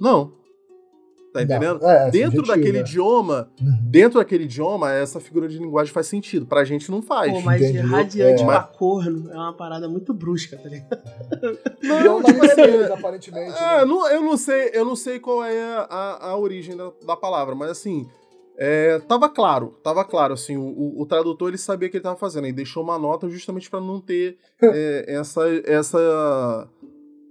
Não. 0.00 0.36
Tá 1.32 1.42
entendendo? 1.42 1.80
Não, 1.80 1.90
é, 1.90 2.10
Dentro 2.10 2.36
subjetivo, 2.38 2.46
daquele 2.46 2.72
né? 2.78 2.80
idioma, 2.80 3.50
Uhum. 3.60 3.90
dentro 3.90 4.18
daquele 4.18 4.44
idioma, 4.44 4.92
essa 4.92 5.20
figura 5.20 5.46
de 5.46 5.58
linguagem 5.58 5.92
faz 5.92 6.06
sentido. 6.06 6.46
Pra 6.46 6.64
gente 6.64 6.90
não 6.90 7.02
faz. 7.02 7.30
Pô, 7.32 7.40
mas 7.42 7.60
de 7.60 7.66
entendeu? 7.68 7.88
radiante 7.90 8.42
É. 8.42 8.46
pra 8.46 8.62
corno 8.62 9.30
é 9.30 9.34
uma 9.36 9.52
parada 9.52 9.88
muito 9.88 10.14
brusca, 10.14 10.56
tá 10.56 10.68
ligado? 10.68 10.88
E 11.82 11.86
é 11.90 12.10
o 12.10 12.20
nome 12.20 12.54
deles, 12.56 12.90
aparentemente. 12.90 13.54
Ah, 13.58 13.78
né? 13.80 13.84
não- 13.84 14.08
eu 14.08 14.20
não 14.22 14.36
sei, 14.36 14.70
eu 14.72 14.84
não 14.84 14.96
sei 14.96 15.18
qual 15.20 15.44
é 15.44 15.60
a, 15.88 16.28
a 16.30 16.36
origem 16.38 16.76
da, 16.76 16.90
da 17.06 17.16
palavra, 17.16 17.54
mas 17.54 17.70
assim, 17.70 18.08
é, 18.56 18.98
tava 19.00 19.28
claro, 19.28 19.74
tava 19.84 20.04
claro, 20.04 20.32
assim, 20.34 20.56
o, 20.56 20.62
o- 20.66 21.02
o 21.02 21.06
tradutor 21.06 21.48
ele 21.48 21.58
sabia 21.58 21.88
o 21.88 21.90
que 21.90 21.98
ele 21.98 22.02
tava 22.04 22.16
fazendo, 22.16 22.46
e 22.48 22.52
deixou 22.52 22.82
uma 22.82 22.98
nota 22.98 23.28
justamente 23.28 23.70
pra 23.70 23.80
não 23.80 24.00
ter 24.00 24.38
é, 24.62 25.04
essa 25.08 25.42
essa 25.66 26.68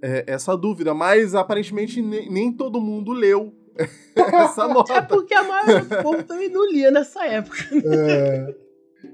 é, 0.01 0.23
essa 0.27 0.55
dúvida, 0.55 0.93
mas 0.93 1.33
aparentemente 1.35 2.01
nem, 2.01 2.29
nem 2.29 2.51
todo 2.51 2.79
mundo 2.81 3.11
leu 3.13 3.53
essa 4.15 4.63
É 4.65 4.73
nota. 4.73 5.01
porque 5.03 5.33
a 5.33 5.43
maioria 5.43 5.81
do 5.85 6.03
povo 6.03 6.23
também 6.23 6.49
não 6.49 6.69
lia 6.71 6.89
nessa 6.91 7.25
época. 7.25 7.57
É, 7.85 8.55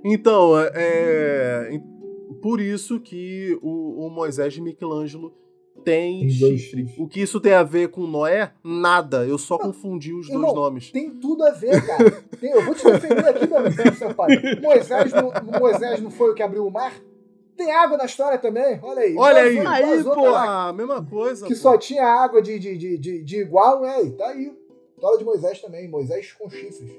Então, 0.05 0.57
é, 0.59 0.71
é, 0.75 1.81
por 2.41 2.59
isso 2.61 2.99
que 2.99 3.57
o, 3.61 4.05
o 4.07 4.09
Moisés 4.09 4.53
de 4.53 4.61
Michelangelo 4.61 5.33
tem 5.83 6.27
Tem 6.27 6.39
dois 6.39 6.61
chifre. 6.61 6.95
O 6.97 7.07
que 7.07 7.21
isso 7.21 7.41
tem 7.41 7.51
a 7.53 7.63
ver 7.63 7.89
com 7.89 8.07
Noé? 8.07 8.53
Nada. 8.63 9.25
Eu 9.25 9.37
só 9.37 9.57
confundi 9.57 10.13
os 10.13 10.27
dois 10.27 10.39
irmão, 10.39 10.53
nomes. 10.55 10.91
tem 10.91 11.09
tudo 11.09 11.43
a 11.43 11.51
ver, 11.51 11.85
cara. 11.85 12.11
Tem- 12.39 12.51
eu 12.51 12.63
vou 12.63 12.73
te 12.73 12.85
defender 12.89 13.25
aqui, 13.25 13.45
meu 13.47 13.57
amigo. 13.57 14.61
Moisés 14.61 15.11
não, 15.11 15.31
Moisés 15.59 15.99
não 16.01 16.09
foi 16.09 16.31
o 16.31 16.33
que 16.33 16.41
abriu 16.43 16.65
o 16.65 16.71
mar? 16.71 16.93
Tem 17.57 17.71
água 17.71 17.97
na 17.97 18.05
história 18.05 18.37
também, 18.39 18.79
olha 18.81 19.01
aí. 19.01 19.15
Olha 19.17 19.41
aí. 19.43 19.55
Vazou- 19.57 19.71
Aí, 19.71 19.97
vazou 19.97 20.15
pô. 20.15 20.29
lá. 20.31 20.73
Mesma 20.73 21.05
coisa. 21.05 21.45
Que 21.45 21.53
pô. 21.53 21.59
só 21.59 21.77
tinha 21.77 22.03
água 22.05 22.41
de, 22.41 22.57
de, 22.57 22.77
de, 22.77 22.97
de, 22.97 23.23
de 23.23 23.37
igual, 23.41 23.85
é, 23.85 24.01
e 24.03 24.11
tá 24.11 24.27
aí. 24.29 24.51
História 24.95 25.17
de 25.19 25.25
Moisés 25.25 25.61
também, 25.61 25.87
Moisés 25.89 26.31
com 26.33 26.49
chifres. 26.49 26.91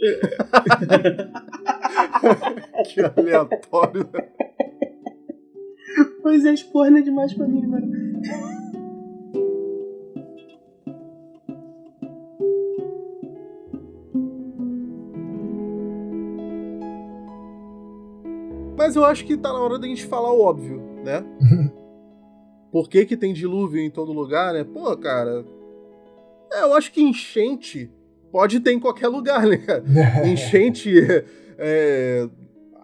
Que 2.92 3.00
aleatório. 3.00 4.08
Pois 6.22 6.44
é, 6.44 6.54
porno 6.72 6.98
é 6.98 7.02
demais 7.02 7.32
pra 7.34 7.46
mim, 7.46 7.66
mano. 7.66 7.86
Mas 18.82 18.96
eu 18.96 19.04
acho 19.04 19.24
que 19.24 19.36
tá 19.36 19.52
na 19.52 19.60
hora 19.60 19.78
da 19.78 19.86
gente 19.86 20.04
falar 20.06 20.32
o 20.32 20.40
óbvio, 20.40 20.82
né? 21.04 21.24
Por 22.72 22.88
que, 22.88 23.06
que 23.06 23.16
tem 23.16 23.32
dilúvio 23.32 23.80
em 23.80 23.88
todo 23.88 24.12
lugar, 24.12 24.52
né? 24.52 24.64
Pô, 24.64 24.96
cara. 24.96 25.46
É, 26.52 26.62
eu 26.64 26.74
acho 26.74 26.90
que 26.90 27.00
enchente 27.00 27.88
pode 28.32 28.58
ter 28.58 28.72
em 28.72 28.80
qualquer 28.80 29.06
lugar, 29.06 29.46
né, 29.46 29.56
cara? 29.56 29.84
Enchente, 30.26 30.92
é, 31.56 32.28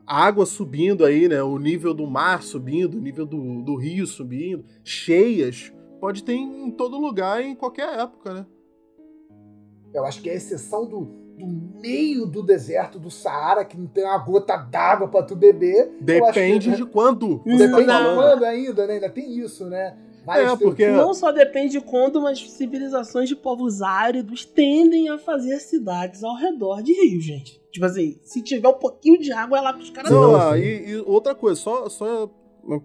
água 0.06 0.46
subindo 0.46 1.04
aí, 1.04 1.26
né? 1.26 1.42
O 1.42 1.58
nível 1.58 1.92
do 1.92 2.06
mar 2.06 2.44
subindo, 2.44 2.96
o 2.96 3.00
nível 3.00 3.26
do, 3.26 3.62
do 3.62 3.74
rio 3.74 4.06
subindo, 4.06 4.64
cheias, 4.84 5.72
pode 6.00 6.22
ter 6.22 6.34
em 6.34 6.70
todo 6.70 6.96
lugar, 6.96 7.42
em 7.42 7.56
qualquer 7.56 7.98
época, 7.98 8.34
né? 8.34 8.46
Eu 9.92 10.04
acho 10.04 10.22
que 10.22 10.30
é 10.30 10.34
a 10.34 10.36
exceção 10.36 10.86
do, 10.86 11.27
do 11.38 11.46
meio 11.80 12.26
do 12.26 12.42
deserto 12.42 12.98
do 12.98 13.10
Saara, 13.10 13.64
que 13.64 13.76
não 13.78 13.86
tem 13.86 14.04
uma 14.04 14.18
gota 14.18 14.56
d'água 14.56 15.08
pra 15.08 15.22
tu 15.22 15.36
beber. 15.36 15.82
Acho 15.82 15.94
que- 15.96 16.04
Depende 16.04 16.76
de 16.76 16.84
quando 16.84 17.38
Depende 17.44 17.86
tá 17.86 18.08
de 18.10 18.14
quando 18.14 18.44
ainda, 18.44 18.86
né? 18.86 18.94
Ainda 18.94 19.08
tem 19.10 19.38
isso, 19.38 19.64
né? 19.66 19.96
É, 20.30 20.54
porque- 20.56 20.88
Não 20.90 21.14
só 21.14 21.32
depende 21.32 21.72
de 21.72 21.80
quando, 21.80 22.20
mas 22.20 22.38
civilizações 22.52 23.28
de 23.30 23.34
povos 23.36 23.80
áridos 23.80 24.44
tendem 24.44 25.08
a 25.08 25.16
fazer 25.16 25.58
cidades 25.58 26.22
ao 26.22 26.36
redor 26.36 26.82
de 26.82 26.92
rios, 26.92 27.24
gente. 27.24 27.58
Tipo 27.70 27.86
assim, 27.86 28.18
se 28.22 28.42
tiver 28.42 28.68
um 28.68 28.74
pouquinho 28.74 29.18
de 29.18 29.32
água, 29.32 29.56
é 29.58 29.60
lá 29.62 29.72
que 29.72 29.82
os 29.82 29.90
caras 29.90 30.10
Não, 30.10 30.32
vão. 30.32 30.50
ah, 30.50 30.58
e, 30.58 30.90
e 30.90 30.96
outra 31.06 31.34
coisa, 31.34 31.58
só, 31.58 31.88
só 31.88 32.28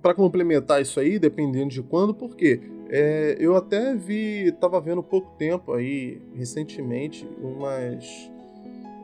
para 0.02 0.14
complementar 0.14 0.82
isso 0.82 0.98
aí, 1.02 1.20
dependendo 1.20 1.68
de 1.70 1.82
quando, 1.84 2.14
porque 2.14 2.62
é, 2.90 3.36
eu 3.40 3.58
até 3.58 3.94
vi, 3.94 4.50
tava 4.62 4.80
vendo 4.80 5.00
há 5.02 5.04
pouco 5.04 5.36
tempo 5.38 5.74
aí, 5.74 6.22
recentemente, 6.36 7.28
umas, 7.42 8.32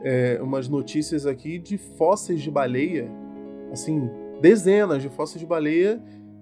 é, 0.02 0.38
umas 0.42 0.68
notícias 0.68 1.26
aqui 1.26 1.58
de 1.58 1.76
fósseis 1.78 2.40
de 2.40 2.50
baleia, 2.50 3.10
assim, 3.72 4.08
dezenas 4.40 5.02
de 5.02 5.08
fósseis 5.08 5.40
de 5.40 5.46
baleia 5.46 6.00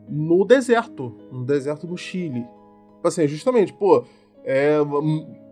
no 0.09 0.45
deserto, 0.45 1.15
no 1.33 1.45
deserto 1.45 1.87
do 1.87 1.97
Chile. 1.97 2.47
Assim, 3.05 3.27
justamente, 3.29 3.73
pô, 3.73 4.05
é, 4.45 4.77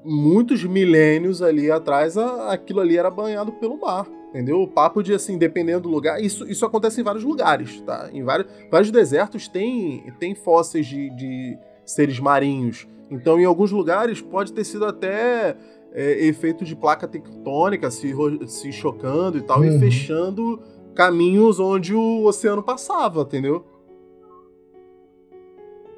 muitos 0.04 0.64
milênios 0.64 1.42
ali 1.42 1.70
atrás, 1.70 2.16
a- 2.16 2.52
aquilo 2.52 2.80
ali 2.80 2.96
era 2.96 3.10
banhado 3.10 3.52
pelo 3.52 3.78
mar. 3.80 4.06
Entendeu? 4.30 4.60
O 4.60 4.68
papo 4.68 5.02
de, 5.02 5.14
assim, 5.14 5.38
dependendo 5.38 5.82
do 5.82 5.88
lugar. 5.88 6.20
Isso, 6.22 6.46
isso 6.50 6.66
acontece 6.66 7.00
em 7.00 7.04
vários 7.04 7.24
lugares, 7.24 7.80
tá? 7.82 8.10
Em 8.12 8.22
vários, 8.22 8.46
vários 8.70 8.90
desertos 8.90 9.48
tem, 9.48 10.12
tem 10.18 10.34
fósseis 10.34 10.84
de, 10.86 11.08
de 11.10 11.58
seres 11.86 12.18
marinhos. 12.20 12.86
Então, 13.10 13.38
em 13.40 13.44
alguns 13.46 13.70
lugares, 13.70 14.20
pode 14.20 14.52
ter 14.52 14.64
sido 14.64 14.84
até 14.84 15.56
é, 15.96 16.26
efeito 16.26 16.62
de 16.62 16.76
placa 16.76 17.08
tectônica 17.08 17.90
se, 17.90 18.14
se 18.46 18.70
chocando 18.70 19.38
e 19.38 19.42
tal, 19.42 19.64
e 19.64 19.70
Uhum. 19.70 19.80
fechando 19.80 20.60
caminhos 20.94 21.58
onde 21.58 21.94
o 21.94 22.24
oceano 22.24 22.62
passava, 22.62 23.22
entendeu? 23.22 23.64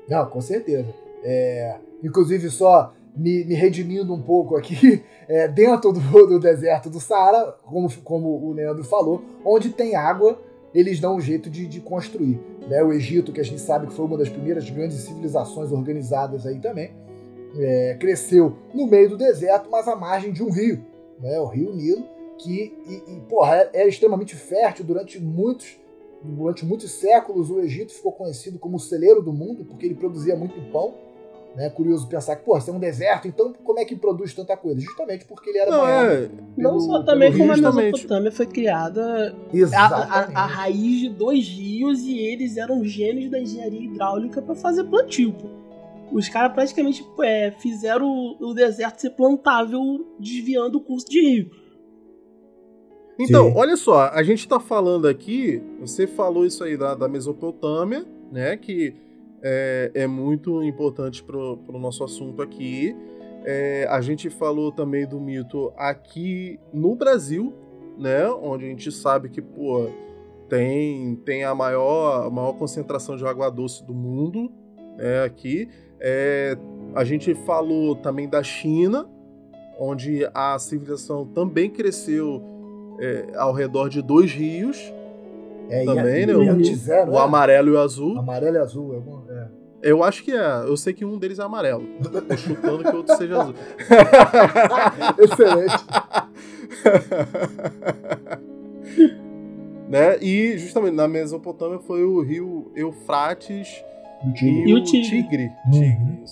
Não, 0.09 0.25
com 0.27 0.41
certeza. 0.41 0.95
É, 1.23 1.77
inclusive, 2.03 2.49
só 2.49 2.93
me, 3.17 3.45
me 3.45 3.55
redimindo 3.55 4.15
um 4.15 4.23
pouco 4.23 4.57
aqui, 4.57 5.03
é, 5.29 5.49
dentro 5.49 5.93
do, 5.93 6.01
do 6.27 6.39
deserto 6.39 6.89
do 6.89 7.01
Saara, 7.01 7.57
como, 7.65 7.89
como 8.05 8.29
o 8.29 8.53
Leandro 8.53 8.85
falou, 8.85 9.21
onde 9.45 9.71
tem 9.71 9.97
água, 9.97 10.41
eles 10.73 11.01
dão 11.01 11.17
um 11.17 11.21
jeito 11.21 11.51
de, 11.51 11.67
de 11.67 11.81
construir. 11.81 12.41
Né? 12.69 12.83
O 12.83 12.93
Egito, 12.93 13.33
que 13.33 13.41
a 13.41 13.45
gente 13.45 13.61
sabe 13.61 13.89
que 13.89 13.95
foi 13.95 14.05
uma 14.05 14.17
das 14.17 14.29
primeiras 14.29 14.69
grandes 14.71 14.99
civilizações 14.99 15.73
organizadas 15.73 16.47
aí 16.47 16.59
também, 16.61 16.93
é, 17.59 17.97
cresceu 17.99 18.57
no 18.73 18.87
meio 18.87 19.11
do 19.11 19.17
deserto, 19.17 19.69
mas 19.71 19.87
à 19.89 19.97
margem 19.97 20.33
de 20.33 20.43
um 20.43 20.51
rio, 20.51 20.85
né? 21.21 21.39
o 21.41 21.47
Rio 21.47 21.75
Nilo, 21.75 22.05
que 22.39 22.73
e, 22.87 23.13
e, 23.13 23.21
porra, 23.29 23.57
é, 23.57 23.71
é 23.83 23.89
extremamente 23.89 24.35
fértil 24.37 24.85
durante 24.85 25.19
muitos 25.21 25.77
Durante 26.21 26.67
muitos 26.67 26.91
séculos, 26.91 27.49
o 27.49 27.61
Egito 27.61 27.93
ficou 27.93 28.11
conhecido 28.11 28.59
como 28.59 28.77
o 28.77 28.81
celeiro 28.81 29.23
do 29.23 29.33
mundo, 29.33 29.65
porque 29.65 29.87
ele 29.87 29.95
produzia 29.95 30.35
muito 30.35 30.61
pão. 30.73 30.93
Né? 31.55 31.71
Curioso 31.71 32.09
pensar 32.09 32.35
que, 32.35 32.45
pô, 32.45 32.61
você 32.61 32.71
é 32.71 32.75
um 32.75 32.79
deserto, 32.81 33.29
então 33.29 33.53
como 33.63 33.79
é 33.79 33.85
que 33.85 33.95
produz 33.95 34.35
tanta 34.35 34.57
coisa? 34.57 34.81
Justamente 34.81 35.25
porque 35.25 35.49
ele 35.51 35.59
era 35.59 35.71
Não, 35.71 35.79
banhado. 35.81 36.11
é. 36.13 36.29
Não 36.57 36.71
pelo- 36.73 36.81
só 36.81 37.03
também 37.05 37.31
como 37.31 37.45
a 37.45 37.55
rio, 37.55 37.63
justamente. 37.63 37.93
Mesopotâmia 37.93 38.33
foi 38.33 38.47
criada 38.47 39.33
a, 39.73 39.87
a, 39.87 40.43
a 40.43 40.47
raiz 40.47 41.01
de 41.01 41.09
dois 41.09 41.47
rios 41.47 42.01
e 42.01 42.19
eles 42.19 42.57
eram 42.57 42.85
gênios 42.85 43.31
da 43.31 43.39
engenharia 43.41 43.81
hidráulica 43.81 44.43
para 44.43 44.57
fazer 44.57 44.83
plantio. 44.85 45.33
pô. 45.33 45.58
Os 46.13 46.29
caras 46.29 46.53
praticamente 46.53 47.05
é, 47.23 47.51
fizeram 47.51 48.07
o, 48.07 48.51
o 48.51 48.55
deserto 48.55 49.01
ser 49.01 49.11
plantável 49.11 49.83
desviando 50.19 50.79
o 50.79 50.81
curso 50.81 51.09
de 51.09 51.21
rio. 51.21 51.51
Então, 53.19 53.49
Sim. 53.49 53.55
olha 53.57 53.77
só, 53.77 54.11
a 54.13 54.23
gente 54.23 54.47
tá 54.47 54.61
falando 54.61 55.09
aqui, 55.09 55.61
você 55.81 56.07
falou 56.07 56.47
isso 56.47 56.63
aí 56.63 56.77
da, 56.77 56.95
da 56.95 57.09
Mesopotâmia, 57.09 58.07
né, 58.31 58.57
que 58.57 58.95
é, 59.43 59.91
é 59.93 60.07
muito 60.07 60.63
importante 60.63 61.23
pro, 61.25 61.57
pro 61.59 61.79
nosso 61.79 62.05
assunto 62.05 62.41
aqui. 62.41 62.95
É, 63.45 63.87
a 63.91 64.01
gente 64.01 64.31
falou 64.31 64.71
também 64.71 65.07
do 65.07 65.21
mito 65.21 65.73
aqui 65.77 66.61
no 66.73 66.95
Brasil, 66.95 67.53
né, 67.99 68.29
onde 68.31 68.67
a 68.67 68.69
gente 68.69 68.93
sabe 68.93 69.29
que, 69.29 69.43
pô, 69.43 69.91
tem, 70.49 71.17
tem 71.17 71.43
a 71.43 71.55
maior, 71.55 72.27
a 72.27 72.31
maior 72.31 72.53
concentração 72.53 73.17
de 73.17 73.27
água 73.27 73.51
doce 73.51 73.85
do 73.85 73.95
mundo, 73.95 74.51
né, 74.97 75.25
aqui. 75.25 75.69
É, 76.01 76.57
a 76.95 77.05
gente 77.05 77.35
falou 77.35 77.95
também 77.97 78.29
da 78.29 78.43
China, 78.43 79.07
onde 79.79 80.29
a 80.35 80.59
civilização 80.59 81.27
também 81.27 81.71
cresceu 81.71 82.43
é, 83.01 83.27
ao 83.37 83.53
redor 83.53 83.89
de 83.89 84.03
dois 84.03 84.33
rios, 84.33 84.77
É, 85.71 85.85
também, 85.85 86.23
e, 86.23 86.27
né, 86.27 86.35
o- 86.35 87.11
o 87.13 87.19
é? 87.19 87.23
amarelo 87.23 87.69
e 87.69 87.73
o 87.73 87.79
azul. 87.79 88.19
Amarelo 88.19 88.57
e 88.57 88.59
azul. 88.59 88.93
É, 88.93 88.97
algum- 88.97 89.23
é. 89.31 89.49
Eu 89.81 90.03
acho 90.03 90.25
que 90.25 90.33
é. 90.33 90.63
Eu 90.67 90.77
sei 90.77 90.93
que 90.93 91.05
um 91.05 91.17
deles 91.19 91.39
é 91.39 91.43
amarelo. 91.45 91.85
Tô 92.03 92.37
chutando 92.37 92.83
que 92.83 92.89
o 92.91 92.97
outro 92.97 93.17
seja 93.17 93.41
azul. 93.41 93.55
Excelente. 95.19 95.77
né? 99.89 100.19
E 100.21 100.57
justamente 100.59 100.95
na 100.95 101.09
Mesopotâmia 101.09 101.79
foi 101.79 102.05
o 102.05 102.21
rio 102.21 102.71
Eufrates 102.75 103.83
e, 104.27 104.33
Tigre. 104.33 104.71
E 104.71 104.75
o 104.75 104.83
Tigre. 104.83 105.23
Tigre. 105.23 105.53
Uhum. 105.73 106.25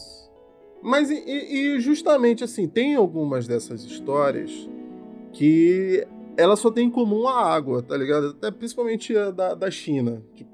Mas 0.83 1.11
e, 1.11 1.15
e- 1.17 1.81
justamente 1.81 2.45
assim, 2.45 2.69
tem 2.69 2.95
algumas 2.95 3.47
dessas 3.47 3.85
histórias 3.85 4.69
que 5.33 6.07
ela 6.37 6.55
só 6.57 6.71
tem 6.71 6.87
em 6.87 6.91
comum 6.91 7.27
a 7.27 7.45
água, 7.55 7.83
tá 7.83 7.97
ligado? 7.97 8.29
Até 8.29 8.51
principalmente 8.51 9.17
a 9.17 9.31
da, 9.31 9.55
da 9.55 9.71
China. 9.71 10.23
Tipo, 10.35 10.51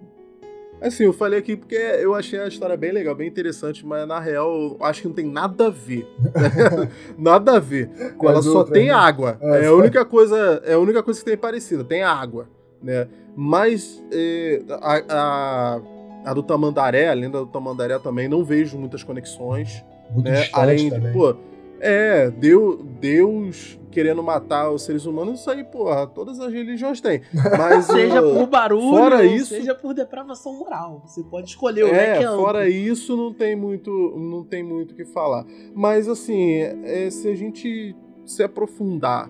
assim, 0.81 1.05
eu 1.05 1.13
falei 1.13 1.39
aqui 1.39 1.57
porque 1.57 1.75
eu 1.75 2.15
achei 2.15 2.39
a 2.39 2.49
história 2.49 2.77
bem 2.77 2.93
legal, 2.93 3.15
bem 3.15 3.29
interessante, 3.29 3.85
mas 3.85 4.07
na 4.07 4.19
real 4.21 4.51
eu 4.55 4.77
acho 4.81 5.03
que 5.03 5.09
não 5.09 5.15
tem 5.15 5.27
nada 5.27 5.67
a 5.67 5.71
ver. 5.71 6.07
nada 7.19 7.57
a 7.57 7.59
ver. 7.59 8.15
Com 8.17 8.29
ela 8.29 8.43
só 8.43 8.59
outras, 8.59 8.73
tem 8.79 8.87
né? 8.89 8.93
água. 8.95 9.39
É, 9.41 9.65
É, 9.65 9.67
a 9.67 9.75
única 9.75 10.05
coisa, 10.05 10.63
é 10.65 10.73
a 10.75 10.79
única 10.79 11.03
coisa 11.03 11.19
que 11.21 11.27
tem 11.27 11.37
parecida, 11.37 11.85
tem 11.85 12.03
água, 12.03 12.49
né? 12.83 13.07
Mas 13.37 14.03
é, 14.13 14.63
a, 14.71 15.03
a, 15.09 15.81
a 16.25 16.33
do 16.35 16.43
Tamandaré, 16.43 17.09
a 17.09 17.15
lenda 17.15 17.39
do 17.41 17.47
Tamandaré 17.47 17.99
também 17.99 18.29
não 18.29 18.45
vejo 18.45 18.79
muitas 18.79 19.03
conexões, 19.03 19.85
Muito 20.11 20.29
né? 20.31 20.47
Além 20.53 20.91
de, 20.91 21.13
pô, 21.13 21.35
é, 21.81 22.31
Deus, 22.31 22.79
Deus 23.01 23.79
querendo 23.91 24.23
matar 24.23 24.71
os 24.71 24.83
seres 24.83 25.05
humanos, 25.05 25.41
isso 25.41 25.51
aí, 25.51 25.63
porra, 25.65 26.07
todas 26.07 26.41
as 26.41 26.51
religiões 26.53 27.01
têm. 27.01 27.21
Mas 27.59 27.85
Seja 27.87 28.23
uh, 28.25 28.35
por 28.39 28.47
barulho, 28.47 28.89
fora 28.97 29.25
isso- 29.25 29.49
seja 29.55 29.75
por 29.75 29.93
depravação 29.93 30.55
moral. 30.59 31.03
Você 31.05 31.23
pode 31.25 31.49
escolher 31.51 31.85
o 31.85 31.89
É, 31.89 32.19
é 32.21 32.25
amplo. 32.25 32.41
fora 32.43 32.69
isso 32.69 33.17
não 33.17 33.35
tem 33.35 33.55
muito, 33.55 33.91
não 34.17 34.45
tem 34.45 34.63
muito 34.63 34.93
o 34.93 34.95
que 34.95 35.05
falar. 35.05 35.45
Mas 35.75 36.09
assim, 36.09 36.53
é, 36.85 37.11
se 37.11 37.29
a 37.29 37.35
gente 37.35 37.95
se 38.25 38.43
aprofundar 38.43 39.29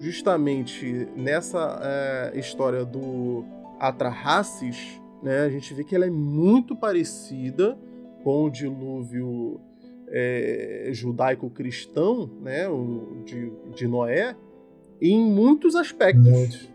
justamente 0.00 1.08
nessa 1.16 1.80
é, 1.82 2.38
história 2.38 2.84
do 2.84 3.44
Atrahasis, 3.80 5.00
né, 5.22 5.40
a 5.40 5.48
gente 5.50 5.72
vê 5.74 5.82
que 5.84 5.94
ela 5.94 6.06
é 6.06 6.10
muito 6.10 6.76
parecida 6.76 7.78
com 8.22 8.44
o 8.44 8.50
dilúvio 8.50 9.60
é, 10.08 10.90
judaico-cristão, 10.92 12.30
né, 12.42 12.68
o 12.68 13.22
de, 13.24 13.50
de 13.74 13.86
Noé, 13.88 14.36
em 15.00 15.18
muitos 15.18 15.74
aspectos. 15.76 16.24
Muitos. 16.26 16.68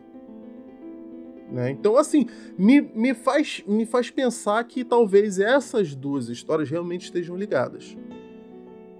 né? 1.51 1.71
Então, 1.71 1.97
assim, 1.97 2.27
me, 2.57 2.81
me, 2.81 3.13
faz, 3.13 3.63
me 3.67 3.85
faz 3.85 4.09
pensar 4.09 4.63
que 4.63 4.83
talvez 4.83 5.39
essas 5.39 5.95
duas 5.95 6.29
histórias 6.29 6.69
realmente 6.69 7.05
estejam 7.05 7.35
ligadas. 7.35 7.97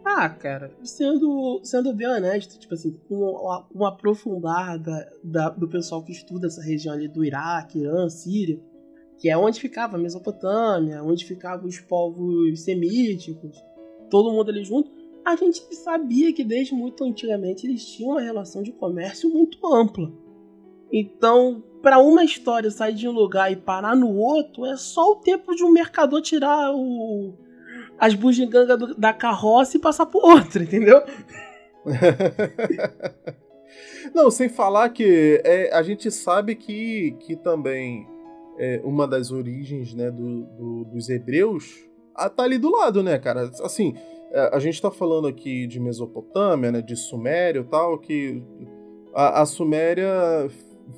Ah, 0.04 0.28
cara, 0.28 0.74
sendo, 0.84 1.62
sendo 1.64 1.94
bem 1.94 2.08
honesto, 2.08 2.60
tipo 2.60 2.74
assim, 2.74 2.98
um, 3.10 3.36
um 3.76 3.86
aprofundar 3.86 4.78
da, 4.80 5.08
da- 5.24 5.50
do 5.50 5.68
pessoal 5.70 6.04
que 6.04 6.12
estuda 6.12 6.48
essa 6.48 6.62
região 6.62 6.94
ali 6.94 7.08
do 7.08 7.24
Iraque, 7.24 7.80
Irã, 7.80 8.10
Síria, 8.10 8.60
que 9.22 9.30
é 9.30 9.38
onde 9.38 9.60
ficava 9.60 9.98
a 9.98 10.00
Mesopotâmia, 10.00 11.04
onde 11.04 11.24
ficavam 11.26 11.68
os 11.68 11.80
povos 11.80 12.62
semíticos, 12.64 13.56
todo 14.10 14.32
mundo 14.32 14.50
ali 14.50 14.64
junto, 14.64 14.90
a 15.24 15.36
gente 15.36 15.62
sabia 15.76 16.34
que 16.34 16.44
desde 16.44 16.74
muito 16.74 17.04
antigamente 17.04 17.68
eles 17.68 17.86
tinham 17.86 18.14
uma 18.14 18.22
relação 18.22 18.64
de 18.64 18.72
comércio 18.72 19.30
muito 19.30 19.60
ampla. 19.72 20.12
Então, 20.92 21.64
para 21.84 22.00
uma 22.00 22.24
história 22.24 22.72
sair 22.72 22.96
de 22.96 23.08
um 23.08 23.12
lugar 23.12 23.52
e 23.52 23.56
parar 23.56 23.96
no 23.96 24.12
outro, 24.16 24.66
é 24.66 24.76
só 24.76 25.12
o 25.12 25.16
tempo 25.18 25.54
de 25.56 25.64
um 25.64 25.72
mercador 25.72 26.20
tirar 26.24 26.74
o, 26.74 27.36
as 28.00 28.16
bugigangas 28.16 28.80
do- 28.80 28.96
da 28.96 29.14
carroça 29.14 29.78
e 29.78 29.80
passar 29.80 30.08
por 30.08 30.26
outra, 30.26 30.64
entendeu? 30.64 31.00
Não, 34.16 34.32
sem 34.32 34.50
falar 34.50 34.90
que 34.90 35.40
é, 35.46 35.72
a 35.74 35.84
gente 35.84 36.10
sabe 36.10 36.56
que, 36.56 37.16
que 37.20 37.36
também 37.36 38.08
é, 38.58 38.82
uma 38.84 39.08
das 39.08 39.32
origens 39.32 39.94
né, 39.94 40.10
do, 40.12 40.44
do- 40.46 40.86
dos 40.86 41.10
hebreus 41.10 41.90
ah, 42.14 42.30
tá 42.30 42.44
ali 42.44 42.58
do 42.58 42.70
lado, 42.70 43.02
né, 43.02 43.18
cara? 43.18 43.50
Assim, 43.64 43.96
é, 44.32 44.50
a 44.54 44.60
gente 44.60 44.82
tá 44.82 44.92
falando 44.92 45.28
aqui 45.28 45.66
de 45.66 45.80
Mesopotâmia, 45.80 46.72
né, 46.72 46.82
de 46.82 46.96
Sumério 46.96 47.62
e 47.62 47.66
tal, 47.66 47.98
que 47.98 48.44
a, 49.14 49.42
a 49.42 49.46
Suméria 49.46 50.50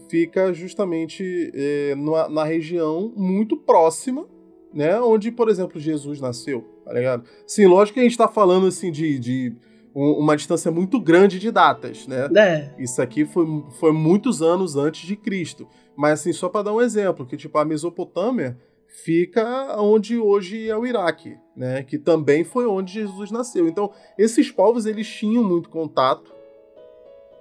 fica 0.10 0.52
justamente 0.54 1.52
é, 1.54 1.96
na, 1.96 2.30
na 2.30 2.44
região 2.44 3.14
muito 3.16 3.56
próxima, 3.56 4.26
né, 4.74 5.00
onde, 5.00 5.32
por 5.32 5.50
exemplo, 5.50 5.80
Jesus 5.80 6.20
nasceu, 6.20 6.62
tá 6.84 6.92
ligado? 6.94 7.24
Sim, 7.46 7.68
lógico 7.68 7.94
que 7.96 8.00
a 8.00 8.04
gente 8.04 8.18
tá 8.18 8.28
falando, 8.28 8.66
assim, 8.68 8.92
de, 8.92 9.20
de 9.20 9.56
um- 9.96 10.14
uma 10.20 10.36
distância 10.36 10.72
muito 10.72 11.00
grande 11.00 11.38
de 11.38 11.52
datas, 11.52 12.08
né? 12.08 12.28
É, 12.36 12.74
Isso 12.80 13.00
aqui 13.02 13.24
foi, 13.24 13.46
foi 13.80 13.92
muitos 13.92 14.42
anos 14.42 14.76
antes 14.76 15.06
de 15.08 15.16
Cristo. 15.16 15.68
Mas 15.95 16.20
assim, 16.20 16.34
só 16.34 16.49
para 16.49 16.64
dar 16.64 16.74
um 16.74 16.82
exemplo, 16.82 17.26
que 17.26 17.38
tipo 17.38 17.57
a 17.57 17.65
Mesopotâmia 17.65 18.57
fica 18.88 19.76
onde 19.82 20.18
hoje 20.18 20.70
é 20.70 20.78
o 20.78 20.86
Iraque, 20.86 21.38
né? 21.56 21.84
Que 21.84 21.98
também 21.98 22.44
foi 22.44 22.65
onde 22.65 22.94
Jesus 22.94 23.32
nasceu. 23.32 23.68
Então, 23.68 23.91
esses 24.18 24.52
povos 24.52 24.86
eles 24.86 25.07
tinham 25.07 25.44
muito 25.44 25.70
contato, 25.70 26.34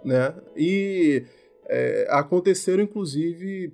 né? 0.05 0.35
E 0.57 1.25
é, 1.69 2.07
aconteceram 2.11 2.83
inclusive 2.83 3.73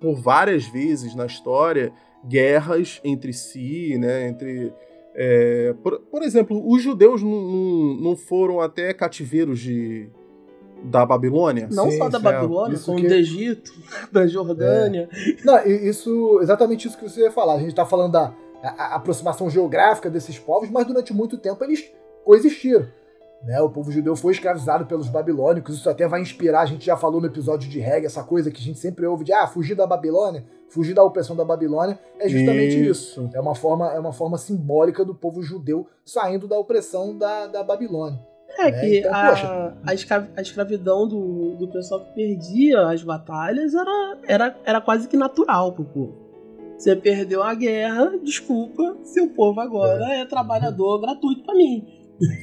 por 0.00 0.14
várias 0.14 0.64
vezes 0.64 1.14
na 1.14 1.26
história 1.26 1.92
guerras 2.24 3.00
entre 3.04 3.32
si, 3.32 3.98
né? 3.98 4.28
Entre 4.28 4.72
é, 5.14 5.74
por, 5.82 6.00
por 6.00 6.22
exemplo, 6.22 6.62
os 6.66 6.82
judeus 6.82 7.22
não, 7.22 7.30
não, 7.30 7.94
não 7.96 8.16
foram 8.16 8.60
até 8.60 8.94
cativeiros 8.94 9.58
de, 9.58 10.08
da 10.84 11.04
Babilônia? 11.06 11.68
não 11.72 11.90
Sim, 11.90 11.98
só 11.98 12.08
da 12.08 12.18
sim, 12.18 12.24
Babilônia, 12.24 12.74
isso 12.74 12.86
como 12.86 12.98
que- 13.00 13.08
do 13.08 13.14
Egito, 13.14 13.72
da 14.12 14.26
Jordânia. 14.26 15.08
Não, 15.44 15.58
e 15.66 15.88
isso, 15.88 16.38
exatamente 16.42 16.88
isso 16.88 16.98
que 16.98 17.08
você 17.08 17.22
ia 17.22 17.30
falar. 17.32 17.54
A 17.54 17.60
gente 17.60 17.74
tá 17.74 17.84
falando 17.86 18.12
da 18.12 18.34
a- 18.62 18.82
a 18.92 18.94
aproximação 18.96 19.48
geográfica 19.50 20.08
desses 20.10 20.38
povos, 20.38 20.70
mas 20.70 20.86
durante 20.86 21.12
muito 21.12 21.36
tempo 21.38 21.62
eles 21.64 21.84
coexistiram. 22.24 22.86
Né? 23.44 23.60
O 23.60 23.68
povo 23.68 23.90
judeu 23.90 24.14
foi 24.14 24.32
escravizado 24.32 24.86
pelos 24.86 25.08
babilônicos, 25.08 25.74
isso 25.76 25.90
até 25.90 26.06
vai 26.06 26.20
inspirar, 26.20 26.60
a 26.60 26.66
gente 26.66 26.86
já 26.86 26.96
falou 26.96 27.20
no 27.20 27.26
episódio 27.26 27.68
de 27.68 27.80
reggae, 27.80 28.06
essa 28.06 28.22
coisa 28.22 28.52
que 28.52 28.60
a 28.60 28.64
gente 28.64 28.78
sempre 28.78 29.04
ouve 29.04 29.24
de 29.24 29.32
ah, 29.32 29.48
fugir 29.48 29.74
da 29.74 29.84
Babilônia, 29.84 30.44
fugir 30.68 30.94
da 30.94 31.02
opressão 31.02 31.34
da 31.34 31.44
Babilônia, 31.44 31.98
é 32.20 32.28
justamente 32.28 32.88
isso. 32.88 33.28
É 33.34 33.40
uma 33.40 33.56
forma, 33.56 33.92
é 33.92 33.98
uma 33.98 34.12
forma 34.12 34.38
simbólica 34.38 35.04
do 35.04 35.12
povo 35.12 35.42
judeu 35.42 35.88
saindo 36.04 36.46
da 36.46 36.56
opressão 36.56 37.18
da, 37.18 37.48
da 37.48 37.64
Babilônia. 37.64 38.20
É 38.58 38.68
É, 38.68 38.72
que 38.72 38.98
então, 38.98 39.14
a, 39.14 39.28
poxa. 39.30 39.74
a, 39.86 39.94
escra- 39.94 40.30
a 40.36 40.42
escravidão 40.42 41.08
do, 41.08 41.56
do 41.56 41.68
pessoal 41.68 42.00
que 42.04 42.14
perdia 42.14 42.88
as 42.88 43.02
batalhas 43.02 43.74
era, 43.74 44.18
era, 44.28 44.56
era 44.64 44.80
quase 44.80 45.08
que 45.08 45.16
natural 45.16 45.72
pro 45.72 45.84
povo. 45.84 46.22
Você 46.76 46.96
perdeu 46.96 47.42
a 47.42 47.54
guerra, 47.54 48.18
desculpa, 48.22 48.96
seu 49.04 49.28
povo 49.30 49.60
agora 49.60 50.04
é, 50.14 50.24
trabalhador 50.26 51.00
gratuito 51.00 51.44
pra 51.44 51.54
mim. 51.54 51.86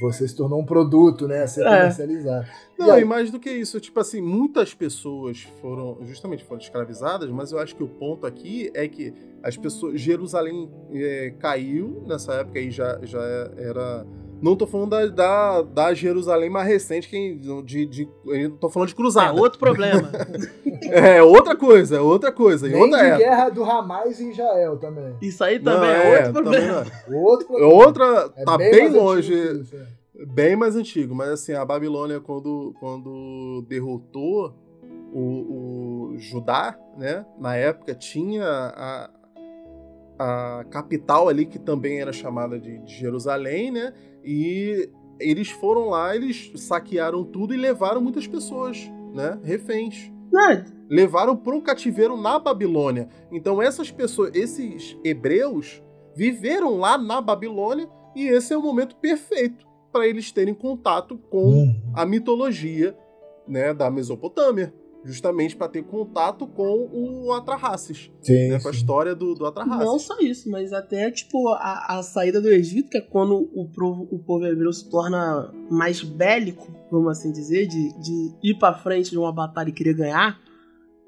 Você 0.00 0.26
se 0.28 0.36
tornou 0.36 0.60
um 0.60 0.64
produto, 0.64 1.26
né, 1.28 1.42
a 1.42 1.46
ser 1.46 1.62
É. 1.66 1.70
comercializado. 1.70 2.46
E 2.78 2.82
Não, 2.82 2.92
aí? 2.92 3.02
e 3.02 3.04
mais 3.04 3.30
do 3.30 3.38
que 3.40 3.50
isso, 3.50 3.78
tipo 3.80 3.98
assim, 4.00 4.20
muitas 4.20 4.74
pessoas 4.74 5.42
foram, 5.60 5.98
justamente 6.04 6.44
foram 6.44 6.60
escravizadas, 6.60 7.30
mas 7.30 7.52
eu 7.52 7.58
acho 7.58 7.74
que 7.76 7.82
o 7.82 7.88
ponto 7.88 8.26
aqui 8.26 8.70
é 8.74 8.86
que 8.88 9.14
as 9.42 9.56
pessoas, 9.56 9.98
Jerusalém 10.00 10.68
é, 10.92 11.32
caiu 11.38 12.02
nessa 12.06 12.34
época 12.34 12.58
aí 12.58 12.70
já, 12.70 12.98
já 13.04 13.22
era, 13.56 14.06
não 14.42 14.56
tô 14.56 14.66
falando 14.66 14.90
da, 14.90 15.06
da, 15.06 15.62
da 15.62 15.94
Jerusalém 15.94 16.48
mais 16.50 16.66
recente, 16.66 17.08
que 17.08 17.34
de, 17.64 17.86
de, 17.86 18.08
eu 18.26 18.50
tô 18.56 18.68
falando 18.68 18.88
de 18.88 18.94
É 18.94 18.96
cruzada. 18.96 19.40
outro 19.40 19.58
problema. 19.58 20.10
É 20.92 21.22
outra 21.22 21.54
coisa, 21.54 21.96
é 21.96 22.00
outra 22.00 22.32
coisa, 22.32 22.66
em 22.66 22.72
Nem 22.72 22.80
de 22.80 22.84
outra 22.90 23.06
época. 23.06 23.24
guerra 23.24 23.48
do 23.50 23.62
Hamas 23.64 24.18
e 24.18 24.30
Israel 24.30 24.76
também. 24.78 25.14
Isso 25.22 25.44
aí 25.44 25.58
Não, 25.58 25.72
também 25.74 25.90
é, 25.90 26.16
outro 26.16 26.32
também 26.32 26.42
problema. 26.60 26.86
é. 27.08 27.14
Outro 27.14 27.46
problema. 27.46 27.72
Outra, 27.74 28.32
É 28.36 28.44
tá 28.44 28.58
bem 28.58 28.70
bem, 28.70 28.88
longe, 28.88 29.32
isso, 29.32 29.76
é. 29.76 30.24
bem 30.26 30.56
mais 30.56 30.74
antigo, 30.74 31.14
mas 31.14 31.28
assim, 31.30 31.52
a 31.52 31.64
Babilônia, 31.64 32.18
quando, 32.18 32.74
quando 32.80 33.64
derrotou 33.68 34.54
o, 35.12 35.20
o 36.12 36.18
Judá, 36.18 36.76
né, 36.96 37.24
na 37.38 37.54
época 37.56 37.94
tinha 37.94 38.44
a, 38.44 39.10
a 40.18 40.64
capital 40.70 41.28
ali, 41.28 41.46
que 41.46 41.58
também 41.58 42.00
era 42.00 42.12
chamada 42.12 42.58
de, 42.58 42.78
de 42.78 42.94
Jerusalém, 42.94 43.70
né, 43.70 43.92
e 44.24 44.88
eles 45.18 45.50
foram 45.50 45.88
lá, 45.90 46.14
eles 46.16 46.50
saquearam 46.56 47.24
tudo 47.24 47.52
e 47.54 47.56
levaram 47.56 48.00
muitas 48.00 48.26
pessoas, 48.26 48.78
né, 49.12 49.38
reféns 49.42 50.10
Não, 50.32 50.64
levaram 50.88 51.36
para 51.36 51.54
um 51.54 51.60
cativeiro 51.60 52.16
na 52.16 52.38
Babilônia. 52.38 53.08
Então 53.30 53.60
essas 53.60 53.90
pessoas, 53.90 54.30
esses 54.34 54.96
hebreus, 55.04 55.82
viveram 56.14 56.78
lá 56.78 56.96
na 56.96 57.20
Babilônia 57.20 57.88
e 58.16 58.26
esse 58.28 58.52
é 58.52 58.56
o 58.56 58.62
momento 58.62 58.96
perfeito 58.96 59.66
para 59.92 60.06
eles 60.06 60.30
terem 60.32 60.54
contato 60.54 61.18
com 61.30 61.44
Uhum. 61.44 61.74
a 61.94 62.06
mitologia, 62.06 62.96
né, 63.46 63.74
da 63.74 63.90
Mesopotâmia, 63.90 64.72
justamente 65.04 65.56
para 65.56 65.68
ter 65.68 65.82
contato 65.82 66.46
com 66.46 66.88
o 66.92 67.32
Atrahasis, 67.32 68.10
Sim, 68.20 68.48
né, 68.48 68.60
com 68.60 68.68
a 68.68 68.70
história 68.70 69.14
do, 69.14 69.34
do 69.34 69.46
Atrahasis. 69.46 69.86
Não 69.86 69.98
só 69.98 70.18
isso, 70.20 70.50
mas 70.50 70.72
até 70.72 71.10
tipo 71.10 71.48
a, 71.48 71.98
a 71.98 72.02
saída 72.02 72.40
do 72.40 72.48
Egito, 72.48 72.90
que 72.90 72.98
é 72.98 73.00
quando 73.00 73.50
o 73.54 73.68
povo, 73.68 74.08
o 74.10 74.18
povo 74.18 74.46
hebreu 74.46 74.72
se 74.72 74.88
torna 74.90 75.52
mais 75.70 76.02
bélico, 76.02 76.70
vamos 76.90 77.18
assim 77.18 77.32
dizer, 77.32 77.66
de, 77.66 77.98
de 78.00 78.34
ir 78.42 78.58
pra 78.58 78.74
frente 78.74 79.10
de 79.10 79.18
uma 79.18 79.32
batalha 79.32 79.70
e 79.70 79.72
querer 79.72 79.94
ganhar. 79.94 80.38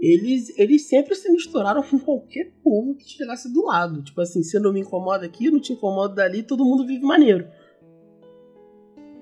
eles, 0.00 0.58
eles 0.58 0.88
sempre 0.88 1.14
se 1.14 1.30
misturaram 1.30 1.82
com 1.82 1.98
qualquer 1.98 2.52
povo 2.62 2.94
que 2.96 3.08
chegasse 3.08 3.52
do 3.52 3.66
lado. 3.66 4.02
Tipo 4.02 4.20
assim, 4.20 4.42
se 4.42 4.58
não 4.58 4.72
me 4.72 4.80
incomoda 4.80 5.26
aqui, 5.26 5.50
não 5.50 5.60
te 5.60 5.72
incomoda 5.72 6.14
dali, 6.14 6.42
todo 6.42 6.64
mundo 6.64 6.86
vive 6.86 7.04
maneiro. 7.04 7.46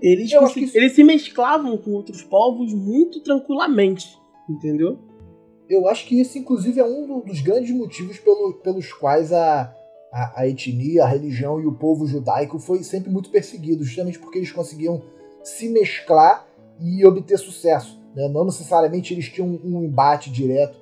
Eles, 0.03 0.31
se, 0.31 0.65
isso... 0.65 0.77
eles 0.77 0.93
se 0.93 1.05
mesclavam 1.05 1.77
com 1.77 1.91
outros 1.91 2.23
povos 2.23 2.73
muito 2.73 3.21
tranquilamente, 3.21 4.09
entendeu? 4.53 4.99
Eu 5.69 5.89
acho 5.89 6.07
que 6.07 6.21
isso, 6.21 6.37
inclusive, 6.37 6.81
é 6.81 6.85
um 6.85 7.21
dos 7.21 7.41
grandes 7.41 7.71
motivos 7.71 8.19
pelo, 8.19 8.55
pelos 8.55 8.93
quais 8.93 9.33
a, 9.33 9.73
a, 10.13 10.41
a, 10.41 10.49
etnia, 10.49 11.05
a 11.05 11.07
religião 11.07 11.61
e 11.61 11.67
o 11.67 11.73
povo 11.73 12.07
judaico 12.07 12.59
foi 12.59 12.83
sempre 12.83 13.11
muito 13.11 13.31
perseguido, 13.31 13.85
justamente 13.85 14.19
porque 14.19 14.39
eles 14.39 14.51
conseguiam 14.51 15.03
se 15.45 15.69
mesclar 15.69 16.47
e 16.81 17.07
obter 17.07 17.39
sucesso. 17.39 18.01
Né? 18.15 18.29
Não 18.29 18.45
necessariamente 18.45 19.15
eles 19.15 19.29
tinham 19.29 19.49
um, 19.49 19.77
um 19.77 19.85
embate 19.85 20.31
direto. 20.31 20.79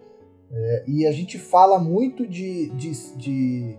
É, 0.50 0.84
e 0.88 1.06
a 1.06 1.12
gente 1.12 1.38
fala 1.38 1.78
muito 1.78 2.26
de, 2.26 2.70
de, 2.70 2.92
de, 3.16 3.76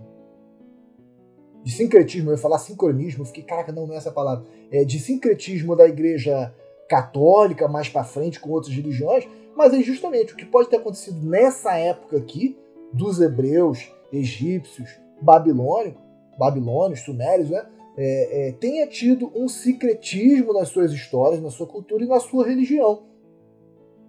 de, 1.64 1.72
sincretismo, 1.72 2.30
eu 2.30 2.34
ia 2.34 2.38
falar 2.38 2.58
sincronismo, 2.58 3.22
eu 3.22 3.26
fiquei, 3.26 3.42
caraca, 3.42 3.72
não, 3.72 3.88
não 3.88 3.94
é 3.94 3.96
essa 3.96 4.12
palavra. 4.12 4.44
É, 4.70 4.84
de 4.84 5.00
sincretismo 5.00 5.74
da 5.74 5.88
igreja 5.88 6.54
católica 6.90 7.68
mais 7.68 7.88
para 7.88 8.02
frente 8.02 8.40
com 8.40 8.50
outras 8.50 8.74
religiões, 8.74 9.24
mas 9.56 9.72
é 9.72 9.80
justamente 9.80 10.32
o 10.32 10.36
que 10.36 10.44
pode 10.44 10.68
ter 10.68 10.78
acontecido 10.78 11.24
nessa 11.24 11.78
época 11.78 12.16
aqui, 12.16 12.58
dos 12.92 13.20
hebreus, 13.20 13.88
egípcios, 14.12 14.90
babilônicos, 15.22 16.02
babilônios, 16.36 17.00
sumérios, 17.00 17.48
né? 17.48 17.64
É, 17.96 18.48
é, 18.48 18.52
tenha 18.52 18.86
tido 18.88 19.30
um 19.36 19.48
secretismo 19.48 20.52
nas 20.52 20.68
suas 20.70 20.90
histórias, 20.92 21.40
na 21.40 21.50
sua 21.50 21.66
cultura 21.66 22.02
e 22.02 22.08
na 22.08 22.18
sua 22.18 22.46
religião. 22.46 23.04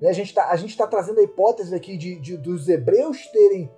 Né? 0.01 0.09
A 0.09 0.13
gente 0.13 0.29
está 0.29 0.85
tá 0.85 0.87
trazendo 0.87 1.19
a 1.19 1.23
hipótese 1.23 1.75
aqui 1.75 1.97
de, 1.97 2.15
de, 2.19 2.37
dos 2.37 2.67
hebreus 2.67 3.27
terem 3.27 3.69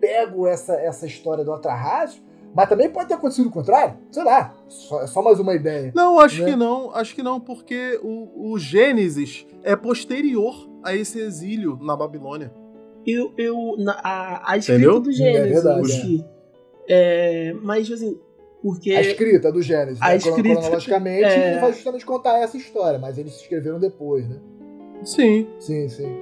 pego 0.00 0.46
essa, 0.46 0.74
essa 0.74 1.06
história 1.06 1.44
do 1.44 1.52
Atrahasis, 1.52 2.20
mas 2.58 2.68
também 2.68 2.90
pode 2.90 3.06
ter 3.06 3.14
acontecido 3.14 3.46
o 3.46 3.52
contrário. 3.52 3.96
Sei 4.10 4.24
lá, 4.24 4.52
só, 4.66 5.00
é 5.00 5.06
só 5.06 5.22
mais 5.22 5.38
uma 5.38 5.54
ideia. 5.54 5.92
Não, 5.94 6.18
acho 6.18 6.42
né? 6.42 6.50
que 6.50 6.56
não. 6.56 6.92
Acho 6.92 7.14
que 7.14 7.22
não, 7.22 7.38
porque 7.38 8.00
o, 8.02 8.50
o 8.50 8.58
Gênesis 8.58 9.46
é 9.62 9.76
posterior 9.76 10.68
a 10.82 10.92
esse 10.92 11.20
exílio 11.20 11.78
na 11.80 11.94
Babilônia. 11.94 12.52
Eu, 13.06 13.32
eu, 13.38 13.76
na, 13.78 13.92
a, 14.02 14.54
a 14.54 14.56
escrita 14.56 14.80
Entendeu? 14.80 14.98
do 14.98 15.12
Gênesis, 15.12 15.40
é 15.40 15.54
verdade, 15.54 16.26
é. 16.88 17.50
É, 17.50 17.52
mas 17.62 17.88
assim, 17.92 18.18
porque... 18.60 18.90
A 18.90 19.02
escrita 19.02 19.52
do 19.52 19.62
Gênesis, 19.62 20.02
a 20.02 20.08
né? 20.08 20.16
escrita, 20.16 20.42
cronologicamente, 20.42 21.26
é... 21.26 21.50
ele 21.52 21.60
vai 21.60 21.72
justamente 21.72 22.04
contar 22.04 22.40
essa 22.40 22.56
história, 22.56 22.98
mas 22.98 23.18
eles 23.18 23.34
se 23.34 23.42
escreveram 23.42 23.78
depois, 23.78 24.28
né? 24.28 24.40
Sim. 25.04 25.46
Sim, 25.60 25.88
sim. 25.88 26.12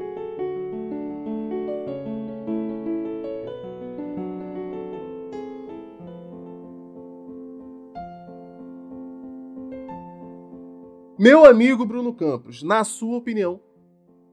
Meu 11.27 11.45
amigo 11.45 11.85
Bruno 11.85 12.15
Campos, 12.15 12.63
na 12.63 12.85
sua 12.85 13.17
opinião, 13.17 13.59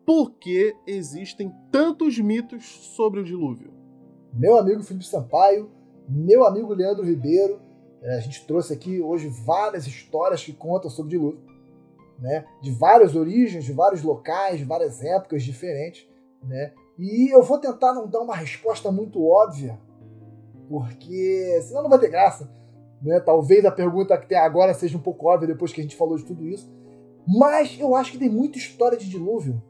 por 0.06 0.30
que 0.30 0.76
existem 0.86 1.52
tantos 1.72 2.20
mitos 2.20 2.64
sobre 2.96 3.20
o 3.20 3.24
dilúvio? 3.24 3.74
Meu 4.32 4.60
amigo 4.60 4.84
Felipe 4.84 5.08
Sampaio, 5.08 5.72
meu 6.08 6.46
amigo 6.46 6.72
Leandro 6.72 7.04
Ribeiro, 7.04 7.60
é, 8.00 8.18
a 8.18 8.20
gente 8.20 8.46
trouxe 8.46 8.74
aqui 8.74 9.02
hoje 9.02 9.28
várias 9.28 9.88
histórias 9.88 10.44
que 10.44 10.54
contam 10.54 10.88
sobre 10.88 11.18
o 11.18 11.20
dilúvio 11.20 11.42
né? 12.20 12.46
De 12.62 12.70
várias 12.70 13.16
origens, 13.16 13.66
de 13.66 13.74
vários 13.74 14.04
locais, 14.04 14.60
de 14.60 14.64
várias 14.64 15.02
épocas 15.02 15.42
diferentes, 15.42 16.08
né? 16.44 16.74
E 17.00 17.34
eu 17.34 17.42
vou 17.42 17.58
tentar 17.58 17.92
não 17.96 18.08
dar 18.08 18.20
uma 18.20 18.36
resposta 18.36 18.92
muito 18.92 19.20
óbvia, 19.26 19.80
porque 20.70 21.60
senão 21.64 21.82
não 21.82 21.90
vai 21.90 21.98
ter 21.98 22.10
graça. 22.10 22.48
Né? 23.02 23.20
Talvez 23.20 23.66
a 23.66 23.72
pergunta 23.72 24.16
que 24.16 24.28
tem 24.28 24.38
agora 24.38 24.76
seja 24.76 24.96
um 24.96 25.02
pouco 25.02 25.28
óbvia 25.28 25.48
depois 25.48 25.74
que 25.74 25.82
a 25.82 25.84
gente 25.84 25.96
falou 25.96 26.18
de 26.18 26.24
tudo 26.24 26.48
isso. 26.48 26.83
Mas 27.28 27.78
eu 27.80 27.96
acho 27.96 28.12
que 28.12 28.18
tem 28.18 28.30
muita 28.30 28.58
história 28.58 28.98
de 28.98 29.10
dilúvio. 29.10 29.62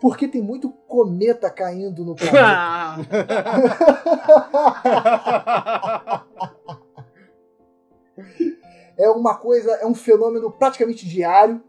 Porque 0.00 0.28
tem 0.28 0.40
muito 0.40 0.70
cometa 0.86 1.50
caindo 1.50 2.04
no 2.04 2.14
planeta. 2.14 2.38
é 8.96 9.10
uma 9.10 9.36
coisa, 9.36 9.72
é 9.72 9.86
um 9.86 9.94
fenômeno 9.94 10.50
praticamente 10.50 11.06
diário 11.06 11.62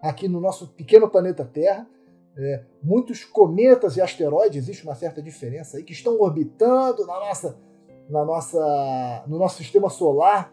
aqui 0.00 0.28
no 0.28 0.40
nosso 0.40 0.68
pequeno 0.68 1.08
planeta 1.08 1.44
Terra. 1.44 1.86
É, 2.36 2.64
muitos 2.82 3.24
cometas 3.24 3.96
e 3.96 4.00
asteroides, 4.00 4.56
existe 4.56 4.84
uma 4.84 4.94
certa 4.94 5.20
diferença 5.20 5.76
aí, 5.76 5.82
que 5.82 5.92
estão 5.92 6.18
orbitando 6.20 7.04
na 7.04 7.20
nossa, 7.20 7.58
na 8.08 8.24
nossa, 8.24 9.24
no 9.26 9.38
nosso 9.38 9.58
sistema 9.58 9.90
solar. 9.90 10.52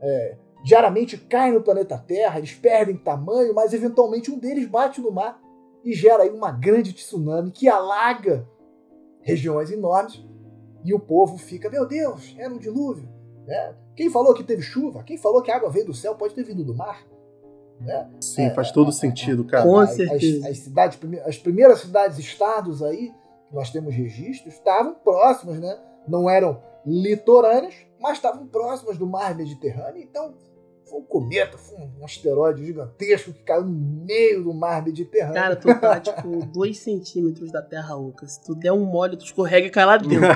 É, 0.00 0.36
diariamente 0.62 1.16
caem 1.16 1.54
no 1.54 1.62
planeta 1.62 1.98
Terra, 1.98 2.38
eles 2.38 2.52
perdem 2.52 2.96
tamanho, 2.96 3.54
mas 3.54 3.72
eventualmente 3.72 4.30
um 4.30 4.38
deles 4.38 4.66
bate 4.66 5.00
no 5.00 5.10
mar 5.10 5.40
e 5.84 5.92
gera 5.92 6.24
aí 6.24 6.30
uma 6.30 6.50
grande 6.50 6.92
tsunami 6.92 7.50
que 7.50 7.68
alaga 7.68 8.48
regiões 9.22 9.70
enormes 9.70 10.24
e 10.84 10.94
o 10.94 10.98
povo 10.98 11.36
fica, 11.38 11.70
meu 11.70 11.86
Deus, 11.86 12.34
era 12.38 12.52
um 12.52 12.58
dilúvio. 12.58 13.08
Né? 13.46 13.74
Quem 13.96 14.10
falou 14.10 14.34
que 14.34 14.44
teve 14.44 14.62
chuva? 14.62 15.02
Quem 15.02 15.16
falou 15.16 15.42
que 15.42 15.50
a 15.50 15.56
água 15.56 15.70
veio 15.70 15.86
do 15.86 15.94
céu 15.94 16.14
pode 16.14 16.34
ter 16.34 16.44
vindo 16.44 16.64
do 16.64 16.74
mar? 16.74 17.02
Né? 17.80 18.10
Sim, 18.20 18.42
é, 18.42 18.50
faz 18.50 18.70
todo 18.70 18.90
é, 18.90 18.92
sentido, 18.92 19.44
cara. 19.44 19.64
Com 19.64 19.86
certeza. 19.86 20.46
As, 20.46 20.52
as, 20.52 20.58
cidades, 20.58 20.98
as 21.24 21.38
primeiras 21.38 21.80
cidades-estados 21.80 22.82
aí, 22.82 23.12
que 23.48 23.54
nós 23.54 23.70
temos 23.70 23.94
registros, 23.94 24.54
estavam 24.54 24.94
próximas, 24.94 25.58
né? 25.58 25.78
Não 26.06 26.28
eram 26.28 26.60
litorâneas, 26.84 27.74
mas 28.00 28.18
estavam 28.18 28.46
próximas 28.46 28.96
do 28.96 29.06
mar 29.06 29.34
Mediterrâneo. 29.36 30.02
Então, 30.02 30.34
foi 30.88 31.00
um 31.00 31.04
cometa, 31.04 31.58
foi 31.58 31.78
um 31.78 32.04
asteroide 32.04 32.64
gigantesco 32.64 33.32
que 33.32 33.42
caiu 33.42 33.64
no 33.64 34.04
meio 34.04 34.42
do 34.42 34.54
mar 34.54 34.82
Mediterrâneo. 34.84 35.34
Cara, 35.34 35.56
tu 35.56 35.68
tá 35.80 36.00
tipo 36.00 36.46
2 36.52 36.78
centímetros 36.78 37.52
da 37.52 37.60
Terra 37.62 37.96
Oca. 37.96 38.26
Se 38.26 38.42
tu 38.42 38.54
der 38.54 38.72
um 38.72 38.84
mole, 38.84 39.16
tu 39.16 39.24
escorrega 39.24 39.66
e 39.66 39.70
cai 39.70 39.84
lá 39.84 39.96
dentro. 39.98 40.20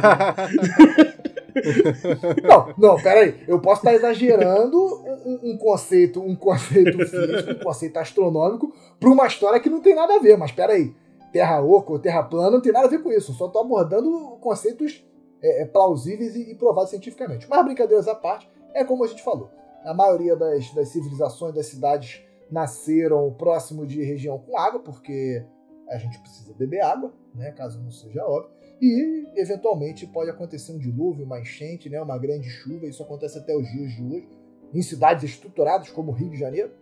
não, 2.42 2.74
não, 2.76 3.02
peraí. 3.02 3.42
Eu 3.48 3.60
posso 3.60 3.80
estar 3.80 3.94
exagerando 3.94 4.78
um, 5.24 5.52
um, 5.52 5.56
conceito, 5.56 6.20
um 6.20 6.36
conceito 6.36 6.98
físico, 6.98 7.52
um 7.52 7.64
conceito 7.64 7.98
astronômico 7.98 8.74
para 9.00 9.10
uma 9.10 9.26
história 9.26 9.60
que 9.60 9.70
não 9.70 9.80
tem 9.80 9.94
nada 9.94 10.16
a 10.16 10.18
ver. 10.18 10.36
Mas 10.36 10.52
peraí, 10.52 10.94
Terra 11.32 11.60
oca 11.62 11.92
ou 11.92 11.98
Terra 11.98 12.22
plana 12.22 12.50
não 12.50 12.60
tem 12.60 12.72
nada 12.72 12.86
a 12.86 12.90
ver 12.90 13.02
com 13.02 13.10
isso. 13.10 13.32
Eu 13.32 13.36
só 13.36 13.46
estou 13.46 13.62
abordando 13.62 14.36
conceitos 14.40 15.02
é, 15.42 15.62
é, 15.62 15.66
plausíveis 15.66 16.36
e, 16.36 16.52
e 16.52 16.54
provados 16.54 16.90
cientificamente. 16.90 17.48
Mas 17.48 17.64
brincadeiras 17.64 18.06
à 18.08 18.14
parte, 18.14 18.48
é 18.74 18.84
como 18.84 19.04
a 19.04 19.06
gente 19.08 19.22
falou. 19.22 19.50
A 19.84 19.92
maioria 19.92 20.36
das, 20.36 20.72
das 20.72 20.88
civilizações, 20.88 21.54
das 21.54 21.66
cidades 21.66 22.22
nasceram 22.50 23.32
próximo 23.32 23.86
de 23.86 24.02
região 24.02 24.38
com 24.38 24.56
água, 24.56 24.80
porque 24.80 25.44
a 25.88 25.98
gente 25.98 26.18
precisa 26.20 26.54
beber 26.54 26.80
água, 26.82 27.12
né, 27.34 27.50
caso 27.52 27.80
não 27.80 27.90
seja 27.90 28.24
óbvio. 28.24 28.50
E, 28.80 29.26
eventualmente, 29.36 30.06
pode 30.06 30.30
acontecer 30.30 30.72
um 30.72 30.78
dilúvio, 30.78 31.24
uma 31.24 31.40
enchente, 31.40 31.88
né, 31.88 32.00
uma 32.00 32.18
grande 32.18 32.48
chuva. 32.48 32.86
Isso 32.86 33.02
acontece 33.02 33.38
até 33.38 33.56
os 33.56 33.66
dias 33.70 33.92
de 33.92 34.02
hoje. 34.02 34.28
Em 34.74 34.82
cidades 34.82 35.22
estruturadas 35.24 35.90
como 35.90 36.10
o 36.10 36.14
Rio 36.14 36.30
de 36.30 36.38
Janeiro, 36.38 36.72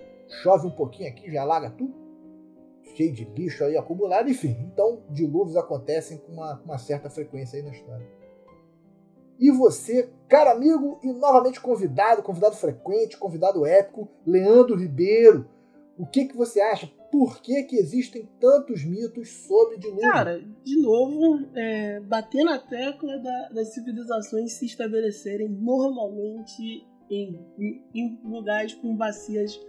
chove 0.43 0.67
um 0.67 0.71
pouquinho 0.71 1.09
aqui, 1.11 1.31
já 1.31 1.43
alaga 1.43 1.71
tudo. 1.71 1.93
Cheio 2.95 3.13
de 3.13 3.25
lixo 3.25 3.65
aí 3.65 3.77
acumulado, 3.77 4.31
enfim. 4.31 4.57
Então, 4.73 5.03
dilúvios 5.11 5.57
acontecem 5.57 6.19
com 6.19 6.33
uma, 6.33 6.61
uma 6.65 6.79
certa 6.79 7.11
frequência 7.11 7.59
aí 7.59 7.63
na 7.63 7.71
história. 7.71 8.20
E 9.41 9.51
você, 9.51 10.13
cara 10.29 10.53
amigo 10.53 11.01
e 11.03 11.13
novamente 11.13 11.61
convidado, 11.61 12.23
convidado 12.23 12.55
frequente, 12.57 13.17
convidado 13.17 13.65
épico, 13.65 14.09
Leandro 14.27 14.77
Ribeiro, 14.77 15.49
o 15.99 16.07
que, 16.07 16.27
que 16.27 16.37
você 16.37 16.61
acha? 16.61 16.89
por 17.11 17.43
que, 17.43 17.65
que 17.65 17.77
existem 17.77 18.29
tantos 18.41 18.85
mitos 18.85 19.29
sobre 19.31 19.79
dilúvio? 19.79 20.11
Cara, 20.11 20.41
de 20.65 20.81
novo, 20.81 21.45
é, 21.55 22.01
bater 22.01 22.45
na 22.45 22.59
tecla 22.59 23.19
da, 23.19 23.49
das 23.49 23.75
civilizações 23.75 24.53
se 24.53 24.67
estabelecerem 24.67 25.49
normalmente 25.49 26.87
em, 27.11 27.45
em, 27.59 27.83
em 27.95 28.21
lugares 28.25 28.75
com 28.75 28.95
bacias 28.95 29.61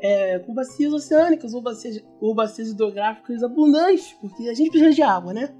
é, 0.00 0.38
com 0.40 0.54
bacias 0.54 0.92
oceânicas 0.92 1.54
ou 1.54 1.60
bacias, 1.60 2.04
ou 2.20 2.32
bacias 2.32 2.68
hidrográficas 2.68 3.42
abundantes, 3.42 4.12
porque 4.20 4.48
a 4.48 4.54
gente 4.54 4.70
precisa 4.70 4.92
de 4.92 5.02
água, 5.02 5.32
né? 5.32 5.52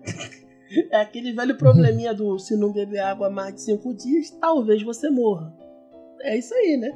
É 0.91 1.01
aquele 1.01 1.33
velho 1.33 1.57
probleminha 1.57 2.13
do 2.13 2.39
se 2.39 2.57
não 2.57 2.73
beber 2.73 3.01
água 3.01 3.31
mais 3.31 3.55
de 3.55 3.63
cinco 3.63 3.95
dias, 3.95 4.31
talvez 4.31 4.83
você 4.83 5.09
morra. 5.09 5.55
É 6.21 6.37
isso 6.37 6.55
aí, 6.55 6.77
né? 6.77 6.93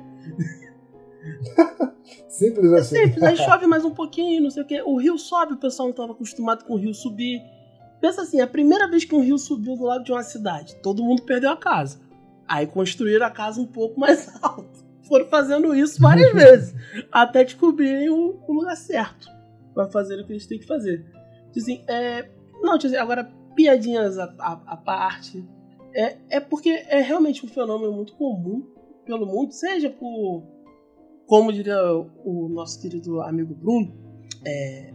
Simples 2.29 2.73
é 2.73 2.79
assim. 2.79 2.97
Simples, 2.97 3.23
aí 3.23 3.37
chove 3.37 3.67
mais 3.67 3.85
um 3.85 3.91
pouquinho, 3.91 4.43
não 4.43 4.51
sei 4.51 4.63
o 4.63 4.67
que. 4.67 4.83
O 4.83 4.97
rio 4.97 5.17
sobe, 5.19 5.55
o 5.55 5.59
pessoal 5.59 5.89
não 5.89 5.93
estava 5.93 6.13
acostumado 6.13 6.65
com 6.65 6.75
o 6.75 6.77
rio 6.77 6.93
subir. 6.93 7.41
Pensa 8.01 8.23
assim, 8.23 8.41
é 8.41 8.43
a 8.43 8.49
primeira 8.49 8.89
vez 8.89 9.05
que 9.05 9.15
um 9.15 9.23
rio 9.23 9.39
subiu 9.39 9.77
do 9.77 9.85
lado 9.85 10.03
de 10.05 10.13
uma 10.13 10.23
cidade, 10.23 10.75
todo 10.83 11.05
mundo 11.05 11.23
perdeu 11.23 11.51
a 11.51 11.57
casa. 11.57 12.01
Aí 12.49 12.67
construíram 12.67 13.25
a 13.25 13.31
casa 13.31 13.61
um 13.61 13.67
pouco 13.67 13.99
mais 13.99 14.29
alto. 14.43 14.83
Foram 15.03 15.27
fazendo 15.27 15.75
isso 15.75 16.01
várias 16.01 16.33
vezes, 16.35 16.75
até 17.11 17.45
descobrirem 17.45 18.11
o, 18.11 18.41
o 18.47 18.53
lugar 18.53 18.77
certo 18.77 19.29
para 19.73 19.89
fazer 19.89 20.21
o 20.21 20.27
que 20.27 20.33
eles 20.33 20.47
têm 20.47 20.59
que 20.59 20.67
fazer. 20.67 21.07
Dizem, 21.53 21.85
é, 21.89 22.29
Não, 22.63 22.77
dizer, 22.77 22.97
agora, 22.97 23.31
piadinhas 23.55 24.19
à, 24.19 24.25
à, 24.39 24.53
à 24.67 24.77
parte. 24.77 25.45
É, 25.95 26.17
é 26.31 26.41
porque 26.41 26.71
é 26.71 27.01
realmente 27.01 27.45
um 27.45 27.49
fenômeno 27.49 27.93
muito 27.93 28.15
comum 28.15 28.67
pelo 29.05 29.27
mundo, 29.27 29.53
seja 29.53 29.91
por, 29.91 30.43
como 31.27 31.53
diria 31.53 31.77
o 32.25 32.49
nosso 32.49 32.81
querido 32.81 33.21
amigo 33.21 33.55
Bruno, 33.55 33.93
é, 34.45 34.93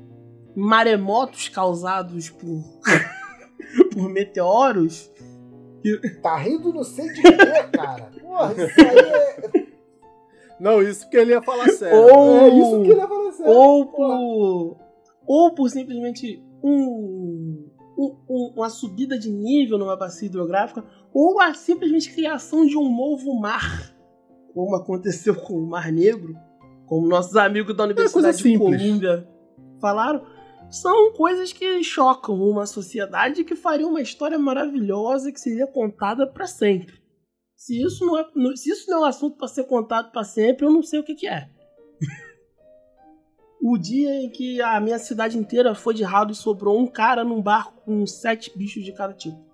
maremotos 0.55 1.49
causados 1.49 2.29
por, 2.29 2.63
por 3.93 4.09
meteoros. 4.09 5.11
Tá 6.21 6.37
rindo 6.37 6.73
no 6.73 6.83
sei 6.83 7.07
de 7.13 7.21
quê, 7.21 7.31
cara? 7.71 8.11
Porra, 8.19 8.53
isso 8.53 8.81
aí 8.81 8.99
é. 8.99 9.67
Não, 10.59 10.81
isso 10.81 11.07
que 11.09 11.17
ele 11.17 11.31
ia 11.31 11.41
falar 11.41 11.69
sério. 11.69 11.97
Ou, 11.97 12.37
É 12.39 12.49
isso 12.49 12.81
que 12.81 12.89
ele 12.89 12.99
ia 12.99 13.07
falar 13.07 13.31
sério. 13.31 13.51
ou 13.53 13.85
por, 13.85 14.77
ou 15.25 15.51
por 15.53 15.69
simplesmente 15.69 16.43
um, 16.63 17.69
um- 17.97 18.15
um- 18.29 18.53
uma 18.55 18.69
subida 18.69 19.17
de 19.17 19.29
nível 19.31 19.77
numa 19.77 19.95
bacia 19.95 20.27
hidrográfica, 20.27 20.85
ou 21.13 21.41
a 21.41 21.53
simplesmente 21.53 22.13
criação 22.13 22.65
de 22.65 22.77
um 22.77 22.95
novo 22.95 23.33
mar, 23.39 23.95
como 24.53 24.75
aconteceu 24.75 25.35
com 25.35 25.55
o 25.55 25.67
Mar 25.67 25.91
Negro, 25.91 26.35
como 26.85 27.07
nossos 27.07 27.35
amigos 27.35 27.75
da 27.75 27.83
coisa 27.83 27.93
Universidade 27.93 28.37
de. 28.37 28.77
Colômbia 28.79 29.27
falaram, 29.81 30.25
são 30.69 31.13
coisas 31.13 31.53
que 31.53 31.83
chocam 31.83 32.35
uma 32.35 32.65
sociedade 32.65 33.43
que 33.43 33.55
faria 33.55 33.87
uma 33.87 34.01
história 34.01 34.37
maravilhosa 34.37 35.31
que 35.31 35.39
seria 35.39 35.67
contada 35.67 36.27
para 36.27 36.45
sempre. 36.45 36.95
Se 37.55 37.81
isso 37.81 38.05
não 38.05 38.17
é, 38.17 38.25
se 38.55 38.69
isso 38.69 38.89
não 38.89 38.99
é 38.99 39.01
um 39.01 39.05
assunto 39.05 39.37
para 39.37 39.47
ser 39.47 39.63
contado 39.63 40.11
para 40.11 40.23
sempre, 40.23 40.65
eu 40.65 40.71
não 40.71 40.83
sei 40.83 40.99
o 40.99 41.03
que, 41.03 41.15
que 41.15 41.27
é. 41.27 41.49
O 43.61 43.77
dia 43.77 44.13
em 44.21 44.29
que 44.29 44.61
a 44.61 44.79
minha 44.79 44.99
cidade 44.99 45.37
inteira 45.37 45.73
foi 45.73 45.93
de 45.93 46.03
ralo 46.03 46.31
e 46.31 46.35
sobrou 46.35 46.79
um 46.79 46.87
cara 46.87 47.23
num 47.23 47.41
barco 47.41 47.81
com 47.83 48.05
sete 48.05 48.55
bichos 48.57 48.83
de 48.83 48.91
cada 48.91 49.13
tipo. 49.13 49.47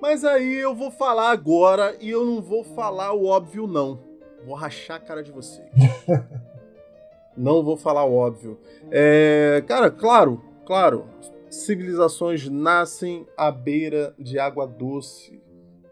Mas 0.00 0.22
aí 0.22 0.56
eu 0.56 0.74
vou 0.74 0.90
falar 0.90 1.30
agora 1.30 1.96
e 1.98 2.10
eu 2.10 2.26
não 2.26 2.42
vou 2.42 2.62
falar 2.62 3.14
o 3.14 3.24
óbvio, 3.24 3.66
não. 3.66 3.98
Vou 4.44 4.54
rachar 4.54 4.98
a 4.98 5.00
cara 5.00 5.22
de 5.22 5.32
vocês. 5.32 5.66
não 7.34 7.64
vou 7.64 7.76
falar 7.76 8.04
o 8.04 8.14
óbvio. 8.14 8.58
É, 8.90 9.64
cara, 9.66 9.90
claro, 9.90 10.44
claro. 10.66 11.08
Civilizações 11.48 12.48
nascem 12.50 13.26
à 13.36 13.50
beira 13.50 14.14
de 14.18 14.38
água 14.38 14.66
doce, 14.66 15.40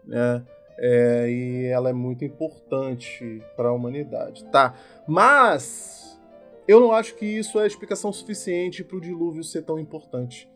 né? 0.05 0.45
É, 0.77 1.29
e 1.29 1.65
ela 1.67 1.89
é 1.89 1.93
muito 1.93 2.25
importante 2.25 3.41
para 3.55 3.69
a 3.69 3.71
humanidade, 3.71 4.43
tá? 4.45 4.73
Mas 5.07 6.19
eu 6.67 6.79
não 6.79 6.91
acho 6.91 7.15
que 7.15 7.25
isso 7.25 7.59
é 7.59 7.67
explicação 7.67 8.11
suficiente 8.11 8.83
para 8.83 8.97
o 8.97 9.01
dilúvio 9.01 9.43
ser 9.43 9.61
tão 9.63 9.77
importante. 9.77 10.49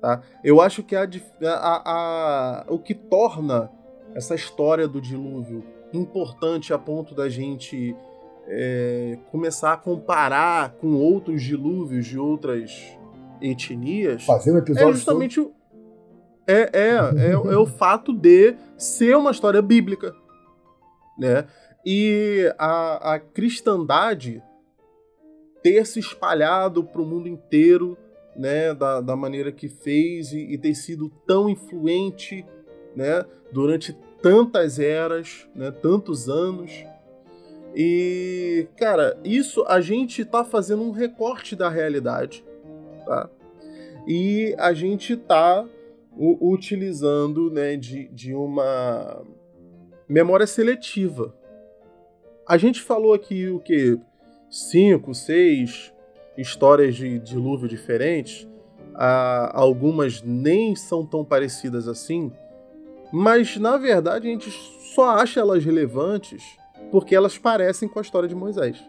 Tá? 0.00 0.20
Eu 0.42 0.60
acho 0.60 0.82
que 0.82 0.96
a, 0.96 1.08
a- 1.44 1.82
a- 1.84 2.64
o 2.68 2.78
que 2.78 2.92
torna 2.94 3.70
essa 4.14 4.34
história 4.34 4.86
do 4.88 5.00
dilúvio 5.00 5.64
importante 5.92 6.72
a 6.74 6.78
ponto 6.78 7.14
da 7.14 7.28
gente 7.28 7.94
é, 8.48 9.16
começar 9.30 9.72
a 9.74 9.76
comparar 9.76 10.72
com 10.72 10.94
outros 10.96 11.42
dilúvios 11.42 12.06
de 12.06 12.18
outras 12.18 12.96
etnias 13.40 14.24
Fazer 14.24 14.50
um 14.52 14.56
é 14.56 14.58
episódio 14.58 14.94
justamente 14.94 15.40
o. 15.40 15.52
É, 16.46 16.70
é, 16.72 17.28
é, 17.28 17.30
é 17.32 17.56
o 17.56 17.66
fato 17.66 18.12
de 18.12 18.54
ser 18.76 19.16
uma 19.16 19.30
história 19.30 19.62
bíblica. 19.62 20.14
Né? 21.18 21.46
E 21.84 22.52
a, 22.58 23.14
a 23.14 23.18
cristandade 23.20 24.42
ter 25.62 25.86
se 25.86 26.00
espalhado 26.00 26.82
para 26.82 27.00
o 27.00 27.06
mundo 27.06 27.28
inteiro 27.28 27.96
né, 28.36 28.74
da, 28.74 29.00
da 29.00 29.14
maneira 29.14 29.52
que 29.52 29.68
fez 29.68 30.32
e, 30.32 30.52
e 30.52 30.58
ter 30.58 30.74
sido 30.74 31.10
tão 31.26 31.48
influente 31.48 32.44
né, 32.96 33.24
durante 33.52 33.96
tantas 34.20 34.78
eras, 34.78 35.48
né, 35.54 35.70
tantos 35.70 36.28
anos. 36.28 36.84
E, 37.74 38.66
cara, 38.76 39.18
isso 39.24 39.64
a 39.66 39.80
gente 39.80 40.24
tá 40.24 40.44
fazendo 40.44 40.82
um 40.82 40.90
recorte 40.90 41.56
da 41.56 41.68
realidade, 41.68 42.44
tá? 43.06 43.30
E 44.06 44.54
a 44.58 44.72
gente 44.72 45.16
tá 45.16 45.64
utilizando 46.16 47.50
né, 47.50 47.76
de, 47.76 48.08
de 48.08 48.34
uma 48.34 49.24
memória 50.08 50.46
seletiva. 50.46 51.34
A 52.46 52.56
gente 52.58 52.82
falou 52.82 53.14
aqui 53.14 53.48
o 53.48 53.58
que? 53.60 53.98
Cinco, 54.50 55.14
seis 55.14 55.92
histórias 56.36 56.94
de 56.94 57.18
dilúvio 57.18 57.68
diferentes. 57.68 58.46
Ah, 58.94 59.50
algumas 59.54 60.22
nem 60.22 60.76
são 60.76 61.06
tão 61.06 61.24
parecidas 61.24 61.88
assim. 61.88 62.30
Mas 63.10 63.56
na 63.56 63.76
verdade 63.76 64.28
a 64.28 64.30
gente 64.30 64.50
só 64.94 65.10
acha 65.10 65.40
elas 65.40 65.64
relevantes 65.64 66.42
porque 66.90 67.14
elas 67.14 67.38
parecem 67.38 67.88
com 67.88 67.98
a 67.98 68.02
história 68.02 68.28
de 68.28 68.34
Moisés. 68.34 68.82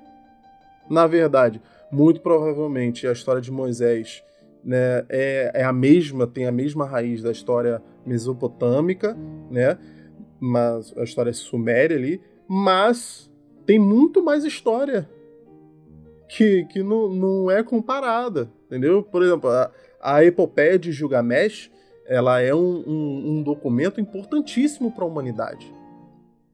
Na 0.89 1.07
verdade, 1.07 1.61
muito 1.89 2.19
provavelmente 2.19 3.07
a 3.07 3.13
história 3.13 3.41
de 3.41 3.51
Moisés 3.51 4.23
né, 4.63 5.05
é, 5.09 5.51
é 5.55 5.63
a 5.63 5.73
mesma, 5.73 6.25
tem 6.25 6.45
a 6.45 6.51
mesma 6.51 6.85
raiz 6.85 7.21
da 7.21 7.31
história 7.31 7.81
mesopotâmica, 8.05 9.17
né? 9.49 9.77
Mas 10.39 10.93
a 10.97 11.03
história 11.03 11.33
suméria 11.33 11.95
ali, 11.95 12.21
mas 12.47 13.31
tem 13.65 13.79
muito 13.79 14.23
mais 14.23 14.43
história 14.43 15.09
que, 16.29 16.65
que 16.65 16.81
não, 16.83 17.09
não 17.09 17.51
é 17.51 17.63
comparada, 17.63 18.49
entendeu? 18.65 19.03
Por 19.03 19.21
exemplo, 19.23 19.49
a, 19.49 19.71
a 20.01 20.23
epopeia 20.23 20.77
de 20.77 20.91
Gilgamesh, 20.91 21.71
ela 22.05 22.41
é 22.41 22.53
um, 22.53 22.83
um, 22.85 23.31
um 23.31 23.43
documento 23.43 24.01
importantíssimo 24.01 24.91
para 24.91 25.03
a 25.03 25.07
humanidade. 25.07 25.73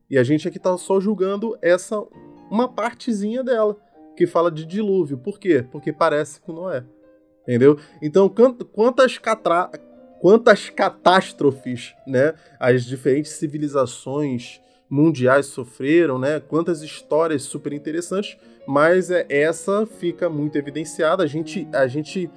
E 0.10 0.18
a 0.18 0.24
gente 0.24 0.48
aqui 0.48 0.58
está 0.58 0.78
só 0.78 1.00
julgando 1.00 1.58
essa 1.62 2.04
uma 2.50 2.68
partezinha 2.68 3.44
dela 3.44 3.78
que 4.16 4.26
fala 4.26 4.52
de 4.52 4.66
dilúvio. 4.66 5.18
Por 5.18 5.40
quê? 5.40 5.64
Porque 5.72 5.94
parece 5.94 6.42
com 6.42 6.52
Noé. 6.52 6.84
Entendeu? 7.44 7.80
Então, 8.02 8.30
quan- 8.30 8.54
quantas, 8.72 9.18
catra... 9.18 9.70
quantas 10.22 10.70
catástrofes 10.70 11.96
né, 12.06 12.34
as 12.60 12.86
diferentes 12.86 13.32
civilizações 13.34 14.62
mundiais 14.90 15.46
sofreram, 15.46 16.18
né? 16.18 16.40
Quantas 16.40 16.82
histórias 16.82 17.44
super 17.44 17.72
interessantes, 17.74 18.38
mas 18.68 19.12
é, 19.12 19.26
essa 19.30 19.86
fica 19.86 20.30
muito 20.30 20.58
evidenciada. 20.58 21.24
A 21.24 21.28
gente, 21.28 21.68
a 21.72 21.88
gente 21.88 22.30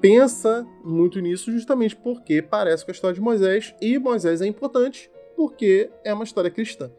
pensa 0.00 0.64
muito 0.84 1.18
nisso 1.20 1.50
justamente 1.50 1.96
porque 1.96 2.40
parece 2.40 2.84
com 2.84 2.90
a 2.90 2.94
história 2.94 3.14
de 3.14 3.20
Moisés 3.20 3.74
e 3.80 3.98
Moisés 3.98 4.40
é 4.40 4.46
importante 4.46 5.10
porque 5.34 5.90
é 6.04 6.14
uma 6.14 6.24
história 6.24 6.50
cristã. 6.50 6.90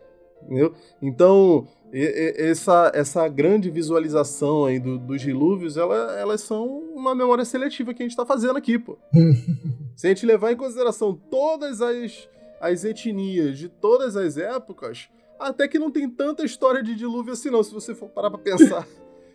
Entendeu? 0.43 0.73
Então, 1.01 1.67
e- 1.93 2.33
e- 2.37 2.49
essa, 2.49 2.91
essa 2.93 3.27
grande 3.27 3.69
visualização 3.69 4.65
aí 4.65 4.79
do- 4.79 4.97
dos 4.97 5.21
dilúvios, 5.21 5.77
ela, 5.77 6.17
elas 6.19 6.41
são 6.41 6.65
uma 6.93 7.15
memória 7.15 7.45
seletiva 7.45 7.93
que 7.93 8.01
a 8.03 8.05
gente 8.05 8.11
está 8.11 8.25
fazendo 8.25 8.57
aqui, 8.57 8.77
pô. 8.77 8.97
Se 9.95 10.07
a 10.07 10.09
gente 10.09 10.25
levar 10.25 10.51
em 10.51 10.55
consideração 10.55 11.13
todas 11.29 11.81
as, 11.81 12.27
as 12.61 12.83
etnias 12.83 13.57
de 13.57 13.69
todas 13.69 14.15
as 14.15 14.37
épocas, 14.37 15.09
até 15.39 15.67
que 15.67 15.79
não 15.79 15.89
tem 15.91 16.09
tanta 16.09 16.43
história 16.43 16.83
de 16.83 16.95
dilúvio 16.95 17.33
assim, 17.33 17.49
não, 17.49 17.63
se 17.63 17.73
você 17.73 17.93
for 17.95 18.09
parar 18.09 18.29
pra 18.29 18.39
pensar. 18.39 18.87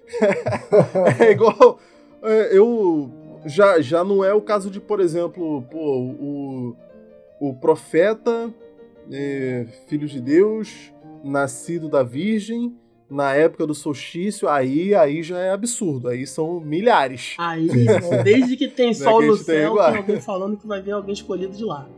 é 1.20 1.31
igual. 1.31 1.79
é, 2.23 2.57
eu. 2.57 3.11
Já, 3.45 3.81
já 3.81 4.05
não 4.05 4.23
é 4.23 4.33
o 4.33 4.41
caso 4.41 4.70
de, 4.70 4.79
por 4.79 5.01
exemplo, 5.01 5.62
pô, 5.62 5.79
o, 5.99 6.77
o 7.41 7.55
profeta, 7.55 8.55
é, 9.11 9.66
filho 9.89 10.07
de 10.07 10.20
Deus, 10.20 10.93
nascido 11.24 11.89
da 11.89 12.03
Virgem, 12.03 12.77
na 13.11 13.35
época 13.35 13.66
do 13.66 13.74
solstício, 13.74 14.49
aí, 14.49 14.95
aí 14.95 15.23
já 15.23 15.39
é 15.39 15.51
absurdo. 15.51 16.09
Aí 16.09 16.27
são 16.27 16.61
milhares. 16.61 17.35
Aí, 17.39 17.69
desde 18.24 18.57
que 18.57 18.69
tem 18.69 18.93
sol 18.95 19.19
que 19.19 19.24
a 19.24 19.29
no 19.29 19.37
tem 19.37 19.45
céu, 19.45 19.73
igual. 19.73 19.91
tem 19.91 20.01
alguém 20.01 20.20
falando 20.20 20.57
que 20.57 20.66
vai 20.66 20.81
vir 20.81 20.93
alguém 20.93 21.12
escolhido 21.12 21.55
de 21.55 21.65
lá. 21.65 21.89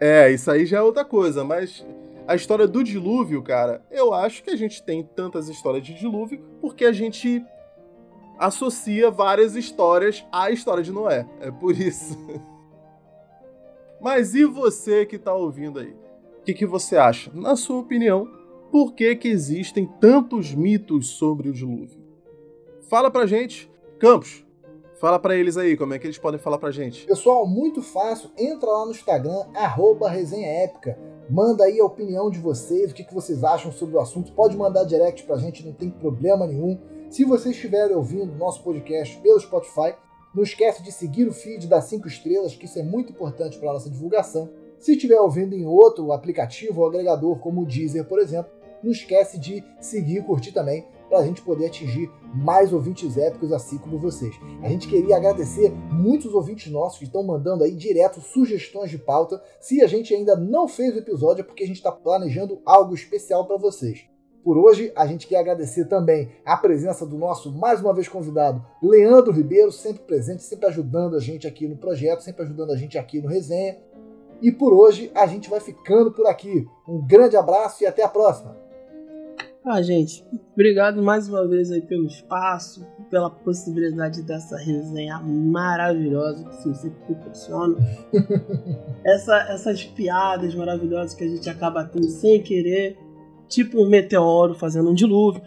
É, 0.00 0.30
isso 0.30 0.50
aí 0.50 0.66
já 0.66 0.78
é 0.78 0.82
outra 0.82 1.04
coisa, 1.04 1.44
mas 1.44 1.86
a 2.26 2.34
história 2.34 2.66
do 2.66 2.82
dilúvio, 2.82 3.42
cara, 3.42 3.82
eu 3.90 4.12
acho 4.12 4.42
que 4.42 4.50
a 4.50 4.56
gente 4.56 4.82
tem 4.82 5.02
tantas 5.02 5.48
histórias 5.48 5.84
de 5.84 5.94
dilúvio 5.94 6.40
porque 6.60 6.84
a 6.84 6.92
gente 6.92 7.42
associa 8.38 9.10
várias 9.10 9.54
histórias 9.54 10.24
à 10.32 10.50
história 10.50 10.82
de 10.82 10.92
Noé. 10.92 11.26
É 11.40 11.50
por 11.50 11.74
isso. 11.74 12.18
Mas 14.06 14.36
e 14.36 14.44
você 14.44 15.04
que 15.04 15.18
tá 15.18 15.34
ouvindo 15.34 15.80
aí? 15.80 15.90
O 16.38 16.44
que, 16.44 16.54
que 16.54 16.64
você 16.64 16.96
acha? 16.96 17.28
Na 17.34 17.56
sua 17.56 17.80
opinião, 17.80 18.28
por 18.70 18.94
que, 18.94 19.16
que 19.16 19.26
existem 19.26 19.84
tantos 20.00 20.54
mitos 20.54 21.08
sobre 21.08 21.48
o 21.48 21.52
dilúvio? 21.52 21.98
Fala 22.88 23.10
pra 23.10 23.26
gente. 23.26 23.68
Campos, 23.98 24.46
fala 25.00 25.18
pra 25.18 25.34
eles 25.34 25.56
aí 25.56 25.76
como 25.76 25.92
é 25.92 25.98
que 25.98 26.06
eles 26.06 26.18
podem 26.18 26.38
falar 26.38 26.58
pra 26.58 26.70
gente. 26.70 27.04
Pessoal, 27.04 27.48
muito 27.48 27.82
fácil. 27.82 28.30
Entra 28.38 28.70
lá 28.70 28.84
no 28.84 28.92
Instagram, 28.92 29.44
arroba 29.56 30.08
resenha 30.08 30.46
épica. 30.46 30.96
Manda 31.28 31.64
aí 31.64 31.80
a 31.80 31.84
opinião 31.84 32.30
de 32.30 32.38
vocês, 32.38 32.92
o 32.92 32.94
que, 32.94 33.02
que 33.02 33.12
vocês 33.12 33.42
acham 33.42 33.72
sobre 33.72 33.96
o 33.96 34.00
assunto. 34.00 34.30
Pode 34.34 34.56
mandar 34.56 34.84
direct 34.84 35.24
pra 35.24 35.36
gente, 35.36 35.66
não 35.66 35.72
tem 35.72 35.90
problema 35.90 36.46
nenhum. 36.46 36.78
Se 37.10 37.24
vocês 37.24 37.56
estiverem 37.56 37.96
ouvindo 37.96 38.36
nosso 38.36 38.62
podcast 38.62 39.18
pelo 39.18 39.40
Spotify, 39.40 39.96
não 40.36 40.42
esquece 40.42 40.82
de 40.82 40.92
seguir 40.92 41.26
o 41.26 41.32
feed 41.32 41.66
das 41.66 41.84
5 41.84 42.06
estrelas, 42.06 42.54
que 42.54 42.66
isso 42.66 42.78
é 42.78 42.82
muito 42.82 43.10
importante 43.10 43.58
para 43.58 43.70
a 43.70 43.72
nossa 43.72 43.88
divulgação. 43.88 44.50
Se 44.78 44.92
estiver 44.92 45.18
ouvindo 45.18 45.54
em 45.54 45.64
outro 45.64 46.12
aplicativo 46.12 46.82
ou 46.82 46.86
agregador, 46.86 47.38
como 47.38 47.62
o 47.62 47.66
Deezer, 47.66 48.04
por 48.04 48.18
exemplo, 48.18 48.52
não 48.82 48.92
esquece 48.92 49.38
de 49.38 49.64
seguir 49.80 50.18
e 50.18 50.22
curtir 50.22 50.52
também 50.52 50.84
para 51.08 51.20
a 51.20 51.24
gente 51.24 51.40
poder 51.40 51.66
atingir 51.66 52.10
mais 52.34 52.70
ouvintes 52.70 53.16
épicos 53.16 53.50
assim 53.50 53.78
como 53.78 53.98
vocês. 53.98 54.34
A 54.62 54.68
gente 54.68 54.88
queria 54.88 55.16
agradecer 55.16 55.70
muitos 55.90 56.34
ouvintes 56.34 56.70
nossos 56.70 56.98
que 56.98 57.04
estão 57.04 57.22
mandando 57.22 57.64
aí 57.64 57.74
direto 57.74 58.20
sugestões 58.20 58.90
de 58.90 58.98
pauta. 58.98 59.42
Se 59.58 59.80
a 59.80 59.86
gente 59.86 60.12
ainda 60.12 60.36
não 60.36 60.68
fez 60.68 60.94
o 60.94 60.98
episódio 60.98 61.40
é 61.40 61.44
porque 61.44 61.64
a 61.64 61.66
gente 61.66 61.76
está 61.76 61.90
planejando 61.90 62.60
algo 62.66 62.94
especial 62.94 63.46
para 63.46 63.56
vocês. 63.56 64.06
Por 64.46 64.56
hoje, 64.56 64.92
a 64.94 65.04
gente 65.08 65.26
quer 65.26 65.38
agradecer 65.38 65.86
também 65.86 66.28
a 66.44 66.56
presença 66.56 67.04
do 67.04 67.18
nosso, 67.18 67.50
mais 67.50 67.80
uma 67.80 67.92
vez 67.92 68.06
convidado, 68.06 68.64
Leandro 68.80 69.32
Ribeiro, 69.32 69.72
sempre 69.72 70.04
presente, 70.04 70.44
sempre 70.44 70.66
ajudando 70.68 71.16
a 71.16 71.18
gente 71.18 71.48
aqui 71.48 71.66
no 71.66 71.76
projeto, 71.76 72.20
sempre 72.20 72.44
ajudando 72.44 72.70
a 72.70 72.76
gente 72.76 72.96
aqui 72.96 73.20
no 73.20 73.26
Resenha. 73.26 73.76
E 74.40 74.52
por 74.52 74.72
hoje, 74.72 75.10
a 75.16 75.26
gente 75.26 75.50
vai 75.50 75.58
ficando 75.58 76.12
por 76.12 76.28
aqui. 76.28 76.64
Um 76.86 77.04
grande 77.04 77.36
abraço 77.36 77.82
e 77.82 77.88
até 77.88 78.04
a 78.04 78.08
próxima! 78.08 78.56
Ah, 79.64 79.82
gente, 79.82 80.24
obrigado 80.52 81.02
mais 81.02 81.28
uma 81.28 81.44
vez 81.48 81.72
aí 81.72 81.80
pelo 81.80 82.06
espaço, 82.06 82.86
pela 83.10 83.28
possibilidade 83.28 84.22
dessa 84.22 84.56
resenha 84.56 85.18
maravilhosa 85.18 86.44
que 86.44 86.68
você 86.68 86.88
proporciona. 87.04 87.76
Essa, 89.04 89.36
essas 89.50 89.84
piadas 89.84 90.54
maravilhosas 90.54 91.14
que 91.14 91.24
a 91.24 91.28
gente 91.28 91.50
acaba 91.50 91.84
tendo 91.84 92.08
sem 92.08 92.40
querer, 92.42 92.96
tipo 93.48 93.82
um 93.82 93.88
meteoro 93.88 94.54
fazendo 94.54 94.90
um 94.90 94.94
dilúvio. 94.94 95.42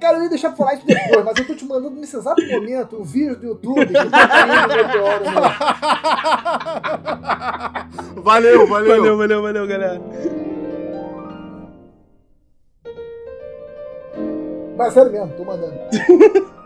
Cara, 0.00 0.18
eu 0.18 0.24
ia 0.24 0.28
deixar 0.28 0.48
pra 0.48 0.56
falar 0.56 0.74
isso 0.74 0.84
depois, 0.86 1.24
mas 1.24 1.38
eu 1.38 1.46
tô 1.46 1.54
te 1.54 1.64
mandando 1.64 1.94
nesse 1.94 2.16
exato 2.16 2.44
momento 2.48 2.96
o 2.96 3.04
vídeo 3.04 3.36
do 3.36 3.46
YouTube 3.46 3.86
que 3.86 3.92
tá 3.92 4.28
caindo 4.28 4.74
meteoro. 4.74 5.24
Né? 5.24 5.32
Valeu, 8.16 8.66
valeu. 8.66 8.96
Valeu, 8.96 9.16
valeu, 9.16 9.42
valeu, 9.42 9.66
galera. 9.66 10.02
Mas 14.76 14.92
sério 14.92 15.12
mesmo, 15.12 15.32
tô 15.36 15.44
mandando. 15.44 15.74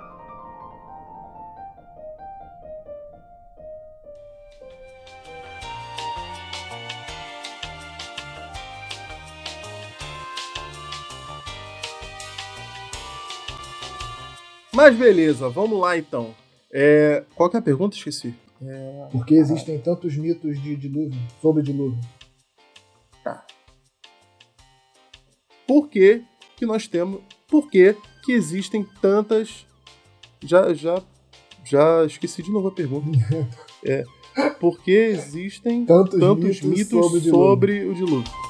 Mas 14.77 14.95
beleza, 14.95 15.49
vamos 15.49 15.81
lá 15.81 15.97
então. 15.97 16.35
É, 16.71 17.25
qual 17.35 17.49
que 17.49 17.57
é 17.57 17.61
a 17.61 17.63
pergunta? 17.63 17.97
Esqueci. 17.97 18.35
É... 18.61 19.09
Por 19.11 19.25
que 19.25 19.35
existem 19.35 19.79
tantos 19.79 20.15
mitos 20.19 20.61
de 20.61 20.77
dilúvio, 20.77 21.19
sobre 21.41 21.63
dilúvio? 21.63 21.99
Tá. 23.25 23.47
Por 25.67 25.89
que, 25.89 26.23
que 26.59 26.67
nós 26.67 26.87
temos. 26.87 27.23
Por 27.49 27.71
que, 27.71 27.97
que 28.23 28.33
existem 28.33 28.87
tantas. 29.01 29.65
Já, 30.45 30.75
já, 30.75 31.03
já 31.65 32.05
esqueci 32.05 32.43
de 32.43 32.53
novo 32.53 32.69
a 32.69 32.73
pergunta. 32.73 33.19
É, 33.89 34.05
por 34.59 34.83
que 34.83 34.91
existem 34.91 35.87
Tantos 35.87 36.19
tantos 36.19 36.61
mitos 36.61 36.63
mitos 36.63 36.89
sobre 36.89 37.21
sobre 37.21 37.85
o 37.85 37.95
dilúvio? 37.95 38.46